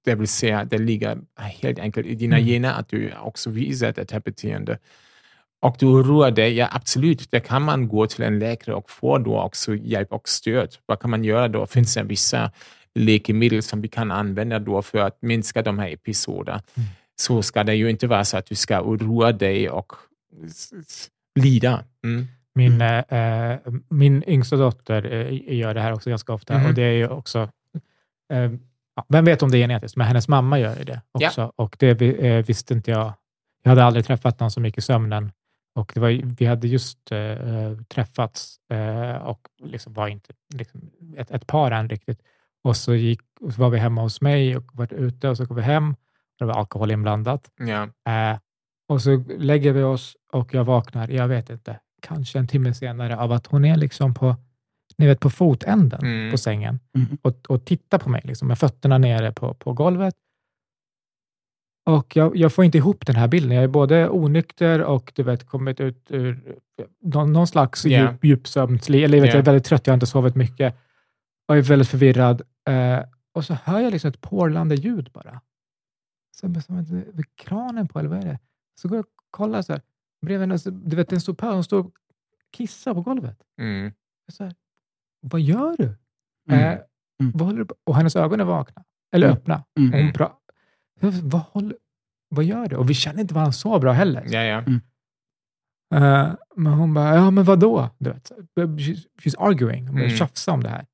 det 0.05 0.15
vill 0.15 0.29
säga 0.29 0.65
det 0.65 0.79
ligger 0.79 1.19
helt 1.37 1.79
enkelt 1.79 2.07
i 2.07 2.15
dina 2.15 2.37
Mm. 2.37 2.49
gener 2.49 2.73
att 2.73 2.89
du 2.89 3.13
också 3.23 3.51
visar 3.51 3.93
det 3.93 4.11
här 4.13 4.21
beteende. 4.21 4.79
Och 5.63 5.77
du 5.79 5.87
oroar 5.87 6.31
dig, 6.31 6.55
ja 6.55 6.69
absolut, 6.73 7.31
det 7.31 7.41
kan 7.41 7.63
man 7.63 7.89
gå 7.89 8.07
till 8.07 8.23
en 8.25 8.39
läkare 8.39 8.75
och 8.75 8.91
få 8.91 9.19
då 9.19 9.41
också 9.41 9.75
hjälp 9.75 10.13
och 10.13 10.29
stöd. 10.29 10.77
Vad 10.87 11.01
kan 11.01 11.11
man 11.11 11.25
göra 11.25 11.49
då? 11.49 11.67
Finns 11.67 11.95
det 11.95 12.03
vissa 12.03 12.51
läkemedel 12.95 13.63
som 13.63 13.81
vi 13.81 13.89
kan 13.89 14.11
använda 14.11 14.59
då 14.59 14.83
för 14.83 14.99
att 14.99 15.19
minska 15.23 15.63
de 15.63 15.79
här 15.79 15.89
episoderna, 15.89 16.63
Mm. 16.77 16.89
så 17.21 17.43
ska 17.43 17.65
det 17.65 17.75
ju 17.75 17.91
inte 17.91 18.07
vara 18.07 18.25
så 18.25 18.37
att 18.37 18.47
du 18.47 18.55
ska 18.55 18.81
oroa 18.81 19.33
dig 19.33 19.71
och 19.71 19.93
lida. 21.41 21.85
Mm. 22.05 22.27
Min, 22.55 22.81
eh, 22.81 23.59
min 23.89 24.25
yngsta 24.27 24.57
dotter 24.57 25.13
eh, 25.13 25.57
gör 25.59 25.75
det 25.75 25.81
här 25.81 25.93
också 25.93 26.11
ganska 26.11 26.33
ofta 26.33 26.59
Mhm. 26.59 26.67
och 26.67 26.75
det 26.75 26.83
är 26.83 26.93
ju 26.93 27.09
också, 27.09 27.49
eh, 28.33 28.51
ja, 28.97 29.05
vem 29.09 29.25
vet 29.25 29.43
om 29.43 29.51
det 29.51 29.59
är 29.59 29.63
genetiskt, 29.63 29.97
men 29.97 30.07
hennes 30.07 30.29
mamma 30.29 30.59
gör 30.59 30.77
ju 30.77 30.85
det 30.85 31.01
Ja. 31.19 31.27
också 31.29 31.53
och 31.57 31.77
det 31.79 32.01
eh, 32.03 32.45
visste 32.45 32.75
inte 32.75 32.91
jag. 32.91 33.13
Jag 33.63 33.71
hade 33.71 33.85
aldrig 33.85 34.05
träffat 34.05 34.41
någon 34.41 34.51
som 34.51 34.65
gick 34.65 34.79
i 34.79 34.81
sömnen 34.81 35.33
och 35.75 35.93
det 35.95 36.01
var, 36.01 36.35
vi 36.37 36.47
hade 36.47 36.69
just 36.69 37.13
eh, 37.13 37.77
träffats 37.95 38.57
eh, 38.73 39.15
och 39.17 39.41
liksom 39.63 39.93
var 39.93 40.09
inte 40.09 40.33
liksom 40.55 40.81
ett, 41.17 41.31
ett 41.31 41.47
par 41.47 41.71
än 41.71 41.89
riktigt. 41.89 42.21
Och 42.65 42.77
så, 42.77 42.95
gick, 42.95 43.21
och 43.41 43.53
så 43.53 43.61
var 43.63 43.71
vi 43.71 43.79
hemma 43.79 44.03
hos 44.03 44.21
mig 44.21 44.57
och 44.57 44.65
var 44.73 44.93
ute 44.95 45.29
och 45.29 45.37
så 45.37 45.47
kom 45.47 45.57
vi 45.57 45.63
hem 45.63 45.93
och 45.93 45.97
det 46.39 46.45
var 46.45 46.55
alkohol 46.55 46.91
inblandat. 46.91 47.51
Ja. 47.59 47.83
Eh, 48.13 48.39
och 48.89 49.03
så 49.03 49.25
lägger 49.39 49.73
vi 49.73 49.83
oss 49.83 50.17
och 50.33 50.55
jag 50.55 50.65
vaknar, 50.65 51.09
jag 51.09 51.29
vet 51.29 51.51
inte, 51.51 51.81
kanske 52.03 52.39
en 52.39 52.49
timme 52.49 52.75
senare 52.75 53.17
av 53.19 53.33
att 53.33 53.47
hon 53.47 53.65
är 53.65 53.77
liksom 53.77 54.15
på, 54.15 54.37
ni 54.99 55.07
vet, 55.07 55.21
på 55.21 55.31
fotänden 55.31 56.01
Mm. 56.03 56.31
på 56.31 56.39
sängen 56.39 56.81
Mm. 56.97 57.19
och, 57.23 57.37
och 57.49 57.65
tittar 57.65 57.99
på 57.99 58.09
mig 58.11 58.21
liksom, 58.25 58.49
med 58.49 58.59
fötterna 58.59 58.99
nere 58.99 59.33
på, 59.33 59.55
på 59.55 59.73
golvet. 59.73 60.15
Och 61.87 62.17
jag, 62.17 62.37
jag 62.37 62.53
får 62.53 62.65
inte 62.65 62.79
ihop 62.79 63.07
den 63.07 63.17
här 63.17 63.29
bilden. 63.29 63.53
Jag 63.57 63.65
är 63.65 63.69
både 63.69 64.09
onykter 64.09 64.83
och 64.83 65.13
du 65.15 65.23
vet, 65.23 65.47
kommit 65.47 65.81
ut 65.81 66.11
ur 66.11 66.57
någon, 67.01 67.33
någon 67.33 67.47
slags 67.47 67.85
Ja. 67.85 68.11
djup, 68.11 68.25
djupsömnsli. 68.25 69.05
Eller 69.05 69.19
jag, 69.19 69.23
vet, 69.23 69.29
Ja. 69.29 69.35
jag 69.37 69.41
är 69.43 69.47
väldigt 69.47 69.65
trött, 69.65 69.87
jag 69.87 69.93
har 69.93 69.97
inte 69.97 70.07
sovit 70.07 70.35
mycket 70.35 70.75
och 71.49 71.57
är 71.57 71.63
väldigt 71.63 71.89
förvirrad. 71.89 72.43
Eh, 72.69 72.99
och 73.35 73.45
så 73.45 73.55
hör 73.55 73.81
jag 73.81 73.91
liksom 73.93 74.09
ett 74.09 74.21
porlande 74.21 74.75
ljud 74.75 75.11
bara. 75.13 75.41
Så 76.37 76.61
som 76.61 77.05
kranen 77.35 77.89
på, 77.89 77.99
eller 77.99 78.09
vad 78.09 78.19
är 78.19 78.25
det? 78.27 78.39
Så 78.81 78.89
går 78.89 78.97
jag 78.99 79.05
och 79.05 79.13
kollar 79.31 79.63
så 79.63 79.73
här. 79.73 79.83
Bredvid 80.27 80.41
henne, 80.49 80.59
så- 80.59 80.71
du 80.71 80.97
vet, 80.97 81.13
en 81.13 81.21
stopör, 81.21 81.53
hon 81.55 81.65
står 81.65 81.79
och 81.79 81.93
kissar 82.53 82.95
på 82.95 83.01
golvet. 83.01 83.39
Mm. 83.61 83.93
Så 84.33 84.45
här, 84.45 84.55
vad 85.23 85.41
gör 85.41 85.77
du? 85.79 85.97
Mm. 86.51 86.73
Eh, 86.73 86.79
vad 87.35 87.47
håller 87.47 87.59
du 87.59 87.65
på? 87.67 87.75
Och 87.87 87.97
hennes 87.97 88.17
ögon 88.17 88.41
är 88.41 88.45
vakna, 88.45 88.85
eller 89.15 89.27
Mm. 89.27 89.39
öppna. 89.39 89.65
Mm. 89.79 89.93
Och 89.95 89.99
hon 90.01 90.13
pra- 90.13 90.33
Jag 91.01 91.13
bara, 91.13 91.21
vad, 91.23 91.43
håller, 91.43 91.77
vad 92.29 92.45
gör 92.45 92.67
du? 92.67 92.77
Och 92.77 92.91
vi 92.91 92.95
känner 92.95 93.21
inte 93.21 93.35
varandra 93.35 93.53
så 93.53 93.79
bra 93.79 93.93
heller. 93.93 94.25
Ja, 94.29 94.43
ja. 94.43 94.59
Eh, 95.95 96.35
men 96.57 96.73
hon 96.73 96.95
bara, 96.95 97.15
ja 97.15 97.31
men 97.31 97.45
vadå? 97.45 97.91
Du 97.99 98.11
vet, 98.11 98.27
så- 98.27 98.35
she's, 98.57 99.05
she's 99.23 99.35
arguing. 99.39 99.87
Hon 99.89 99.97
Mm. 99.99 100.11
tjafsa 100.11 100.53
om 100.53 100.63
det 100.63 100.69
här. 100.69 100.87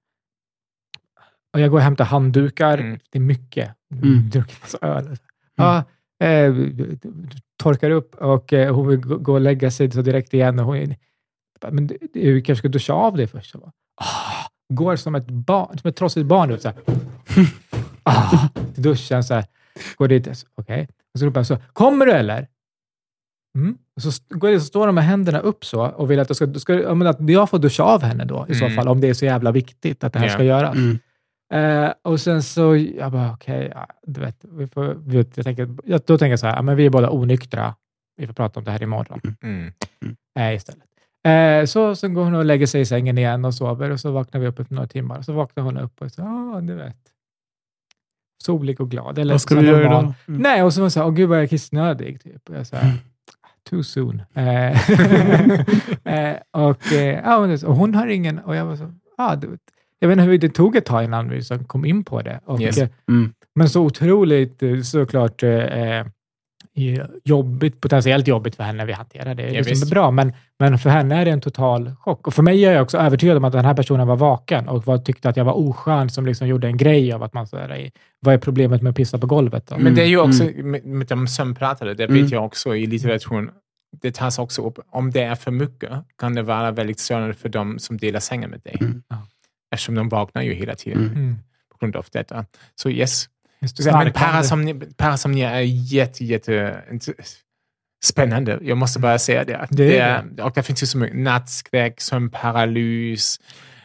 Och 1.52 1.60
jag 1.60 1.70
går 1.70 1.78
och 1.78 1.82
hämtar 1.84 2.04
handdukar. 2.04 2.78
Mm. 2.78 2.98
Det 3.10 3.18
är 3.18 3.22
mycket. 3.22 3.74
Mm. 3.92 4.30
Druckit 4.30 4.60
massa 4.60 4.78
öl. 4.80 5.16
Ja, 5.54 5.84
eh, 6.26 6.54
torkar 7.62 7.90
upp 7.90 8.14
och 8.14 8.52
eh, 8.52 8.74
hon 8.74 8.88
vill 8.88 9.00
gå 9.00 9.32
och 9.32 9.40
lägga 9.40 9.70
sig 9.70 9.90
så 9.90 10.02
direkt 10.02 10.34
igen. 10.34 10.58
Och 10.58 10.64
hon, 10.64 10.94
men 11.72 11.86
du, 11.86 11.98
du 12.12 12.40
kanske 12.42 12.60
ska 12.60 12.68
duscha 12.68 12.92
av 12.92 13.16
dig 13.16 13.26
först. 13.26 13.54
Jag 13.54 13.72
ah, 13.98 14.48
går 14.74 14.96
som 14.96 15.14
ett, 15.14 15.26
barn, 15.26 15.78
som 15.78 15.88
ett 15.88 15.96
trotsigt 15.96 16.26
barn. 16.26 16.48
vet, 16.50 16.62
Så 16.62 16.68
här. 16.68 16.76
ah, 18.02 18.48
till 18.74 18.82
duschen. 18.82 19.24
Så 19.24 19.34
här. 19.34 19.44
Går 19.96 20.08
dit. 20.08 20.38
så, 20.38 20.46
Okej. 20.54 20.88
Och 21.14 21.20
så 21.20 21.26
ropar 21.26 21.40
jag 21.40 21.46
så, 21.46 21.58
kommer 21.72 22.06
du 22.06 22.12
eller? 22.12 22.48
Mm. 23.58 23.78
Så, 24.00 24.10
går 24.28 24.50
jag, 24.50 24.60
så 24.60 24.66
står 24.66 24.86
de 24.86 24.94
med 24.94 25.04
händerna 25.04 25.38
upp 25.38 25.64
så 25.64 25.82
och 25.86 26.10
vill 26.10 26.20
att 26.20 26.30
jag, 26.30 26.36
ska, 26.36 26.54
ska, 26.54 26.74
ja, 26.74 26.94
men 26.94 27.06
att 27.08 27.30
jag 27.30 27.50
får 27.50 27.58
duscha 27.58 27.82
av 27.82 28.02
henne 28.02 28.24
då, 28.24 28.46
i 28.48 28.54
så 28.54 28.64
Mm. 28.64 28.76
fall, 28.76 28.88
om 28.88 29.00
det 29.00 29.08
är 29.08 29.14
så 29.14 29.24
jävla 29.24 29.50
viktigt 29.52 30.04
att 30.04 30.12
det 30.12 30.18
här 30.18 30.26
Ja. 30.26 30.32
ska 30.32 30.42
göras. 30.44 30.76
Mm. 30.76 30.98
Eh, 31.52 31.92
och 32.02 32.20
sen 32.20 32.42
så, 32.42 32.76
jag 32.76 33.12
bara 33.12 33.32
okej, 33.32 33.72
ja, 33.74 33.86
du 34.02 34.20
vet, 34.20 34.36
vi 34.52 34.66
får, 34.66 34.94
vi 35.06 35.16
vet, 35.16 35.36
jag 35.36 35.46
tänker, 35.46 35.76
jag, 35.84 36.00
då 36.06 36.18
tänker 36.18 36.30
jag 36.30 36.38
så 36.40 36.46
här, 36.46 36.56
ja, 36.56 36.62
men 36.62 36.76
vi 36.76 36.86
är 36.86 36.90
båda 36.90 37.10
onyktra. 37.10 37.74
Vi 38.16 38.26
får 38.26 38.34
prata 38.34 38.60
om 38.60 38.64
det 38.64 38.70
här 38.70 38.82
imorgon 38.82 39.20
Mm. 39.42 39.72
eh, 40.38 40.54
istället. 40.54 40.84
Eh, 41.26 41.64
så, 41.64 41.96
så 41.96 42.08
går 42.08 42.24
hon 42.24 42.34
och 42.34 42.44
lägger 42.44 42.66
sig 42.66 42.80
i 42.80 42.86
sängen 42.86 43.18
igen 43.18 43.44
och 43.44 43.54
sover 43.54 43.90
och 43.90 44.00
så 44.00 44.10
vaknar 44.10 44.40
vi 44.40 44.46
upp 44.46 44.60
efter 44.60 44.74
några 44.74 44.88
timmar. 44.88 45.22
Så 45.22 45.32
vaknar 45.32 45.64
hon 45.64 45.78
upp 45.78 46.02
och 46.02 46.12
så, 46.12 46.20
ja, 46.20 46.60
du 46.62 46.74
vet, 46.74 46.96
solig 48.44 48.80
och 48.80 48.90
glad. 48.90 49.18
Eller 49.18 49.34
Vad 49.34 49.40
ska 49.40 49.54
du 49.54 49.66
göra 49.66 49.80
idag? 49.80 50.14
Mm. 50.28 50.42
Nej, 50.42 50.62
och 50.62 50.74
så 50.74 50.80
var 50.80 50.84
jag 50.84 50.92
så 50.92 51.00
här, 51.00 51.06
åh 51.06 51.14
gud 51.14 51.28
vad 51.28 51.38
jag 51.38 51.42
är 51.44 51.48
kissnödig. 51.48 52.22
Typ. 52.22 52.48
Och 52.48 52.56
jag 52.56 52.66
så 52.66 52.76
här, 52.76 52.92
too 53.70 53.82
soon. 53.82 54.22
Eh, 54.34 54.90
eh, 56.04 56.36
och, 56.50 56.92
eh, 56.92 57.38
och 57.38 57.68
och 57.68 57.76
hon 57.76 57.94
har 57.94 58.06
ingen, 58.06 58.38
och 58.38 58.56
jag 58.56 58.64
var 58.64 58.76
så, 58.76 58.92
ah, 59.16 59.36
du 59.36 59.46
vet, 59.46 59.60
jag 59.98 60.08
vet 60.08 60.18
inte 60.18 60.30
hur 60.30 60.38
det 60.38 60.48
tog 60.48 60.76
ett 60.76 60.84
tag 60.84 61.04
innan 61.04 61.28
vi 61.28 61.36
liksom 61.36 61.64
kom 61.64 61.84
in 61.84 62.04
på 62.04 62.22
det. 62.22 62.40
Och, 62.44 62.60
Yes. 62.60 62.78
Mm. 63.08 63.32
Men 63.54 63.68
så 63.68 63.82
otroligt 63.82 64.62
eh, 64.62 64.80
såklart 64.80 65.42
eh, 65.42 65.50
eh, 65.50 66.06
jobbigt, 67.24 67.80
potentiellt 67.80 68.26
jobbigt 68.28 68.56
för 68.56 68.62
henne 68.64 68.76
när 68.78 68.86
vi 68.86 68.92
hanterar 68.92 69.34
det. 69.34 69.42
Ja, 69.42 69.58
det 69.58 69.64
som 69.64 69.70
visst. 69.70 69.84
är 69.86 69.90
bra, 69.90 70.10
men, 70.10 70.32
men 70.58 70.78
för 70.78 70.90
henne 70.90 71.16
är 71.20 71.24
det 71.24 71.30
en 71.30 71.40
total 71.40 71.92
chock. 72.00 72.26
Och 72.26 72.34
för 72.34 72.42
mig 72.42 72.64
är 72.64 72.72
jag 72.72 72.82
också 72.82 72.98
övertygad 72.98 73.36
om 73.36 73.44
att 73.44 73.52
den 73.52 73.64
här 73.64 73.74
personen 73.74 74.06
var 74.06 74.16
vaken 74.16 74.68
och 74.68 74.86
var, 74.86 74.98
tyckte 74.98 75.28
att 75.28 75.36
jag 75.36 75.44
var 75.44 75.52
oskön 75.52 76.10
som 76.10 76.26
liksom 76.26 76.48
gjorde 76.48 76.66
en 76.66 76.76
grej 76.76 77.12
av 77.12 77.22
att 77.22 77.32
man 77.34 77.46
säger, 77.46 77.90
vad 78.20 78.34
är 78.34 78.38
problemet 78.38 78.82
med 78.82 78.90
att 78.90 78.96
pissa 78.96 79.18
på 79.18 79.26
golvet? 79.26 79.66
Då? 79.66 79.76
Men 79.78 79.94
det 79.94 80.02
är 80.02 80.06
ju 80.06 80.14
Mm, 80.18 80.28
också 80.28 80.44
med, 80.44 80.84
med 80.84 81.06
de 81.06 81.28
sömnpratare, 81.28 81.94
det 81.94 82.04
Mm. 82.04 82.22
vet 82.22 82.32
jag 82.32 82.44
också 82.44 82.76
i 82.76 82.86
litteraturen, 82.86 83.50
det 84.02 84.14
tas 84.14 84.38
också 84.38 84.62
upp, 84.62 84.78
om 84.90 85.10
det 85.10 85.22
är 85.22 85.34
för 85.34 85.50
mycket 85.50 85.90
kan 86.18 86.34
det 86.34 86.42
vara 86.42 86.70
väldigt 86.70 86.98
störande 87.00 87.34
för 87.34 87.48
de 87.48 87.78
som 87.78 87.96
delar 87.96 88.20
sängen 88.20 88.50
med 88.50 88.60
dig. 88.60 88.76
Mm. 88.80 89.02
Ja. 89.08 89.16
Eftersom 89.72 89.94
de 89.94 90.08
vaknar 90.08 90.42
ju 90.42 90.54
hela 90.54 90.74
tiden 90.74 90.98
Mm. 91.02 91.12
Mm. 91.16 91.36
på 91.72 91.76
grund 91.80 91.96
av 91.96 92.06
detta. 92.12 92.44
Så 92.74 92.90
yes. 92.90 93.24
Det, 93.60 93.68
Så, 93.68 93.82
men 93.82 93.82
starkare. 93.92 94.12
parasomni, 94.12 94.74
parasomni 94.96 95.42
är 95.42 95.60
jätte, 95.60 96.24
jätte 96.24 96.82
spännande. 98.04 98.58
Jag 98.62 98.78
måste 98.78 98.98
bara 98.98 99.18
säga 99.18 99.44
det. 99.44 99.66
Det 99.70 99.76
det, 99.76 99.98
är 99.98 100.24
är, 100.38 100.44
och 100.44 100.52
det 100.54 100.62
finns 100.62 100.82
ju 100.82 100.86
så 100.86 100.98
mycket 100.98 101.16
nattskräck, 101.18 102.00
sömnparalys. 102.00 103.40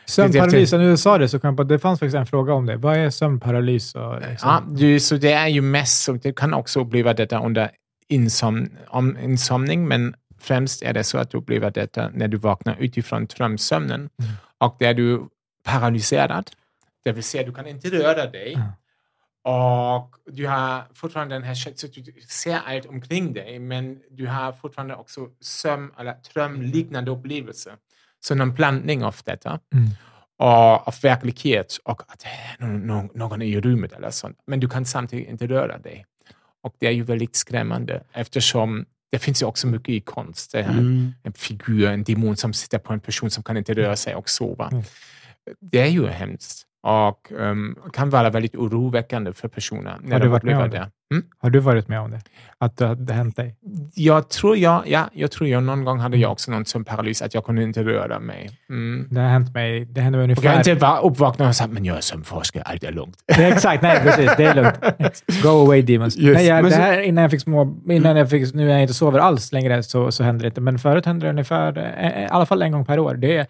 Sömnparalys, 0.06 0.72
när 0.72 0.80
du 0.80 0.98
sa 0.98 1.18
det 1.18 1.30
så 1.30 1.40
kom 1.40 1.48
jag 1.48 1.58
på, 1.58 1.64
det 1.64 1.80
fanns 1.80 2.00
faktiskt 2.00 2.16
en 2.16 2.26
fråga 2.26 2.54
om 2.54 2.66
det. 2.66 2.78
Vad 2.78 2.98
är 2.98 3.10
sömnparalys? 3.10 3.96
Och, 3.96 4.16
liksom, 4.30 4.50
Ja, 4.50 4.64
du, 4.78 5.00
så 5.00 5.16
det 5.18 5.32
är 5.32 5.48
ju 5.48 5.62
mest, 5.62 6.10
du 6.24 6.34
kan 6.34 6.54
också 6.54 6.80
uppleva 6.82 7.14
detta 7.14 7.46
under 7.46 7.72
insom, 8.10 8.70
om, 8.88 9.18
insomning, 9.18 9.88
men 9.88 10.16
främst 10.40 10.84
är 10.84 10.94
det 10.94 11.04
så 11.04 11.18
att 11.18 11.30
du 11.32 11.38
upplever 11.38 11.72
detta 11.72 12.10
när 12.14 12.28
du 12.28 12.38
vaknar 12.38 12.76
utifrån 12.80 13.26
drömsömnen 13.26 14.10
Mm. 14.20 14.32
och 14.58 14.76
där 14.80 14.94
du 14.94 15.22
paralyserad. 15.66 16.52
Det 17.04 17.12
vill 17.12 17.24
säga, 17.24 17.44
du 17.46 17.54
kan 17.54 17.68
inte 17.68 17.88
röra 17.90 18.26
dig. 18.26 18.58
Och 19.44 20.16
du 20.26 20.48
har 20.48 20.84
fortfarande 20.94 21.36
den 21.36 21.44
här 21.44 21.56
så 21.56 21.88
du 21.88 22.14
ser 22.30 22.60
allt 22.66 22.86
omkring 22.86 23.34
dig, 23.34 23.60
men 23.60 24.00
du 24.12 24.28
har 24.28 24.52
fortfarande 24.52 24.96
också 24.96 25.30
sömn 25.42 25.92
eller 26.00 26.16
drömliknande 26.34 27.12
upplevelser. 27.12 27.74
Så 28.20 28.36
någon 28.36 28.54
blandning 28.54 29.04
av 29.04 29.16
detta 29.26 29.60
Mm. 29.74 29.90
och 30.38 30.88
av 30.88 30.96
verklighet 31.02 31.78
och 31.84 32.02
att 32.08 32.24
är 32.24 32.66
någon, 32.66 32.88
någon, 32.88 33.10
någon 33.16 33.42
i 33.42 33.62
rummet 33.62 33.92
eller 33.92 34.10
sånt. 34.10 34.38
Men 34.48 34.60
du 34.60 34.70
kan 34.70 34.86
samtidigt 34.86 35.30
inte 35.30 35.48
röra 35.48 35.78
dig. 35.78 36.06
Och 36.62 36.76
det 36.80 36.88
är 36.88 36.92
ju 36.92 37.04
väldigt 37.04 37.36
skrämmande 37.36 38.04
eftersom 38.12 38.86
det 39.12 39.20
finns 39.20 39.42
ju 39.42 39.46
också 39.46 39.68
mycket 39.68 39.90
i 39.90 40.00
konst. 40.00 40.52
Det 40.52 40.64
här, 40.64 40.72
Mm. 40.72 41.12
En 41.24 41.34
figur, 41.34 41.88
en 41.88 42.04
demon 42.04 42.38
som 42.38 42.54
sitter 42.54 42.78
på 42.78 42.94
en 42.94 43.00
person 43.00 43.30
som 43.30 43.44
kan 43.44 43.58
inte 43.58 43.74
röra 43.74 43.96
sig 43.96 44.16
och 44.16 44.30
sova. 44.30 44.68
Mm. 44.72 44.84
Det 45.60 45.80
är 45.80 45.88
ju 45.88 46.08
hemskt 46.08 46.68
och 46.84 47.32
um, 47.32 47.76
kan 47.94 48.10
vara 48.10 48.30
väldigt 48.30 48.56
oroväckande 48.56 49.34
för 49.34 49.48
personer 49.48 49.96
när 50.02 50.12
Har 50.14 50.20
du 50.20 50.28
varit 50.28 50.44
med 50.44 50.58
om 50.58 50.70
det. 50.70 50.78
det? 50.78 50.90
Mm? 51.16 51.26
Har 51.40 51.50
du 51.50 51.60
varit 51.60 51.88
med 51.88 52.00
om 52.00 52.12
det? 52.12 52.22
Att 52.58 52.78
det 52.78 52.88
hade 52.88 53.14
hänt 53.14 53.36
dig? 53.36 53.56
Jag 53.96 54.30
tror 54.30 54.58
jag, 54.58 54.84
ja, 54.88 55.10
jag 55.14 55.32
tror 55.32 55.50
jag 55.50 55.64
någon 55.64 55.84
gång 55.86 56.00
hade 56.00 56.14
Mm. 56.16 56.22
jag 56.22 56.32
också 56.32 56.52
någon 56.52 56.66
som 56.66 56.86
paralys, 56.86 57.22
att 57.22 57.34
jag 57.34 57.46
kunde 57.46 57.64
inte 57.64 57.84
röra 57.84 58.20
mig. 58.20 58.50
Mm. 58.70 59.08
Det 59.12 59.20
har 59.22 59.28
hänt 59.30 59.54
mig. 59.54 59.86
Det 59.86 60.02
hände 60.02 60.18
mig 60.18 60.26
Och 60.26 60.32
jag 60.32 60.38
ungefär... 60.52 60.72
inte 60.72 60.86
var 60.86 61.06
uppvaknad 61.06 61.48
och 61.48 61.56
sagt, 61.56 61.74
men 61.74 61.86
jag 61.86 61.98
är 61.98 62.02
sömnforskare, 62.02 62.64
allt 62.64 62.84
är 62.84 62.92
lugnt. 62.92 63.18
Det 63.28 63.44
är 63.44 63.52
exakt, 63.52 63.84
nej 63.84 64.00
precis. 64.04 64.32
Det 64.38 64.44
är 64.46 64.56
lugnt. 64.56 65.24
Go 65.44 65.50
away 65.50 65.82
demons. 65.82 66.18
Yes, 66.18 66.34
Nej, 66.36 66.46
jag, 66.48 66.64
det 66.64 66.76
här, 66.76 67.00
innan 67.02 67.22
jag 67.22 67.32
fick 67.32 67.42
små, 67.42 67.78
innan 67.90 68.18
jag 68.18 68.30
fick, 68.30 68.54
nu 68.54 68.66
när 68.66 68.72
jag 68.74 68.82
inte 68.82 68.94
sover 68.94 69.20
alls 69.20 69.52
längre 69.52 69.84
så, 69.84 70.12
så 70.12 70.24
händer 70.24 70.42
det 70.44 70.48
inte. 70.48 70.62
Men 70.62 70.80
förut 70.80 71.06
hände 71.06 71.26
det 71.26 71.30
ungefär, 71.30 71.78
eh, 71.98 72.24
i 72.24 72.28
alla 72.30 72.46
fall 72.46 72.62
en 72.62 72.72
gång 72.72 72.86
per 72.86 73.00
år. 73.00 73.14
Det 73.16 73.38
är 73.38 73.48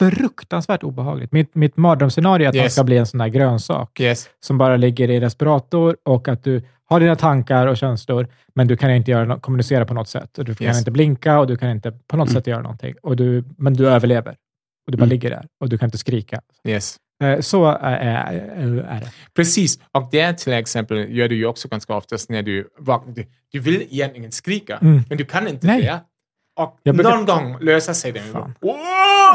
fruktansvärt 0.00 0.82
obehagligt. 0.82 1.32
Mitt, 1.32 1.54
mitt 1.54 1.76
mardrömsscenario 1.76 2.44
är 2.44 2.48
att 2.48 2.54
man 2.54 2.62
Yes. 2.64 2.72
ska 2.72 2.84
bli 2.84 2.96
en 2.98 3.06
sån 3.06 3.18
där 3.18 3.28
grönsak 3.28 4.00
Yes. 4.00 4.28
som 4.40 4.58
bara 4.58 4.76
ligger 4.76 5.10
i 5.10 5.20
respirator 5.20 5.96
och 6.02 6.28
att 6.28 6.44
du 6.44 6.62
har 6.88 7.00
dina 7.00 7.16
tankar 7.16 7.66
och 7.66 7.76
känslor, 7.76 8.28
men 8.54 8.66
du 8.68 8.76
kan 8.76 8.90
inte 8.90 9.10
göra, 9.10 9.40
kommunicera 9.40 9.84
på 9.86 9.94
något 9.94 10.08
sätt. 10.08 10.38
Och 10.38 10.44
du 10.44 10.54
kan 10.54 10.66
Yes. 10.66 10.78
inte 10.78 10.90
blinka 10.90 11.38
och 11.38 11.46
du 11.46 11.56
kan 11.56 11.70
inte 11.70 11.92
på 11.92 12.16
något 12.16 12.28
Mm. 12.28 12.34
sätt 12.40 12.46
göra 12.46 12.62
någonting. 12.62 12.94
Och 13.02 13.16
du, 13.16 13.44
men 13.58 13.74
du 13.74 13.88
överlever. 13.88 14.36
Och 14.86 14.92
du 14.92 14.96
bara 14.98 15.02
Mm. 15.04 15.08
ligger 15.08 15.30
där 15.30 15.46
och 15.60 15.68
du 15.68 15.78
kan 15.78 15.86
inte 15.86 15.98
skrika. 15.98 16.40
Yes. 16.68 16.96
Eh, 17.22 17.40
Så 17.40 17.66
är, 17.80 18.32
det. 19.00 19.10
Precis, 19.36 19.78
och 19.92 20.08
det 20.12 20.32
till 20.38 20.52
exempel 20.52 21.16
gör 21.16 21.28
du 21.28 21.36
ju 21.36 21.46
också 21.46 21.68
ganska 21.68 21.94
oftast 21.96 22.30
när 22.30 22.42
du 22.42 22.68
vaknar. 22.78 23.14
Du, 23.14 23.24
du 23.52 23.58
vill 23.58 23.82
egentligen 23.90 24.32
skrika, 24.32 24.76
Mm. 24.76 25.02
men 25.08 25.18
du 25.18 25.24
kan 25.24 25.48
inte 25.48 25.66
Nej. 25.66 25.82
det. 25.82 26.00
Och 26.56 26.78
brukar- 26.84 27.02
någon 27.10 27.24
gång 27.26 27.56
löser 27.60 27.92
sig 27.92 28.12
det. 28.12 28.20
Fan. 28.20 28.54
Wow! 28.60 28.74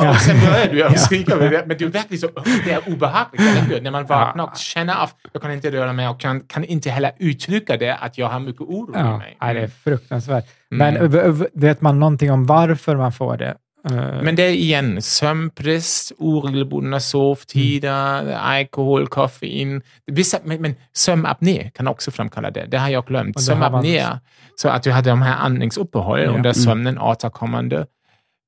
Ja. 0.01 0.09
Och 0.09 0.15
sen 0.15 0.39
börjar 0.39 0.67
du 0.71 0.79
Ja. 0.79 0.93
skrika. 0.93 1.35
Men 1.35 1.49
det 1.49 1.81
är 1.81 1.87
verkligen 1.87 2.19
så, 2.19 2.27
det 2.65 2.71
är 2.71 2.93
obehagligt, 2.93 3.41
eller 3.41 3.61
hur? 3.61 3.81
När 3.81 3.91
man 3.91 4.05
vaknar 4.05 4.43
och 4.43 4.57
känner 4.57 4.95
av, 5.03 5.09
jag 5.33 5.41
kan 5.41 5.51
inte 5.51 5.71
röra 5.71 5.93
mig 5.93 6.07
och 6.07 6.19
kan, 6.19 6.41
kan 6.41 6.63
inte 6.63 6.89
heller 6.89 7.11
uttrycka 7.19 7.77
det, 7.77 7.95
att 7.95 8.17
jag 8.17 8.27
har 8.27 8.39
mycket 8.39 8.61
oro 8.61 8.95
i 8.95 8.99
Ja, 8.99 9.17
mig. 9.17 9.37
nej, 9.41 9.53
det 9.53 9.61
är 9.61 9.67
fruktansvärt. 9.67 10.45
Mm. 10.71 10.93
Men 10.93 11.45
vet 11.53 11.81
man 11.81 11.99
någonting 11.99 12.31
om 12.31 12.45
varför 12.45 12.95
man 12.95 13.11
får 13.11 13.37
det? 13.37 13.55
Eh, 13.89 14.21
Men 14.23 14.35
det 14.35 14.43
är 14.43 14.49
igen 14.51 15.01
sömnbrist, 15.01 16.11
oregelbundna 16.17 16.99
sovtider, 16.99 18.31
alkohol, 18.33 19.07
koffein. 19.07 19.81
Vissa, 20.05 20.39
men, 20.43 20.61
men 20.61 20.75
sömnapné 20.93 21.69
kan 21.73 21.87
också 21.87 22.11
framkalla 22.11 22.51
det. 22.51 22.65
Det 22.65 22.77
har 22.77 22.89
jag 22.89 23.05
glömt. 23.05 23.41
Sömnapné, 23.41 24.05
så 24.55 24.69
att 24.69 24.83
du 24.83 24.91
hade 24.91 25.09
de 25.09 25.21
här 25.21 25.37
andningsuppehåll 25.37 26.19
Ja. 26.19 26.25
under 26.27 26.39
Mm. 26.39 26.53
sömnen 26.53 26.99
återkommande. 26.99 27.85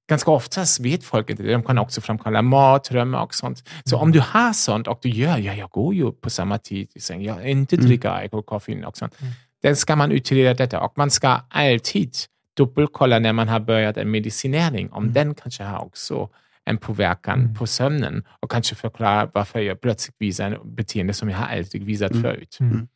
Ganska 0.10 0.32
oftast 0.32 0.80
vet 0.80 1.04
folk 1.04 1.30
inte 1.30 1.44
det. 1.44 1.52
De 1.52 1.64
kan 1.64 1.78
också 1.78 2.02
framkalla 2.02 2.42
mardrömmar 2.42 3.22
och 3.24 3.34
sånt. 3.36 3.64
Så 3.86 3.96
Mm. 3.96 4.04
om 4.04 4.12
du 4.12 4.20
har 4.20 4.54
sånt 4.54 4.88
och 4.88 5.00
du 5.02 5.10
gör, 5.10 5.38
ja, 5.38 5.54
jag 5.54 5.70
går 5.70 5.94
ju 5.94 6.12
på 6.12 6.30
samma 6.30 6.58
tid 6.58 6.88
i 6.96 7.00
säng, 7.00 7.24
jag 7.24 7.50
inte 7.50 7.76
Mm. 7.76 7.86
dricker 7.88 8.10
alkohol, 8.10 8.44
koffein 8.44 8.86
och 8.86 8.98
sånt. 8.98 9.22
Mm. 9.22 9.34
Då 9.64 9.76
ska 9.76 9.96
man 9.96 10.12
utreda 10.12 10.54
detta 10.54 10.80
och 10.80 10.94
man 10.98 11.10
ska 11.12 11.40
alltid 11.50 12.14
dubbelkolla 12.58 13.20
när 13.20 13.34
man 13.34 13.48
har 13.48 13.60
börjat 13.60 13.98
en 13.98 14.12
medicinering 14.12 14.92
om 14.92 15.04
Mm. 15.04 15.14
den 15.14 15.36
kanske 15.36 15.64
har 15.64 15.80
också 15.86 16.30
en 16.66 16.78
påverkan 16.78 17.40
Mm. 17.40 17.56
på 17.56 17.68
sömnen 17.68 18.24
och 18.40 18.52
kanske 18.52 18.76
förklara 18.76 19.30
varför 19.34 19.60
jag 19.60 19.82
plötsligt 19.82 20.16
visar 20.20 20.46
en 20.52 20.76
beteende 20.76 21.14
som 21.14 21.30
jag 21.30 21.38
har 21.38 21.58
alltid 21.58 21.84
visat 21.84 22.12
Mm. 22.12 22.24
förut. 22.24 22.58
Mm. 22.60 22.88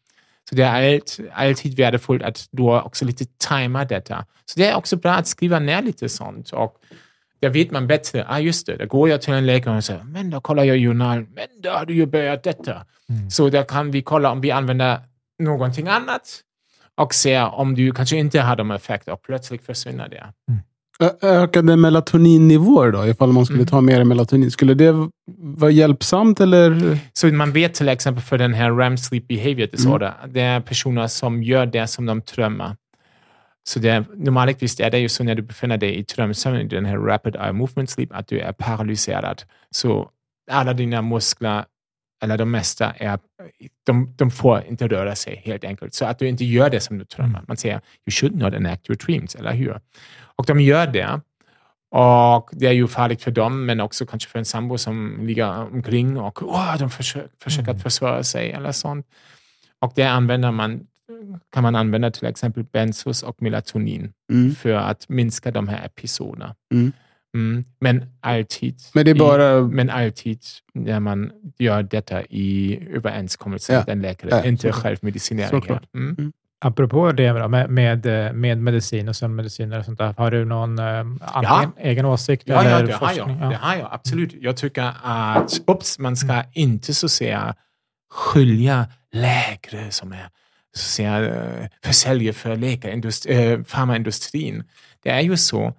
Så 0.49 0.56
det 0.56 0.64
är 0.64 0.94
allt, 0.95 1.19
alltid 1.34 1.77
värdefullt 1.77 2.23
att 2.23 2.48
du 2.52 2.64
också 2.64 3.06
lite 3.06 3.26
tajmar 3.38 3.86
detta. 3.86 4.26
Så 4.45 4.60
det 4.60 4.65
är 4.65 4.76
också 4.76 4.95
bra 4.95 5.11
att 5.11 5.27
skriva 5.27 5.60
ner 5.60 5.82
lite 5.82 6.10
sånt. 6.10 6.49
Och 6.52 6.76
där 7.40 7.49
vet 7.49 7.72
man 7.72 7.88
bättre, 7.88 8.26
ah 8.27 8.40
just 8.40 8.65
det, 8.65 8.76
då 8.77 8.86
går 8.86 9.10
jag 9.10 9.22
till 9.22 9.34
en 9.34 9.45
läkare 9.45 9.77
och 9.77 9.84
säger, 9.84 10.03
men 10.03 10.30
då 10.30 10.41
kollar 10.41 10.64
jag 10.64 10.77
journal, 10.77 11.18
men 11.36 11.48
då 11.64 11.69
har 11.69 11.86
du 11.86 11.94
ju 11.94 12.06
börjat 12.06 12.44
detta. 12.44 12.86
Mm. 13.10 13.30
Så 13.30 13.49
där 13.49 13.64
kan 13.64 13.91
vi 13.91 14.02
kolla 14.02 14.32
om 14.32 14.41
vi 14.41 14.52
använder 14.52 14.99
någonting 15.40 15.88
annat 15.88 16.41
och 16.97 17.13
se 17.13 17.41
om 17.41 17.76
du 17.76 17.91
kanske 17.91 18.17
inte 18.17 18.39
har 18.41 18.55
de 18.55 18.72
effekter 18.72 19.11
och 19.13 19.22
plötsligt 19.22 19.65
försvinner 19.65 20.09
det. 20.09 20.23
Ö- 20.99 21.11
Ökade 21.22 21.76
melatoninnivåer 21.76 22.91
då, 22.91 23.07
ifall 23.07 23.31
man 23.31 23.45
skulle 23.45 23.59
Mm. 23.59 23.67
ta 23.67 23.81
mer 23.81 24.03
melatonin? 24.03 24.51
Skulle 24.51 24.73
det 24.73 25.09
vara 25.38 25.72
hjälpsamt 25.72 26.39
eller? 26.39 26.97
Så 27.13 27.27
man 27.27 27.51
vet 27.51 27.73
till 27.73 27.89
exempel 27.89 28.23
för 28.23 28.38
den 28.38 28.53
här 28.53 28.72
REM 28.76 28.97
sleep 28.97 29.27
behavior 29.27 29.67
disorder, 29.67 30.13
det 30.27 30.41
är 30.41 30.59
personer 30.59 31.07
som 31.07 31.43
gör 31.43 31.65
det 31.65 31.88
som 31.88 32.05
de 32.05 32.22
drömmer. 32.35 32.76
Så 33.67 33.80
det 33.80 33.89
är, 33.89 34.05
normalvis 34.15 34.80
är 34.80 34.89
det 34.91 34.99
ju 34.99 35.09
så 35.09 35.23
när 35.23 35.35
du 35.35 35.41
befinner 35.41 35.77
dig 35.77 35.95
i 35.95 36.01
drömsömn, 36.01 36.55
i 36.55 36.63
den 36.67 36.85
här 36.85 36.97
rapid 36.97 37.35
eye 37.35 37.51
movement 37.53 37.89
sleep, 37.89 38.09
att 38.13 38.27
du 38.27 38.39
är 38.39 38.51
paralyserad. 38.51 39.41
Så 39.72 40.09
alla 40.51 40.73
dina 40.73 41.01
muskler, 41.01 41.65
eller 42.23 42.37
de 42.37 42.51
mesta, 42.51 42.93
är, 42.97 43.19
de, 43.83 44.13
de 44.15 44.31
får 44.31 44.63
inte 44.69 44.87
röra 44.87 45.15
sig 45.15 45.41
helt 45.45 45.63
enkelt. 45.63 45.93
Så 45.93 46.05
att 46.05 46.19
du 46.19 46.27
inte 46.27 46.45
gör 46.45 46.69
det 46.69 46.79
som 46.79 46.97
du 46.97 47.03
drömmer. 47.03 47.41
Man 47.47 47.57
säger, 47.57 47.75
you 47.75 48.11
should 48.11 48.35
not 48.35 48.53
enact 48.53 48.89
your 48.89 48.97
dreams, 49.05 49.35
eller 49.35 49.53
hur? 49.53 49.79
Och 50.37 50.45
de 50.45 50.59
gör 50.59 50.87
det. 50.87 51.21
Och 51.91 52.49
det 52.51 52.67
är 52.67 52.71
ju 52.71 52.87
farligt 52.87 53.21
för 53.23 53.31
dem, 53.31 53.65
men 53.65 53.79
också 53.79 54.05
kanske 54.05 54.29
för 54.29 54.39
en 54.39 54.45
sambo 54.45 54.77
som 54.77 55.17
ligger 55.27 55.73
omkring 55.73 56.17
och 56.17 56.41
oh, 56.43 56.77
de 56.77 56.89
försöker, 56.89 57.29
försöker 57.41 57.69
Mm. 57.69 57.75
att 57.75 57.83
försvara 57.83 58.23
sig 58.23 58.51
eller 58.51 58.71
sånt. 58.71 59.07
Och 59.79 59.91
det 59.95 60.03
använder 60.03 60.51
man, 60.51 60.87
kan 61.51 61.63
man 61.63 61.75
använda 61.75 62.11
till 62.11 62.25
exempel 62.27 62.63
benzos 62.63 63.23
och 63.23 63.41
melatonin 63.41 64.13
Mm. 64.31 64.55
för 64.55 64.73
att 64.73 65.09
minska 65.09 65.51
de 65.51 65.67
här 65.67 65.85
episoderna. 65.85 66.55
Mm. 66.73 66.91
Mm. 67.36 67.64
Men 67.80 68.06
alltid, 68.22 68.76
Men 68.94 69.06
det 69.06 69.12
är 69.12 69.16
bara... 69.16 69.57
i, 69.57 69.62
men 69.62 69.90
alltid 69.90 70.40
när 70.74 70.99
man 70.99 71.32
gör 71.60 71.84
detta 71.84 72.22
i 72.24 72.80
överenskommelse 72.95 73.74
Ja. 73.74 73.80
med 73.80 73.90
en 73.90 74.02
läkare, 74.02 74.30
Ja, 74.32 74.45
inte 74.45 74.72
självmedicinering. 74.72 75.49
Såklart. 75.49 75.84
här. 75.94 75.99
Mm. 76.02 76.32
Apropå 76.60 77.12
det 77.12 77.30
då, 77.30 77.48
med, 77.48 77.70
med, 77.70 78.06
med 78.36 78.57
medicin 78.57 79.10
och 79.10 79.16
sömnmediciner 79.16 79.80
och 79.80 79.86
sånt 79.86 79.98
där. 79.99 80.14
Har 80.18 80.32
du 80.32 80.45
någon 80.45 80.80
eh, 80.80 81.06
antingen 81.22 81.72
egen 81.80 82.06
åsikt 82.06 82.44
Ja, 82.45 82.56
ja, 82.56 82.70
eller 82.70 82.88
det 82.88 82.94
har 82.94 83.07
jag. 83.14 83.18
forskning? 83.28 83.49
Det 83.49 83.56
har 83.56 83.76
jag 83.76 83.90
absolut. 83.91 84.34
Jag 84.41 84.57
tycker 84.57 84.91
att 85.03 85.60
ups, 85.68 85.99
man 85.99 86.16
ska 86.18 86.44
inte 86.53 86.94
så 86.94 87.10
säga 87.10 87.56
skilja 88.10 88.88
läkare 89.12 89.91
som 89.91 90.12
är 90.12 90.30
så 90.76 90.82
säga, 90.90 91.20
eh, 91.36 91.68
försäljer 91.84 92.34
för 92.34 92.56
läkarindust- 92.56 93.30
eh, 93.30 93.64
farmaindustrin. 93.64 94.64
Det 95.03 95.10
är 95.10 95.22
ju 95.22 95.38
så, 95.38 95.74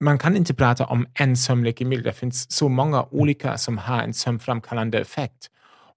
man 0.00 0.18
kan 0.18 0.36
inte 0.36 0.54
prata 0.54 0.84
om 0.86 1.06
en 1.14 1.36
sömnläkemedel. 1.36 2.04
Det 2.04 2.12
finns 2.12 2.52
så 2.52 2.68
många 2.68 3.06
olika 3.10 3.58
som 3.58 3.78
har 3.78 4.02
en 4.02 4.14
sömnframkallande 4.14 4.98
effekt. 4.98 5.50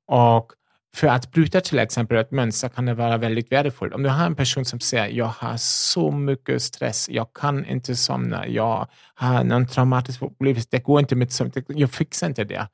Och 0.08 0.52
för 0.96 1.08
att 1.08 1.32
bryta 1.32 1.62
till 1.62 1.80
exempel 1.80 2.18
ett 2.18 2.32
mönster 2.32 2.70
kan 2.70 2.86
det 2.86 2.94
vara 2.94 3.18
väldigt 3.18 3.52
värdefullt. 3.52 3.94
Om 3.94 4.04
du 4.04 4.10
har 4.10 4.26
en 4.26 4.36
person 4.36 4.66
som 4.66 4.80
säger 4.80 5.08
jag 5.08 5.26
har 5.26 5.58
så 5.58 6.12
mycket 6.12 6.62
stress, 6.62 7.10
jag 7.10 7.34
kan 7.34 7.66
inte 7.66 7.96
somna, 7.96 8.48
jag 8.48 8.88
har 9.16 9.44
någon 9.44 9.68
traumatisk 9.68 10.22
upplevelse, 10.22 10.68
det 10.72 10.84
går 10.84 11.00
inte 11.00 11.16
med 11.16 11.32
sömn, 11.32 11.52
jag 11.68 11.92
fixar 11.92 12.28
inte 12.28 12.44
det. 12.44 12.68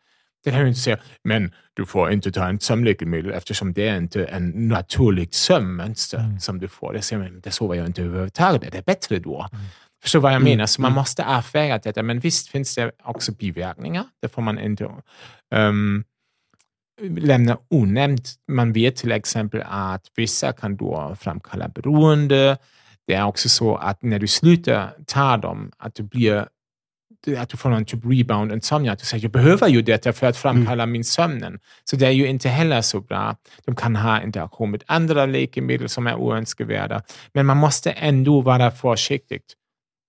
Det 0.43 0.51
kan 0.51 0.61
du 0.61 0.67
inte 0.67 0.79
säga, 0.79 0.99
men 1.23 1.53
du 1.73 1.85
får 1.85 2.11
inte 2.11 2.31
ta 2.31 2.47
en 2.47 2.59
sömnläkemedel 2.59 3.31
eftersom 3.31 3.73
det 3.73 3.87
är 3.87 3.97
inte 3.97 4.25
en 4.25 4.67
naturlig 4.67 5.33
sömnmönster 5.33 6.17
Mm. 6.19 6.39
som 6.39 6.59
du 6.59 6.67
får. 6.67 6.93
Det 6.93 7.01
säger 7.01 7.23
man, 7.23 7.39
det 7.39 7.51
sover 7.51 7.75
jag 7.75 7.85
inte 7.85 8.01
överhuvudtaget, 8.01 8.71
det 8.71 8.77
är 8.77 8.81
bättre 8.81 9.19
då. 9.19 9.47
Mm. 9.53 9.65
Förstår 10.05 10.19
vad 10.19 10.31
jag 10.31 10.41
Mm. 10.41 10.49
menar? 10.51 10.65
Så 10.65 10.81
man 10.81 10.91
Mm. 10.91 10.95
måste 10.95 11.25
avväga 11.25 11.77
detta. 11.77 12.03
Men 12.03 12.19
visst 12.19 12.47
finns 12.47 12.75
det 12.75 12.91
också 13.03 13.31
biverkningar. 13.31 14.05
Det 14.21 14.29
får 14.29 14.41
man 14.41 14.59
inte 14.59 14.89
um, 15.55 16.03
lämna 17.01 17.57
onämnt. 17.69 18.33
Man 18.51 18.73
vet 18.73 18.95
till 18.95 19.11
exempel 19.11 19.63
att 19.69 20.05
vissa 20.15 20.53
kan 20.53 20.75
då 20.77 21.15
framkalla 21.19 21.67
beroende. 21.67 22.57
Det 23.07 23.13
är 23.13 23.25
också 23.25 23.49
så 23.49 23.75
att 23.75 24.03
när 24.03 24.19
du 24.19 24.27
slutar 24.27 24.93
ta 25.07 25.37
dem, 25.37 25.71
att 25.77 25.95
du 25.95 26.03
blir 26.03 26.47
att 27.37 27.49
du 27.49 27.57
får 27.57 27.69
någon 27.69 27.85
typ 27.85 27.99
rebound 28.05 28.51
insomnia. 28.51 28.91
Att 28.91 28.99
du 28.99 29.05
säger, 29.05 29.23
jag 29.23 29.31
behöver 29.31 29.67
ju 29.67 29.81
detta 29.81 30.13
för 30.13 30.27
att 30.27 30.37
framkalla 30.37 30.85
min 30.85 31.03
sömnen. 31.03 31.59
Så 31.83 31.95
det 31.95 32.05
är 32.07 32.11
ju 32.11 32.27
inte 32.27 32.49
heller 32.49 32.81
så 32.81 32.99
bra. 33.01 33.35
De 33.65 33.75
kan 33.75 33.95
ha 33.95 34.21
interaktion 34.21 34.71
med 34.71 34.83
andra 34.87 35.25
läkemedel 35.25 35.89
som 35.89 36.07
är 36.07 36.15
oönskvärda. 36.15 37.01
Men 37.33 37.45
man 37.45 37.57
måste 37.57 37.91
ändå 37.91 38.41
vara 38.41 38.71
försiktig. 38.71 39.41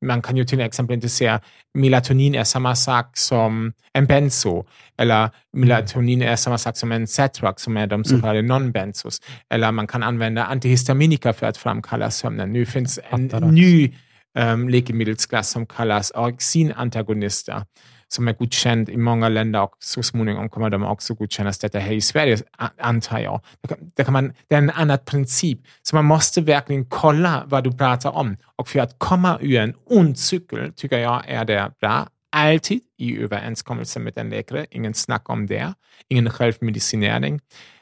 Man 0.04 0.22
kan 0.22 0.36
ju 0.36 0.44
till 0.44 0.60
exempel 0.60 0.94
inte 0.94 1.08
säga 1.08 1.40
melatonin 1.74 2.34
är 2.34 2.44
samma 2.44 2.74
sak 2.74 3.16
som 3.16 3.72
en 3.92 4.06
benzo 4.06 4.64
eller 4.98 5.30
melatonin 5.52 6.22
är 6.22 6.36
samma 6.36 6.58
sak 6.58 6.76
som 6.76 6.92
en 6.92 7.06
Cetrax 7.06 7.62
som 7.62 7.76
är 7.76 7.86
de 7.86 8.04
så 8.04 8.20
kallade 8.20 8.42
non-benzos. 8.42 9.22
Eller 9.50 9.72
man 9.72 9.86
kan 9.86 10.02
använda 10.02 10.44
antihistaminika 10.44 11.32
för 11.32 11.46
att 11.46 11.56
framkalla 11.56 12.10
sömnen. 12.10 12.52
Nu 12.52 12.66
finns 12.66 12.98
en 13.10 13.26
Atarax. 13.26 13.52
ny 13.52 13.94
um, 14.38 14.68
läkemedelsklass 14.68 15.50
som 15.50 15.66
kallas 15.66 16.12
orexinantagonister 16.14 17.62
som 18.08 18.28
är 18.28 18.32
godkänd 18.32 18.88
i 18.88 18.96
många 18.96 19.28
länder 19.28 19.62
och 19.62 19.76
så 19.78 20.02
småningom 20.02 20.48
kommer 20.48 20.70
de 20.70 20.84
också 20.84 21.14
godkännas 21.14 21.58
detta 21.58 21.78
här 21.78 21.92
i 21.92 22.00
Sverige, 22.00 22.38
antar 22.78 23.18
jag. 23.18 23.40
Kan, 23.68 23.78
det, 23.96 24.04
kan 24.04 24.12
man, 24.12 24.32
det 24.48 24.54
är 24.54 24.58
en 24.58 24.70
annan 24.70 24.98
princip. 24.98 25.60
Så 25.82 25.96
man 25.96 26.04
måste 26.04 26.40
verkligen 26.40 26.86
kolla 26.86 27.44
vad 27.46 27.64
du 27.64 27.72
pratar 27.72 28.10
om. 28.10 28.36
Och 28.56 28.68
för 28.68 28.78
att 28.78 28.98
komma 28.98 29.38
ur 29.40 29.60
en 29.60 29.74
ond 29.84 30.18
cykel 30.18 30.72
tycker 30.72 30.98
jag 30.98 31.22
är 31.26 31.44
det 31.44 31.72
bra, 31.80 32.08
alltid 32.32 32.80
i 32.98 33.18
överenskommelse 33.22 34.00
med 34.00 34.18
en 34.18 34.30
läkare, 34.30 34.66
ingen 34.70 34.94
snack 34.94 35.30
om 35.30 35.46
det, 35.46 35.74
ingen 36.08 36.30
självmedicinering. 36.30 37.40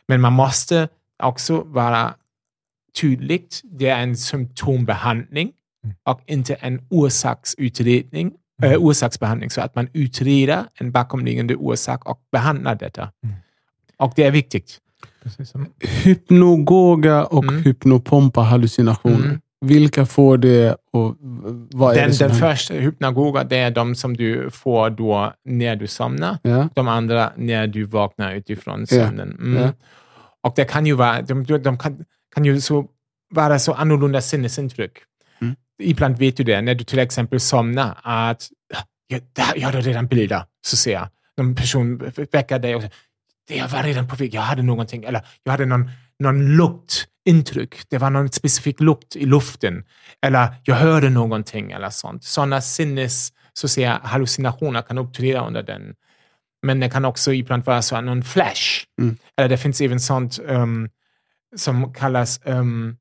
Men 0.08 0.20
man 0.20 0.32
måste 0.32 0.88
också 1.22 1.60
vara 1.60 2.14
tydligt, 3.00 3.60
det 3.64 3.88
är 3.88 4.02
en 4.02 4.16
symptombehandling 4.16 5.52
Mm. 5.84 5.96
och 6.04 6.20
inte 6.26 6.54
en 6.54 6.86
orsaksutredning, 6.90 8.32
äh, 8.62 8.76
orsaksbehandling, 8.76 9.50
så 9.50 9.60
att 9.60 9.74
man 9.74 9.88
utreder 9.92 10.64
en 10.74 10.92
bakomliggande 10.92 11.54
orsak 11.56 12.08
och 12.10 12.20
behandlar 12.32 12.74
detta. 12.74 13.02
Mm. 13.24 13.36
Och 13.98 14.12
det 14.16 14.22
är 14.24 14.30
viktigt. 14.30 14.78
Som, 15.44 15.66
Hypnogoga 16.28 17.24
och 17.24 17.44
Mm. 17.44 17.62
hypnopompa 17.62 18.40
hallucinationer. 18.40 19.24
Mm. 19.24 19.40
Vilka 19.60 20.06
får 20.06 20.38
det 20.38 20.76
och 20.92 21.16
vad 21.74 21.92
är 21.96 22.00
Den, 22.00 22.08
det 22.08 22.14
som 22.14 22.28
den 22.28 22.36
händer? 22.36 22.50
första, 22.54 22.74
hypnagoga, 22.74 23.44
det 23.44 23.56
är 23.56 23.70
de 23.70 23.94
som 23.94 24.16
du 24.16 24.50
får 24.50 24.90
då 24.90 25.32
när 25.44 25.76
du 25.76 25.86
somnar. 25.86 26.38
Ja. 26.42 26.68
De 26.74 26.88
andra 26.88 27.32
när 27.36 27.66
du 27.66 27.84
vaknar 27.84 28.34
utifrån 28.34 28.86
sömnen. 28.86 29.36
Mm. 29.40 29.62
Ja. 29.62 29.70
Och 30.42 30.52
det 30.56 30.64
kan 30.64 30.86
ju 30.86 30.92
vara, 30.94 31.22
de, 31.22 31.44
de 31.44 31.78
kan, 31.78 32.04
kan 32.34 32.44
ju 32.44 32.60
så, 32.60 32.86
vara 33.34 33.58
så 33.58 33.72
annorlunda 33.72 34.20
sinnesintryck. 34.20 34.92
Ibland 35.82 36.18
vet 36.18 36.36
du 36.36 36.44
det, 36.44 36.60
när 36.60 36.74
du 36.74 36.84
till 36.84 36.98
exempel 36.98 37.40
somnar, 37.40 37.98
att 38.02 38.48
jag, 39.06 39.20
där, 39.32 39.52
jag 39.56 39.66
hade 39.66 39.80
redan 39.80 40.06
bilder, 40.06 40.44
så 40.66 40.76
ser 40.76 40.92
jag. 40.92 41.08
Någon 41.36 41.54
person 41.54 42.12
väcker 42.32 42.58
dig 42.58 42.74
och 42.74 42.82
säger, 42.82 42.94
"Det, 43.48 43.56
jag 43.56 43.68
var 43.68 43.82
redan 43.82 44.08
på 44.08 44.16
väg, 44.16 44.34
jag 44.34 44.42
hade 44.42 44.62
någonting, 44.62 45.04
eller 45.04 45.26
jag 45.42 45.52
hade 45.52 45.66
någon, 45.66 45.90
någon 46.18 46.56
lukt 46.56 47.06
intryck. 47.24 47.74
Det 47.88 47.98
var 47.98 48.10
någon 48.10 48.28
specifik 48.28 48.80
lukt 48.80 49.16
i 49.16 49.26
luften. 49.26 49.84
Eller 50.22 50.54
jag 50.64 50.74
hörde 50.74 51.10
någonting 51.10 51.72
eller 51.72 51.90
sånt. 51.90 52.24
Sådana 52.24 52.60
sinnes, 52.60 53.32
så 53.52 53.66
att 53.66 53.70
säga, 53.70 54.00
hallucinationer 54.04 54.82
kan 54.82 54.98
uppträda 54.98 55.46
under 55.46 55.62
den. 55.62 55.94
Men 56.62 56.80
det 56.80 56.90
kan 56.90 57.04
också 57.04 57.32
ibland 57.32 57.64
vara 57.64 57.82
så 57.82 58.00
någon 58.00 58.22
flash. 58.22 58.84
Mm. 59.00 59.16
Eller 59.36 59.48
det 59.48 59.58
finns 59.58 59.80
även 59.80 60.00
sånt 60.00 60.38
um, 60.44 60.88
som 61.56 61.94
kallas, 61.94 62.40
um, 62.44 62.96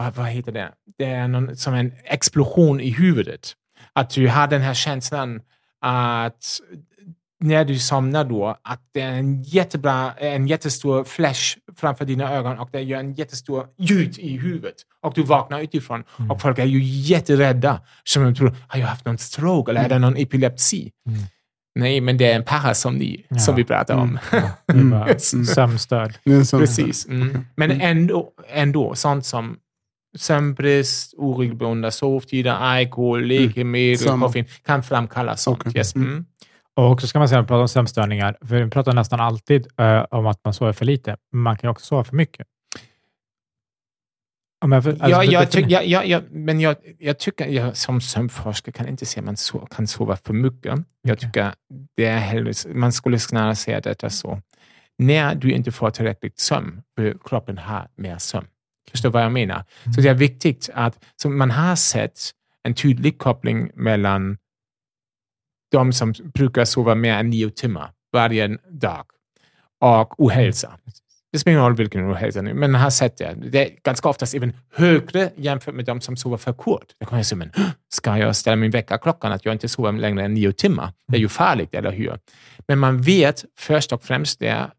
vad, 0.00 0.14
vad 0.14 0.26
heter 0.26 0.52
det? 0.52 0.72
Det 0.98 1.04
är 1.04 1.28
någon, 1.28 1.56
som 1.56 1.74
en 1.74 1.92
explosion 2.04 2.80
i 2.80 2.90
huvudet. 2.90 3.52
Att 3.92 4.10
du 4.10 4.28
har 4.28 4.46
den 4.46 4.60
här 4.62 4.74
känslan 4.74 5.40
att 5.80 6.44
när 7.42 7.64
du 7.64 7.78
somnar 7.78 8.24
då, 8.24 8.56
att 8.62 8.80
det 8.94 9.00
är 9.00 9.12
en 9.12 9.42
jättebra, 9.42 10.12
en 10.12 10.46
jättestor 10.46 11.04
flash 11.04 11.56
framför 11.76 12.04
dina 12.04 12.32
ögon 12.34 12.58
och 12.58 12.68
det 12.72 12.80
gör 12.80 13.00
en 13.00 13.14
jättestor 13.14 13.66
ljud 13.78 14.18
i 14.18 14.36
huvudet. 14.36 14.74
Och 15.02 15.14
du 15.14 15.22
vaknar 15.22 15.60
utifrån 15.60 16.04
Mm. 16.18 16.30
och 16.30 16.40
folk 16.40 16.58
är 16.58 16.64
ju 16.64 16.82
jätterädda. 16.82 17.80
Som 18.04 18.24
de 18.24 18.34
tror, 18.34 18.54
har 18.68 18.80
jag 18.80 18.86
haft 18.86 19.04
någon 19.04 19.18
stroke 19.18 19.70
eller 19.72 19.84
är 19.84 19.88
det 19.88 19.98
någon 19.98 20.16
epilepsi? 20.16 20.90
Mm. 21.08 21.20
Nej, 21.74 22.00
men 22.00 22.16
det 22.18 22.32
är 22.32 22.36
en 22.36 22.44
parasomni 22.44 23.26
Ja. 23.28 23.38
som 23.38 23.54
vi 23.56 23.64
pratar 23.64 23.94
om. 23.96 24.18
Är 24.66 24.74
bara 24.90 25.04
Mm. 25.04 25.18
sömnstöd. 25.46 26.14
Precis. 26.50 27.06
Mm. 27.06 27.44
Men 27.56 27.80
ändå, 27.80 28.30
ändå, 28.48 28.94
sånt 28.94 29.26
som 29.26 29.56
sömnbrist, 30.18 31.14
oregelbundna 31.16 31.90
sovtider, 31.90 32.50
alkohol, 32.52 33.22
läkemedel, 33.26 33.98
Samma. 33.98 34.26
koffein 34.26 34.44
kan 34.64 34.82
framkalla 34.82 35.36
sånt. 35.36 35.60
Okej. 35.60 35.72
Yes. 35.76 35.94
Mm. 35.94 36.24
Och 36.76 36.90
också 36.90 37.06
ska 37.06 37.18
man 37.18 37.28
säga, 37.28 37.42
pratar 37.42 37.60
om 37.60 37.68
sömnstörningar, 37.68 38.36
för 38.40 38.62
vi 38.64 38.70
pratar 38.70 38.92
nästan 38.92 39.20
alltid 39.20 39.66
eh, 39.78 40.04
om 40.10 40.26
att 40.26 40.40
man 40.44 40.54
sover 40.54 40.72
för 40.72 40.84
lite. 40.84 41.16
Men 41.32 41.42
Man 41.42 41.58
kan 41.58 41.70
också 41.70 41.84
sova 41.86 42.04
för 42.04 42.16
mycket. 42.16 42.46
Om 44.64 44.72
jag, 44.72 44.82
för, 44.84 44.90
alltså, 44.90 45.08
ja, 45.08 45.18
det- 45.18 45.24
jag 45.24 45.42
det- 45.42 45.46
tyck, 45.46 45.66
ja, 45.68 45.82
ja, 45.82 46.04
ja, 46.04 46.20
men 46.30 46.60
jag, 46.60 46.76
jag 46.98 47.18
tycker, 47.18 47.46
jag, 47.46 47.76
som 47.76 48.00
sömnforskare 48.00 48.72
kan 48.72 48.88
inte 48.88 49.06
säga 49.06 49.20
att 49.20 49.26
man 49.26 49.36
so, 49.36 49.66
kan 49.66 49.86
sova 49.86 50.16
för 50.16 50.32
mycket. 50.34 50.64
Jag 50.64 50.80
Okej. 51.04 51.16
tycker 51.16 51.52
det 51.96 52.04
är 52.06 52.18
hellre, 52.18 52.52
man 52.74 52.92
skulle 52.92 53.18
snarare 53.18 53.56
säga 53.56 53.80
detta 53.80 54.10
så. 54.10 54.40
När 54.98 55.34
du 55.34 55.52
inte 55.52 55.72
får 55.72 55.90
tillräckligt 55.90 56.38
sömn, 56.38 56.82
kroppen 57.24 57.58
ha 57.58 57.86
mer 57.96 58.18
sömn. 58.18 58.46
Förstår 58.90 59.08
du 59.08 59.12
vad 59.12 59.22
jag 59.22 59.32
menar? 59.32 59.64
Så 59.94 60.00
det 60.00 60.08
är 60.08 60.14
viktigt 60.14 60.70
att, 60.74 61.04
man 61.24 61.50
har 61.50 61.76
sett 61.76 62.20
en 62.62 62.74
tydlig 62.74 63.18
koppling 63.18 63.70
mellan 63.74 64.38
de 65.72 65.92
som 65.92 66.14
brukar 66.34 66.64
sova 66.64 66.94
mer 66.94 67.14
än 67.14 67.30
nio 67.30 67.50
timmar 67.50 67.90
varje 68.12 68.48
dag 68.70 69.04
och 69.80 70.20
ohälsa. 70.24 70.78
Det 71.32 71.38
spelar 71.38 71.52
ingen 71.52 71.64
roll 71.64 71.76
vilken 71.76 72.12
ohälsa 72.12 72.42
nu, 72.42 72.54
men 72.54 72.70
man 72.70 72.80
har 72.80 72.90
sett 72.90 73.16
det. 73.16 73.34
Det 73.36 73.66
är 73.66 73.76
ganska 73.84 74.08
oftast 74.08 74.34
även 74.34 74.52
högre 74.74 75.30
jämfört 75.36 75.74
med 75.74 75.84
de 75.84 76.00
som 76.00 76.16
sover 76.16 76.36
för 76.36 76.52
kort. 76.52 76.86
Då 76.98 77.06
kan 77.06 77.18
jag 77.18 77.26
säga, 77.26 77.36
men 77.36 77.50
ska 77.88 78.18
jag 78.18 78.36
ställa 78.36 78.56
min 78.56 78.70
väckarklockan 78.70 79.32
att 79.32 79.44
jag 79.44 79.54
inte 79.54 79.68
sover 79.68 79.92
längre 79.92 80.24
än 80.24 80.34
nio 80.34 80.52
timmar? 80.52 80.92
Det 81.08 81.16
är 81.16 81.20
ju 81.20 81.28
farligt, 81.28 81.74
eller 81.74 81.92
hur? 81.92 82.18
Men 82.68 82.78
man 82.78 83.02
vet 83.02 83.44
först 83.58 83.92
och 83.92 84.02
främst 84.02 84.40
det 84.40 84.70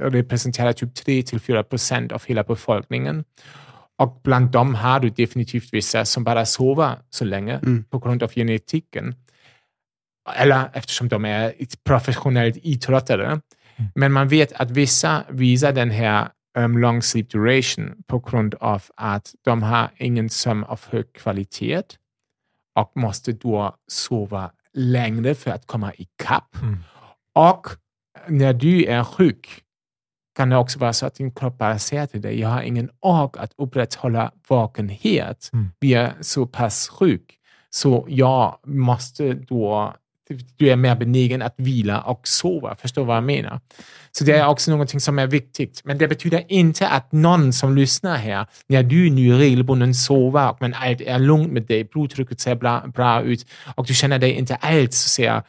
representerar 0.00 0.72
typ 0.72 0.94
3-4 1.06 1.62
procent 1.62 2.12
av 2.12 2.22
hela 2.26 2.42
befolkningen. 2.44 3.24
Och 3.98 4.20
bland 4.22 4.50
dem 4.50 4.74
har 4.74 5.00
du 5.00 5.10
definitivt 5.10 5.72
vissa 5.72 6.04
som 6.04 6.24
bara 6.24 6.46
sover 6.46 6.98
så 7.10 7.24
länge 7.24 7.54
Mm. 7.62 7.84
på 7.84 7.98
grund 7.98 8.22
av 8.22 8.32
genetiken. 8.32 9.14
Eller 10.36 10.70
eftersom 10.72 11.08
de 11.08 11.24
är 11.24 11.52
professionellt 11.84 12.56
idrottare. 12.62 13.40
Men 13.94 14.12
man 14.12 14.28
vet 14.28 14.52
att 14.52 14.70
vissa 14.70 15.24
visar 15.30 15.72
den 15.72 15.90
här 15.90 16.28
um, 16.58 16.78
long 16.78 17.02
sleep 17.02 17.30
duration 17.30 17.94
på 18.06 18.18
grund 18.18 18.54
av 18.54 18.82
att 18.96 19.34
de 19.44 19.62
har 19.62 19.90
ingen 19.96 20.30
sömn 20.30 20.64
av 20.64 20.80
hög 20.90 21.12
kvalitet 21.12 21.82
och 22.74 22.92
måste 22.94 23.32
då 23.32 23.76
sova 23.86 24.50
längre 24.74 25.34
för 25.34 25.50
att 25.50 25.66
komma 25.66 25.92
ikapp. 25.94 26.56
Mm. 26.62 26.78
Och 27.34 27.66
när 28.28 28.52
du 28.52 28.84
är 28.84 29.04
sjuk 29.04 29.62
kan 30.38 30.50
det 30.50 30.56
också 30.56 30.78
vara 30.78 30.92
så 30.92 31.06
att 31.06 31.14
din 31.14 31.30
kropp 31.30 31.58
bara 31.58 31.78
säger 31.78 32.06
till 32.06 32.20
dig, 32.20 32.40
jag 32.40 32.48
har 32.48 32.62
ingen 32.62 32.90
ork 33.00 33.36
att 33.36 33.52
upprätthålla 33.56 34.32
vakenhet. 34.48 35.50
Mm. 35.52 35.70
Vi 35.80 35.94
är 35.94 36.12
så 36.20 36.46
pass 36.46 36.88
sjuk, 36.88 37.34
så 37.70 38.06
jag 38.08 38.58
måste 38.66 39.34
då 39.34 39.94
du 40.56 40.70
är 40.70 40.76
mer 40.76 40.96
benägen 40.96 41.42
att 41.42 41.54
vila 41.56 42.00
och 42.00 42.28
sova. 42.28 42.76
Förstår 42.76 43.04
vad 43.04 43.16
jag 43.16 43.24
menar? 43.24 43.60
Så 44.12 44.24
det 44.24 44.32
är 44.32 44.46
också 44.46 44.70
någonting 44.70 45.00
som 45.00 45.18
är 45.18 45.26
viktigt. 45.26 45.80
Men 45.84 45.98
det 45.98 46.08
betyder 46.08 46.44
inte 46.48 46.88
att 46.88 47.12
någon 47.12 47.52
som 47.52 47.76
lyssnar 47.76 48.16
här, 48.16 48.46
när 48.66 48.82
du 48.82 49.10
nu 49.10 49.32
regelbunden 49.32 49.94
sover, 49.94 50.56
men 50.60 50.74
allt 50.74 51.00
är 51.00 51.18
lugnt 51.18 51.52
med 51.52 51.62
dig, 51.62 51.84
blodtrycket 51.84 52.40
ser 52.40 52.54
bra, 52.54 52.84
bra 52.94 53.22
ut 53.22 53.46
och 53.74 53.86
du 53.86 53.94
känner 53.94 54.18
dig 54.18 54.32
inte 54.32 54.54
alls 54.54 54.96
så 54.96 55.42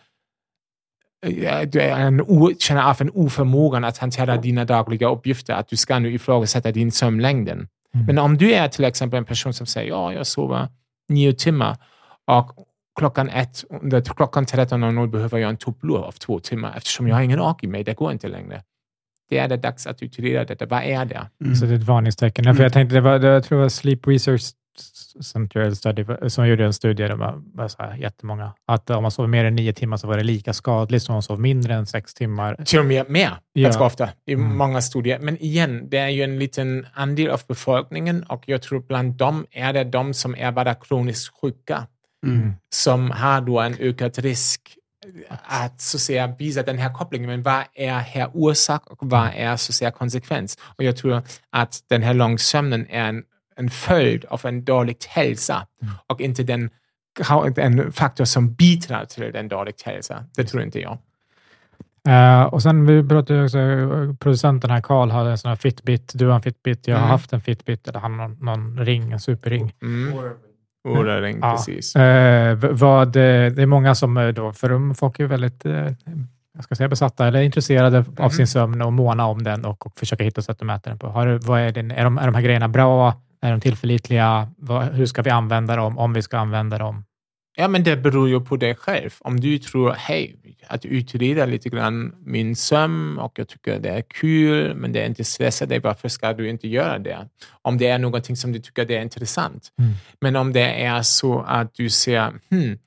sehr 1.25 1.43
ja, 1.43 1.65
du 1.65 1.81
är 1.81 1.99
en 1.99 2.21
o, 2.21 2.51
känner 2.59 2.89
av 2.89 3.01
en 3.01 3.09
oförmågan 3.09 3.83
att 3.83 3.97
hantera 3.97 4.37
dina 4.37 4.65
dagliga 4.65 5.09
uppgifter, 5.09 5.53
att 5.53 5.67
du 5.67 5.75
ska 5.75 5.99
nu 5.99 6.13
ifrågasätta 6.13 6.71
din 6.71 6.91
sömnlängden. 6.91 7.67
Mm. 7.93 8.05
Men 8.05 8.17
om 8.17 8.37
du 8.37 8.53
är 8.53 8.67
till 8.67 8.85
exempel 8.85 9.17
en 9.17 9.25
person 9.25 9.53
som 9.53 9.65
säger 9.65 9.89
ja, 9.89 10.13
jag 10.13 10.27
sover 10.27 10.67
nio 11.09 11.33
timmar 11.33 11.77
och 12.27 12.51
klockan 12.99 13.29
ett, 13.29 13.63
under 13.69 14.01
klockan 14.01 14.45
13.00 14.45 15.07
behöver 15.07 15.37
jag 15.37 15.49
en 15.49 15.57
tupplur 15.57 15.97
av 15.97 16.11
två 16.11 16.39
timmar 16.39 16.73
eftersom 16.77 17.07
jag 17.07 17.15
har 17.15 17.21
ingen 17.21 17.39
ork 17.39 17.63
i 17.63 17.67
mig, 17.67 17.83
det 17.83 17.93
går 17.93 18.11
inte 18.11 18.27
längre. 18.27 18.63
Det 19.29 19.37
är 19.37 19.47
det 19.47 19.57
dags 19.57 19.87
att 19.87 20.03
utreda 20.03 20.45
detta. 20.45 20.65
Vad 20.65 20.83
är 20.83 21.05
det? 21.05 21.27
Mm. 21.43 21.55
Så 21.55 21.65
det 21.65 21.71
är 21.71 21.75
ett 21.75 21.83
varningstecken. 21.83 22.45
Ja, 22.45 22.53
För 22.53 22.63
jag 22.63 22.73
tänkte, 22.73 22.95
det 22.95 23.01
var, 23.01 23.19
det, 23.19 23.27
jag 23.27 23.43
tror 23.43 23.57
det 23.57 23.61
var 23.61 23.69
Sleep 23.69 24.07
Research 24.07 24.41
Center 25.23 25.71
Study 25.71 26.05
som 26.29 26.47
gjorde 26.47 26.65
en 26.65 26.73
studie, 26.73 27.03
det 27.07 27.15
var, 27.15 27.41
var 27.53 27.67
så 27.67 27.77
här 27.83 27.95
jättemånga, 27.95 28.53
att 28.67 28.89
om 28.89 29.01
man 29.01 29.11
sov 29.11 29.29
mer 29.29 29.45
än 29.45 29.55
nio 29.55 29.73
timmar 29.73 29.97
så 29.97 30.07
var 30.07 30.17
det 30.17 30.23
lika 30.23 30.53
skadligt 30.53 31.03
som 31.03 31.13
om 31.13 31.15
man 31.15 31.21
sov 31.23 31.39
mindre 31.39 31.73
än 31.73 31.85
sex 31.85 32.13
timmar. 32.13 32.55
Till 32.65 32.79
och 32.79 32.85
med 32.85 33.09
mer, 33.09 33.31
Ja. 33.53 33.63
ganska 33.63 33.83
ofta, 33.83 34.09
i 34.25 34.33
Mm. 34.33 34.57
många 34.57 34.81
studier. 34.81 35.19
Men 35.19 35.37
igen, 35.37 35.89
det 35.89 35.97
är 35.97 36.09
ju 36.09 36.23
en 36.23 36.39
liten 36.39 36.87
andel 36.93 37.29
av 37.29 37.41
befolkningen 37.47 38.23
och 38.23 38.43
jag 38.45 38.61
tror 38.61 38.79
bland 38.79 39.13
dem 39.13 39.45
är 39.51 39.73
det 39.73 39.83
de 39.83 40.13
som 40.13 40.35
är 40.35 40.51
bara 40.51 40.75
kroniskt 40.75 41.41
sjuka 41.41 41.87
Mm. 42.25 42.53
som 42.75 43.11
har 43.11 43.41
då 43.41 43.59
en 43.59 43.75
ökad 43.79 44.17
risk 44.17 44.61
att 45.43 45.81
så 45.81 45.97
att 45.97 46.01
säga 46.01 46.27
visa 46.39 46.63
den 46.63 46.77
här 46.77 46.93
kopplingen. 46.93 47.29
Men 47.29 47.43
vad 47.43 47.63
är 47.73 47.91
här 47.99 48.29
orsak 48.33 48.83
och 48.91 48.97
vad 49.01 49.29
är 49.35 49.55
så 49.55 49.71
att 49.71 49.75
säga 49.75 49.91
konsekvens? 49.91 50.57
Och 50.77 50.83
jag 50.83 50.97
tror 50.97 51.21
att 51.49 51.79
den 51.89 52.03
här 52.03 52.13
långsömnen 52.13 52.87
är 52.89 53.05
en, 53.09 53.23
en 53.59 53.69
följd 53.69 54.25
av 54.25 54.41
en 54.45 54.63
dålig 54.65 54.95
hälsa 55.09 55.67
och 56.07 56.21
inte 56.21 56.43
den 56.43 56.69
en 57.57 57.91
faktor 57.91 58.25
som 58.25 58.53
bidrar 58.53 59.05
till 59.05 59.31
den 59.33 59.47
dålig 59.47 59.73
hälsa. 59.85 60.25
Det 60.35 60.43
tror 60.43 60.63
inte 60.63 60.79
jag. 60.79 60.97
Eh, 62.07 62.43
och 62.43 62.61
sen 62.63 62.85
vi 62.85 63.07
pratade 63.09 63.43
också, 63.43 63.57
producenten 64.19 64.69
här, 64.69 64.81
Carl, 64.81 65.09
hade 65.11 65.29
en 65.31 65.37
sån 65.37 65.49
här 65.49 65.55
Fitbit. 65.55 66.11
Du 66.15 66.27
har 66.27 66.35
en 66.35 66.41
Fitbit, 66.41 66.87
jag 66.87 66.95
har 66.95 66.99
Mm. 67.01 67.11
haft 67.11 67.33
en 67.33 67.41
Fitbit, 67.41 67.87
eller 67.87 67.99
han 67.99 68.19
har 68.19 68.27
någon, 68.27 68.37
någon 68.45 68.85
ring, 68.85 69.11
en 69.11 69.19
superring. 69.19 69.73
Mm. 69.81 70.19
Oräring, 70.89 71.39
Ja. 71.41 71.51
precis. 71.51 71.95
Eh, 71.95 72.55
v- 72.55 72.67
vad, 72.71 73.07
eh, 73.07 73.51
det 73.51 73.61
är 73.61 73.65
många 73.65 73.95
som 73.95 74.17
eh, 74.17 74.27
då, 74.27 74.51
för 74.53 74.93
folk 74.93 75.19
är 75.19 75.25
väldigt 75.25 75.65
eh, 75.65 75.73
jag 76.53 76.63
ska 76.63 76.75
säga 76.75 76.89
besatta 76.89 77.27
eller 77.27 77.41
intresserade 77.41 77.97
av 77.97 78.05
Mhm. 78.19 78.29
sin 78.29 78.47
sömn 78.47 78.81
och 78.81 78.93
måna 78.93 79.25
om 79.25 79.43
den 79.43 79.65
och, 79.65 79.85
och 79.85 79.97
försöka 79.99 80.23
hitta 80.23 80.41
sätt 80.41 80.61
att 80.61 80.67
mäta 80.67 80.89
den 80.89 80.99
på. 80.99 81.07
Har, 81.07 81.25
du- 81.27 81.37
vad 81.37 81.59
är, 81.59 81.71
den, 81.71 81.91
är, 81.91 82.03
de, 82.03 82.17
är 82.17 82.25
de 82.25 82.35
här 82.35 82.41
grejerna 82.41 82.67
bra? 82.67 83.21
Är 83.41 83.51
de 83.51 83.61
tillförlitliga? 83.61 84.51
Hur 84.93 85.05
ska 85.05 85.21
vi 85.21 85.29
använda 85.29 85.75
dem, 85.75 85.97
om 85.97 86.13
vi 86.13 86.21
ska 86.21 86.37
använda 86.37 86.77
dem? 86.77 87.03
Ja, 87.59 87.67
men 87.67 87.83
det 87.83 87.97
beror 87.97 88.29
ju 88.29 88.39
på 88.39 88.57
dig 88.57 88.75
själv. 88.75 89.09
Om 89.19 89.39
du 89.39 89.57
tror, 89.57 89.91
hej, 89.97 90.35
att 90.67 90.85
utreda 90.85 91.45
lite 91.45 91.69
grann 91.69 92.15
min 92.25 92.55
sömn 92.55 93.17
och 93.17 93.39
jag 93.39 93.47
tycker 93.47 93.79
det 93.79 93.89
är 93.89 94.01
kul, 94.01 94.75
men 94.75 94.93
det 94.93 95.05
inte 95.05 95.23
stressar 95.23 95.65
dig, 95.65 95.79
varför 95.79 96.09
ska 96.09 96.33
du 96.33 96.49
inte 96.49 96.67
göra 96.67 96.99
det? 96.99 97.27
Om 97.61 97.77
det 97.77 97.87
är 97.87 97.99
någonting 97.99 98.35
som 98.35 98.51
du 98.51 98.59
tycker 98.59 98.85
det 98.85 98.97
är 98.97 99.01
intressant. 99.01 99.67
Mm. 99.79 99.91
Men 100.21 100.35
om 100.35 100.53
det 100.53 100.83
är 100.83 101.01
så 101.01 101.41
att 101.41 101.73
du 101.73 101.89
ser, 101.89 102.33
hmm, 102.49 102.77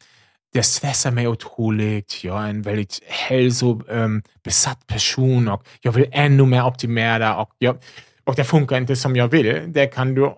det 0.53 0.63
stressar 0.63 1.11
mig 1.11 1.29
otroligt, 1.29 2.25
jag 2.25 2.45
är 2.45 2.49
en 2.49 2.63
väldigt 2.63 3.01
hälsobesatt 3.07 4.87
person 4.87 5.49
och 5.49 5.67
jag 5.81 5.93
vill 5.93 6.07
ännu 6.13 6.47
mer 6.47 6.67
optimera 6.67 7.37
och, 7.37 7.51
jag, 7.59 7.79
och 8.25 8.35
det 8.35 8.45
funkar 8.45 8.77
inte 8.77 8.97
som 8.97 9.17
jag 9.17 9.29
vill, 9.29 9.63
det 9.67 9.87
kan, 9.87 10.15
du, 10.15 10.35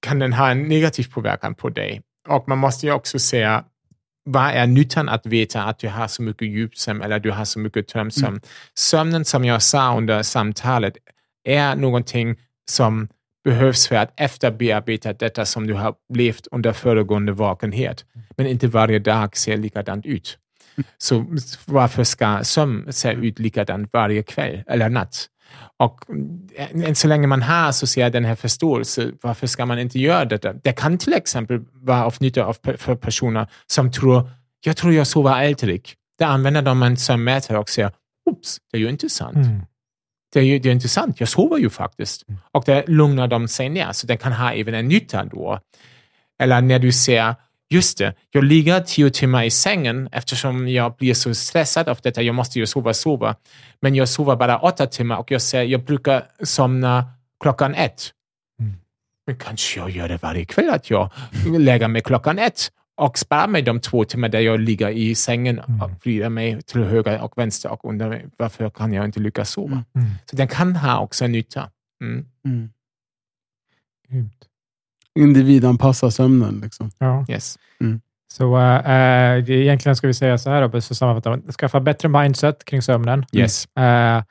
kan 0.00 0.18
den 0.18 0.32
ha 0.32 0.50
en 0.50 0.62
negativ 0.62 1.04
påverkan 1.10 1.54
på 1.54 1.68
dig. 1.68 2.02
Och 2.28 2.48
man 2.48 2.58
måste 2.58 2.86
ju 2.86 2.92
också 2.92 3.18
säga, 3.18 3.64
vad 4.24 4.50
är 4.50 4.66
nyttan 4.66 5.08
att 5.08 5.26
veta 5.26 5.62
att 5.62 5.78
du 5.78 5.88
har 5.88 6.08
så 6.08 6.22
mycket 6.22 6.48
djupsömn 6.48 7.02
eller 7.02 7.18
du 7.18 7.30
har 7.30 7.44
så 7.44 7.58
mycket 7.58 7.88
tömsömn? 7.88 8.40
Sömnen, 8.74 9.24
som 9.24 9.44
jag 9.44 9.62
sa 9.62 9.96
under 9.96 10.22
samtalet, 10.22 10.96
är 11.44 11.76
någonting 11.76 12.36
som 12.70 13.08
behövs 13.44 13.88
för 13.88 13.96
att 13.96 14.12
efterbearbeta 14.16 15.12
detta 15.12 15.44
som 15.44 15.66
du 15.66 15.74
har 15.74 15.94
levt 16.14 16.46
under 16.50 16.72
föregående 16.72 17.32
vakenhet. 17.32 18.04
Men 18.36 18.46
inte 18.46 18.66
varje 18.68 18.98
dag 18.98 19.36
ser 19.36 19.56
likadant 19.56 20.06
ut. 20.06 20.38
Så 20.98 21.26
varför 21.64 22.04
ska 22.04 22.44
sömn 22.44 22.92
se 22.92 23.12
ut 23.12 23.38
likadant 23.38 23.90
varje 23.92 24.22
kväll 24.22 24.62
eller 24.66 24.88
natt? 24.88 25.28
Och 25.76 26.00
än 26.56 26.84
än 26.84 26.94
så 26.94 27.08
länge 27.08 27.26
man 27.26 27.42
har 27.42 27.72
så 27.72 28.08
den 28.08 28.24
här 28.24 28.34
förståelsen, 28.34 29.18
varför 29.22 29.46
ska 29.46 29.66
man 29.66 29.78
inte 29.78 29.98
göra 29.98 30.24
detta? 30.24 30.52
Det 30.52 30.72
kan 30.72 30.98
till 30.98 31.12
exempel 31.12 31.60
vara 31.72 32.04
av 32.04 32.14
nytta 32.20 32.44
av, 32.44 32.56
för 32.76 32.94
personer 32.94 33.46
som 33.66 33.92
tror, 33.92 34.30
jag 34.64 34.76
tror 34.76 34.92
jag 34.92 35.06
sover 35.06 35.30
aldrig. 35.30 35.94
Där 36.18 36.26
använder 36.26 36.62
de 36.62 36.82
en 36.82 36.96
sömnmätare 36.96 37.58
och 37.58 37.68
säger, 37.68 37.92
oops, 38.30 38.58
det 38.70 38.76
är 38.76 38.80
ju 38.80 38.88
intressant. 38.88 39.36
Mm. 39.36 39.60
Det 40.32 40.40
är 40.40 40.44
ju 40.44 40.58
det 40.58 40.68
är 40.68 40.72
intressant, 40.72 41.20
jag 41.20 41.28
sover 41.28 41.58
ju 41.58 41.70
faktiskt. 41.70 42.26
Och 42.52 42.64
det 42.66 42.84
lugnar 42.86 43.28
de 43.28 43.48
sig 43.48 43.68
ner, 43.68 43.92
så 43.92 44.06
det 44.06 44.16
kan 44.16 44.32
ha 44.32 44.52
även 44.52 44.74
en 44.74 44.88
nytta 44.88 45.24
då. 45.24 45.60
Eller 46.38 46.60
när 46.60 46.78
du 46.78 46.92
ser, 46.92 47.34
just 47.70 47.98
det, 47.98 48.14
jag 48.30 48.44
ligger 48.44 48.80
tio 48.80 49.10
timmar 49.10 49.44
i 49.44 49.50
sängen 49.50 50.08
eftersom 50.12 50.68
jag 50.68 50.96
blir 50.96 51.14
så 51.14 51.34
stressad 51.34 51.88
av 51.88 51.98
detta, 52.02 52.22
jag 52.22 52.34
måste 52.34 52.58
ju 52.58 52.66
sova, 52.66 52.94
sova. 52.94 53.36
Men 53.80 53.94
jag 53.94 54.08
sover 54.08 54.36
bara 54.36 54.58
åtta 54.58 54.86
timmar 54.86 55.16
och 55.16 55.30
jag 55.30 55.42
ser, 55.42 55.62
jag 55.62 55.84
brukar 55.84 56.24
somna 56.42 57.12
klockan 57.40 57.74
ett. 57.74 58.12
Mm. 58.60 58.72
Men 59.26 59.36
kanske 59.36 59.80
jag 59.80 59.90
gör 59.90 60.08
det 60.08 60.22
varje 60.22 60.44
kväll, 60.44 60.70
att 60.70 60.90
jag 60.90 61.10
lägger 61.58 61.88
mig 61.88 62.02
klockan 62.02 62.38
ett 62.38 62.70
och 62.96 63.18
sparar 63.18 63.48
mig 63.48 63.62
de 63.62 63.80
två 63.80 64.04
timmar 64.04 64.28
där 64.28 64.40
jag 64.40 64.60
ligger 64.60 64.88
i 64.88 65.14
sängen 65.14 65.58
och 65.58 65.90
vrider 66.02 66.28
mig 66.28 66.62
till 66.62 66.84
höger 66.84 67.22
och 67.22 67.38
vänster 67.38 67.72
och 67.72 67.84
undrar 67.84 68.08
mig, 68.08 68.26
varför 68.36 68.70
kan 68.70 68.92
jag 68.92 69.04
inte 69.04 69.20
lyckas 69.20 69.50
sova? 69.50 69.84
Mm. 69.94 70.10
Så 70.26 70.36
den 70.36 70.48
kan 70.48 70.76
ha 70.76 71.00
också 71.00 71.26
nytta. 71.26 71.70
Mm. 72.02 72.26
Mm. 72.44 72.70
Grymt. 74.08 74.49
Individanpassa 75.18 76.10
sömnen. 76.10 76.60
Liksom. 76.60 76.90
Ja. 76.98 77.24
Yes. 77.28 77.58
Så 78.32 78.58
äh, 78.58 78.76
äh, 78.76 79.44
det- 79.44 79.52
egentligen 79.52 79.96
ska 79.96 80.06
vi 80.06 80.14
säga 80.14 80.38
så 80.38 80.50
här, 80.50 80.68
då, 80.68 80.80
så 80.80 80.94
sammanfatta, 80.94 81.52
skaffa 81.52 81.80
bättre 81.80 82.08
mindset 82.08 82.64
kring 82.64 82.82
sömnen. 82.82 83.24
Yes. 83.32 83.68
Äh, 83.78 84.22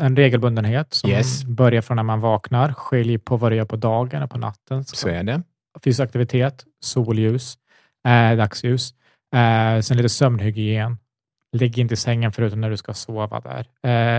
en 0.00 0.16
regelbundenhet 0.16 0.94
som 0.94 1.10
Yes. 1.10 1.44
börjar 1.44 1.82
från 1.82 1.96
när 1.96 2.02
man 2.02 2.20
vaknar. 2.20 2.72
Skilj 2.72 3.18
på 3.18 3.36
vad 3.36 3.52
du 3.52 3.56
gör 3.56 3.64
på 3.64 3.76
dagen 3.76 4.22
och 4.22 4.30
på 4.30 4.38
natten. 4.38 4.84
Så 4.84 5.08
är 5.08 5.22
det. 5.22 5.42
Fysisk 5.84 6.00
aktivitet, 6.00 6.64
solljus, 6.84 7.54
dagsljus. 8.36 8.94
Sen 9.82 9.96
lite 9.96 10.08
sömnhygien. 10.08 10.96
Ligg 11.52 11.78
inte 11.78 11.94
i 11.94 11.96
sängen 11.96 12.32
förutom 12.32 12.60
när 12.60 12.70
du 12.70 12.76
ska 12.76 12.94
sova 12.94 13.40
där. 13.40 13.66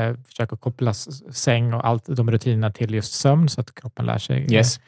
Äh, 0.10 0.16
försök 0.28 0.54
att 0.54 0.62
koppla 0.62 0.94
säng 1.34 1.74
och 1.74 1.88
allt 1.88 2.04
de 2.06 2.32
rutinerna 2.32 2.72
till 2.72 2.94
just 2.94 3.14
sömn 3.14 3.50
så 3.50 3.62
att 3.62 3.76
kroppen 3.76 4.06
lär 4.06 4.18
sig. 4.18 4.54
Yes. 4.54 4.80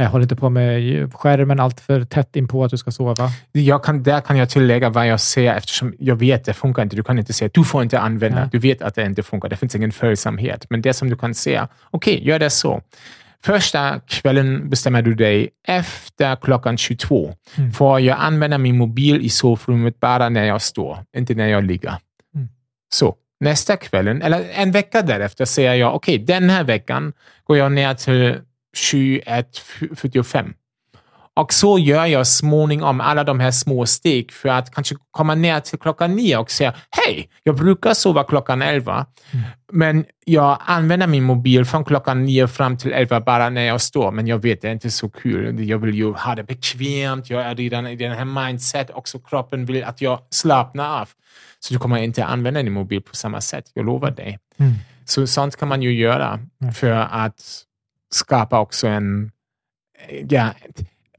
Äh, 0.00 0.10
håll 0.10 0.22
inte 0.22 0.36
på 0.36 0.50
med 0.50 1.14
skärmen 1.14 1.60
allt 1.60 1.80
för 1.80 2.04
tätt 2.04 2.36
in 2.36 2.48
på 2.48 2.64
att 2.64 2.70
du 2.70 2.76
ska 2.76 2.90
sova. 2.90 3.28
Jag 3.52 3.84
kan, 3.84 4.02
där 4.02 4.20
kan 4.20 4.36
jag 4.36 4.50
tillägga 4.50 4.90
vad 4.90 5.06
jag 5.06 5.20
ser 5.20 5.54
eftersom 5.54 5.94
jag 5.98 6.16
vet 6.16 6.44
det 6.44 6.54
funkar 6.54 6.82
inte. 6.82 6.96
Du 6.96 7.02
kan 7.02 7.18
inte 7.18 7.32
säga 7.32 7.50
du 7.54 7.64
får 7.64 7.82
inte 7.82 8.00
använda. 8.00 8.40
Nej. 8.40 8.48
Du 8.52 8.58
vet 8.58 8.82
att 8.82 8.94
det 8.94 9.04
inte 9.04 9.22
funkar. 9.22 9.48
Det 9.48 9.56
finns 9.56 9.74
ingen 9.74 9.92
följsamhet. 9.92 10.66
Men 10.70 10.82
det 10.82 10.94
som 10.94 11.10
du 11.10 11.16
kan 11.16 11.34
säga, 11.34 11.68
okej, 11.90 12.26
gör 12.26 12.38
det 12.38 12.50
så. 12.50 12.82
Första 13.44 14.00
kvällen 14.00 14.70
bestämmer 14.70 15.02
du 15.02 15.14
dig 15.14 15.50
efter 15.68 16.36
klockan 16.36 16.76
22. 16.76 17.34
Mm. 17.56 17.72
För 17.72 17.98
jag 17.98 18.18
använder 18.20 18.58
min 18.58 18.78
mobil 18.78 19.20
i 19.20 19.28
sovrummet 19.28 20.00
bara 20.00 20.28
när 20.28 20.44
jag 20.44 20.62
står, 20.62 20.98
inte 21.16 21.34
när 21.34 21.48
jag 21.48 21.64
ligger. 21.64 21.94
Mm. 22.34 22.48
Så 22.94 23.16
nästa 23.40 23.76
kvällen, 23.76 24.22
eller 24.22 24.48
en 24.52 24.72
vecka 24.72 25.02
därefter, 25.02 25.44
säger 25.44 25.74
jag 25.74 25.94
okej, 25.94 26.18
den 26.18 26.50
här 26.50 26.64
veckan 26.64 27.12
går 27.44 27.56
jag 27.56 27.72
ner 27.72 27.94
till 27.94 28.40
21.45. 28.76 30.52
Och 31.34 31.52
så 31.52 31.78
gör 31.78 32.06
jag 32.06 32.26
småningom 32.26 33.00
alla 33.00 33.24
de 33.24 33.40
här 33.40 33.50
små 33.50 33.86
steg 33.86 34.32
för 34.32 34.48
att 34.48 34.74
kanske 34.74 34.94
komma 35.10 35.34
ner 35.34 35.60
till 35.60 35.78
klockan 35.78 36.16
nio 36.16 36.36
och 36.36 36.50
säga 36.50 36.74
hej, 36.90 37.28
jag 37.42 37.56
brukar 37.56 37.94
sova 37.94 38.24
klockan 38.24 38.62
elva, 38.62 39.06
men 39.72 40.04
jag 40.24 40.58
använder 40.66 41.06
min 41.06 41.24
mobil 41.24 41.64
från 41.64 41.84
klockan 41.84 42.24
nio 42.24 42.46
fram 42.46 42.76
till 42.76 42.92
elva 42.92 43.20
bara 43.20 43.50
när 43.50 43.62
jag 43.62 43.80
står, 43.80 44.10
men 44.10 44.26
jag 44.26 44.38
vet 44.38 44.62
det 44.62 44.68
är 44.68 44.72
inte 44.72 44.90
så 44.90 45.10
kul. 45.10 45.68
Jag 45.68 45.78
vill 45.78 45.94
ju 45.94 46.12
ha 46.12 46.34
det 46.34 46.44
bekvämt, 46.44 47.30
jag 47.30 47.42
är 47.42 47.54
redan 47.54 47.86
i 47.86 47.96
den 47.96 48.12
här 48.12 48.24
mindset, 48.24 48.90
också 48.90 49.18
kroppen 49.18 49.64
vill 49.64 49.84
att 49.84 50.00
jag 50.00 50.20
slappnar 50.30 51.00
av. 51.00 51.08
Så 51.60 51.74
du 51.74 51.80
kommer 51.80 51.98
inte 51.98 52.24
använda 52.24 52.62
din 52.62 52.72
mobil 52.72 53.02
på 53.02 53.16
samma 53.16 53.40
sätt, 53.40 53.64
jag 53.74 53.86
lovar 53.86 54.10
dig. 54.10 54.38
Mm. 54.56 54.72
Så 55.04 55.26
sånt 55.26 55.56
kan 55.56 55.68
man 55.68 55.82
ju 55.82 55.92
göra 55.92 56.40
för 56.74 56.90
att 56.90 57.64
skapa 58.14 58.60
också 58.60 58.86
en, 58.86 59.30
ja, 60.28 60.50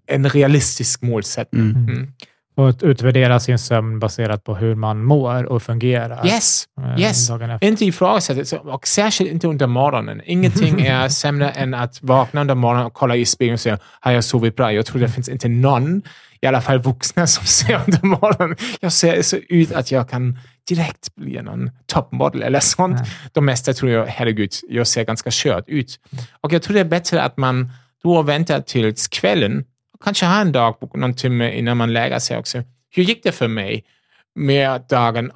en 0.07 0.29
realistisk 0.29 1.01
målsättning. 1.01 1.61
Mm. 1.69 1.87
Mm. 1.89 2.07
Och 2.55 2.69
att 2.69 2.83
utvärdera 2.83 3.39
sin 3.39 3.59
sömn 3.59 3.99
baserat 3.99 4.43
på 4.43 4.55
hur 4.55 4.75
man 4.75 5.03
mår 5.03 5.43
och 5.43 5.63
fungerar. 5.63 6.27
Yes, 6.27 6.65
eh, 6.81 7.01
yes. 7.01 7.27
dagen 7.27 7.49
efter. 7.49 7.67
Inte 7.67 7.85
ifrågasätta, 7.85 8.45
så- 8.45 8.57
och 8.57 8.87
särskilt 8.87 9.31
inte 9.31 9.47
under 9.47 9.67
morgonen. 9.67 10.21
Ingenting 10.25 10.81
är 10.81 11.09
sämre 11.21 11.49
än 11.49 11.73
att 11.73 11.99
vakna 12.01 12.41
under 12.41 12.55
morgonen 12.55 12.85
och 12.85 12.93
kolla 12.93 13.15
i 13.15 13.25
spegeln 13.25 13.53
och 13.53 13.59
säga, 13.59 13.79
har 13.99 14.11
jag 14.11 14.23
sovit 14.23 14.55
bra? 14.55 14.73
Jag 14.73 14.85
tror 14.85 15.01
det 15.01 15.09
finns 15.09 15.29
inte 15.29 15.47
någon, 15.47 16.01
i 16.41 16.47
alla 16.47 16.61
fall 16.61 16.79
vuxna, 16.79 17.27
som 17.27 17.45
ser 17.45 17.81
under 17.87 18.05
morgonen, 18.05 18.57
jag 18.79 18.91
ser 18.93 19.21
så 19.21 19.37
ut 19.49 19.71
att 19.71 19.91
jag 19.91 20.09
kan 20.09 20.39
direkt 20.69 21.15
bli 21.15 21.41
någon 21.41 21.71
toppmodell 21.85 22.43
eller 22.43 22.59
sånt. 22.59 22.95
Nej. 22.99 23.09
De 23.31 23.45
mesta 23.45 23.73
tror 23.73 23.91
jag, 23.91 24.05
herregud, 24.05 24.51
jag 24.69 24.87
ser 24.87 25.03
ganska 25.03 25.29
kört 25.33 25.63
ut. 25.67 25.99
Och 26.41 26.53
jag 26.53 26.61
tror 26.61 26.73
det 26.73 26.79
är 26.79 26.85
bättre 26.85 27.23
att 27.23 27.37
man 27.37 27.71
då 28.03 28.21
väntar 28.21 28.61
tills 28.61 29.07
kvällen, 29.07 29.63
kanske 30.03 30.25
ha 30.25 30.41
en 30.41 30.51
dagbok 30.51 30.95
någon 30.95 31.13
timme 31.13 31.51
innan 31.51 31.77
man 31.77 31.93
lägger 31.93 32.19
sig 32.19 32.37
också. 32.37 32.63
Hur 32.95 33.03
gick 33.03 33.23
det 33.23 33.31
för 33.31 33.47
mig 33.47 33.83
med 34.35 34.81
dagen 34.89 35.31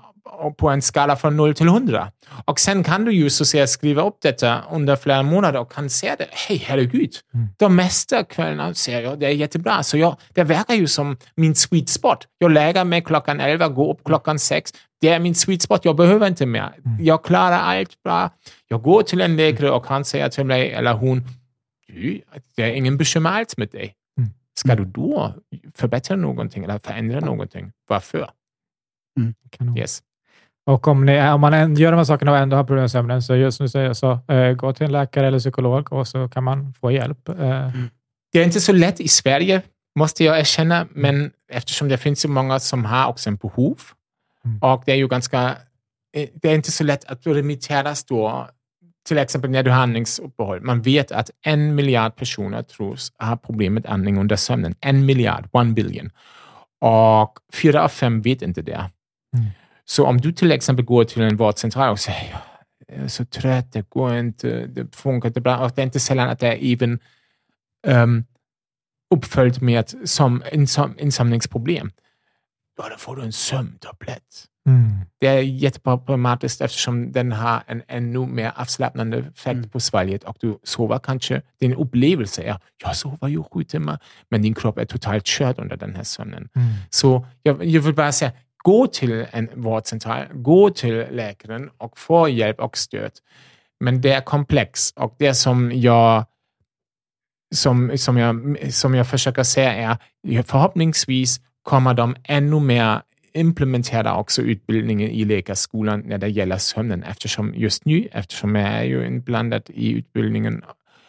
på 0.57 0.69
en 0.69 0.81
skala 0.81 1.15
från 1.15 1.38
0 1.38 1.53
till 1.53 1.68
100? 1.68 2.11
Och 2.45 2.60
sen 2.60 2.84
kan 2.84 3.06
du 3.06 3.11
ju 3.11 3.30
så 3.30 3.45
säga 3.45 3.68
skriva 3.68 4.02
upp 4.02 4.18
detta 4.22 4.61
under 4.72 4.95
flera 4.95 5.23
månader 5.23 5.60
och 5.60 5.72
kan 5.72 5.89
se 5.89 6.15
det. 6.18 6.27
Hej, 6.31 6.57
herregud. 6.57 7.11
Mm. 7.34 7.48
De 7.57 7.76
mesta 7.76 8.23
kvällarna 8.23 8.73
ser 8.73 9.02
jag, 9.02 9.19
det 9.19 9.26
är 9.26 9.31
jättebra. 9.31 9.84
Så 9.84 9.98
jag, 9.98 10.15
det 10.34 10.44
verkar 10.44 10.73
ju 10.73 10.88
som 10.88 11.18
min 11.35 11.56
sweet 11.56 11.89
spot. 11.89 12.27
Jag 12.38 12.52
lägger 12.52 12.84
mig 12.84 13.02
klockan 13.02 13.39
11, 13.39 13.68
går 13.68 13.91
upp 13.91 14.03
klockan 14.06 14.39
6. 14.39 14.73
Det 15.02 15.10
är 15.10 15.19
min 15.19 15.35
sweet 15.35 15.61
spot, 15.61 15.85
jag 15.85 15.95
behöver 15.95 16.27
inte 16.27 16.45
mer. 16.45 16.72
Jag 16.99 17.23
klarar 17.23 17.60
allt 17.60 18.03
bra. 18.03 18.30
Jag 18.68 18.81
går 18.81 19.03
till 19.03 19.22
en 19.22 19.35
läkare 19.38 19.72
och 19.72 19.88
han 19.88 20.06
säger 20.06 20.30
till 20.30 20.45
mig, 20.45 20.72
eller 20.72 20.94
hon, 20.94 21.23
det 22.56 22.64
är 22.64 22.72
ingen 22.72 22.98
bekymmer 22.98 23.30
alls 23.30 23.57
med 23.57 23.69
dig. 23.69 23.94
Mm. 24.65 24.75
Ska 24.77 24.84
du 24.84 24.85
då 24.85 25.34
förbättra 25.75 26.15
någonting 26.15 26.63
eller 26.63 26.79
förändra 26.79 27.19
någonting? 27.19 27.71
Varför? 27.88 28.29
Kanon. 29.51 29.77
Yes. 29.77 30.03
Och 30.65 30.88
om, 30.88 31.05
ni, 31.05 31.29
om 31.29 31.41
man 31.41 31.75
gör 31.75 31.91
de 31.91 31.97
här 31.97 32.03
sakerna 32.03 32.31
och 32.31 32.38
ändå 32.38 32.55
har 32.57 32.63
problem 32.63 32.81
med 32.84 32.91
sömnen, 32.91 33.21
så 33.21 33.35
just 33.35 33.59
nu 33.59 33.69
säger 33.69 33.85
jag 33.85 33.97
så, 33.97 34.19
eh, 34.27 34.53
gå 34.53 34.73
till 34.73 34.85
en 34.85 34.91
läkare 34.91 35.27
eller 35.27 35.39
psykolog 35.39 35.93
och 35.93 36.07
så 36.07 36.29
kan 36.29 36.43
man 36.43 36.73
få 36.73 36.91
hjälp. 36.91 37.29
Eh, 37.29 37.71
Det 38.34 38.39
är 38.39 38.43
inte 38.43 38.61
så 38.61 38.73
lätt 38.73 38.99
i 38.99 39.07
Sverige, 39.07 39.61
måste 39.99 40.23
jag 40.23 40.39
erkänna, 40.39 40.88
men 40.91 41.31
eftersom 41.51 41.88
det 41.89 41.97
finns 41.97 42.21
så 42.21 42.29
många 42.29 42.59
som 42.59 42.85
har 42.85 43.07
också 43.07 43.29
en 43.29 43.35
behov 43.35 43.77
Mm. 44.45 44.59
och 44.61 44.84
det 44.85 44.91
är 44.91 44.95
ju 44.95 45.07
ganska, 45.07 45.55
eh, 46.17 46.29
det 46.34 46.49
är 46.49 46.55
inte 46.55 46.71
så 46.71 46.84
lätt 46.84 47.05
att 47.05 47.27
remitteras 47.27 48.05
då, 48.05 48.47
till 49.07 49.17
exempel 49.17 49.51
när 49.51 49.63
du 49.63 49.71
har 49.71 49.81
andningsuppehåll. 49.81 50.61
Man 50.61 50.81
vet 50.81 51.11
att 51.11 51.31
en 51.41 51.75
miljard 51.75 52.15
personer 52.15 52.63
tros 52.63 53.11
ha 53.19 53.38
problem 53.38 53.73
med 53.73 53.85
andning 53.85 54.17
under 54.17 54.35
sömnen. 54.35 54.75
En 54.79 55.05
miljard, 55.05 55.49
one 55.51 55.73
billion. 55.73 56.11
Och 56.81 57.39
fyra 57.53 57.84
av 57.84 57.89
fem 57.89 58.21
vet 58.21 58.41
inte 58.41 58.61
det. 58.61 58.91
Mm. 59.34 59.45
Så 59.85 60.05
om 60.05 60.21
du 60.21 60.31
till 60.31 60.51
exempel 60.51 60.85
går 60.85 61.03
till 61.03 61.21
en 61.21 61.38
vårdcentral 61.38 61.91
och 61.91 61.99
säger 61.99 62.31
"Ja, 62.31 62.39
jag 62.88 63.03
är 63.03 63.07
så 63.07 63.25
trött, 63.25 63.73
det 63.73 63.89
går 63.89 64.15
inte, 64.15 64.67
det 64.67 64.95
funkar 64.95 65.29
inte 65.29 65.41
bra. 65.41 65.57
Och 65.57 65.71
det 65.75 65.81
är 65.81 65.85
inte 65.85 65.99
sällan 65.99 66.29
att 66.29 66.39
det 66.39 66.47
är 66.47 66.73
även 66.73 66.99
um, 67.88 68.25
uppföljt 69.15 69.61
med 69.61 70.09
som 70.09 70.43
insam, 70.51 70.95
insamlingsproblem. 70.99 71.91
Ja, 72.77 72.89
då 72.89 72.97
får 72.97 73.15
du 73.15 73.21
en 73.21 73.34
sömntablett. 73.34 74.45
Mm. 74.68 74.91
Det 75.19 75.27
är 75.27 75.41
jätteproblematiskt 75.41 76.61
eftersom 76.61 77.11
den 77.11 77.31
har 77.31 77.64
en 77.68 77.81
ännu 77.88 78.26
mer 78.26 78.52
avslappnande 78.56 79.18
effekt 79.18 79.57
Mm. 79.57 79.69
på 79.69 79.80
svalget 79.80 80.23
och 80.23 80.38
du 80.39 80.60
sover 80.64 80.99
kanske, 80.99 81.41
din 81.60 81.73
upplevelse 81.73 82.44
är, 82.44 82.60
jag 82.84 82.95
sover 82.95 83.27
ju 83.27 83.44
sju 83.44 83.64
timmar, 83.64 83.99
men 84.30 84.41
din 84.41 84.53
kropp 84.53 84.77
är 84.77 84.85
totalt 84.85 85.26
körd 85.26 85.60
under 85.60 85.77
den 85.77 85.95
här 85.95 86.03
sömnen. 86.03 86.49
Mm. 86.56 86.68
Så 86.89 87.26
jag, 87.44 87.65
jag 87.65 87.81
vill 87.81 87.95
bara 87.95 88.11
säga, 88.11 88.31
gå 88.64 88.88
till 88.88 89.26
en 89.31 89.49
vårdcentral, 89.56 90.26
gå 90.34 90.69
till 90.69 91.06
läkaren 91.11 91.69
och 91.77 91.98
få 91.99 92.30
hjälp 92.30 92.60
och 92.60 92.77
stöd. 92.77 93.11
Men 93.80 94.02
det 94.02 94.11
är 94.11 94.22
komplext 94.22 94.98
och 94.98 95.15
det 95.19 95.34
som 95.34 95.72
jag 95.72 96.26
som, 97.56 97.98
som, 97.98 98.18
jag, 98.18 98.57
som 98.73 98.95
jag 98.95 99.07
försöker 99.07 99.44
säga 99.44 99.98
är 100.23 100.44
förhoppningsvis 100.44 101.41
kommer 101.64 101.94
de 101.94 102.15
ännu 102.23 102.60
mer 102.60 103.02
implementera 103.38 104.15
också 104.15 104.41
utbildningen 104.41 105.09
i 105.09 105.26
läkarskolan 105.26 105.99
när 106.05 106.18
det 106.18 106.27
gäller 106.27 106.57
sömnen 106.57 107.03
eftersom 107.03 107.53
just 107.55 107.85
nu, 107.85 108.07
eftersom 108.11 108.55
jag 108.55 108.69
är 108.69 108.84
ju 108.84 109.07
inblandad 109.07 109.61
i 109.68 109.91
utbildningen 109.91 110.61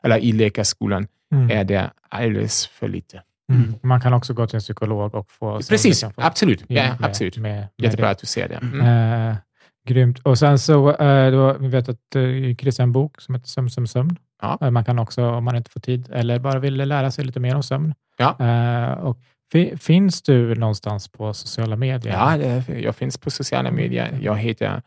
eller 0.03 0.19
i 0.19 0.33
läkarskolan, 0.33 1.07
Mm. 1.33 1.51
är 1.51 1.65
det 1.65 1.91
alldeles 2.09 2.67
för 2.67 2.89
lite. 2.89 3.23
Mm. 3.53 3.75
Man 3.83 4.01
kan 4.01 4.13
också 4.13 4.35
gå 4.35 4.47
till 4.47 4.55
en 4.57 4.61
psykolog 4.61 5.15
och 5.15 5.31
få... 5.31 5.61
Precis, 5.69 6.01
kan 6.01 6.13
få 6.13 6.21
absolut. 6.23 6.65
Ja, 6.69 6.83
med- 6.83 6.97
absolut. 7.05 7.37
Med, 7.37 7.57
med 7.57 7.69
Jättebra 7.77 8.07
det. 8.07 8.11
att 8.13 8.19
du 8.19 8.27
ser 8.27 8.49
det. 8.49 8.55
Mm. 8.55 9.29
Eh, 9.31 9.37
Grymt. 9.89 10.19
Och 10.19 10.39
sen 10.39 10.59
så, 10.59 10.95
eh, 10.97 11.31
då, 11.33 11.53
vi 11.61 11.69
vet 11.69 11.89
att 11.89 12.17
eh, 12.17 12.57
Chris 12.59 12.79
har 12.79 12.83
en 12.83 12.93
bok 12.93 13.21
som 13.21 13.35
heter 13.35 13.49
Sömn 13.49 13.71
som 13.71 13.87
sömn. 13.87 14.17
Ja. 14.43 14.59
Eh, 14.61 14.71
Man 14.71 14.85
kan 14.85 14.99
också, 14.99 15.31
om 15.31 15.45
man 15.45 15.57
inte 15.57 15.71
får 15.71 15.81
tid 15.81 16.09
eller 16.13 16.39
bara 16.39 16.59
vill 16.59 16.75
lära 16.77 17.11
sig 17.11 17.25
lite 17.25 17.41
mer 17.41 17.55
om 17.55 17.63
sömn. 17.63 17.95
Ja. 18.17 18.37
Eh, 18.41 18.93
och 18.93 19.19
finns 19.79 20.23
du 20.23 20.55
någonstans 20.55 21.09
på 21.09 21.35
sociala 21.35 21.77
medier? 21.77 22.13
Ja, 22.13 22.37
jag 22.75 22.97
finns 22.97 23.19
på 23.19 23.31
sociala 23.31 23.71
medier. 23.71 24.19
Jag 24.23 24.37
heter 24.37 24.83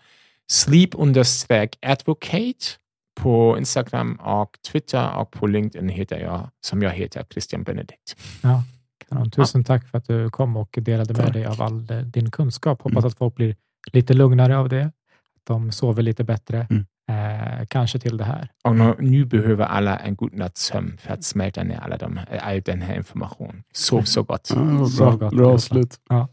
sleep-advocate 0.51 2.65
på 3.21 3.57
Instagram 3.57 4.15
och 4.15 4.57
Twitter 4.71 5.15
och 5.17 5.31
på 5.31 5.47
LinkedIn 5.47 5.89
heter 5.89 6.19
jag, 6.19 6.49
som 6.65 6.81
jag 6.81 6.91
heter, 6.91 7.25
Christian 7.31 7.63
Benedikt. 7.63 8.15
Kanon. 9.09 9.31
Tusen 9.31 9.63
tack 9.63 9.88
för 9.88 9.97
att 9.97 10.07
du 10.07 10.29
kom 10.29 10.57
och 10.57 10.77
delade 10.81 11.13
med 11.13 11.23
Tack. 11.25 11.33
dig 11.33 11.45
av 11.45 11.61
all 11.61 11.91
eh, 11.91 11.97
din 11.97 12.31
kunskap. 12.31 12.81
Hoppas 12.81 12.97
Mm. 12.97 13.07
att 13.07 13.17
folk 13.17 13.35
blir 13.35 13.55
lite 13.93 14.13
lugnare 14.13 14.57
av 14.57 14.69
det. 14.69 14.83
Att 14.85 14.93
de 15.47 15.71
sover 15.71 16.03
lite 16.03 16.23
bättre. 16.23 16.67
Mm. 16.69 16.85
Eh, 17.11 17.65
kanske 17.67 17.99
till 17.99 18.17
det 18.17 18.23
här. 18.23 18.49
Och 18.63 18.75
nu, 18.75 18.95
nu 18.99 19.25
behöver 19.25 19.65
alla 19.65 19.97
en 19.97 20.15
god 20.15 20.33
natts 20.33 20.61
sömn 20.61 20.97
för 20.97 21.13
att 21.13 21.23
smälta 21.23 21.63
ner 21.63 21.79
alla 21.79 21.97
de, 21.97 22.19
all 22.41 22.61
den 22.61 22.81
här 22.81 22.95
informationen. 22.95 23.63
Sov 23.73 24.01
så 24.01 24.23
gott. 24.23 24.51
Ja, 24.55 24.61
var 24.61 24.85
Så 24.85 25.03
bra, 25.03 25.15
gott 25.15 25.33
bra 25.33 25.53
avslut. 25.53 25.99
Ja. 26.09 26.27